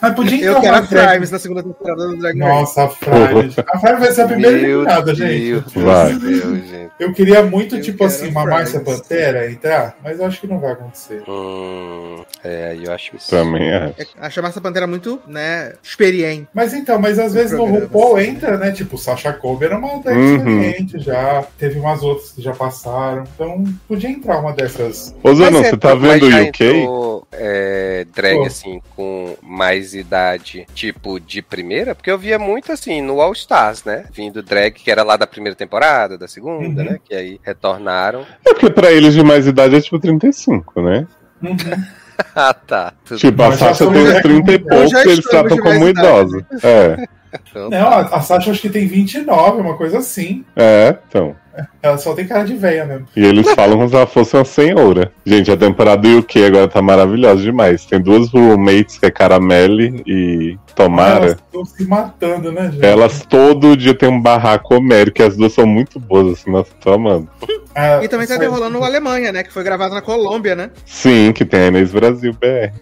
[0.00, 2.52] Mas podia Eu entrar quero uma a drag- Frimes na segunda temporada do Drag Race.
[2.54, 3.54] Nossa, a Frimes.
[3.58, 5.62] A Frimes vai ser a primeira eliminada, gente.
[5.78, 6.10] Vai.
[6.10, 6.88] meu Deus, gente.
[6.98, 8.44] Eu queria muito, Eu tipo assim, uma.
[8.44, 11.22] Márcia Pantera entrar, mas eu acho que não vai acontecer.
[11.28, 13.30] Hum, é, eu acho isso.
[13.30, 13.94] Também acho.
[13.98, 16.48] É, Acho a Márcia Pantera muito, né, experiente.
[16.52, 18.30] Mas então, mas às vezes no RuPaul assim.
[18.30, 18.72] entra, né?
[18.72, 20.36] Tipo, Sasha Kobe era uma drag Uhum.
[20.36, 21.44] experiente já.
[21.58, 23.24] Teve umas outras que já passaram.
[23.34, 25.14] Então, podia entrar uma dessas.
[25.22, 26.64] Ô, Zanon, é, você tá vendo o UK?
[26.64, 28.44] entrou, é, drag, Pô.
[28.44, 31.94] assim, com mais idade, tipo, de primeira?
[31.94, 34.04] Porque eu via muito, assim, no All Stars, né?
[34.12, 36.88] Vindo drag, que era lá da primeira temporada, da segunda, Uhum.
[36.90, 36.98] né?
[37.04, 38.24] Que aí retornaram.
[38.46, 41.06] É porque pra eles de mais idade é tipo 35, né?
[41.42, 41.56] Uhum.
[42.34, 42.92] ah, tá.
[43.04, 45.90] Tudo Tipo, a Sasha tem uns drag 30 e poucos e eles tratam como mais
[45.90, 46.46] idosa.
[46.62, 47.06] É,
[47.50, 50.44] então, Não, a, a Sasha acho que tem 29, uma coisa assim.
[50.56, 51.36] é, então.
[51.82, 53.06] Ela só tem cara de velha mesmo.
[53.16, 55.12] E eles falam como se ela fosse uma senhora.
[55.24, 57.84] Gente, a temporada do UK agora tá maravilhosa demais.
[57.86, 61.26] Tem duas roommates, que é Caramelle e Tomara.
[61.26, 62.84] Elas estão se matando, né, gente?
[62.84, 66.70] Elas todo dia tem um barraco homérico, que as duas são muito boas, assim, nossa,
[66.80, 67.28] tô amando.
[67.74, 69.42] Ah, E também tá rolando o Alemanha, né?
[69.42, 70.70] Que foi gravado na Colômbia, né?
[70.84, 72.72] Sim, que tem a Inês Brasil BR.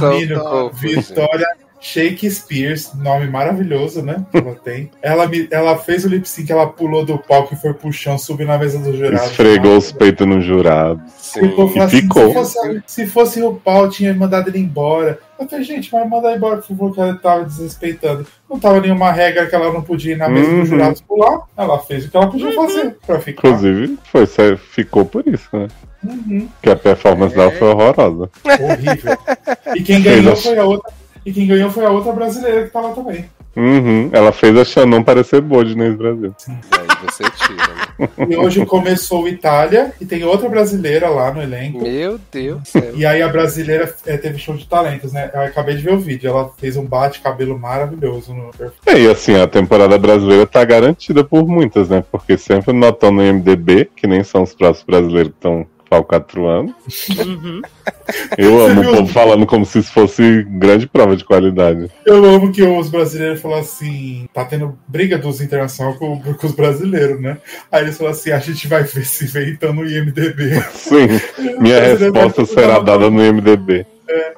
[0.00, 1.46] Menino, Vitória
[1.86, 4.24] Shakespeare, nome maravilhoso, né?
[4.30, 4.90] Que ela tem.
[5.00, 8.18] Ela, me- ela fez o lip sync, ela pulou do palco e foi pro chão,
[8.18, 9.24] subiu na mesa do jurado.
[9.24, 11.00] Esfregou os peitos no jurado.
[11.18, 11.40] sim.
[11.40, 12.28] Ficou falando assim, ficou.
[12.28, 15.18] Se, fosse, se fosse o pau, tinha mandado ele embora.
[15.38, 18.26] Eu falei, gente, vai mandar embora, por favor, que ela tava desrespeitando.
[18.48, 20.60] Não tava nenhuma regra que ela não podia ir na mesa Uhum.
[20.60, 21.40] dos jurados pular.
[21.56, 23.48] Ela fez o que ela podia fazer pra ficar.
[23.48, 24.26] Inclusive, foi,
[24.56, 25.68] ficou por isso, né?
[26.04, 26.48] Uhum.
[26.62, 27.38] Que a performance É.
[27.38, 28.30] dela foi horrorosa.
[28.44, 29.18] Horrível.
[29.74, 30.92] E quem ganhou foi a outra.
[31.26, 33.24] E quem ganhou foi a outra brasileira que tava também.
[33.56, 34.10] Uhum.
[34.12, 36.32] Ela fez a Shannon parecer boa de Inês Brasil.
[36.46, 38.28] Aí você tira, né?
[38.28, 41.82] E hoje começou Itália e tem outra brasileira lá no elenco.
[41.82, 42.92] Meu Deus do céu.
[42.94, 45.28] E aí a brasileira é, teve show de talentos, né?
[45.34, 46.30] Eu acabei de ver o vídeo.
[46.30, 48.50] Ela fez um bate-cabelo maravilhoso no
[48.86, 52.04] É, e assim, a temporada brasileira tá garantida por muitas, né?
[52.12, 56.74] Porque sempre notam no IMDB, que nem são os próximos brasileiros que estão falcatruando.
[57.18, 57.62] Uhum.
[58.36, 61.90] Eu amo o povo falando como se isso fosse grande prova de qualidade.
[62.04, 66.52] Eu amo que os brasileiros falam assim: tá tendo briga dos internacionais com, com os
[66.52, 67.38] brasileiros, né?
[67.70, 70.60] Aí eles falam assim: a gente vai ver se vem então no IMDB.
[70.72, 71.06] Sim,
[71.60, 73.86] minha resposta será dada no IMDB.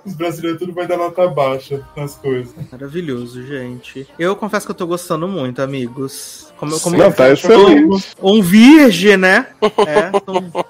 [0.05, 2.55] Os brasileiros tudo vai dar nota baixa nas coisas.
[2.73, 4.07] Maravilhoso, gente.
[4.19, 6.51] Eu confesso que eu tô gostando muito, amigos.
[6.57, 8.07] Como, como Não, tá Eu excelente.
[8.23, 9.47] um virgem, né?
[9.87, 10.65] É, tô-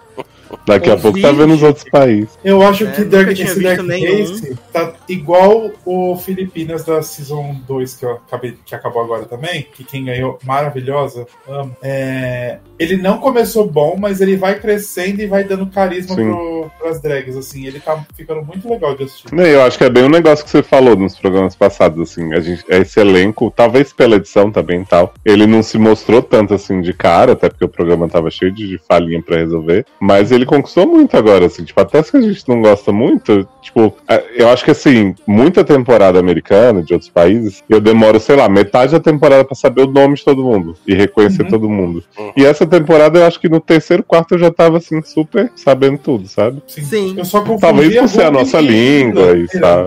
[0.68, 2.38] Daqui a Um pouco tá vendo os outros países.
[2.44, 3.64] Eu acho É, que tinha esse.
[3.64, 9.66] Race tá igual o Filipinas da Season 2, que, eu acabei, que acabou agora também,
[9.74, 11.76] que quem ganhou, maravilhosa, amo.
[11.82, 17.00] É, ele não começou bom, mas ele vai crescendo e vai dando carisma pro, pras
[17.00, 17.66] drags, assim.
[17.66, 19.32] Ele tá ficando muito legal de assistir.
[19.32, 22.40] Eu acho que é bem um negócio que você falou nos programas passados, assim, a
[22.40, 26.80] gente, esse elenco, talvez pela edição também e tal, ele não se mostrou tanto assim
[26.80, 30.46] de cara, até porque o programa tava cheio de, de falhinha pra resolver, mas ele
[30.58, 34.48] conquistou muito agora, assim, tipo, até se a gente não gosta muito, tipo, a- eu
[34.48, 39.00] acho que assim, muita temporada americana, de outros países, eu demoro, sei lá, metade da
[39.00, 41.48] temporada pra saber o nome de todo mundo e reconhecer Uhum.
[41.48, 42.02] todo mundo.
[42.18, 42.32] Uhum.
[42.36, 45.98] E essa temporada eu acho que no terceiro, quarto eu já tava assim, super sabendo
[45.98, 46.62] tudo, sabe?
[46.66, 46.84] Sim.
[46.84, 47.14] Sim.
[47.18, 49.86] Eu só confundi Talvez por ser a Ruby nossa língua e tal.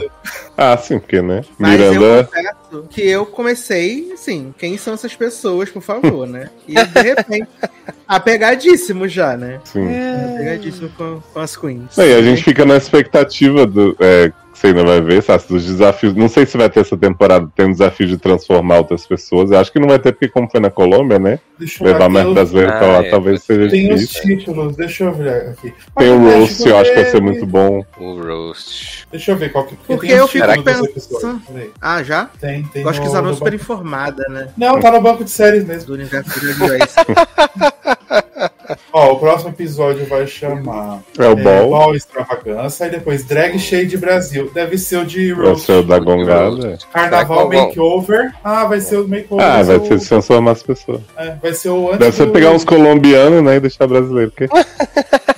[0.58, 1.42] Ah, sim, porque, né?
[1.58, 2.24] Mas eu Miranda.
[2.32, 6.50] confesso que eu comecei, assim, quem são essas pessoas, por favor, né?
[6.68, 7.48] E de repente,
[8.08, 9.60] apegadíssimo já, né?
[9.64, 9.88] Sim.
[10.36, 11.98] Apegadíssimo com, com as queens.
[11.98, 13.96] E a gente fica na expectativa do.
[14.00, 16.14] É, você ainda vai ver, Sassi, dos desafios.
[16.16, 19.50] Não sei se vai ter essa temporada, tem um desafio de transformar outras pessoas.
[19.52, 21.40] Eu acho que não vai ter, porque como foi na Colômbia, né?
[21.58, 24.22] Deixa eu Levar ver mais brasileiro pra Ah, lá é, talvez seja Tem os difícil.
[24.38, 25.74] títulos, deixa eu ver aqui.
[25.98, 27.86] Tem o Mas Roast, eu acho que vai ser muito bom.
[28.00, 29.08] O roast.
[29.12, 31.42] Deixa eu ver qual que Porque tem os eu fico pensando-.
[31.80, 32.30] Ah, já?
[32.40, 32.82] Tem, tem.
[32.84, 34.48] Eu acho que no- Zanon é no super banco- informada, né?
[34.58, 35.88] Não, tá no banco de séries mesmo.
[35.88, 36.96] Do universo Race.
[38.94, 43.98] Ó, o próximo episódio vai chamar É o Ball, Ball Extravagância e depois Drag Shade
[43.98, 44.50] Brasil.
[44.54, 45.66] Deve ser o de vai Rose.
[45.66, 46.78] ser o da Gongada.
[46.92, 48.32] Carnaval com- Makeover.
[48.44, 49.46] Ah, vai ser o Makeover.
[49.46, 51.02] Ah, vai o- ser de transformar as pessoas.
[51.18, 54.32] é, vai ser o antes Deve ser do- pegar uns colombianos, né, e deixar brasileiro.
[54.32, 54.48] Porque...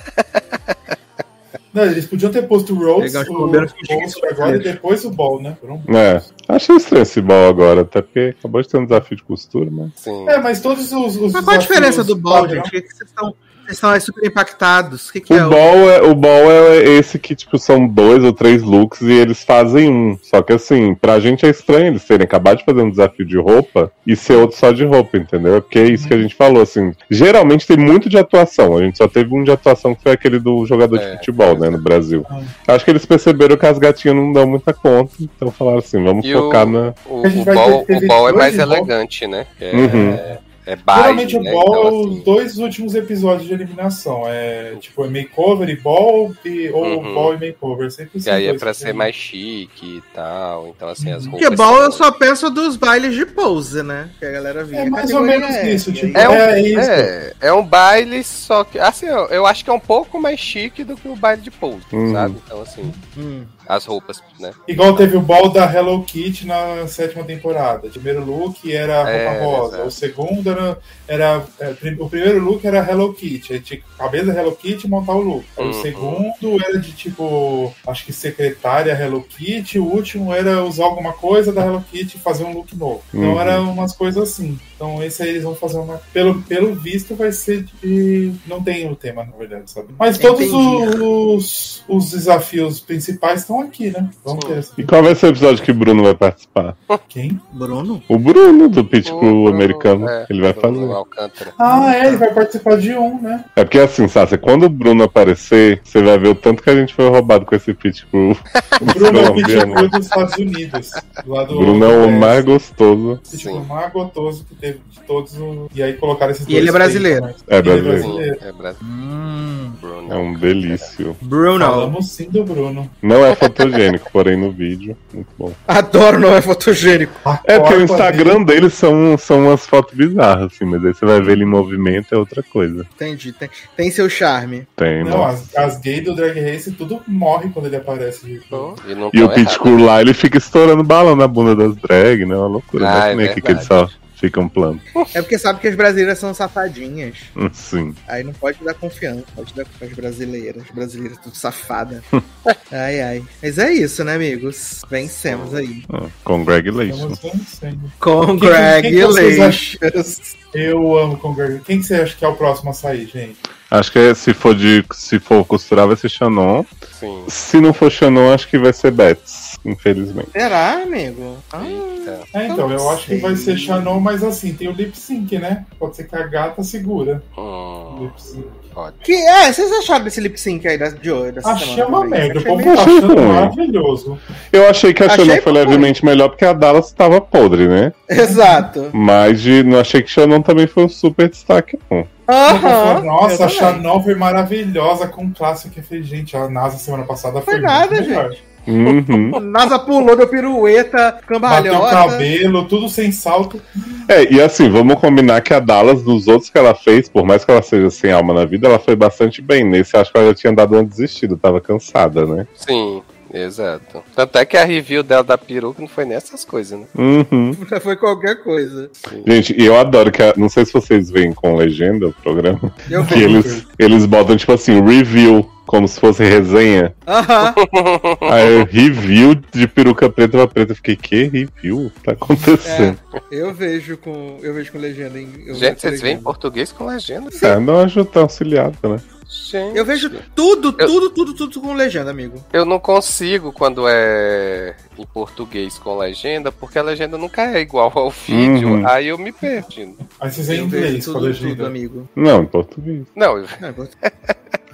[1.74, 3.48] Não, eles podiam ter posto o Rose, os o
[3.84, 5.56] chegam agora e depois o Ball, né?
[5.60, 9.22] Foram- É, achei estranho esse Ball agora, até porque acabou de ter um desafio de
[9.24, 9.90] costura, mas...
[9.96, 10.28] Sim.
[10.28, 11.16] É, mas todos os.
[11.16, 12.62] os Mas qual a diferença do ball, padrão- gente?
[12.62, 15.08] Por que que vocês estão vocês estão aí super impactados?
[15.08, 18.22] O que, que O é ball, é, o ball é esse que, tipo, são dois
[18.22, 20.18] ou três looks e eles fazem um.
[20.22, 23.38] Só que, assim, pra gente é estranho eles terem acabado de fazer um desafio de
[23.38, 25.56] roupa e ser outro só de roupa, entendeu?
[25.56, 26.92] É porque é isso que a gente falou, assim.
[27.10, 28.76] Geralmente tem muito de atuação.
[28.76, 31.58] A gente só teve um de atuação que foi aquele do jogador de É, futebol,
[31.58, 32.24] né, no Brasil.
[32.28, 32.40] Ah.
[32.68, 36.24] Acho que eles perceberam que as gatinhas não dão muita conta, então falaram assim, vamos
[36.26, 36.94] E focar na.
[37.06, 39.46] O, A gente o vai ball, o ball é mais de elegante, né?
[39.60, 40.18] É, Uhum.
[40.66, 41.50] É baile, Geralmente né?
[41.50, 44.22] o ball Então, é os assim, dois últimos episódios de eliminação.
[44.26, 47.14] É tipo é makeover e ball e, ou Uhum.
[47.14, 47.90] ball e makeover.
[47.90, 50.68] Sempre E aí é pra ser mais chique e tal.
[50.68, 51.32] Então, assim, as Uhum.
[51.32, 51.48] roupas.
[51.48, 54.10] Porque ball eu só penso dos bailes de pose, né?
[54.18, 54.80] Que a galera via.
[54.80, 56.80] É mais ou menos é, isso, tipo, É, um, É isso.
[56.80, 58.78] é, é um baile, só que.
[58.78, 61.50] Assim, eu, eu acho que é um pouco mais chique do que o baile de
[61.50, 62.12] pose, Uhum.
[62.12, 62.36] sabe?
[62.46, 63.44] Então, assim, Hum.
[63.68, 64.52] As roupas, né?
[64.68, 67.86] Igual teve o ball da Hello Kitty na sétima temporada.
[67.86, 69.74] O primeiro look era roupa É, rosa.
[69.74, 69.88] exato.
[69.88, 70.78] O segundo era.
[71.08, 73.52] era é, o primeiro look era Hello Kitty.
[73.54, 75.44] Aí tinha que cabeça da Hello Kitty e montar o look.
[75.56, 75.70] Uhum.
[75.70, 77.72] O segundo era de tipo.
[77.86, 79.78] Acho que secretária Hello Kitty.
[79.78, 83.02] O último era usar alguma coisa da Hello Kitty e fazer um look novo.
[83.12, 83.40] Então Uhum.
[83.40, 84.58] era umas coisas assim.
[84.76, 86.00] Então esse aí eles vão fazer uma.
[86.12, 88.32] Pelo, pelo visto vai ser de.
[88.46, 89.88] Não tem o tema, na verdade, sabe?
[89.98, 91.00] Mas todos Entendi.
[91.02, 94.08] os, os desafios principais estão aqui, né?
[94.24, 94.72] Vamos ter essa.
[94.78, 96.76] E qual vai ser o episódio que o Bruno vai participar?
[97.08, 97.40] Quem?
[97.52, 98.02] Bruno?
[98.08, 100.08] O Bruno, do Pit Crew O- americano.
[100.08, 100.84] é, ele vai fazer.
[100.92, 101.52] Alcântara.
[101.58, 103.44] Ah, é, ele vai participar de um, né?
[103.56, 106.74] É porque assim, Sasha, quando o Bruno aparecer, você vai ver o tanto que a
[106.74, 108.36] gente foi roubado com esse Pit Crew.
[108.80, 109.74] O Bruno é o colombiano.
[109.74, 110.90] Pitbull dos Estados Unidos.
[111.24, 113.20] Do, Bruno é o mais gostoso.
[113.30, 113.66] Pitbull Sim.
[113.68, 115.34] mais gostoso que teve de todos.
[115.38, 117.20] os- E aí colocaram esses E dois ele é brasileiro.
[117.20, 117.34] também.
[117.48, 118.38] É brasileiro.
[118.42, 118.80] É Brasil.
[118.84, 119.70] Hum.
[119.80, 120.12] Bruno.
[120.12, 121.16] É um delício.
[121.20, 121.64] Bruno.
[121.64, 122.90] Falamos sim do Bruno.
[123.02, 124.96] Não é fotogênico, porém no vídeo.
[125.12, 125.52] Muito bom.
[125.66, 127.12] Adoro, não é fotogênico.
[127.24, 130.92] A É porque o Instagram dele- dele são, são umas fotos bizarras, assim, mas aí
[130.94, 132.86] você vai ver ele em movimento é outra coisa.
[132.94, 133.32] Entendi.
[133.32, 134.66] Tem, tem seu charme.
[134.76, 138.26] Tem, Não, as, as gays do Drag Race tudo morre quando ele aparece.
[138.28, 138.46] gente.
[138.48, 139.60] Pô, E, não E o tão Pit errado.
[139.62, 142.36] Crew lá, ele fica estourando balão na bunda das drag, né?
[142.36, 142.88] Uma loucura.
[142.88, 143.66] Ah, não é que verdade.
[143.66, 144.80] só ficam plano.
[145.12, 147.16] É porque sabe que as brasileiras são safadinhas.
[147.52, 147.94] Sim.
[148.08, 149.24] Aí não pode dar confiança.
[149.34, 150.62] Pode dar com as brasileiras.
[150.62, 152.02] As brasileiras tudo safada.
[152.72, 153.24] ai, ai.
[153.42, 154.82] Mas é isso, né, amigos?
[154.90, 155.82] Vencemos aí.
[155.92, 157.12] Ah, Congratulations.
[157.14, 157.92] Estamos vencendo.
[157.98, 160.36] Congratulations.
[160.54, 161.66] Eu amo Congratulations.
[161.66, 163.36] Quem que você acha que é o próximo a sair, gente?
[163.70, 164.84] Acho que é- se for de.
[164.92, 166.64] Se for costurar, vai ser Shannon.
[167.00, 167.24] Sim.
[167.28, 170.28] Se não for Shannon, acho que vai ser Betts, infelizmente.
[170.32, 171.36] Será, amigo?
[171.52, 172.20] Ah, Eita.
[172.34, 175.64] É, então, eu acho que vai ser Shannon, mas assim, tem o lip sync, né?
[175.78, 178.44] Pode ser que a gata segura o Hum, lip sync.
[178.74, 178.96] pode.
[179.02, 181.32] que, é, vocês acharam desse lip sync aí da, de hoje?
[181.32, 183.26] Dessa Achei semana uma merda, o povo tá achando ruim.
[183.26, 184.18] maravilhoso.
[184.52, 185.60] Eu achei que a Achei Shannon foi ruim.
[185.64, 187.92] levemente melhor porque a Dallas tava podre, né?
[188.08, 188.90] Exato.
[188.92, 192.06] Mas de, não achei que Shannon também foi um super destaque, não.
[192.26, 193.02] Aham.
[193.04, 193.48] Nossa, a.
[193.48, 196.34] Chanel foi maravilhosa com classe que fez, gente.
[196.36, 198.34] A NASA semana passada foi, Foi nada, muito melhor.
[198.66, 199.38] Uhum.
[199.50, 201.90] NASA pulou, deu pirueta, Bateu cambalhota.
[201.90, 203.60] cabelo, tudo sem salto.
[204.08, 207.44] É, e assim, vamos combinar que a Dallas, dos outros que ela fez, por mais
[207.44, 209.64] que ela seja sem alma na vida, ela foi bastante bem.
[209.64, 212.46] Nesse, acho que ela já tinha dado uma desistida, tava cansada, né?
[212.54, 213.02] Sim,
[213.34, 214.02] exato.
[214.14, 216.86] Tanto é que a review dela da peruca não foi nessas coisas, né?
[216.94, 217.52] Uhum.
[217.82, 218.90] Foi qualquer coisa.
[219.26, 222.72] Gente, e eu adoro que, a- não sei se vocês veem com legenda o programa,
[222.90, 226.94] Eu que eles, eles botam, tipo assim, review, como se fosse resenha.
[227.06, 227.54] Aham.
[228.30, 230.72] Aí eu, review de peruca preta pra preta.
[230.72, 231.90] Eu fiquei, que review?
[232.04, 232.98] Tá acontecendo?
[233.30, 234.38] Eu vejo com.
[234.42, 235.54] Eu vejo com legenda em.
[235.54, 237.30] Gente, vocês veem em português com legenda?
[237.42, 239.00] É, não ajuda auxiliada, né?
[239.34, 242.42] Gente, Eu vejo tudo, Eu- tudo, tudo, tudo com legenda, amigo.
[242.52, 247.90] Eu não consigo quando é em português com legenda, porque a legenda nunca é igual
[247.96, 248.68] ao vídeo.
[248.68, 248.88] Uhum.
[248.88, 249.92] Aí eu me perdi.
[250.20, 251.66] Aí vocês veem em inglês com a tudo, tudo, legenda.
[251.66, 252.08] amigo.
[252.14, 253.02] Não, em português.
[253.16, 254.12] Não, eu- Não, em português.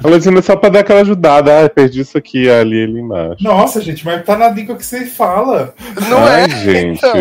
[0.03, 1.65] A legenda é só pra dar aquela ajudada.
[1.65, 3.43] Ah, perdi isso aqui, ali, ali embaixo.
[3.43, 5.75] Nossa, gente, mas tá na língua que você fala.
[6.09, 6.49] não Ai, é.
[6.49, 6.99] gente.
[6.99, 7.13] então.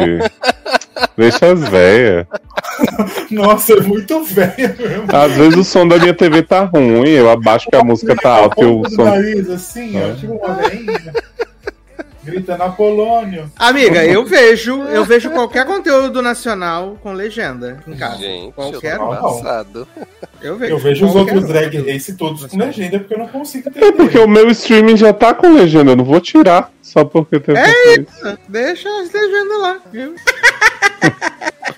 [1.18, 2.26] Deixa as véias.
[3.32, 5.06] Nossa, é muito velho mesmo.
[5.16, 8.30] Às vezes o som da minha TV tá ruim, eu abaixo que a música tá
[8.32, 9.04] alta e do som.
[9.06, 10.14] nariz, assim, ó, É.
[10.16, 11.14] tipo uma veinha.
[12.22, 13.50] Gritando Apolônio.
[13.58, 18.18] Amiga, eu vejo, eu vejo qualquer conteúdo nacional com legenda em casa.
[18.18, 19.16] Gente, Qualquer eu um.
[19.16, 19.88] passado.
[20.42, 20.74] Eu vejo.
[20.74, 23.92] Eu vejo os outros drag race todos com legenda porque eu não consigo É entender.
[23.94, 27.56] porque o meu streaming já tá com legenda, eu não vou tirar só porque tem
[27.58, 28.38] É português.
[28.48, 30.14] Deixa as legendas lá, viu?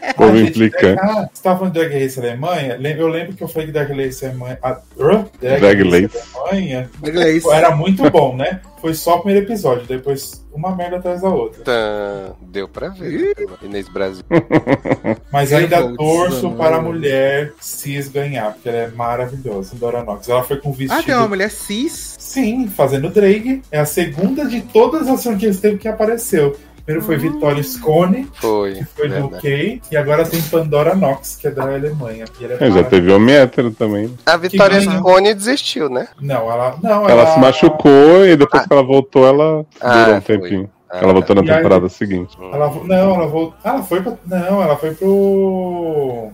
[0.18, 1.00] Povo gente, implicante.
[1.02, 2.78] Ah, você tava falando de Drag Race Alemanha?
[2.80, 4.58] Lem- Eu lembro que eu falei que Drag Race Alemanha.
[4.64, 5.26] ah, hã?
[5.40, 6.18] Drag Race.
[6.36, 7.46] Alemanha Inglês.
[7.46, 8.62] era muito bom, né?
[8.82, 11.64] Foi só o primeiro episódio, depois uma merda atrás da outra.
[11.64, 13.36] Tá, Deu pra ver.
[13.62, 14.24] Inês Brasil.
[15.32, 20.04] Mas Eu ainda torço dizer, para a mulher cis ganhar, porque ela é maravilhosa, Dora
[20.04, 20.28] Nox.
[20.28, 21.00] Ela foi com vestido.
[21.00, 22.16] Ah, tem uma mulher cis.
[22.20, 23.62] Sim, fazendo drag.
[23.72, 26.58] É a segunda de todas as franquias que apareceu.
[26.86, 28.74] Primeiro foi Vitória Scone, Foi.
[28.76, 29.26] que foi do.
[29.28, 32.26] UK, e agora tem Pandora Nox, que é da Alemanha.
[32.40, 34.14] E ela é É, já teve homem hétero também.
[34.26, 34.82] A Vitória.
[34.82, 36.08] Scone desistiu, né?
[36.20, 36.76] Não, ela.
[36.82, 40.38] Não, Ela se machucou e depois que ela voltou, ela Ah, durou um foi.
[40.40, 40.70] tempinho.
[40.90, 42.36] Ah, Ela voltou na E aí- temporada seguinte.
[42.52, 43.54] Ela, não, ela voltou.
[43.64, 44.14] Ah, ela foi pra.
[44.26, 46.30] Não, ela foi pro.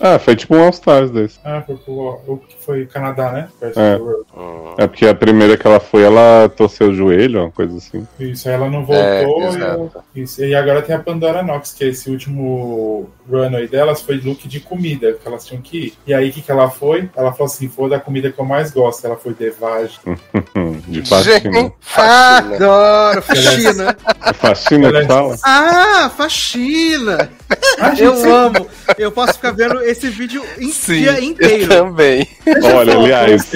[0.00, 1.38] Ah, foi tipo um All Stars desse.
[1.44, 2.20] Ah, foi pro.
[2.26, 3.48] O que foi Canadá, né?
[3.62, 3.96] É.
[4.36, 4.74] Hum.
[4.78, 8.06] É porque a primeira que ela foi, ela torceu o joelho, uma coisa assim.
[8.18, 9.48] Isso, aí ela não É, voltou.
[9.48, 10.04] exato.
[10.14, 14.16] e, isso, e agora tem a Pandora Nox, que é esse último runway delas foi
[14.16, 15.94] look de comida, que elas tinham que ir.
[16.06, 17.08] E aí, o que, que ela foi?
[17.16, 19.06] Ela falou assim: foi da comida que eu mais gosto.
[19.06, 19.98] Ela foi devagem.
[20.88, 21.52] De faxina.
[21.52, 21.74] Gente.
[21.96, 23.96] Adoro, faxina.
[24.24, 25.36] É faxina Ela é- que fala?
[25.44, 27.30] Ah, faxina.
[27.78, 28.66] Ah, Eu amo.
[28.98, 31.68] Eu posso ficar vendo esse vídeo em Sim, dia eu inteiro.
[31.68, 32.26] também.
[32.44, 33.50] Deixa eu Olha, aliás.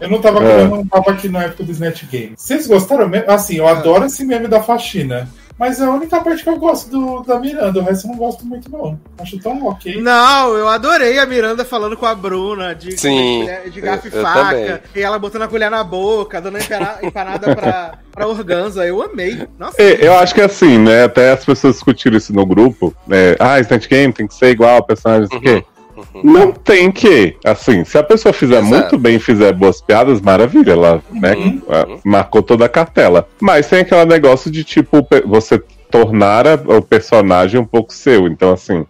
[0.00, 0.62] Eu não tava, É.
[0.62, 2.32] eu não tava aqui na época do Snatch Game.
[2.36, 3.30] Vocês gostaram mesmo?
[3.30, 5.28] Assim, eu adoro esse meme da faxina.
[5.58, 7.78] Mas é a única parte que eu gosto do, da Miranda.
[7.78, 8.98] O resto eu não gosto muito, não.
[9.20, 10.00] Acho tão ok.
[10.02, 14.10] Não, eu adorei a Miranda falando com a Bruna de, Sim, de, de garfo e
[14.12, 14.44] eu- eu faca.
[14.56, 14.78] também.
[14.96, 16.58] E ela botando a colher na boca, dando
[17.02, 18.84] empanada pra, pra organza.
[18.84, 19.46] Eu amei.
[19.56, 19.80] Nossa.
[19.80, 21.04] É, eu acho que assim, né?
[21.04, 22.92] Até as pessoas discutiram isso no grupo.
[23.06, 25.62] Né, ah, Snatch Game tem que ser igual ao personagem, o quê.
[26.22, 27.36] Não tem que.
[27.44, 28.70] Assim, se a pessoa fizer Exato.
[28.74, 30.72] muito bem e fizer boas piadas, maravilha.
[30.72, 31.98] Ela né, Uhum.
[32.04, 33.28] marcou toda a cartela.
[33.40, 38.26] Mas tem aquele negócio de, tipo, você tornar a- o personagem um pouco seu.
[38.26, 38.84] Então, assim,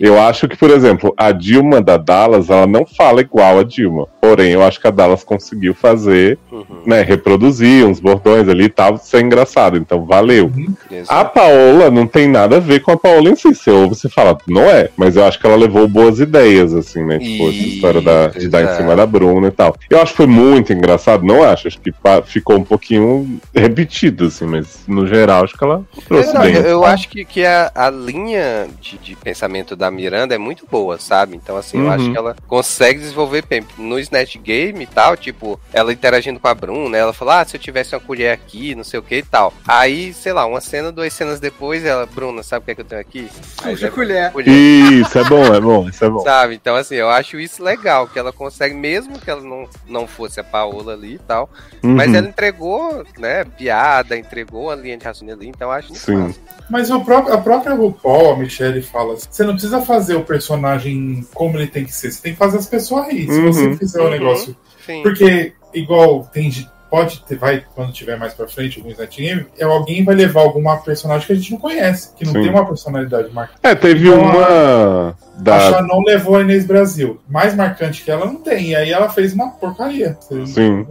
[0.00, 4.06] Eu acho que, por exemplo, a Dilma da Dallas, ela não fala igual a Dilma.
[4.20, 6.64] Porém, eu acho que a Dallas conseguiu fazer, Uhum.
[6.86, 9.76] né, reproduzir uns bordões ali e tal, ser engraçado.
[9.76, 10.50] Então, valeu.
[10.90, 11.34] A Exato.
[11.34, 13.54] Paola não tem nada a ver com a Paola em si.
[13.54, 14.88] Você ouve você fala, não é.
[14.96, 17.18] Mas eu acho que ela levou boas ideias, assim, né?
[17.18, 19.74] Tipo, essa Isso, história da, de dar em cima da Bruna e tal.
[19.90, 21.68] Eu acho que foi muito engraçado, não acho?
[21.68, 21.92] Acho que
[22.24, 26.54] ficou um pouquinho repetido, assim, mas no geral acho que ela trouxe Não, bem.
[26.54, 30.66] eu, eu acho que, que a, a linha de, de pensamento da Miranda é muito
[30.70, 31.36] boa, sabe?
[31.36, 31.90] Então, assim, eu Uhum.
[31.90, 33.64] acho que ela consegue desenvolver bem.
[33.76, 37.56] No Snatch Game e tal, tipo, ela interagindo com a Bruna, ela fala, ah, se
[37.56, 39.52] eu tivesse uma colher aqui, não sei o que e tal.
[39.66, 42.80] Aí, sei lá, uma cena, duas cenas depois, ela, Bruna, sabe o que é que
[42.80, 43.28] eu tenho aqui?
[43.62, 44.32] Aí a leva colher.
[44.52, 46.20] Isso, é bom, é bom, isso é bom.
[46.20, 46.54] Sabe?
[46.54, 50.40] Então, assim, eu acho isso legal, que ela consegue, mesmo que ela não, não fosse
[50.40, 51.48] a Paola ali e tal,
[51.82, 52.16] mas Uhum.
[52.16, 56.16] ela entregou, né, piada, entregou a linha de raciocínio ali, então eu acho Sim.
[56.16, 56.38] massa.
[56.70, 60.24] Mas o próprio, a própria RuPaul, a Michelle, fala assim, você não precisa fazer o
[60.24, 63.26] personagem como ele tem que ser, você tem que fazer as pessoas rir.
[63.30, 63.52] Se Uhum.
[63.52, 64.10] você fizer o Uhum.
[64.10, 64.56] negócio.
[64.86, 65.02] Sim.
[65.02, 66.50] Porque, igual, tem
[66.90, 70.40] pode ter, vai, quando tiver mais pra frente, algum Snatch Game, é, alguém vai levar
[70.40, 72.42] alguma personagem que a gente não conhece, que não Sim.
[72.42, 73.58] tem uma personalidade marcada.
[73.62, 75.60] É, teve Então, uma A da.
[75.72, 77.20] Shannon levou a Inês Brasil.
[77.28, 78.70] Mais marcante que ela não tem.
[78.70, 80.16] E aí ela fez uma porcaria.
[80.46, 80.86] Sim.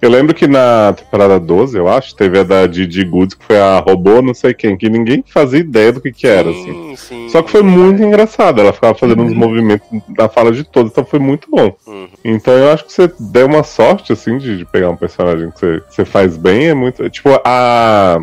[0.00, 3.58] Eu lembro que na temporada 12, eu acho, teve a da Didi Goods, que foi
[3.58, 6.72] a robô não sei quem, que ninguém fazia ideia do que que era, assim.
[6.72, 7.28] Sim, sim.
[7.30, 8.60] Só que foi muito engraçado.
[8.60, 9.38] Ela ficava fazendo uns Uhum.
[9.38, 11.74] movimentos da fala de todos, então foi muito bom.
[11.86, 12.08] Uhum.
[12.22, 15.60] Então eu acho que você deu uma sorte, assim, de, de pegar um personagem que
[15.60, 16.68] você, que você faz bem.
[16.68, 17.08] É muito.
[17.10, 18.20] Tipo, a.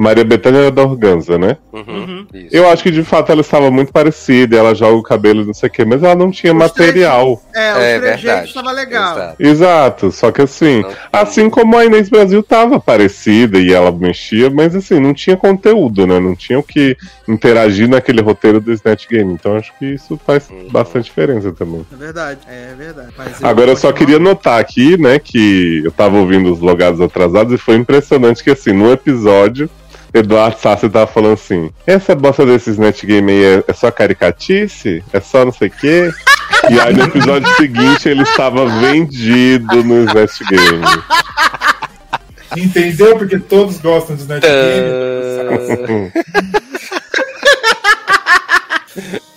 [0.00, 1.58] A Maria Bethânia era da Organza, né?
[1.70, 2.26] Uhum, Uhum.
[2.32, 2.56] Isso.
[2.56, 5.68] Eu acho que de fato ela estava muito parecida, ela joga o cabelo não sei
[5.68, 7.42] o quê, mas ela não tinha Os material.
[7.54, 8.48] É, o É trejeito verdade.
[8.48, 9.12] estava legal.
[9.14, 9.36] Exato.
[9.42, 14.48] Exato, só que assim, Não- assim como a Inês Brasil tava parecida e ela mexia,
[14.48, 16.18] mas assim, não tinha conteúdo, né?
[16.18, 16.96] Não tinha o que
[17.28, 19.34] interagir naquele roteiro do Snatch Game.
[19.34, 20.68] Então acho que isso faz Uhum.
[20.70, 21.84] bastante diferença também.
[21.92, 23.08] É verdade, é verdade.
[23.18, 27.52] Mas Agora eu só queria notar aqui, né, que eu tava ouvindo os logados atrasados
[27.52, 29.68] e foi impressionante que, assim, no episódio,
[30.12, 35.02] Eduardo Sassi tava falando assim: essa bosta desses netgame aí é, é só caricatice?
[35.12, 36.10] É só não sei o quê?
[36.70, 40.82] E aí no episódio seguinte ele estava vendido no Snatch Game.
[42.56, 43.16] Entendeu?
[43.16, 46.12] Porque todos gostam de Snatch Game.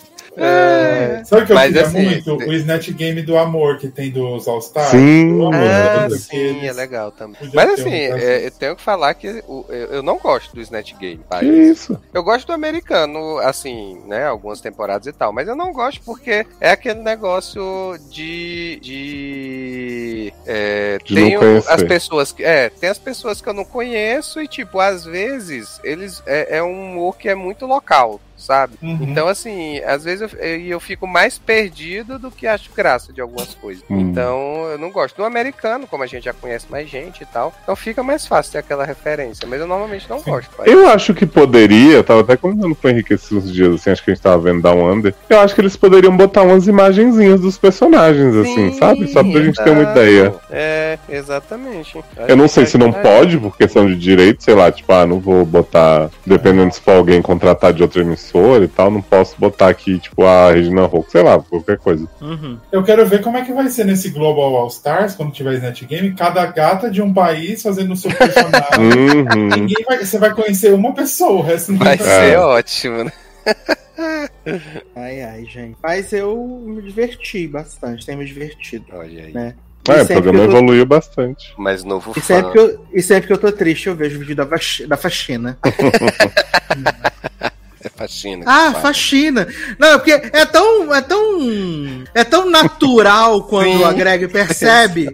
[0.44, 2.36] É, Sabe o que eu Mas, queria assim, muito?
[2.36, 4.90] O Snatch Game do amor que tem dos All Stars.
[4.90, 5.32] Sim.
[5.32, 7.38] Eu amo Ah, sim, é legal também.
[7.54, 10.94] Mas assim, um é, eu tenho que falar que eu, eu não gosto do Snatch
[11.00, 11.22] Game.
[11.40, 12.00] Que isso?
[12.14, 14.26] Eu gosto do americano, assim, né?
[14.26, 15.32] Algumas temporadas e tal.
[15.32, 18.80] Mas eu não gosto porque é aquele negócio de.
[18.82, 20.34] de.
[20.46, 22.44] É, De não tem as pessoas que.
[22.44, 26.22] É, tem as pessoas que eu não conheço e, tipo, às vezes, eles.
[26.26, 28.20] É, é um humor que é muito local.
[28.44, 28.74] Sabe?
[28.82, 29.00] Uhum.
[29.04, 33.22] Então, assim, às vezes eu, eu, eu fico mais perdido do que acho graça de
[33.22, 33.82] algumas coisas.
[33.90, 34.02] Hum.
[34.02, 35.16] Então, eu não gosto.
[35.16, 38.52] Do americano, como a gente já conhece mais gente e tal, então fica mais fácil
[38.52, 39.48] ter aquela referência.
[39.48, 40.54] Mas eu normalmente não gosto.
[40.58, 40.68] pai.
[40.68, 44.04] Eu acho que poderia, eu tava até comentando com o Henrique esses dias, assim, acho
[44.04, 45.16] que a gente tava vendo Down Under.
[45.30, 49.08] Eu acho que eles poderiam botar umas imagenzinhas dos personagens, assim, Sim, sabe?
[49.08, 50.00] Só pra gente ter uma exato.
[50.00, 50.36] ideia.
[50.52, 52.04] É, exatamente.
[52.28, 55.22] Eu não sei se não pode, por questão de direito, sei lá, tipo, ah, não
[55.22, 58.33] vou botar, dependendo se for alguém contratar de outra emissora
[58.64, 62.08] e tal, não posso botar aqui, tipo, a Regina Hulk, sei lá, qualquer coisa.
[62.22, 62.58] Uhum.
[62.72, 65.84] Eu quero ver como é que vai ser nesse Global All Stars, quando tiver Snatch
[65.86, 68.64] Game, cada gata de um país fazendo o seu personagem.
[69.34, 69.48] Uhum.
[69.50, 72.40] Ninguém vai, você vai conhecer uma pessoa, o resto ninguém Vai vai ser É.
[72.40, 73.12] ótimo, né?
[74.95, 75.78] Ai, ai, gente.
[75.82, 79.34] Mas eu me diverti bastante, tenho me divertido, Olha aí.
[79.34, 79.53] né?
[79.88, 81.53] É, o programa tô- evoluiu bastante.
[81.58, 82.36] Mais novo E fã.
[82.36, 84.88] sempre, que eu, e sempre que eu tô triste, eu vejo o vídeo da, faxi-
[84.88, 85.58] da faxina.
[87.84, 88.45] É faxina.
[88.48, 88.82] Ah, Vai.
[88.82, 89.48] faxina.
[89.78, 90.94] Não, porque é tão.
[90.94, 92.03] É tão.
[92.14, 93.84] É tão natural quando Sim.
[93.84, 95.12] a Greg percebe.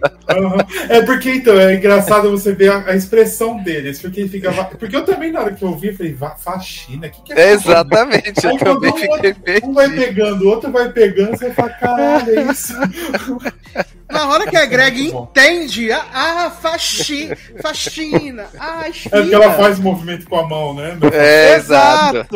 [0.88, 4.52] É porque, então, é engraçado você ver a, a expressão deles, porque ele fica.
[4.78, 7.32] Porque eu também, na hora que eu vi, eu falei, "Va- faxina, o que, que
[7.32, 11.36] é É, faxina?" exatamente, eu também um, fiquei um vai pegando, o outro vai pegando,
[11.36, 12.74] você fala, caralho, é isso.
[14.10, 19.78] Na hora que a Greg entende, ah, ah faxina, faxina, ah, É porque ela faz
[19.78, 20.98] movimento com a mão, né?
[21.12, 22.26] É, exato.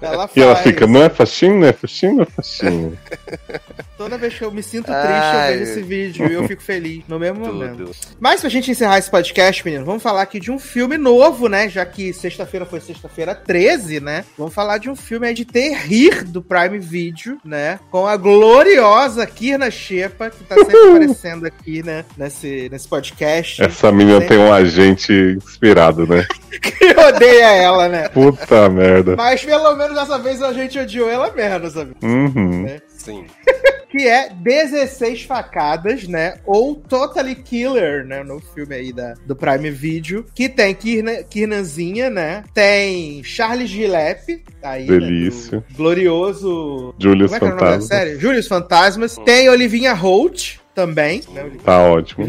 [0.00, 0.36] Ela faz.
[0.36, 2.92] E ela fica, não é faxina, é faxina, é faxina.
[4.02, 5.54] Toda vez que eu me sinto triste, Ai.
[5.54, 7.84] eu vejo esse vídeo e eu fico feliz no mesmo momento.
[7.84, 7.92] Tudo.
[8.18, 11.68] Mas pra gente encerrar esse podcast, menino, vamos falar aqui de um filme novo, né?
[11.68, 14.24] Já que sexta-feira foi sexta-feira 13, né?
[14.36, 17.78] Vamos falar de um filme aí de terrir do Prime Video, né?
[17.92, 22.04] Com a gloriosa Kirna Shepa, que tá sempre aparecendo aqui, né?
[22.18, 23.62] Nesse, nesse podcast.
[23.62, 26.26] Essa menina tem um agente inspirado, né?
[26.60, 28.08] Que odeia ela, né?
[28.10, 29.16] Puta merda.
[29.16, 31.94] Mas pelo menos dessa vez a gente odiou ela menos, sabe?
[32.02, 32.66] Uhum.
[32.88, 33.24] Sim.
[33.92, 36.36] que é 16 facadas, né?
[36.46, 38.24] Ou Totally Killer, né?
[38.24, 40.24] No filme aí da, do Prime Video.
[40.34, 42.42] Que tem Kirna, Kirnanzinha, né?
[42.54, 45.62] Tem Charles Gillespie, aí, né, Delícia.
[45.68, 46.94] do glorioso...
[46.98, 47.88] Julius Como é que é o nome da Fantasma.
[47.98, 48.18] série?
[48.18, 49.16] Julius Fantasmas.
[49.26, 51.50] Tem Olivinha Holt também, né?
[51.64, 52.26] Tá ótimo.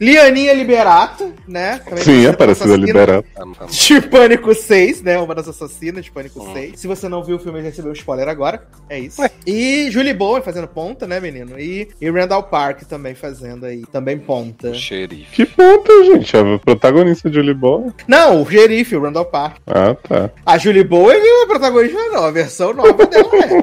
[0.00, 1.80] Lianinha Liberato, né?
[1.84, 3.24] Também Sim, aparecida liberada.
[3.36, 3.70] Amo, amo.
[3.70, 5.18] de Pânico 6, né?
[5.18, 6.52] Uma das assassinas de Pânico Hum.
[6.52, 6.78] 6.
[6.78, 8.62] Se você não viu o filme, recebeu um spoiler agora.
[8.88, 9.22] É isso.
[9.46, 11.58] E Julie Bowen fazendo ponta, né, menino?
[11.58, 14.70] E, e Randall Park também fazendo aí, também ponta.
[14.70, 15.34] O xerife.
[15.34, 16.36] Que ponta, gente?
[16.36, 17.92] A protagonista de Julie Bowen.
[18.06, 19.56] Não, o xerife, o Randall Park.
[19.66, 20.30] Ah, tá.
[20.44, 22.24] A Julie Bowen é protagonista, não.
[22.24, 23.56] A versão nova dela é.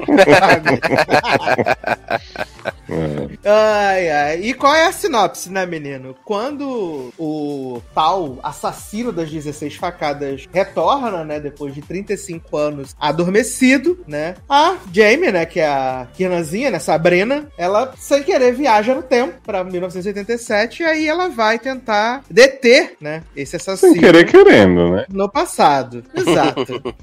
[3.44, 4.23] ai, ai.
[4.36, 6.14] E qual é a sinopse, né, menino?
[6.24, 14.34] Quando o tal assassino das 16 facadas retorna, né, depois de 35 anos adormecido, né,
[14.48, 19.34] a Jamie, né, que é a Kirnazinha, né, Sabrina, ela, sem querer, viaja no tempo
[19.44, 23.92] pra 1987 e aí ela vai tentar deter, né, esse assassino.
[23.92, 25.04] Sem querer querendo, né?
[25.10, 26.04] No passado.
[26.14, 26.64] Exato.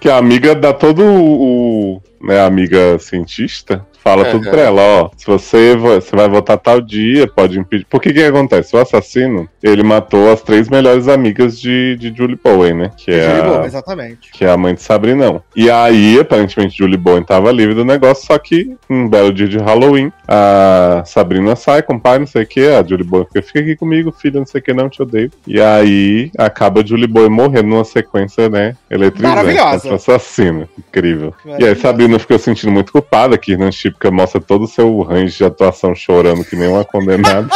[0.00, 5.26] Que a amiga dá todo o, né, amiga cientista, fala tudo pra ela, ó, se
[5.26, 7.86] você, você vai votar tal dia, pode impedir.
[7.88, 8.74] Porque que que acontece?
[8.74, 12.90] O assassino, ele matou as três melhores amigas de, de Julie Bowen, né?
[12.96, 14.32] Que é, Julie a, Bowen, exatamente.
[14.32, 15.42] que é a mãe de Sabrinão.
[15.54, 19.58] E aí, aparentemente, Julie Bowen tava livre do negócio, só que um belo dia de
[19.58, 23.42] Halloween, a Sabrina sai com o pai, não sei o que, a Julie Bowen fica,
[23.42, 25.30] fica aqui comigo, filha, não sei o que, não te odeio.
[25.46, 29.34] E aí, acaba a Julie Bowen morrendo numa sequência, né, eletrizante.
[29.34, 29.88] Maravilhosa.
[29.88, 30.68] Essa assassina.
[30.78, 31.34] Incrível.
[31.44, 32.09] E aí, Maravilhosa.
[32.10, 35.44] Sabrina ficou se sentindo muito culpada, que Irnan Chipka mostra todo o seu range de
[35.44, 37.48] atuação chorando que nem uma condenada.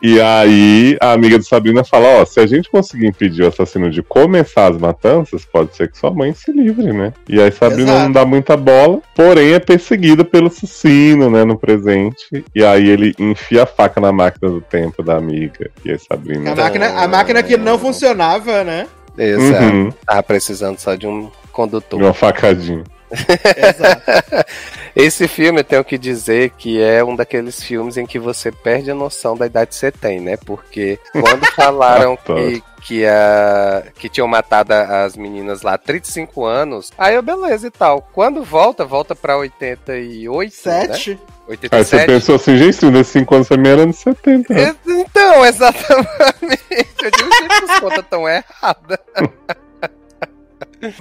[0.00, 3.90] E aí, a amiga de Sabrina fala: Ó, se a gente conseguir impedir o assassino
[3.90, 7.12] de começar as matanças, pode ser que sua mãe se livre, né?
[7.28, 8.04] E aí, Sabrina Exato.
[8.04, 12.44] não dá muita bola, porém é perseguida pelo assassino, né, no presente.
[12.54, 15.70] E aí, ele enfia a faca na máquina do tempo da amiga.
[15.84, 16.52] E aí, Sabrina.
[16.52, 18.86] A máquina, a máquina que não funcionava, né?
[19.16, 19.64] Exato.
[19.64, 21.98] Uhum, Tava precisando só de um condutor.
[21.98, 22.84] de uma facadinha.
[23.10, 24.02] Exato.
[24.96, 28.92] Esse filme eu tenho que dizer que é um daqueles filmes em que você perde
[28.92, 30.36] a noção da idade que você tem, né?
[30.36, 36.92] Porque quando falaram que, que, a, que tinham matado as meninas lá há 35 anos,
[36.96, 38.02] aí eu, beleza e tal.
[38.12, 40.86] Quando volta, volta pra 88, né?
[40.86, 41.10] Sete.
[41.46, 42.06] Aí você 87.
[42.06, 44.54] pensou assim, gente, 35 anos também era anos 70.
[44.54, 44.62] né?
[44.62, 46.88] Ex- Então, exatamente.
[47.02, 48.98] Eu digo, gente, as contas tão erradas.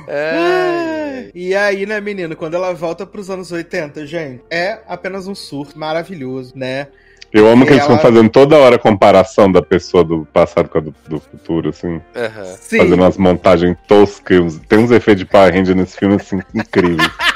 [0.08, 1.30] É.
[1.34, 5.78] E aí, né, menino, quando ela volta pros anos 80, gente, é apenas um surto
[5.78, 6.88] maravilhoso, né?
[7.32, 10.24] Eu amo que E eles ficam ela- fazendo toda hora a comparação da pessoa do
[10.32, 12.00] passado com a do, do futuro, assim.
[12.60, 12.78] Sim.
[12.78, 14.60] Fazendo umas montagens toscas.
[14.70, 17.10] Tem uns efeitos de Power Ranger nesse filme, assim, incríveis.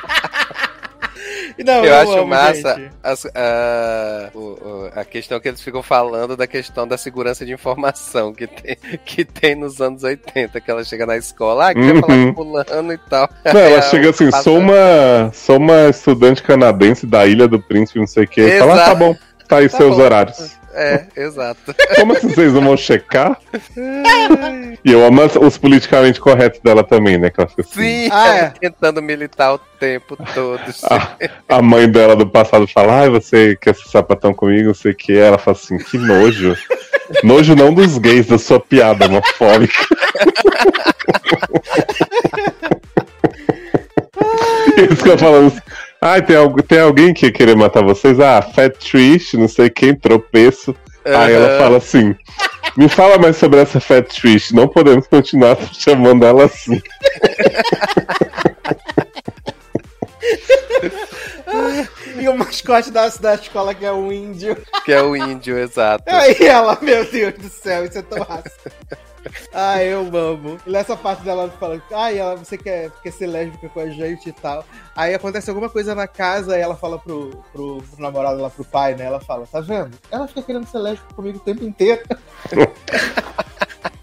[1.66, 6.36] Não, Eu acho amo, massa as- a, o- o- a questão que eles ficam falando
[6.38, 10.84] da questão da segurança de informação que tem, que tem nos anos 80, que ela
[10.84, 12.02] chega na escola, ah, queria Uhum.
[12.02, 13.30] falar com fulano e tal.
[13.46, 17.60] Não, ela É, chega assim, passa- sou uma, sou uma estudante canadense da Ilha do
[17.62, 18.60] Príncipe, não sei o que.
[18.60, 19.16] Fala, ah, tá bom,
[19.48, 20.04] tá aí Tá seus bom.
[20.04, 20.57] horários.
[20.80, 21.74] É, exato.
[21.96, 23.36] Como assim vocês não vão checar?
[24.86, 27.32] E eu amo os politicamente corretos dela também, né?
[27.32, 28.50] Que ela fica assim, Sim, Ah, ela é.
[28.62, 30.62] tentando militar o tempo todo.
[30.84, 31.16] A,
[31.58, 34.96] a mãe dela do passado fala, ai, você quer ser sapatão comigo, não sei o
[34.96, 35.18] que.
[35.18, 36.56] Ela fala assim, que nojo.
[37.24, 39.74] Nojo não dos gays, da sua piada homofóbica.
[44.78, 45.62] Eles ficam falando assim,
[46.02, 46.36] ai, tem,
[46.68, 48.20] tem alguém que ia querer matar vocês?
[48.20, 50.76] Ah, Fat Trish, não sei quem, tropeço.
[51.06, 52.16] Aí ela fala assim,
[52.76, 56.82] me fala mais sobre essa Fat Trish, não podemos continuar chamando ela assim.
[62.20, 64.58] E o mascote da, da escola que é um índio.
[64.84, 66.04] Que é o índio, exato.
[66.08, 68.26] Aí ela, meu Deus do céu, isso é tão.
[69.54, 70.58] Ai, eu amo.
[70.66, 74.30] E nessa parte dela fala, ai, ela, você quer, quer ser lésbica com a gente
[74.30, 74.66] e tal.
[74.96, 78.66] Aí acontece alguma coisa na casa e ela fala pro, pro, pro namorado lá, pro
[78.66, 79.06] pai, né?
[79.06, 79.98] Ela fala, tá vendo?
[80.12, 82.02] Ela fica querendo ser lésbica comigo o tempo inteiro.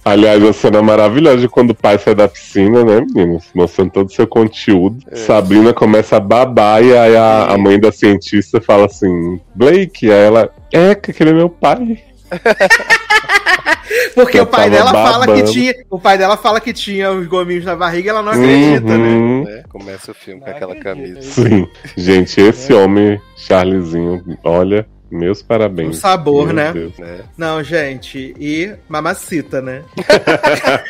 [0.05, 3.47] Aliás, a cena maravilhosa de quando o pai sai da piscina, né, meninos?
[3.55, 4.99] Mostrando todo o seu conteúdo.
[5.11, 5.17] É.
[5.17, 10.27] Sabrina começa a babar e aí a, a mãe da cientista fala assim, Blake, aí
[10.27, 12.05] ela, é, que aquele é meu pai.
[14.15, 15.53] Porque Eu o pai dela fala que babando.
[15.53, 15.75] tinha.
[15.91, 19.09] O pai dela fala que tinha os gominhos na barriga e ela não acredita, né?
[19.09, 19.45] Uhum.
[19.45, 19.63] né?
[19.69, 21.15] Começa o filme com Não aquela acredito.
[21.15, 21.31] camisa.
[21.31, 21.69] Sim.
[21.97, 25.91] Gente, esse homem, Charlezinho, olha, meus parabéns.
[25.91, 26.73] Um sabor, Meu né?
[26.73, 26.99] Deus.
[26.99, 27.21] Né?
[27.37, 28.35] Não, gente.
[28.39, 29.83] E mamacita, né?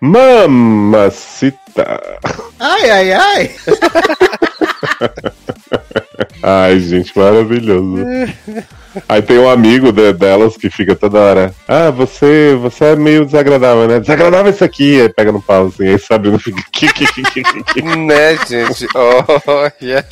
[0.00, 2.00] Mamacita.
[2.58, 3.50] Ai, ai, ai.
[6.42, 7.96] Ai, gente, maravilhoso.
[9.08, 11.54] Aí tem um amigo de- delas que fica toda hora.
[11.68, 14.00] Ah, você, você é meio desagradável, né?
[14.00, 15.00] Desagradável isso aqui.
[15.00, 15.86] Aí pega no pau assim.
[15.88, 16.60] Aí Sabrina fica.
[16.72, 18.86] "Que, que, que, que, que, que?" né, gente?
[18.94, 20.04] Olha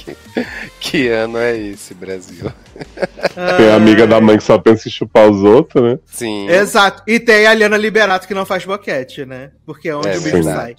[0.80, 2.50] que ano é esse, Brasil?
[3.56, 5.98] Tem a amiga da mãe que só pensa em chupar os outros, né?
[6.06, 6.48] Sim.
[6.48, 7.02] Exato.
[7.06, 9.50] E tem a Liana Liberato que não faz boquete, né?
[9.64, 10.74] Porque é onde É o bicho sai.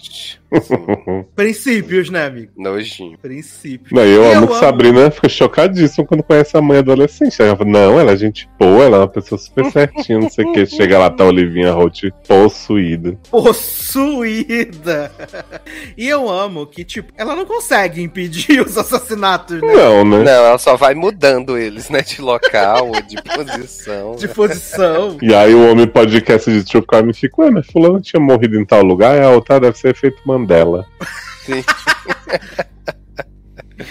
[1.36, 2.50] Princípios, né, amigo?
[2.56, 3.16] Nojinho.
[3.18, 3.92] Princípios.
[3.92, 7.40] Não, eu E amo que Sabrina fica chocadíssima quando conhece a mãe adolescente.
[7.40, 10.44] Ela fala, não, ela é gente boa, ela é uma pessoa super certinha, não sei
[10.44, 10.66] o que.
[10.66, 13.16] Chega lá, tá a Olivinha Holt possuída.
[13.30, 15.12] Possuída.
[15.96, 19.72] E eu amo que, tipo, ela não consegue impedir os assassinatos, né?
[19.72, 20.24] Não, né?
[20.24, 22.02] Não, ela só vai mudando eles, né?
[22.02, 24.16] De local ou de posição.
[24.20, 25.18] De posição.
[25.20, 28.64] E aí o homem podcast de True Crime fica, ué, mas fulano tinha morrido em
[28.64, 30.86] tal lugar, e a outra deve ser efeito Mandela.
[31.44, 31.64] Sim.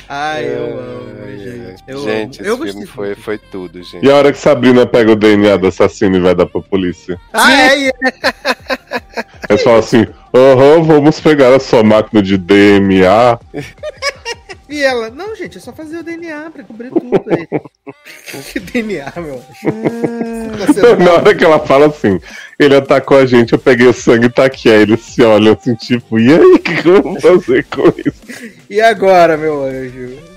[0.07, 1.83] Ai, eu amo, gente.
[1.87, 2.47] Eu gente, amo.
[2.49, 4.05] Eu esse filme gostei foi, foi tudo, gente.
[4.05, 7.19] E a hora que Sabrina pega o DNA do assassino e vai dar pra polícia?
[7.33, 7.93] Ah, é, e-
[9.49, 13.39] Eles falam assim: aham, vamos pegar a sua máquina de DMA.
[14.69, 17.47] E ela, não, gente, é só fazer o DNA pra cobrir tudo aí.
[18.53, 19.43] que DNA, meu?
[19.63, 22.19] Tá Na hora que ela fala assim,
[22.59, 24.69] ele atacou a gente, eu peguei o sangue e tá aqui.
[24.69, 27.87] Aí eles se olham assim, tipo, e aí, o que, que eu vou fazer com
[27.97, 28.53] isso?
[28.69, 30.28] E agora, meu anjo?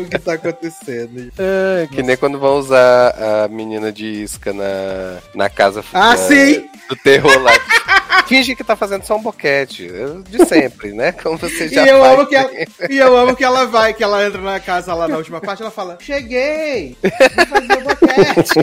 [0.00, 1.32] O que tá acontecendo?
[1.38, 6.16] É, que nem quando vão usar a menina de isca na, na casa ah, da,
[6.16, 6.68] sim.
[6.88, 7.52] do terror lá.
[8.26, 9.88] Finge que tá fazendo só um boquete.
[10.28, 11.12] De sempre, né?
[11.12, 12.14] Como você já e eu faz.
[12.18, 12.50] amo que ela,
[12.90, 15.62] E eu amo que ela vai, que ela entra na casa lá na última parte,
[15.62, 16.96] ela fala: Cheguei!
[17.02, 18.60] Vou fazer o boquete.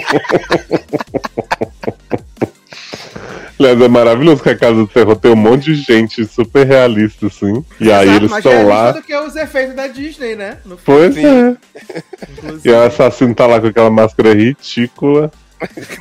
[3.59, 7.27] Aliás, é maravilhoso que a Casa do Terror tem um monte de gente super realista,
[7.27, 7.63] assim.
[7.79, 8.91] E aí Exato, eles mas estão é lá.
[8.91, 10.57] do que os efeitos da Disney, né?
[10.65, 11.55] No Pois é.
[12.31, 12.69] inclusive.
[12.69, 15.31] E o assassino tá lá com aquela máscara ridícula.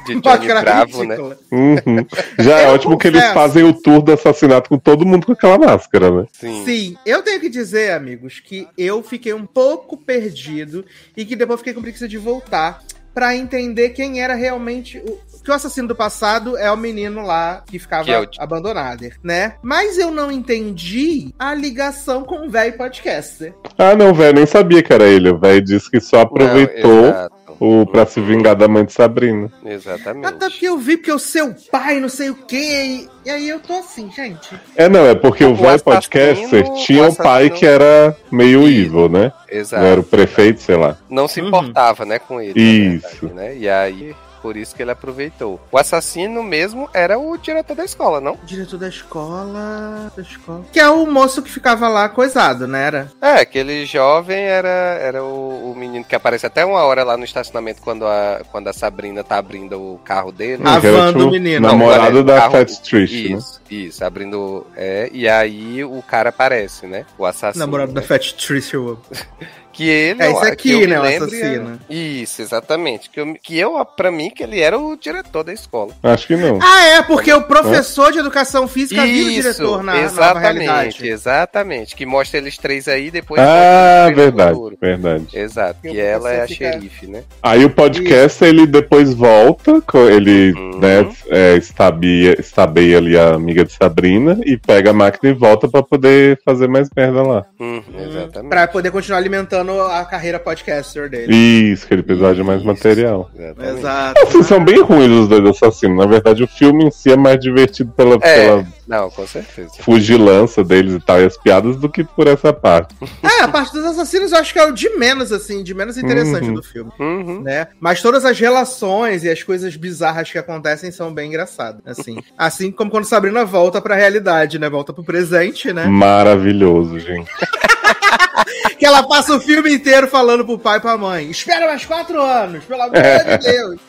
[0.07, 1.15] De Johnny Máscara Bravo, né?
[1.15, 1.39] ridícula.
[1.53, 2.07] Uhum.
[2.41, 5.57] Já é ótimo que eles fazem o tour do assassinato com todo mundo com aquela
[5.59, 6.27] máscara, né?
[6.33, 6.65] Sim.
[6.65, 10.85] Sim, eu tenho que dizer, amigos, que eu fiquei um pouco perdido
[11.17, 12.83] e que depois fiquei com preguiça de voltar
[13.15, 15.19] pra entender quem era realmente o.
[15.43, 19.05] Que o assassino do passado é o menino lá que ficava Que é o- abandonado,
[19.23, 19.55] né?
[19.63, 23.53] Mas eu não entendi a ligação com o velho podcaster.
[23.77, 25.31] Ah, não, velho, nem sabia que era ele.
[25.31, 29.51] O velho disse que só aproveitou Não, o pra se vingar da mãe de Sabrina.
[29.65, 30.27] Exatamente.
[30.27, 33.09] Até porque eu vi porque o seu pai, não sei o quê.
[33.25, 34.49] E, aí eu tô assim, gente.
[34.77, 39.09] É, não, é porque o O assassino- podcaster tinha um pai que era meio evil,
[39.09, 39.33] né?
[39.51, 39.85] Exato.
[39.85, 40.97] Era o prefeito, sei lá.
[41.11, 41.49] Não se Uhum.
[41.49, 42.59] importava, né, com ele.
[42.61, 43.27] Isso.
[43.27, 43.57] verdade, né?
[43.57, 45.61] E aí, por isso que ele aproveitou.
[45.71, 48.37] O assassino mesmo era o diretor da escola, não?
[48.45, 50.13] Diretor da escola.
[50.15, 50.65] Da escola.
[50.73, 52.83] Que é o moço que ficava lá coisado, né?
[52.87, 53.13] Era?
[53.21, 57.25] É, aquele jovem era, era o, o menino que aparece até uma hora lá no
[57.25, 60.63] estacionamento quando a, quando a Sabrina tá abrindo o carro dele.
[60.67, 61.67] A era, van do menino.
[61.69, 63.39] Namorado Não, da carro- Fat Trish, né?
[63.39, 64.67] Isso, isso, abrindo.
[64.77, 67.07] É, e aí o cara aparece, né?
[67.17, 67.65] O assassino.
[67.65, 68.01] Namorado né?
[68.01, 69.03] da Fat Trish, eu amo.
[69.73, 70.23] Que ele.
[70.23, 71.69] É esse aqui, né, o assassino.
[71.71, 73.09] era- Isso, exatamente.
[73.11, 75.93] Que eu, que eu, pra mim, que ele era o diretor da escola.
[76.03, 76.59] Acho que não.
[76.63, 81.09] Ah, é, porque o professor de educação física vira o Isso, diretor na exatamente, realidade.
[81.09, 81.97] exatamente.
[81.97, 83.41] Que mostra eles três aí depois.
[83.41, 84.77] Ah, verdade, futuro.
[84.81, 85.27] verdade.
[85.33, 87.23] Exato, E que ela é a professor fica- xerife, né?
[87.43, 90.79] Aí o podcast, ele depois volta, ele Uhum.
[90.79, 95.69] né, é, estabeia, estabeia ali a amiga de Sabrina e pega a máquina e volta
[95.69, 97.45] pra poder fazer mais merda lá.
[97.61, 98.51] Hum, Hum, exatamente.
[98.51, 101.35] Pra poder continuar alimentando a carreira podcaster dele.
[101.35, 103.31] Isso, que ele precisava de mais material.
[103.37, 103.79] exatamente.
[103.79, 104.23] Exato.
[104.23, 105.99] Assim, são bem ruins os dois assassinos.
[105.99, 108.19] Na verdade, o filme em si é mais divertido pela, É.
[108.19, 109.71] pela Não, com certeza.
[109.81, 112.95] fugilança deles e tal, e as piadas, do que por essa parte.
[113.23, 115.97] É, a parte dos assassinos eu acho que é o de menos, assim, de menos
[115.97, 116.55] interessante Uhum.
[116.55, 116.91] do filme.
[116.99, 117.41] Uhum.
[117.43, 117.69] Né?
[117.81, 122.19] Mas todas as relações e as coisas bizarras que acontecem são bem engraçadas, assim.
[122.37, 124.69] assim como quando Sabrina volta pra realidade, né?
[124.69, 125.87] Volta pro presente, né?
[125.87, 127.31] Maravilhoso, gente.
[128.79, 132.21] Que ela passa o filme inteiro falando pro pai e pra mãe: Espera mais quatro
[132.21, 133.81] anos, pelo amor de Deus.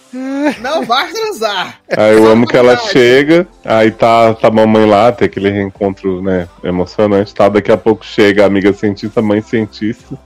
[0.62, 1.80] Não vai transar.
[1.98, 6.22] Aí eu amo que ela chega, aí tá, tá a mamãe lá, tem aquele reencontro,
[6.22, 7.50] né, emocionante, tá?
[7.50, 10.18] Daqui a pouco chega a amiga cientista, mãe cientista.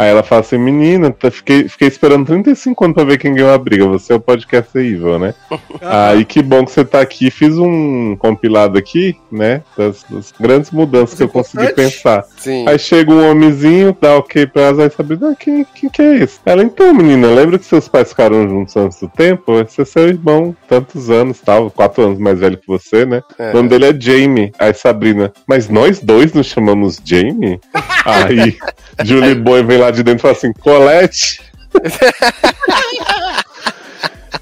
[0.00, 3.52] Aí ela fala assim, menina, tá- fiquei, fiquei esperando 35 anos pra ver quem ganhou
[3.52, 3.86] a briga.
[3.86, 5.34] Você é o podcast Evil, né?
[5.82, 7.30] Aí que bom que você tá aqui.
[7.30, 9.60] Fiz um compilado aqui, né?
[9.76, 11.92] Das, das grandes mudanças que eu consegui Importante.
[11.92, 12.24] pensar.
[12.38, 12.66] Sim.
[12.66, 16.16] Aí chega um homenzinho, dá ok pra elas, aí sabe, ah, quem, quem que é
[16.16, 16.40] esse?
[16.46, 19.60] Ela, então, menina, lembra que seus pais ficaram juntos antes do tempo?
[19.60, 23.20] Esse é seu irmão, tantos anos, tal, quatro anos mais velho que você, né?
[23.38, 23.50] É.
[23.50, 24.50] O nome dele é Jamie.
[24.58, 27.60] Aí Sabrina, mas nós dois nos chamamos Jamie?
[28.06, 28.56] aí
[29.04, 31.40] Julie Boy vem lá de dentro e fala assim, Colette.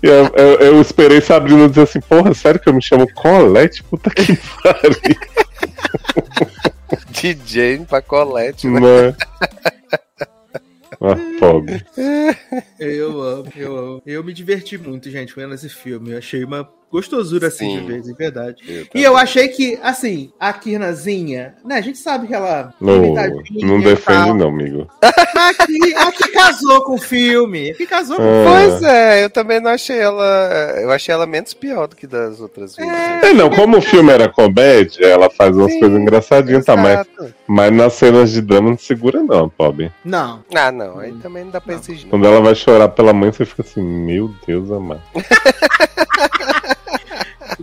[0.02, 3.82] E Eu, eu, eu esperei Sabrina dizer assim, porra, sério que eu me chamo Colette?
[3.82, 5.16] Puta que pariu,
[7.10, 8.80] DJ pra Colette, né?
[8.80, 9.16] né?
[11.00, 11.84] Ah, pobre.
[12.78, 14.02] Eu amo, eu amo.
[14.04, 16.12] Eu me diverti muito, gente, vendo esse filme.
[16.12, 17.80] Eu achei uma gostosura assim Sim.
[17.80, 18.62] de ver, de verdade.
[18.66, 21.76] Eu E eu achei que, assim, a Kirnazinha, né?
[21.76, 22.74] A gente sabe que ela.
[22.80, 24.34] Não, limitadinha não defende tal.
[24.34, 24.88] não, amigo.
[25.38, 27.70] Aqui, aqui casou com o filme.
[27.70, 28.44] Aqui casou com Ah.
[28.44, 30.74] Pois é, eu também não achei ela.
[30.80, 32.92] Eu achei ela menos pior do que das outras vezes.
[32.92, 36.76] É, não, como o filme era comédia, ela faz umas Sim, coisas engraçadinhas, tá?
[36.76, 37.06] Mas,
[37.46, 39.92] mas nas cenas de drama não segura não, pobre.
[40.04, 40.42] Não.
[40.54, 42.08] Ah, não, aí também não dá pra exigir.
[42.08, 45.02] Quando ela vai chorar pela mãe, você fica assim, meu Deus amado.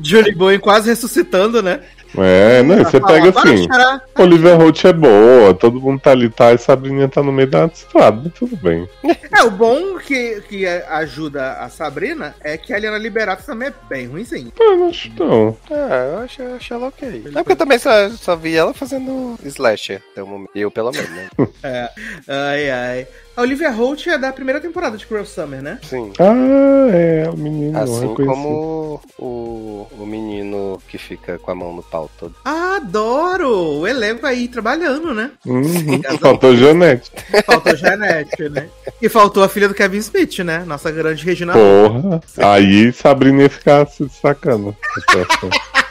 [0.06, 1.82] Johnny Boy quase ressuscitando, né?
[2.18, 3.64] É, não, você Fala, pega "Para de assim.
[3.64, 6.54] chorar." Olivia Holt é boa, todo mundo tá ali, tá?
[6.54, 8.88] E Sabrina tá no meio da estrada, tudo bem.
[9.32, 13.74] É, o bom que, que ajuda a Sabrina é que a Helena Liberato também é
[13.90, 14.52] bem ruimzinha.
[14.60, 15.58] Eu não acho não.
[15.70, 17.24] Ah, eu acho, eu acho ela ok.
[17.28, 20.52] É porque eu também só, só vi ela fazendo slasher até o momento.
[20.56, 21.28] Eu, pelo menos, né?
[21.64, 21.90] É.
[22.28, 23.08] Ai, ai.
[23.36, 25.80] A Olivia Holt é da primeira temporada de Cruel Summer, né?
[25.84, 26.14] Sim.
[26.20, 27.78] Ah, é, o menino.
[27.78, 32.36] Assim como o, o menino que fica com a mão no pau todo.
[32.44, 33.80] Adoro!
[33.80, 35.32] O elenco aí trabalhando, né?
[35.46, 37.12] Uhum, faltou Janete.
[37.46, 38.68] Faltou Janete, né?
[39.02, 40.64] E faltou a filha do Kevin Smith, né?
[40.66, 41.54] Nossa grande Regina.
[41.54, 42.22] Porra.
[42.38, 44.76] Aí Sabrina ia ficar se destacando.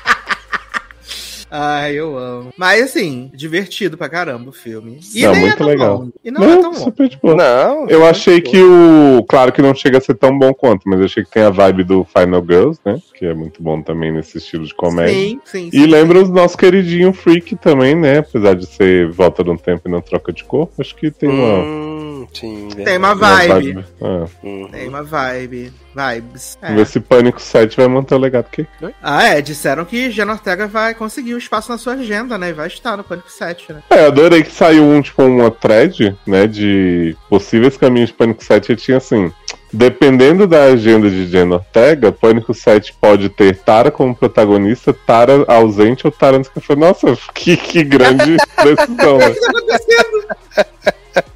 [1.57, 2.52] Ai, eu amo.
[2.57, 4.99] Mas assim, divertido pra caramba o filme.
[5.15, 5.99] E Não, nem muito é tão legal.
[5.99, 6.12] longo.
[6.24, 6.74] E não, é tão longo.
[6.84, 7.34] super de boa.
[7.36, 9.24] Não, Eu achei que o.
[9.28, 11.50] Claro que não chega a ser tão bom quanto, mas eu achei que tem a
[11.50, 13.00] vibe do Final Girls, né?
[13.16, 15.15] Que é muito bom também nesse estilo de comédia.
[15.15, 15.86] Sim, sim, E sim.
[15.86, 18.18] lembra o nosso queridinho Freak também, né?
[18.18, 21.28] Apesar de ser volta de um tempo e não troca de corpo, acho que tem
[21.31, 21.93] uma.
[22.33, 23.85] Sim, Tem uma uma vibe.
[24.01, 24.69] Ah, Uhum.
[24.69, 25.73] Tem uma vibe.
[25.94, 26.59] Vibes.
[26.61, 26.67] É.
[26.67, 28.67] Vamos ver se Pânico 7 vai manter o legado que.
[29.03, 29.41] Ah, é.
[29.41, 32.51] Disseram que Jenna Ortega vai conseguir o espaço na sua agenda, né?
[32.51, 33.83] E vai estar no Pânico 7, né?
[33.91, 36.47] É, eu adorei que saiu um, tipo, uma thread, né?
[36.47, 39.33] De possíveis caminhos de Pânico 7 e tinha assim.
[39.73, 46.07] Dependendo da agenda de Jenna Ortega, Pânico 7 pode ter Tara como protagonista, Tara ausente
[46.07, 46.77] ou Tara o que.
[46.77, 49.35] Nossa, que, que grande decisão, né?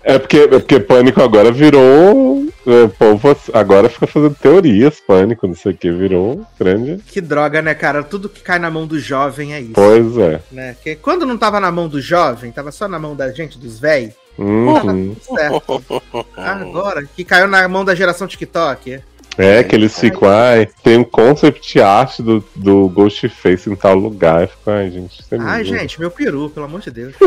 [0.02, 2.46] É porque, é porque Pânico agora virou.
[2.66, 7.02] é, O povo agora fica fazendo teorias, Pânico, não sei o que, virou grande.
[7.06, 8.02] Que droga, né, cara?
[8.02, 9.72] Tudo que cai na mão do jovem é isso.
[9.74, 10.40] Pois é.
[10.50, 10.76] Né?
[10.82, 13.78] Que quando não tava na mão do jovem, tava só na mão da gente, dos
[13.78, 15.16] véi, Uhum.
[15.20, 16.02] certo.
[16.36, 19.00] Agora, que caiu na mão da geração TikTok.
[19.36, 24.42] É que eles ficam, ai, tem um concept art do, do Ghostface em tal lugar.
[24.42, 27.14] Eu fico, ai, gente, isso é Ai, gente, meu peru, pelo amor de Deus.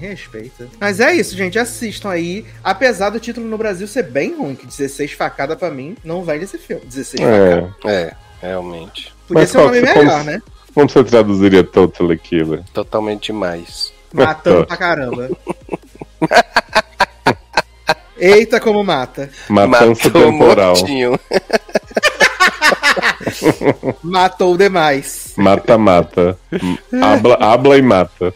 [0.00, 0.66] Respeita.
[0.80, 1.58] Mas é isso, gente.
[1.58, 2.44] Assistam aí.
[2.64, 6.38] Apesar do título no Brasil ser bem ruim, que 16 facada pra mim não vai
[6.38, 6.82] desse filme.
[6.86, 7.74] 16 facada.
[7.84, 7.90] É.
[7.90, 9.12] É, realmente.
[9.28, 10.42] Podia Mas ser um nome melhor, como- né?
[10.74, 12.62] Como você traduziria Total Killer?
[12.72, 13.92] Totalmente demais.
[14.12, 15.28] Matando pra caramba.
[18.16, 19.30] Eita, como mata.
[19.48, 20.76] Matança Matou um temporal.
[20.76, 21.20] montinho.
[24.02, 25.34] Matou demais.
[25.36, 26.38] Mata, mata.
[27.02, 28.34] habla, habla e mata.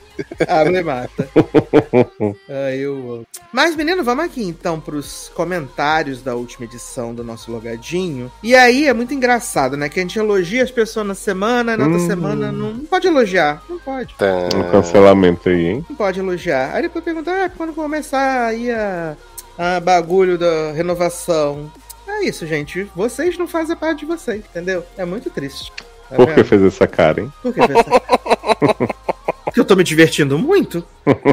[0.48, 1.28] Abre e mata.
[2.48, 3.24] Ai, eu.
[3.52, 8.30] Mas, menino, vamos aqui então pros comentários da última edição do nosso logadinho.
[8.42, 9.88] E aí é muito engraçado, né?
[9.88, 12.06] Que a gente elogia as pessoas na semana, na outra Hum.
[12.06, 13.62] semana não, não pode elogiar.
[13.68, 14.14] Não pode.
[14.14, 14.26] Tá.
[14.56, 15.86] Um cancelamento aí, hein?
[15.88, 16.70] Não pode elogiar.
[16.74, 19.16] Aí depois pergunta, ah, quando começar aí a,
[19.58, 21.70] a bagulho da renovação?
[22.20, 22.84] É isso, gente.
[22.94, 24.84] Vocês não fazem parte de vocês, entendeu?
[24.96, 25.72] É muito triste.
[26.08, 27.32] Tá Por que fez essa cara, hein?
[27.42, 29.04] Por que fez essa-
[29.54, 30.84] Porque eu tô me divertindo muito.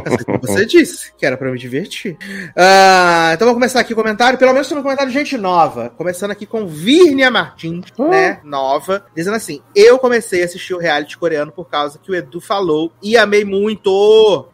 [0.05, 2.15] Assim como você disse, que era pra me divertir.
[2.55, 4.37] Ah, então vamos começar aqui o comentário.
[4.37, 5.89] Pelo menos tem um comentário de gente nova.
[5.97, 8.39] Começando aqui com Virnia Martins, né?
[8.43, 9.03] Nova.
[9.15, 12.93] Dizendo assim: Eu comecei a assistir o reality coreano por causa que o Edu falou
[13.01, 13.89] e amei muito.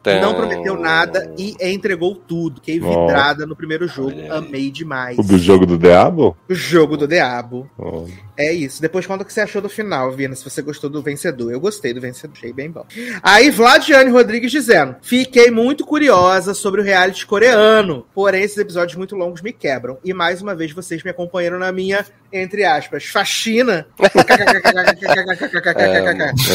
[0.06, 2.62] Não prometeu nada e entregou tudo.
[2.62, 4.16] Fiquei vidrada no primeiro jogo.
[4.32, 5.18] Amei demais.
[5.18, 6.38] O do jogo do Diabo?
[6.48, 7.70] O jogo do Diabo.
[7.78, 8.06] Ó.
[8.38, 8.82] É isso.
[8.82, 11.52] Depois conta o que você achou do final, Vina, se você gostou do vencedor.
[11.52, 12.86] Eu gostei do vencedor, achei bem bom.
[13.24, 19.16] Aí, Vladiane Rodrigues dizendo: Fiquei muito curiosa sobre o reality coreano, porém esses episódios muito
[19.16, 19.98] longos me quebram.
[20.06, 23.88] E mais uma vez vocês me acompanharam na minha, entre aspas, faxina.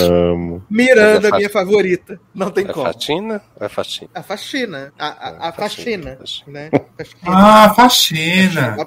[0.00, 0.62] Amo.
[0.70, 2.20] Miranda, é minha favorita.
[2.32, 2.86] Não tem É como.
[2.86, 3.42] faxina?
[3.58, 4.10] É faxina.
[4.14, 4.92] A faxina.
[4.96, 6.18] A, a, a faxina.
[6.46, 6.70] Né?
[6.96, 7.20] Faxina.
[7.26, 8.76] Ah, faxina.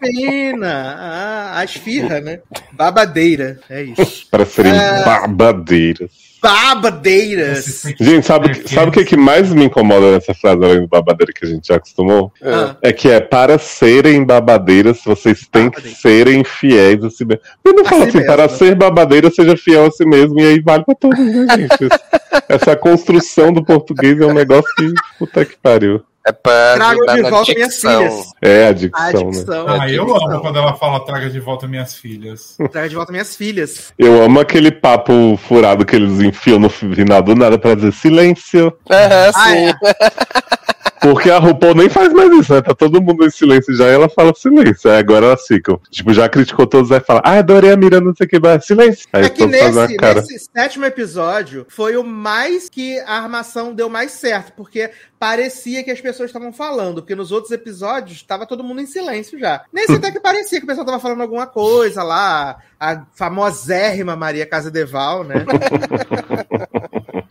[0.00, 0.96] Faxina.
[0.98, 2.40] Ah, a esfirra, né?
[2.72, 3.58] Babadeira.
[3.68, 4.26] É isso.
[4.30, 5.04] Para serem É.
[5.04, 6.10] babadeiras.
[6.44, 7.84] Babadeiras.
[7.98, 11.46] Gente, sabe, sabe o que, que mais me incomoda nessa frase, além do babadeira que
[11.46, 12.30] a gente já acostumou?
[12.42, 12.76] Ah.
[12.82, 17.42] É que é para serem babadeiras, vocês têm que serem fiéis a si mesmo.
[17.64, 18.32] Eu não A falo si assim, mesmo.
[18.32, 21.88] para ser babadeira, seja fiel a si mesmo, e aí vale pra todos, né, gente?
[22.46, 26.02] Essa construção do português é um negócio que, puta que pariu.
[26.26, 27.98] É pra Trago ajudar de volta minhas dicção.
[28.10, 28.26] filhas.
[28.40, 29.44] É a A dicção, né?
[29.78, 30.26] Ah, eu dicção.
[30.30, 32.56] amo quando ela fala traga de volta minhas filhas.
[32.72, 33.92] Traga de volta minhas filhas.
[33.98, 38.72] Eu amo aquele papo furado que eles enfiam no final do nada pra dizer silêncio.
[38.90, 39.66] Aham, Ah, sim.
[39.68, 40.73] é.
[41.04, 42.62] Porque a RuPaul nem faz mais isso, né?
[42.62, 44.90] Tá todo mundo em silêncio já e ela fala silêncio.
[44.90, 45.78] Aí agora elas ficam.
[45.90, 48.64] Tipo, já criticou todos, aí fala, ah, adorei a Miranda, não sei o que, mas
[48.64, 49.06] silêncio.
[49.12, 50.22] Aí É que nesse, cara.
[50.22, 55.90] nesse sétimo episódio foi o mais que a armação deu mais certo, porque parecia que
[55.90, 59.62] as pessoas estavam falando, porque nos outros episódios estava todo mundo em silêncio já.
[59.70, 64.46] Nesse até que parecia que o pessoal estava falando alguma coisa lá, a famosérrima Maria
[64.46, 65.44] Casadeval, né?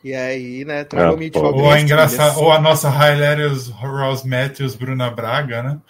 [0.03, 0.85] e aí, né, Ah,
[1.31, 1.39] pô.
[1.39, 5.77] Ou a, engraçada, ou a nossa Hilarious Ross Matthews, Bruna Braga, né?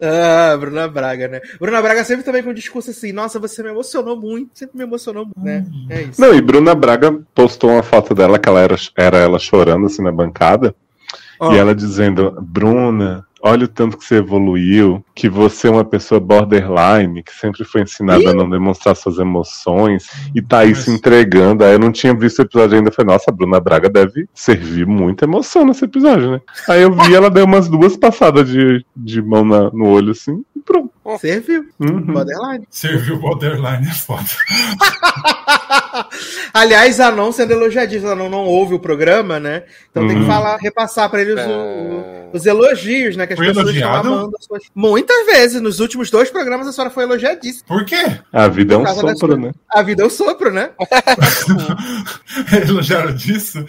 [0.00, 1.40] Ah, Bruna Braga, né?
[1.60, 4.84] Bruna Braga sempre também com um discurso assim, nossa, você me emocionou muito, sempre me
[4.84, 5.66] emocionou muito, né?
[5.90, 6.20] É isso.
[6.20, 10.02] Não, e Bruna Braga postou uma foto dela que ela era, era ela chorando assim
[10.02, 10.72] na bancada.
[11.40, 11.52] Ó.
[11.52, 16.20] E ela dizendo, Bruna, olha o tanto que você evoluiu, que você é uma pessoa
[16.20, 20.90] borderline, que sempre foi ensinada a não demonstrar suas emoções, e tá aí Mas- se
[20.90, 21.64] entregando.
[21.64, 24.86] Aí eu não tinha visto o episódio ainda, falei, nossa, a Bruna Braga deve servir
[24.86, 26.40] muita emoção nesse episódio, né?
[26.68, 30.42] Aí eu vi, ela deu umas duas passadas de, de mão na- no olho, assim,
[30.60, 30.90] pronto.
[31.20, 31.66] Serviu.
[31.80, 32.00] Uhum.
[32.12, 32.66] Borderline.
[32.70, 34.24] Serviu o borderline, é foda.
[36.52, 39.64] Aliás, a não sendo elogiadíssima, a não, não ouve o programa, né?
[39.90, 40.28] Então tem que Uhum.
[40.28, 43.26] falar, repassar pra eles o- o- os elogios, né?
[43.26, 43.96] Que as Foi pessoas elogiado?
[43.96, 44.36] estão amando.
[44.38, 47.64] as suas- Muitas vezes, nos últimos dois programas, a senhora foi elogiadíssima.
[47.66, 48.18] Por quê?
[48.32, 49.52] A vida é um das sopro, né?
[49.70, 50.70] A vida é o sopro, né?
[52.68, 53.64] Elogiaram disso?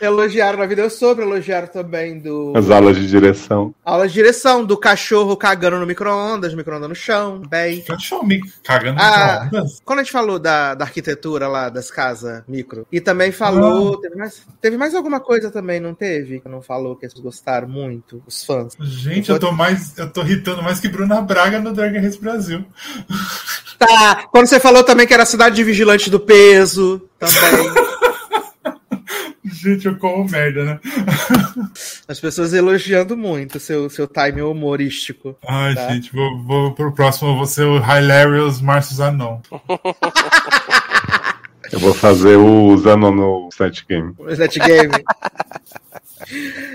[0.00, 2.52] Elogiaram a vida é o sopro, elogiaram também do.
[2.56, 3.74] As aulas de direção.
[3.84, 7.82] Aula de direção, do cachorro cagando no micro-ondas, micro-ondas no chão, bem.
[7.82, 8.28] Cachorro
[8.62, 9.38] cagando Ah.
[9.38, 9.80] no micro-ondas.
[9.84, 14.00] Quando a gente falou da, da arquitetura lá, das casas micro, e também falou.
[14.00, 16.40] Teve, mais, teve mais alguma coisa também, não teve?
[16.40, 18.74] Que não falou que eles gostaram muito, os fãs.
[18.80, 19.98] Gente, eu tô mais.
[19.98, 22.64] Eu tô irritando mais que Bruna Braga no Drag Race Brasil.
[23.78, 27.70] Tá, quando você falou também que era a cidade de vigilantes do peso, também.
[29.62, 30.80] Gente, eu como merda, né?
[32.08, 35.36] As pessoas elogiando muito o seu, seu time humorístico.
[35.46, 35.88] Ai, Tá.
[35.90, 39.40] gente, vou, vou pro próximo, eu vou ser o Hilarious Marcio Zanon.
[41.72, 44.12] Eu vou fazer o Zanon no set game.
[44.18, 44.90] O Net Game.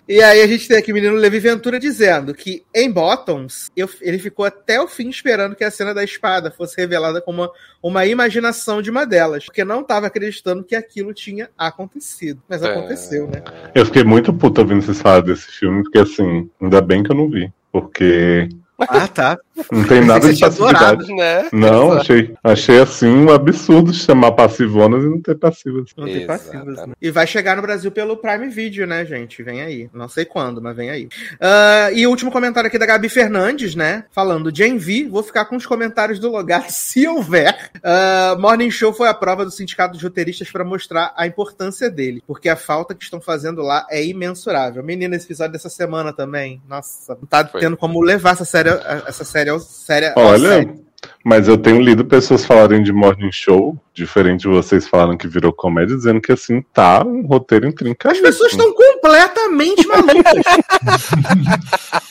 [0.07, 3.87] E aí a gente tem aqui o menino Levi Ventura dizendo que em Bottoms eu-
[4.01, 7.51] ele ficou até o fim esperando que a cena da espada fosse revelada como uma,
[7.81, 12.41] uma imaginação de uma delas, porque não estava acreditando que aquilo tinha acontecido.
[12.49, 12.71] Mas É.
[12.71, 13.43] aconteceu, né?
[13.73, 17.15] Eu fiquei muito puto ouvindo vocês falar desse filme, porque assim, ainda bem que eu
[17.15, 17.51] não vi.
[17.71, 19.37] Porque Ah, tá.
[19.71, 21.13] não tem nada de passividade.
[21.13, 21.49] Né?
[21.51, 22.01] Não, Exato.
[22.01, 25.91] achei, achei assim um absurdo chamar passivonas e não ter passivas.
[25.95, 26.85] Não tem passivas.
[26.87, 26.93] Né?
[27.01, 29.41] E vai chegar no Brasil pelo Prime Video, né, gente?
[29.41, 29.89] Vem aí.
[29.93, 31.07] Não sei quando, mas vem aí.
[31.39, 34.05] Ah, e o último comentário aqui da Gabi Fernandes, né?
[34.11, 37.71] Falando, Gen V, vou ficar com os comentários do lugar se houver.
[37.83, 42.21] Ah, Morning Show foi a prova do Sindicato de Roteiristas para mostrar a importância dele,
[42.27, 44.83] porque a falta que estão fazendo lá é imensurável.
[44.83, 47.61] Menina, esse episódio dessa semana também, nossa, não tá Foi.
[47.61, 48.64] tendo como levar essa série,
[49.07, 50.07] essa série ao série.
[50.07, 50.73] ao Olha,
[51.23, 55.51] mas eu tenho lido pessoas falarem de Morning Show, diferente de vocês falaram que virou
[55.53, 58.15] comédia, dizendo que assim, tá um roteiro intrincado.
[58.15, 60.45] As pessoas estão completamente malucas.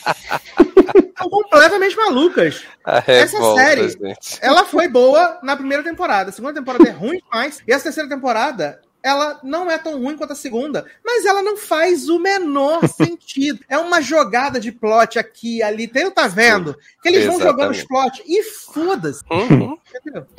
[1.15, 2.63] Estão completamente malucas.
[3.07, 4.37] Essa série- gente.
[4.41, 6.29] Ela foi boa na primeira temporada.
[6.29, 7.61] A segunda temporada é ruim demais.
[7.67, 10.83] E essa terceira temporada, ela não é tão ruim quanto a segunda.
[11.05, 13.59] Mas ela não faz o menor sentido.
[13.69, 15.87] É uma jogada de plot aqui, ali.
[15.87, 16.75] Tem, tá vendo?
[17.03, 19.21] Que eles vão jogando os plot e foda-se.
[19.29, 19.77] Uhum.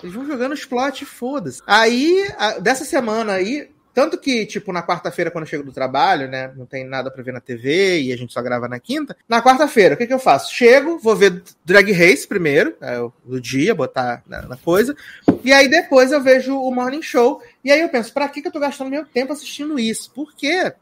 [0.02, 1.62] Eles vão jogando os plot e foda-se.
[1.64, 2.28] Aí,
[2.60, 6.52] dessa semana aí, tanto que, tipo, na quarta-feira, quando eu chego do trabalho, né?
[6.54, 9.16] Não tem nada pra ver na TV e a gente só grava na quinta.
[9.26, 10.52] Na quarta-feira, o que, que eu faço?
[10.52, 14.94] Chego, vou ver Drag Race primeiro, é, o- do dia, botar na, na coisa.
[15.42, 17.40] E aí depois eu vejo o Morning Show.
[17.64, 20.10] E aí eu penso, pra que, que eu tô gastando meu tempo assistindo isso?
[20.12, 20.74] Por quê?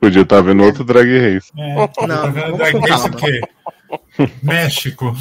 [0.00, 1.52] Podia estar vendo outro Drag Race.
[1.56, 3.40] É, Não, tá vendo vamos Drag com Race o quê?
[4.42, 5.14] México.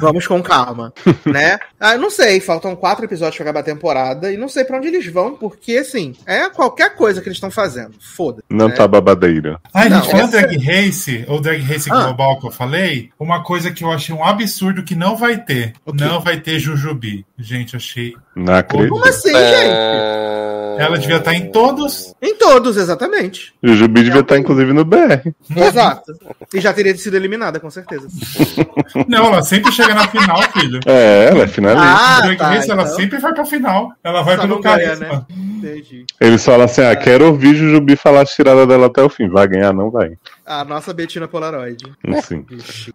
[0.00, 0.92] Vamos com calma,
[1.24, 1.58] né?
[1.78, 4.76] Ah, eu não sei, faltam quatro episódios pra acabar a temporada e não sei pra
[4.78, 7.92] onde eles vão, porque, assim, é qualquer coisa que eles estão fazendo.
[8.00, 8.42] Foda.
[8.50, 8.74] Não né?
[8.74, 9.60] tá babadeira.
[9.72, 12.04] Ai, Não, gente, essa- Drag Race, ou Drag Race Ah.
[12.04, 15.72] Global que eu falei, uma coisa que eu achei um absurdo que não vai ter.
[15.84, 15.92] O?
[15.92, 17.24] Não vai ter Jujubi.
[17.38, 18.14] Gente, achei.
[18.36, 18.90] Não acredito.
[18.90, 19.50] Como assim, É.
[19.60, 20.80] gente?
[20.80, 22.14] Ela devia estar em todos.
[22.22, 23.52] Em todos, exatamente.
[23.62, 25.34] O Jujubi devia estar, inclusive, no BR.
[25.54, 26.12] Exato.
[26.54, 27.99] E já teria sido eliminada, com certeza.
[29.08, 30.80] Não, ela sempre chega na final, filho.
[30.86, 31.86] É, ela é finalista.
[31.86, 32.96] Ah, tá, Race, ela então.
[32.96, 33.92] sempre vai pra final.
[34.02, 35.26] Ela vai Só pelo carisma.
[35.30, 36.06] Entendi.
[36.20, 39.28] Eles falam assim: ah, quero ouvir Jujubi falar a tirada dela até o fim.
[39.28, 40.12] Vai ganhar, não vai.
[40.46, 41.84] A nossa Betina Polaroid.
[42.24, 42.44] Sim.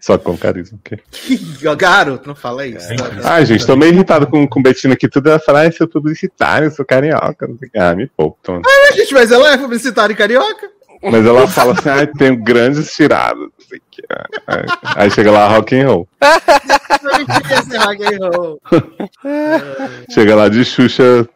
[0.02, 0.80] Só com carisma.
[1.78, 2.92] Garoto, não fala isso.
[2.92, 2.96] É.
[3.24, 5.08] Ai, gente, tô meio irritado com, com Betina aqui.
[5.08, 7.48] Tudo ela fala, ai, sou publicitário, sou carioca.
[7.48, 7.78] Não sei o que.
[7.78, 8.38] Ah, me pouco.
[8.42, 8.62] Então.
[8.66, 10.70] Ah, gente, mas ela é publicitária em carioca?
[11.04, 13.50] Mas ela fala assim, ai, tenho grandes tiradas.
[13.76, 14.04] Sei o que.
[14.48, 16.08] Aí, aí chega lá, rock and roll.
[17.68, 18.62] Ser rock and roll.
[20.10, 21.28] Chega lá de Xuxa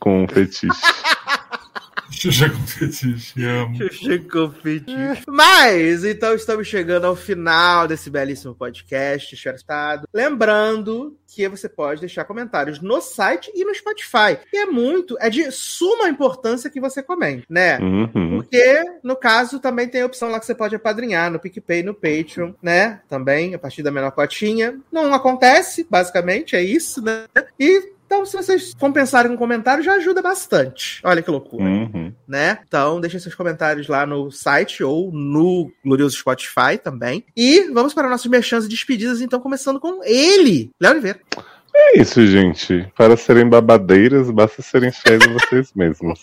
[0.00, 0.68] com fetiche.
[2.16, 3.76] Xuxa com fetiche, amo.
[3.76, 5.22] Xuxa com fetiche.
[5.28, 10.08] Mas, então estamos chegando ao final desse belíssimo podcast, Estado.
[10.14, 14.38] Lembrando que você pode deixar comentários no site e no Spotify.
[14.50, 17.78] E é muito, é de suma importância que você comente, né?
[17.78, 18.38] Uhum.
[18.38, 21.92] Porque, no caso, também tem a opção lá que você pode apadrinhar no PicPay, no
[21.92, 23.00] Patreon, né?
[23.08, 24.78] Também, a partir da menor cotinha.
[24.90, 27.26] Não acontece, basicamente, é isso, né?
[27.60, 31.00] E então, se vocês compensarem um comentário, já ajuda bastante.
[31.04, 32.12] Olha que loucura, Uhum.
[32.26, 32.58] né?
[32.66, 37.24] Então, deixem seus comentários lá no site ou no glorioso Spotify também.
[37.36, 41.20] E vamos para nossas merchans e despedidas, então, começando com ele, Léo Oliveira.
[41.78, 42.90] É isso, gente.
[42.96, 46.18] Para serem babadeiras, basta serem fiéis a vocês mesmos.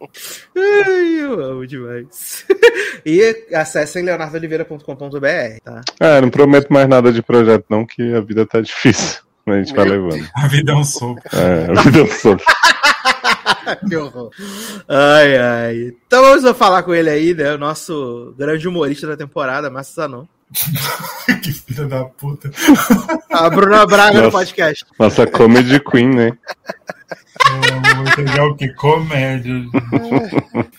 [0.56, 2.46] Ai, eu amo demais.
[3.04, 3.20] e
[3.52, 5.80] acessem leonardoliveira.com.br, tá?
[5.98, 9.20] Ah, não prometo mais nada de projeto, não, que a vida tá difícil.
[9.52, 10.28] A gente vai levando.
[10.34, 11.20] A vida é um soco.
[11.32, 12.42] É, a vida é um soco.
[13.88, 14.30] que horror.
[14.88, 15.94] Ai, ai.
[16.06, 17.54] Então vamos falar com ele aí, né?
[17.54, 20.24] O nosso grande humorista da temporada, Márcio Zanon.
[21.42, 22.50] que filha da puta.
[23.30, 24.38] A Bruna Braga no Nossa.
[24.38, 24.86] podcast.
[24.98, 26.32] Nossa comedy queen, né?
[28.16, 29.64] Legal, que comédia.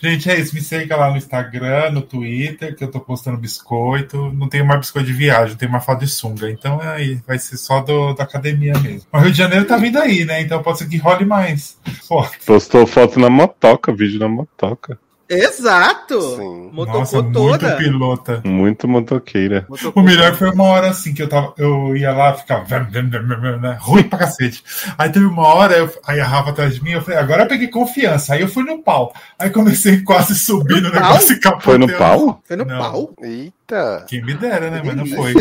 [0.02, 0.54] Gente, é isso.
[0.54, 4.32] Me siga lá no Instagram, no Twitter, que eu tô postando biscoito.
[4.34, 6.50] Não tenho mais biscoito de viagem, tenho mais foto de sunga.
[6.50, 9.08] Então é aí, vai ser só do, da academia mesmo.
[9.12, 10.42] Mas o Rio de Janeiro tá vindo aí, né?
[10.42, 11.78] Então pode ser que role mais.
[12.08, 14.98] Pô, Postou foto na motoca, vídeo na motoca.
[15.30, 16.20] Exato!
[16.38, 16.70] Sim.
[16.74, 17.76] Motocou nossa, muito toda.
[17.78, 18.42] pilota.
[18.44, 19.66] Muito motoqueira.
[19.70, 23.78] Motocou O melhor foi uma hora assim que eu tava, eu ia lá, ficava né,
[23.80, 24.64] ruim pra cacete.
[24.98, 27.48] Aí teve uma hora, eu- aí a Rafa atrás de mim, eu falei, agora eu
[27.48, 28.34] peguei confiança.
[28.34, 29.14] Aí eu fui no pau.
[29.38, 31.66] Aí comecei quase subir no negócio e capotei.
[31.66, 32.42] Foi no pau?
[32.46, 32.78] Foi no Não.
[32.80, 33.14] pau.
[33.22, 34.06] Eita.
[34.08, 34.82] Quem me dera, né?
[34.84, 35.34] Mas não foi.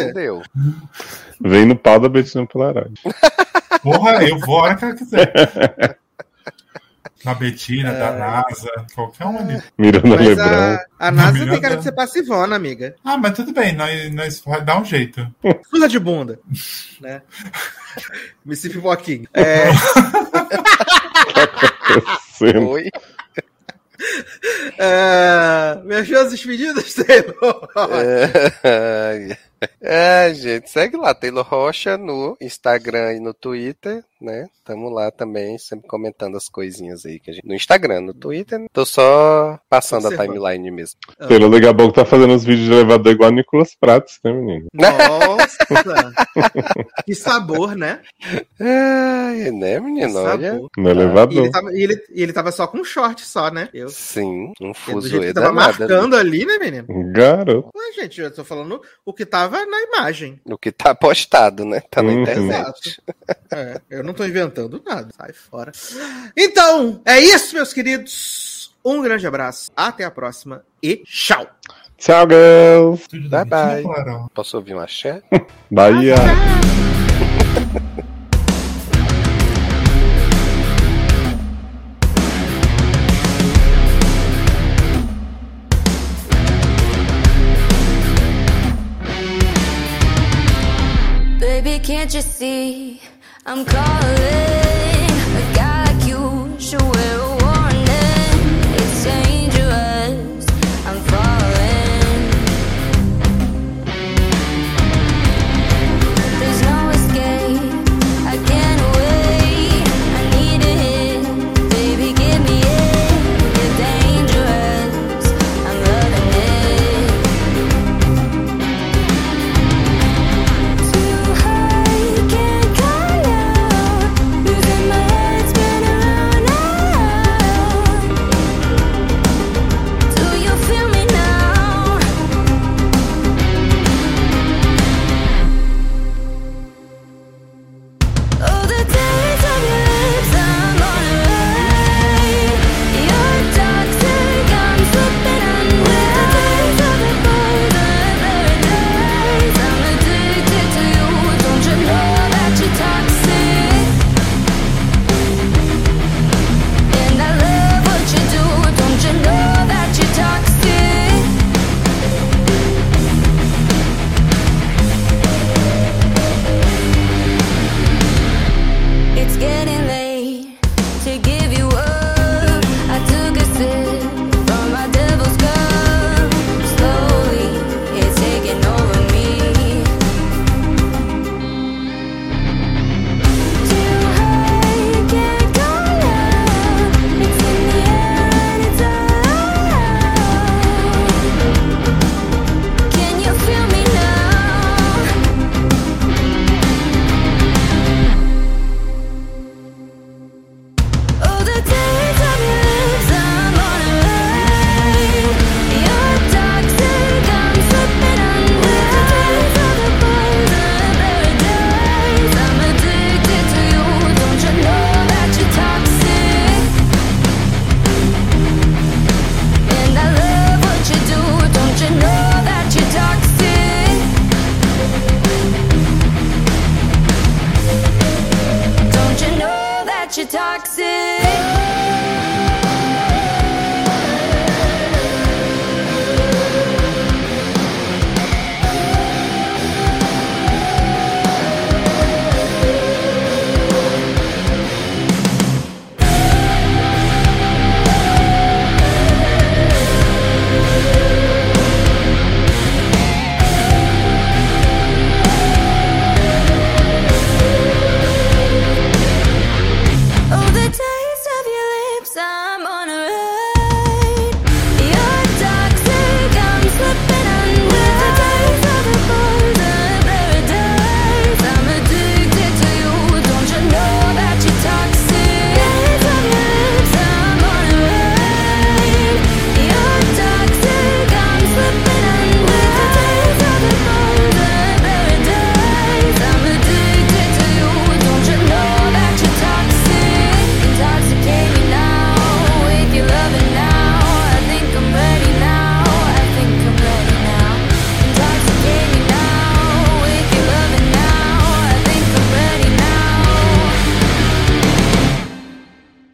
[1.40, 2.92] Vem no pau da Betina Polaroid.
[3.82, 5.96] Porra, eu vou a hora que ela quiser.
[7.24, 7.98] Da Betina, É.
[7.98, 9.60] da NASA, qualquer um ali.
[9.76, 10.46] Miranda Mas Lebrão.
[10.46, 12.94] a, a NASA tem Miranda- cara de ser passivona, amiga.
[13.04, 15.26] Ah, mas tudo bem, nós, nós vai dar um jeito.
[15.68, 16.38] Fula de bunda.
[17.00, 17.22] né?
[18.44, 19.26] Missy Pipoquinho.
[19.34, 19.64] É,
[22.38, 22.88] Sendo- Oi.
[24.78, 27.68] é, minhas chances despedidas, Taylor.
[28.62, 29.36] É,
[29.80, 34.46] é, gente, segue lá, Taylor Rocha no Instagram e no Twitter, né?
[34.64, 37.46] Tamo lá também, sempre comentando as coisinhas aí que a gente.
[37.46, 40.98] No Instagram, no Twitter, tô só passando a timeline mesmo.
[41.26, 44.32] Pelo daqui a pouco tá fazendo os vídeos de elevador igual a Nicolas Pratos, né,
[44.32, 44.66] menino?
[44.74, 45.56] Nossa!
[47.06, 48.00] que sabor, né?
[48.60, 50.18] Ai, né, Que menino?
[50.18, 50.52] Olha.
[50.52, 50.70] sabor.
[50.76, 51.42] No E elevador.
[51.44, 53.70] ele, tava, e, ele, e ele tava só com short só, né?
[53.72, 53.88] Eu.
[53.88, 56.86] Sim, um Do fuso que aí tava marcando ali, né, menino?
[57.12, 57.70] Garoto.
[57.74, 60.40] Ué, gente, eu tô falando o que tava na imagem.
[60.44, 61.80] O que tá postado, né?
[61.90, 62.22] Tá na Uhum.
[62.22, 63.02] internet.
[63.52, 65.08] É, eu não tô inventando nada.
[65.16, 65.72] Sai fora.
[66.36, 68.74] Então, é isso, meus queridos.
[68.84, 69.70] Um grande abraço.
[69.76, 71.46] Até a próxima e tchau.
[71.96, 73.04] Tchau, girls.
[73.28, 73.82] Bye, bye.
[74.32, 75.20] Posso ouvir um axé?
[75.70, 76.14] Bahia.
[92.38, 93.00] See
[93.46, 94.47] I'm calling?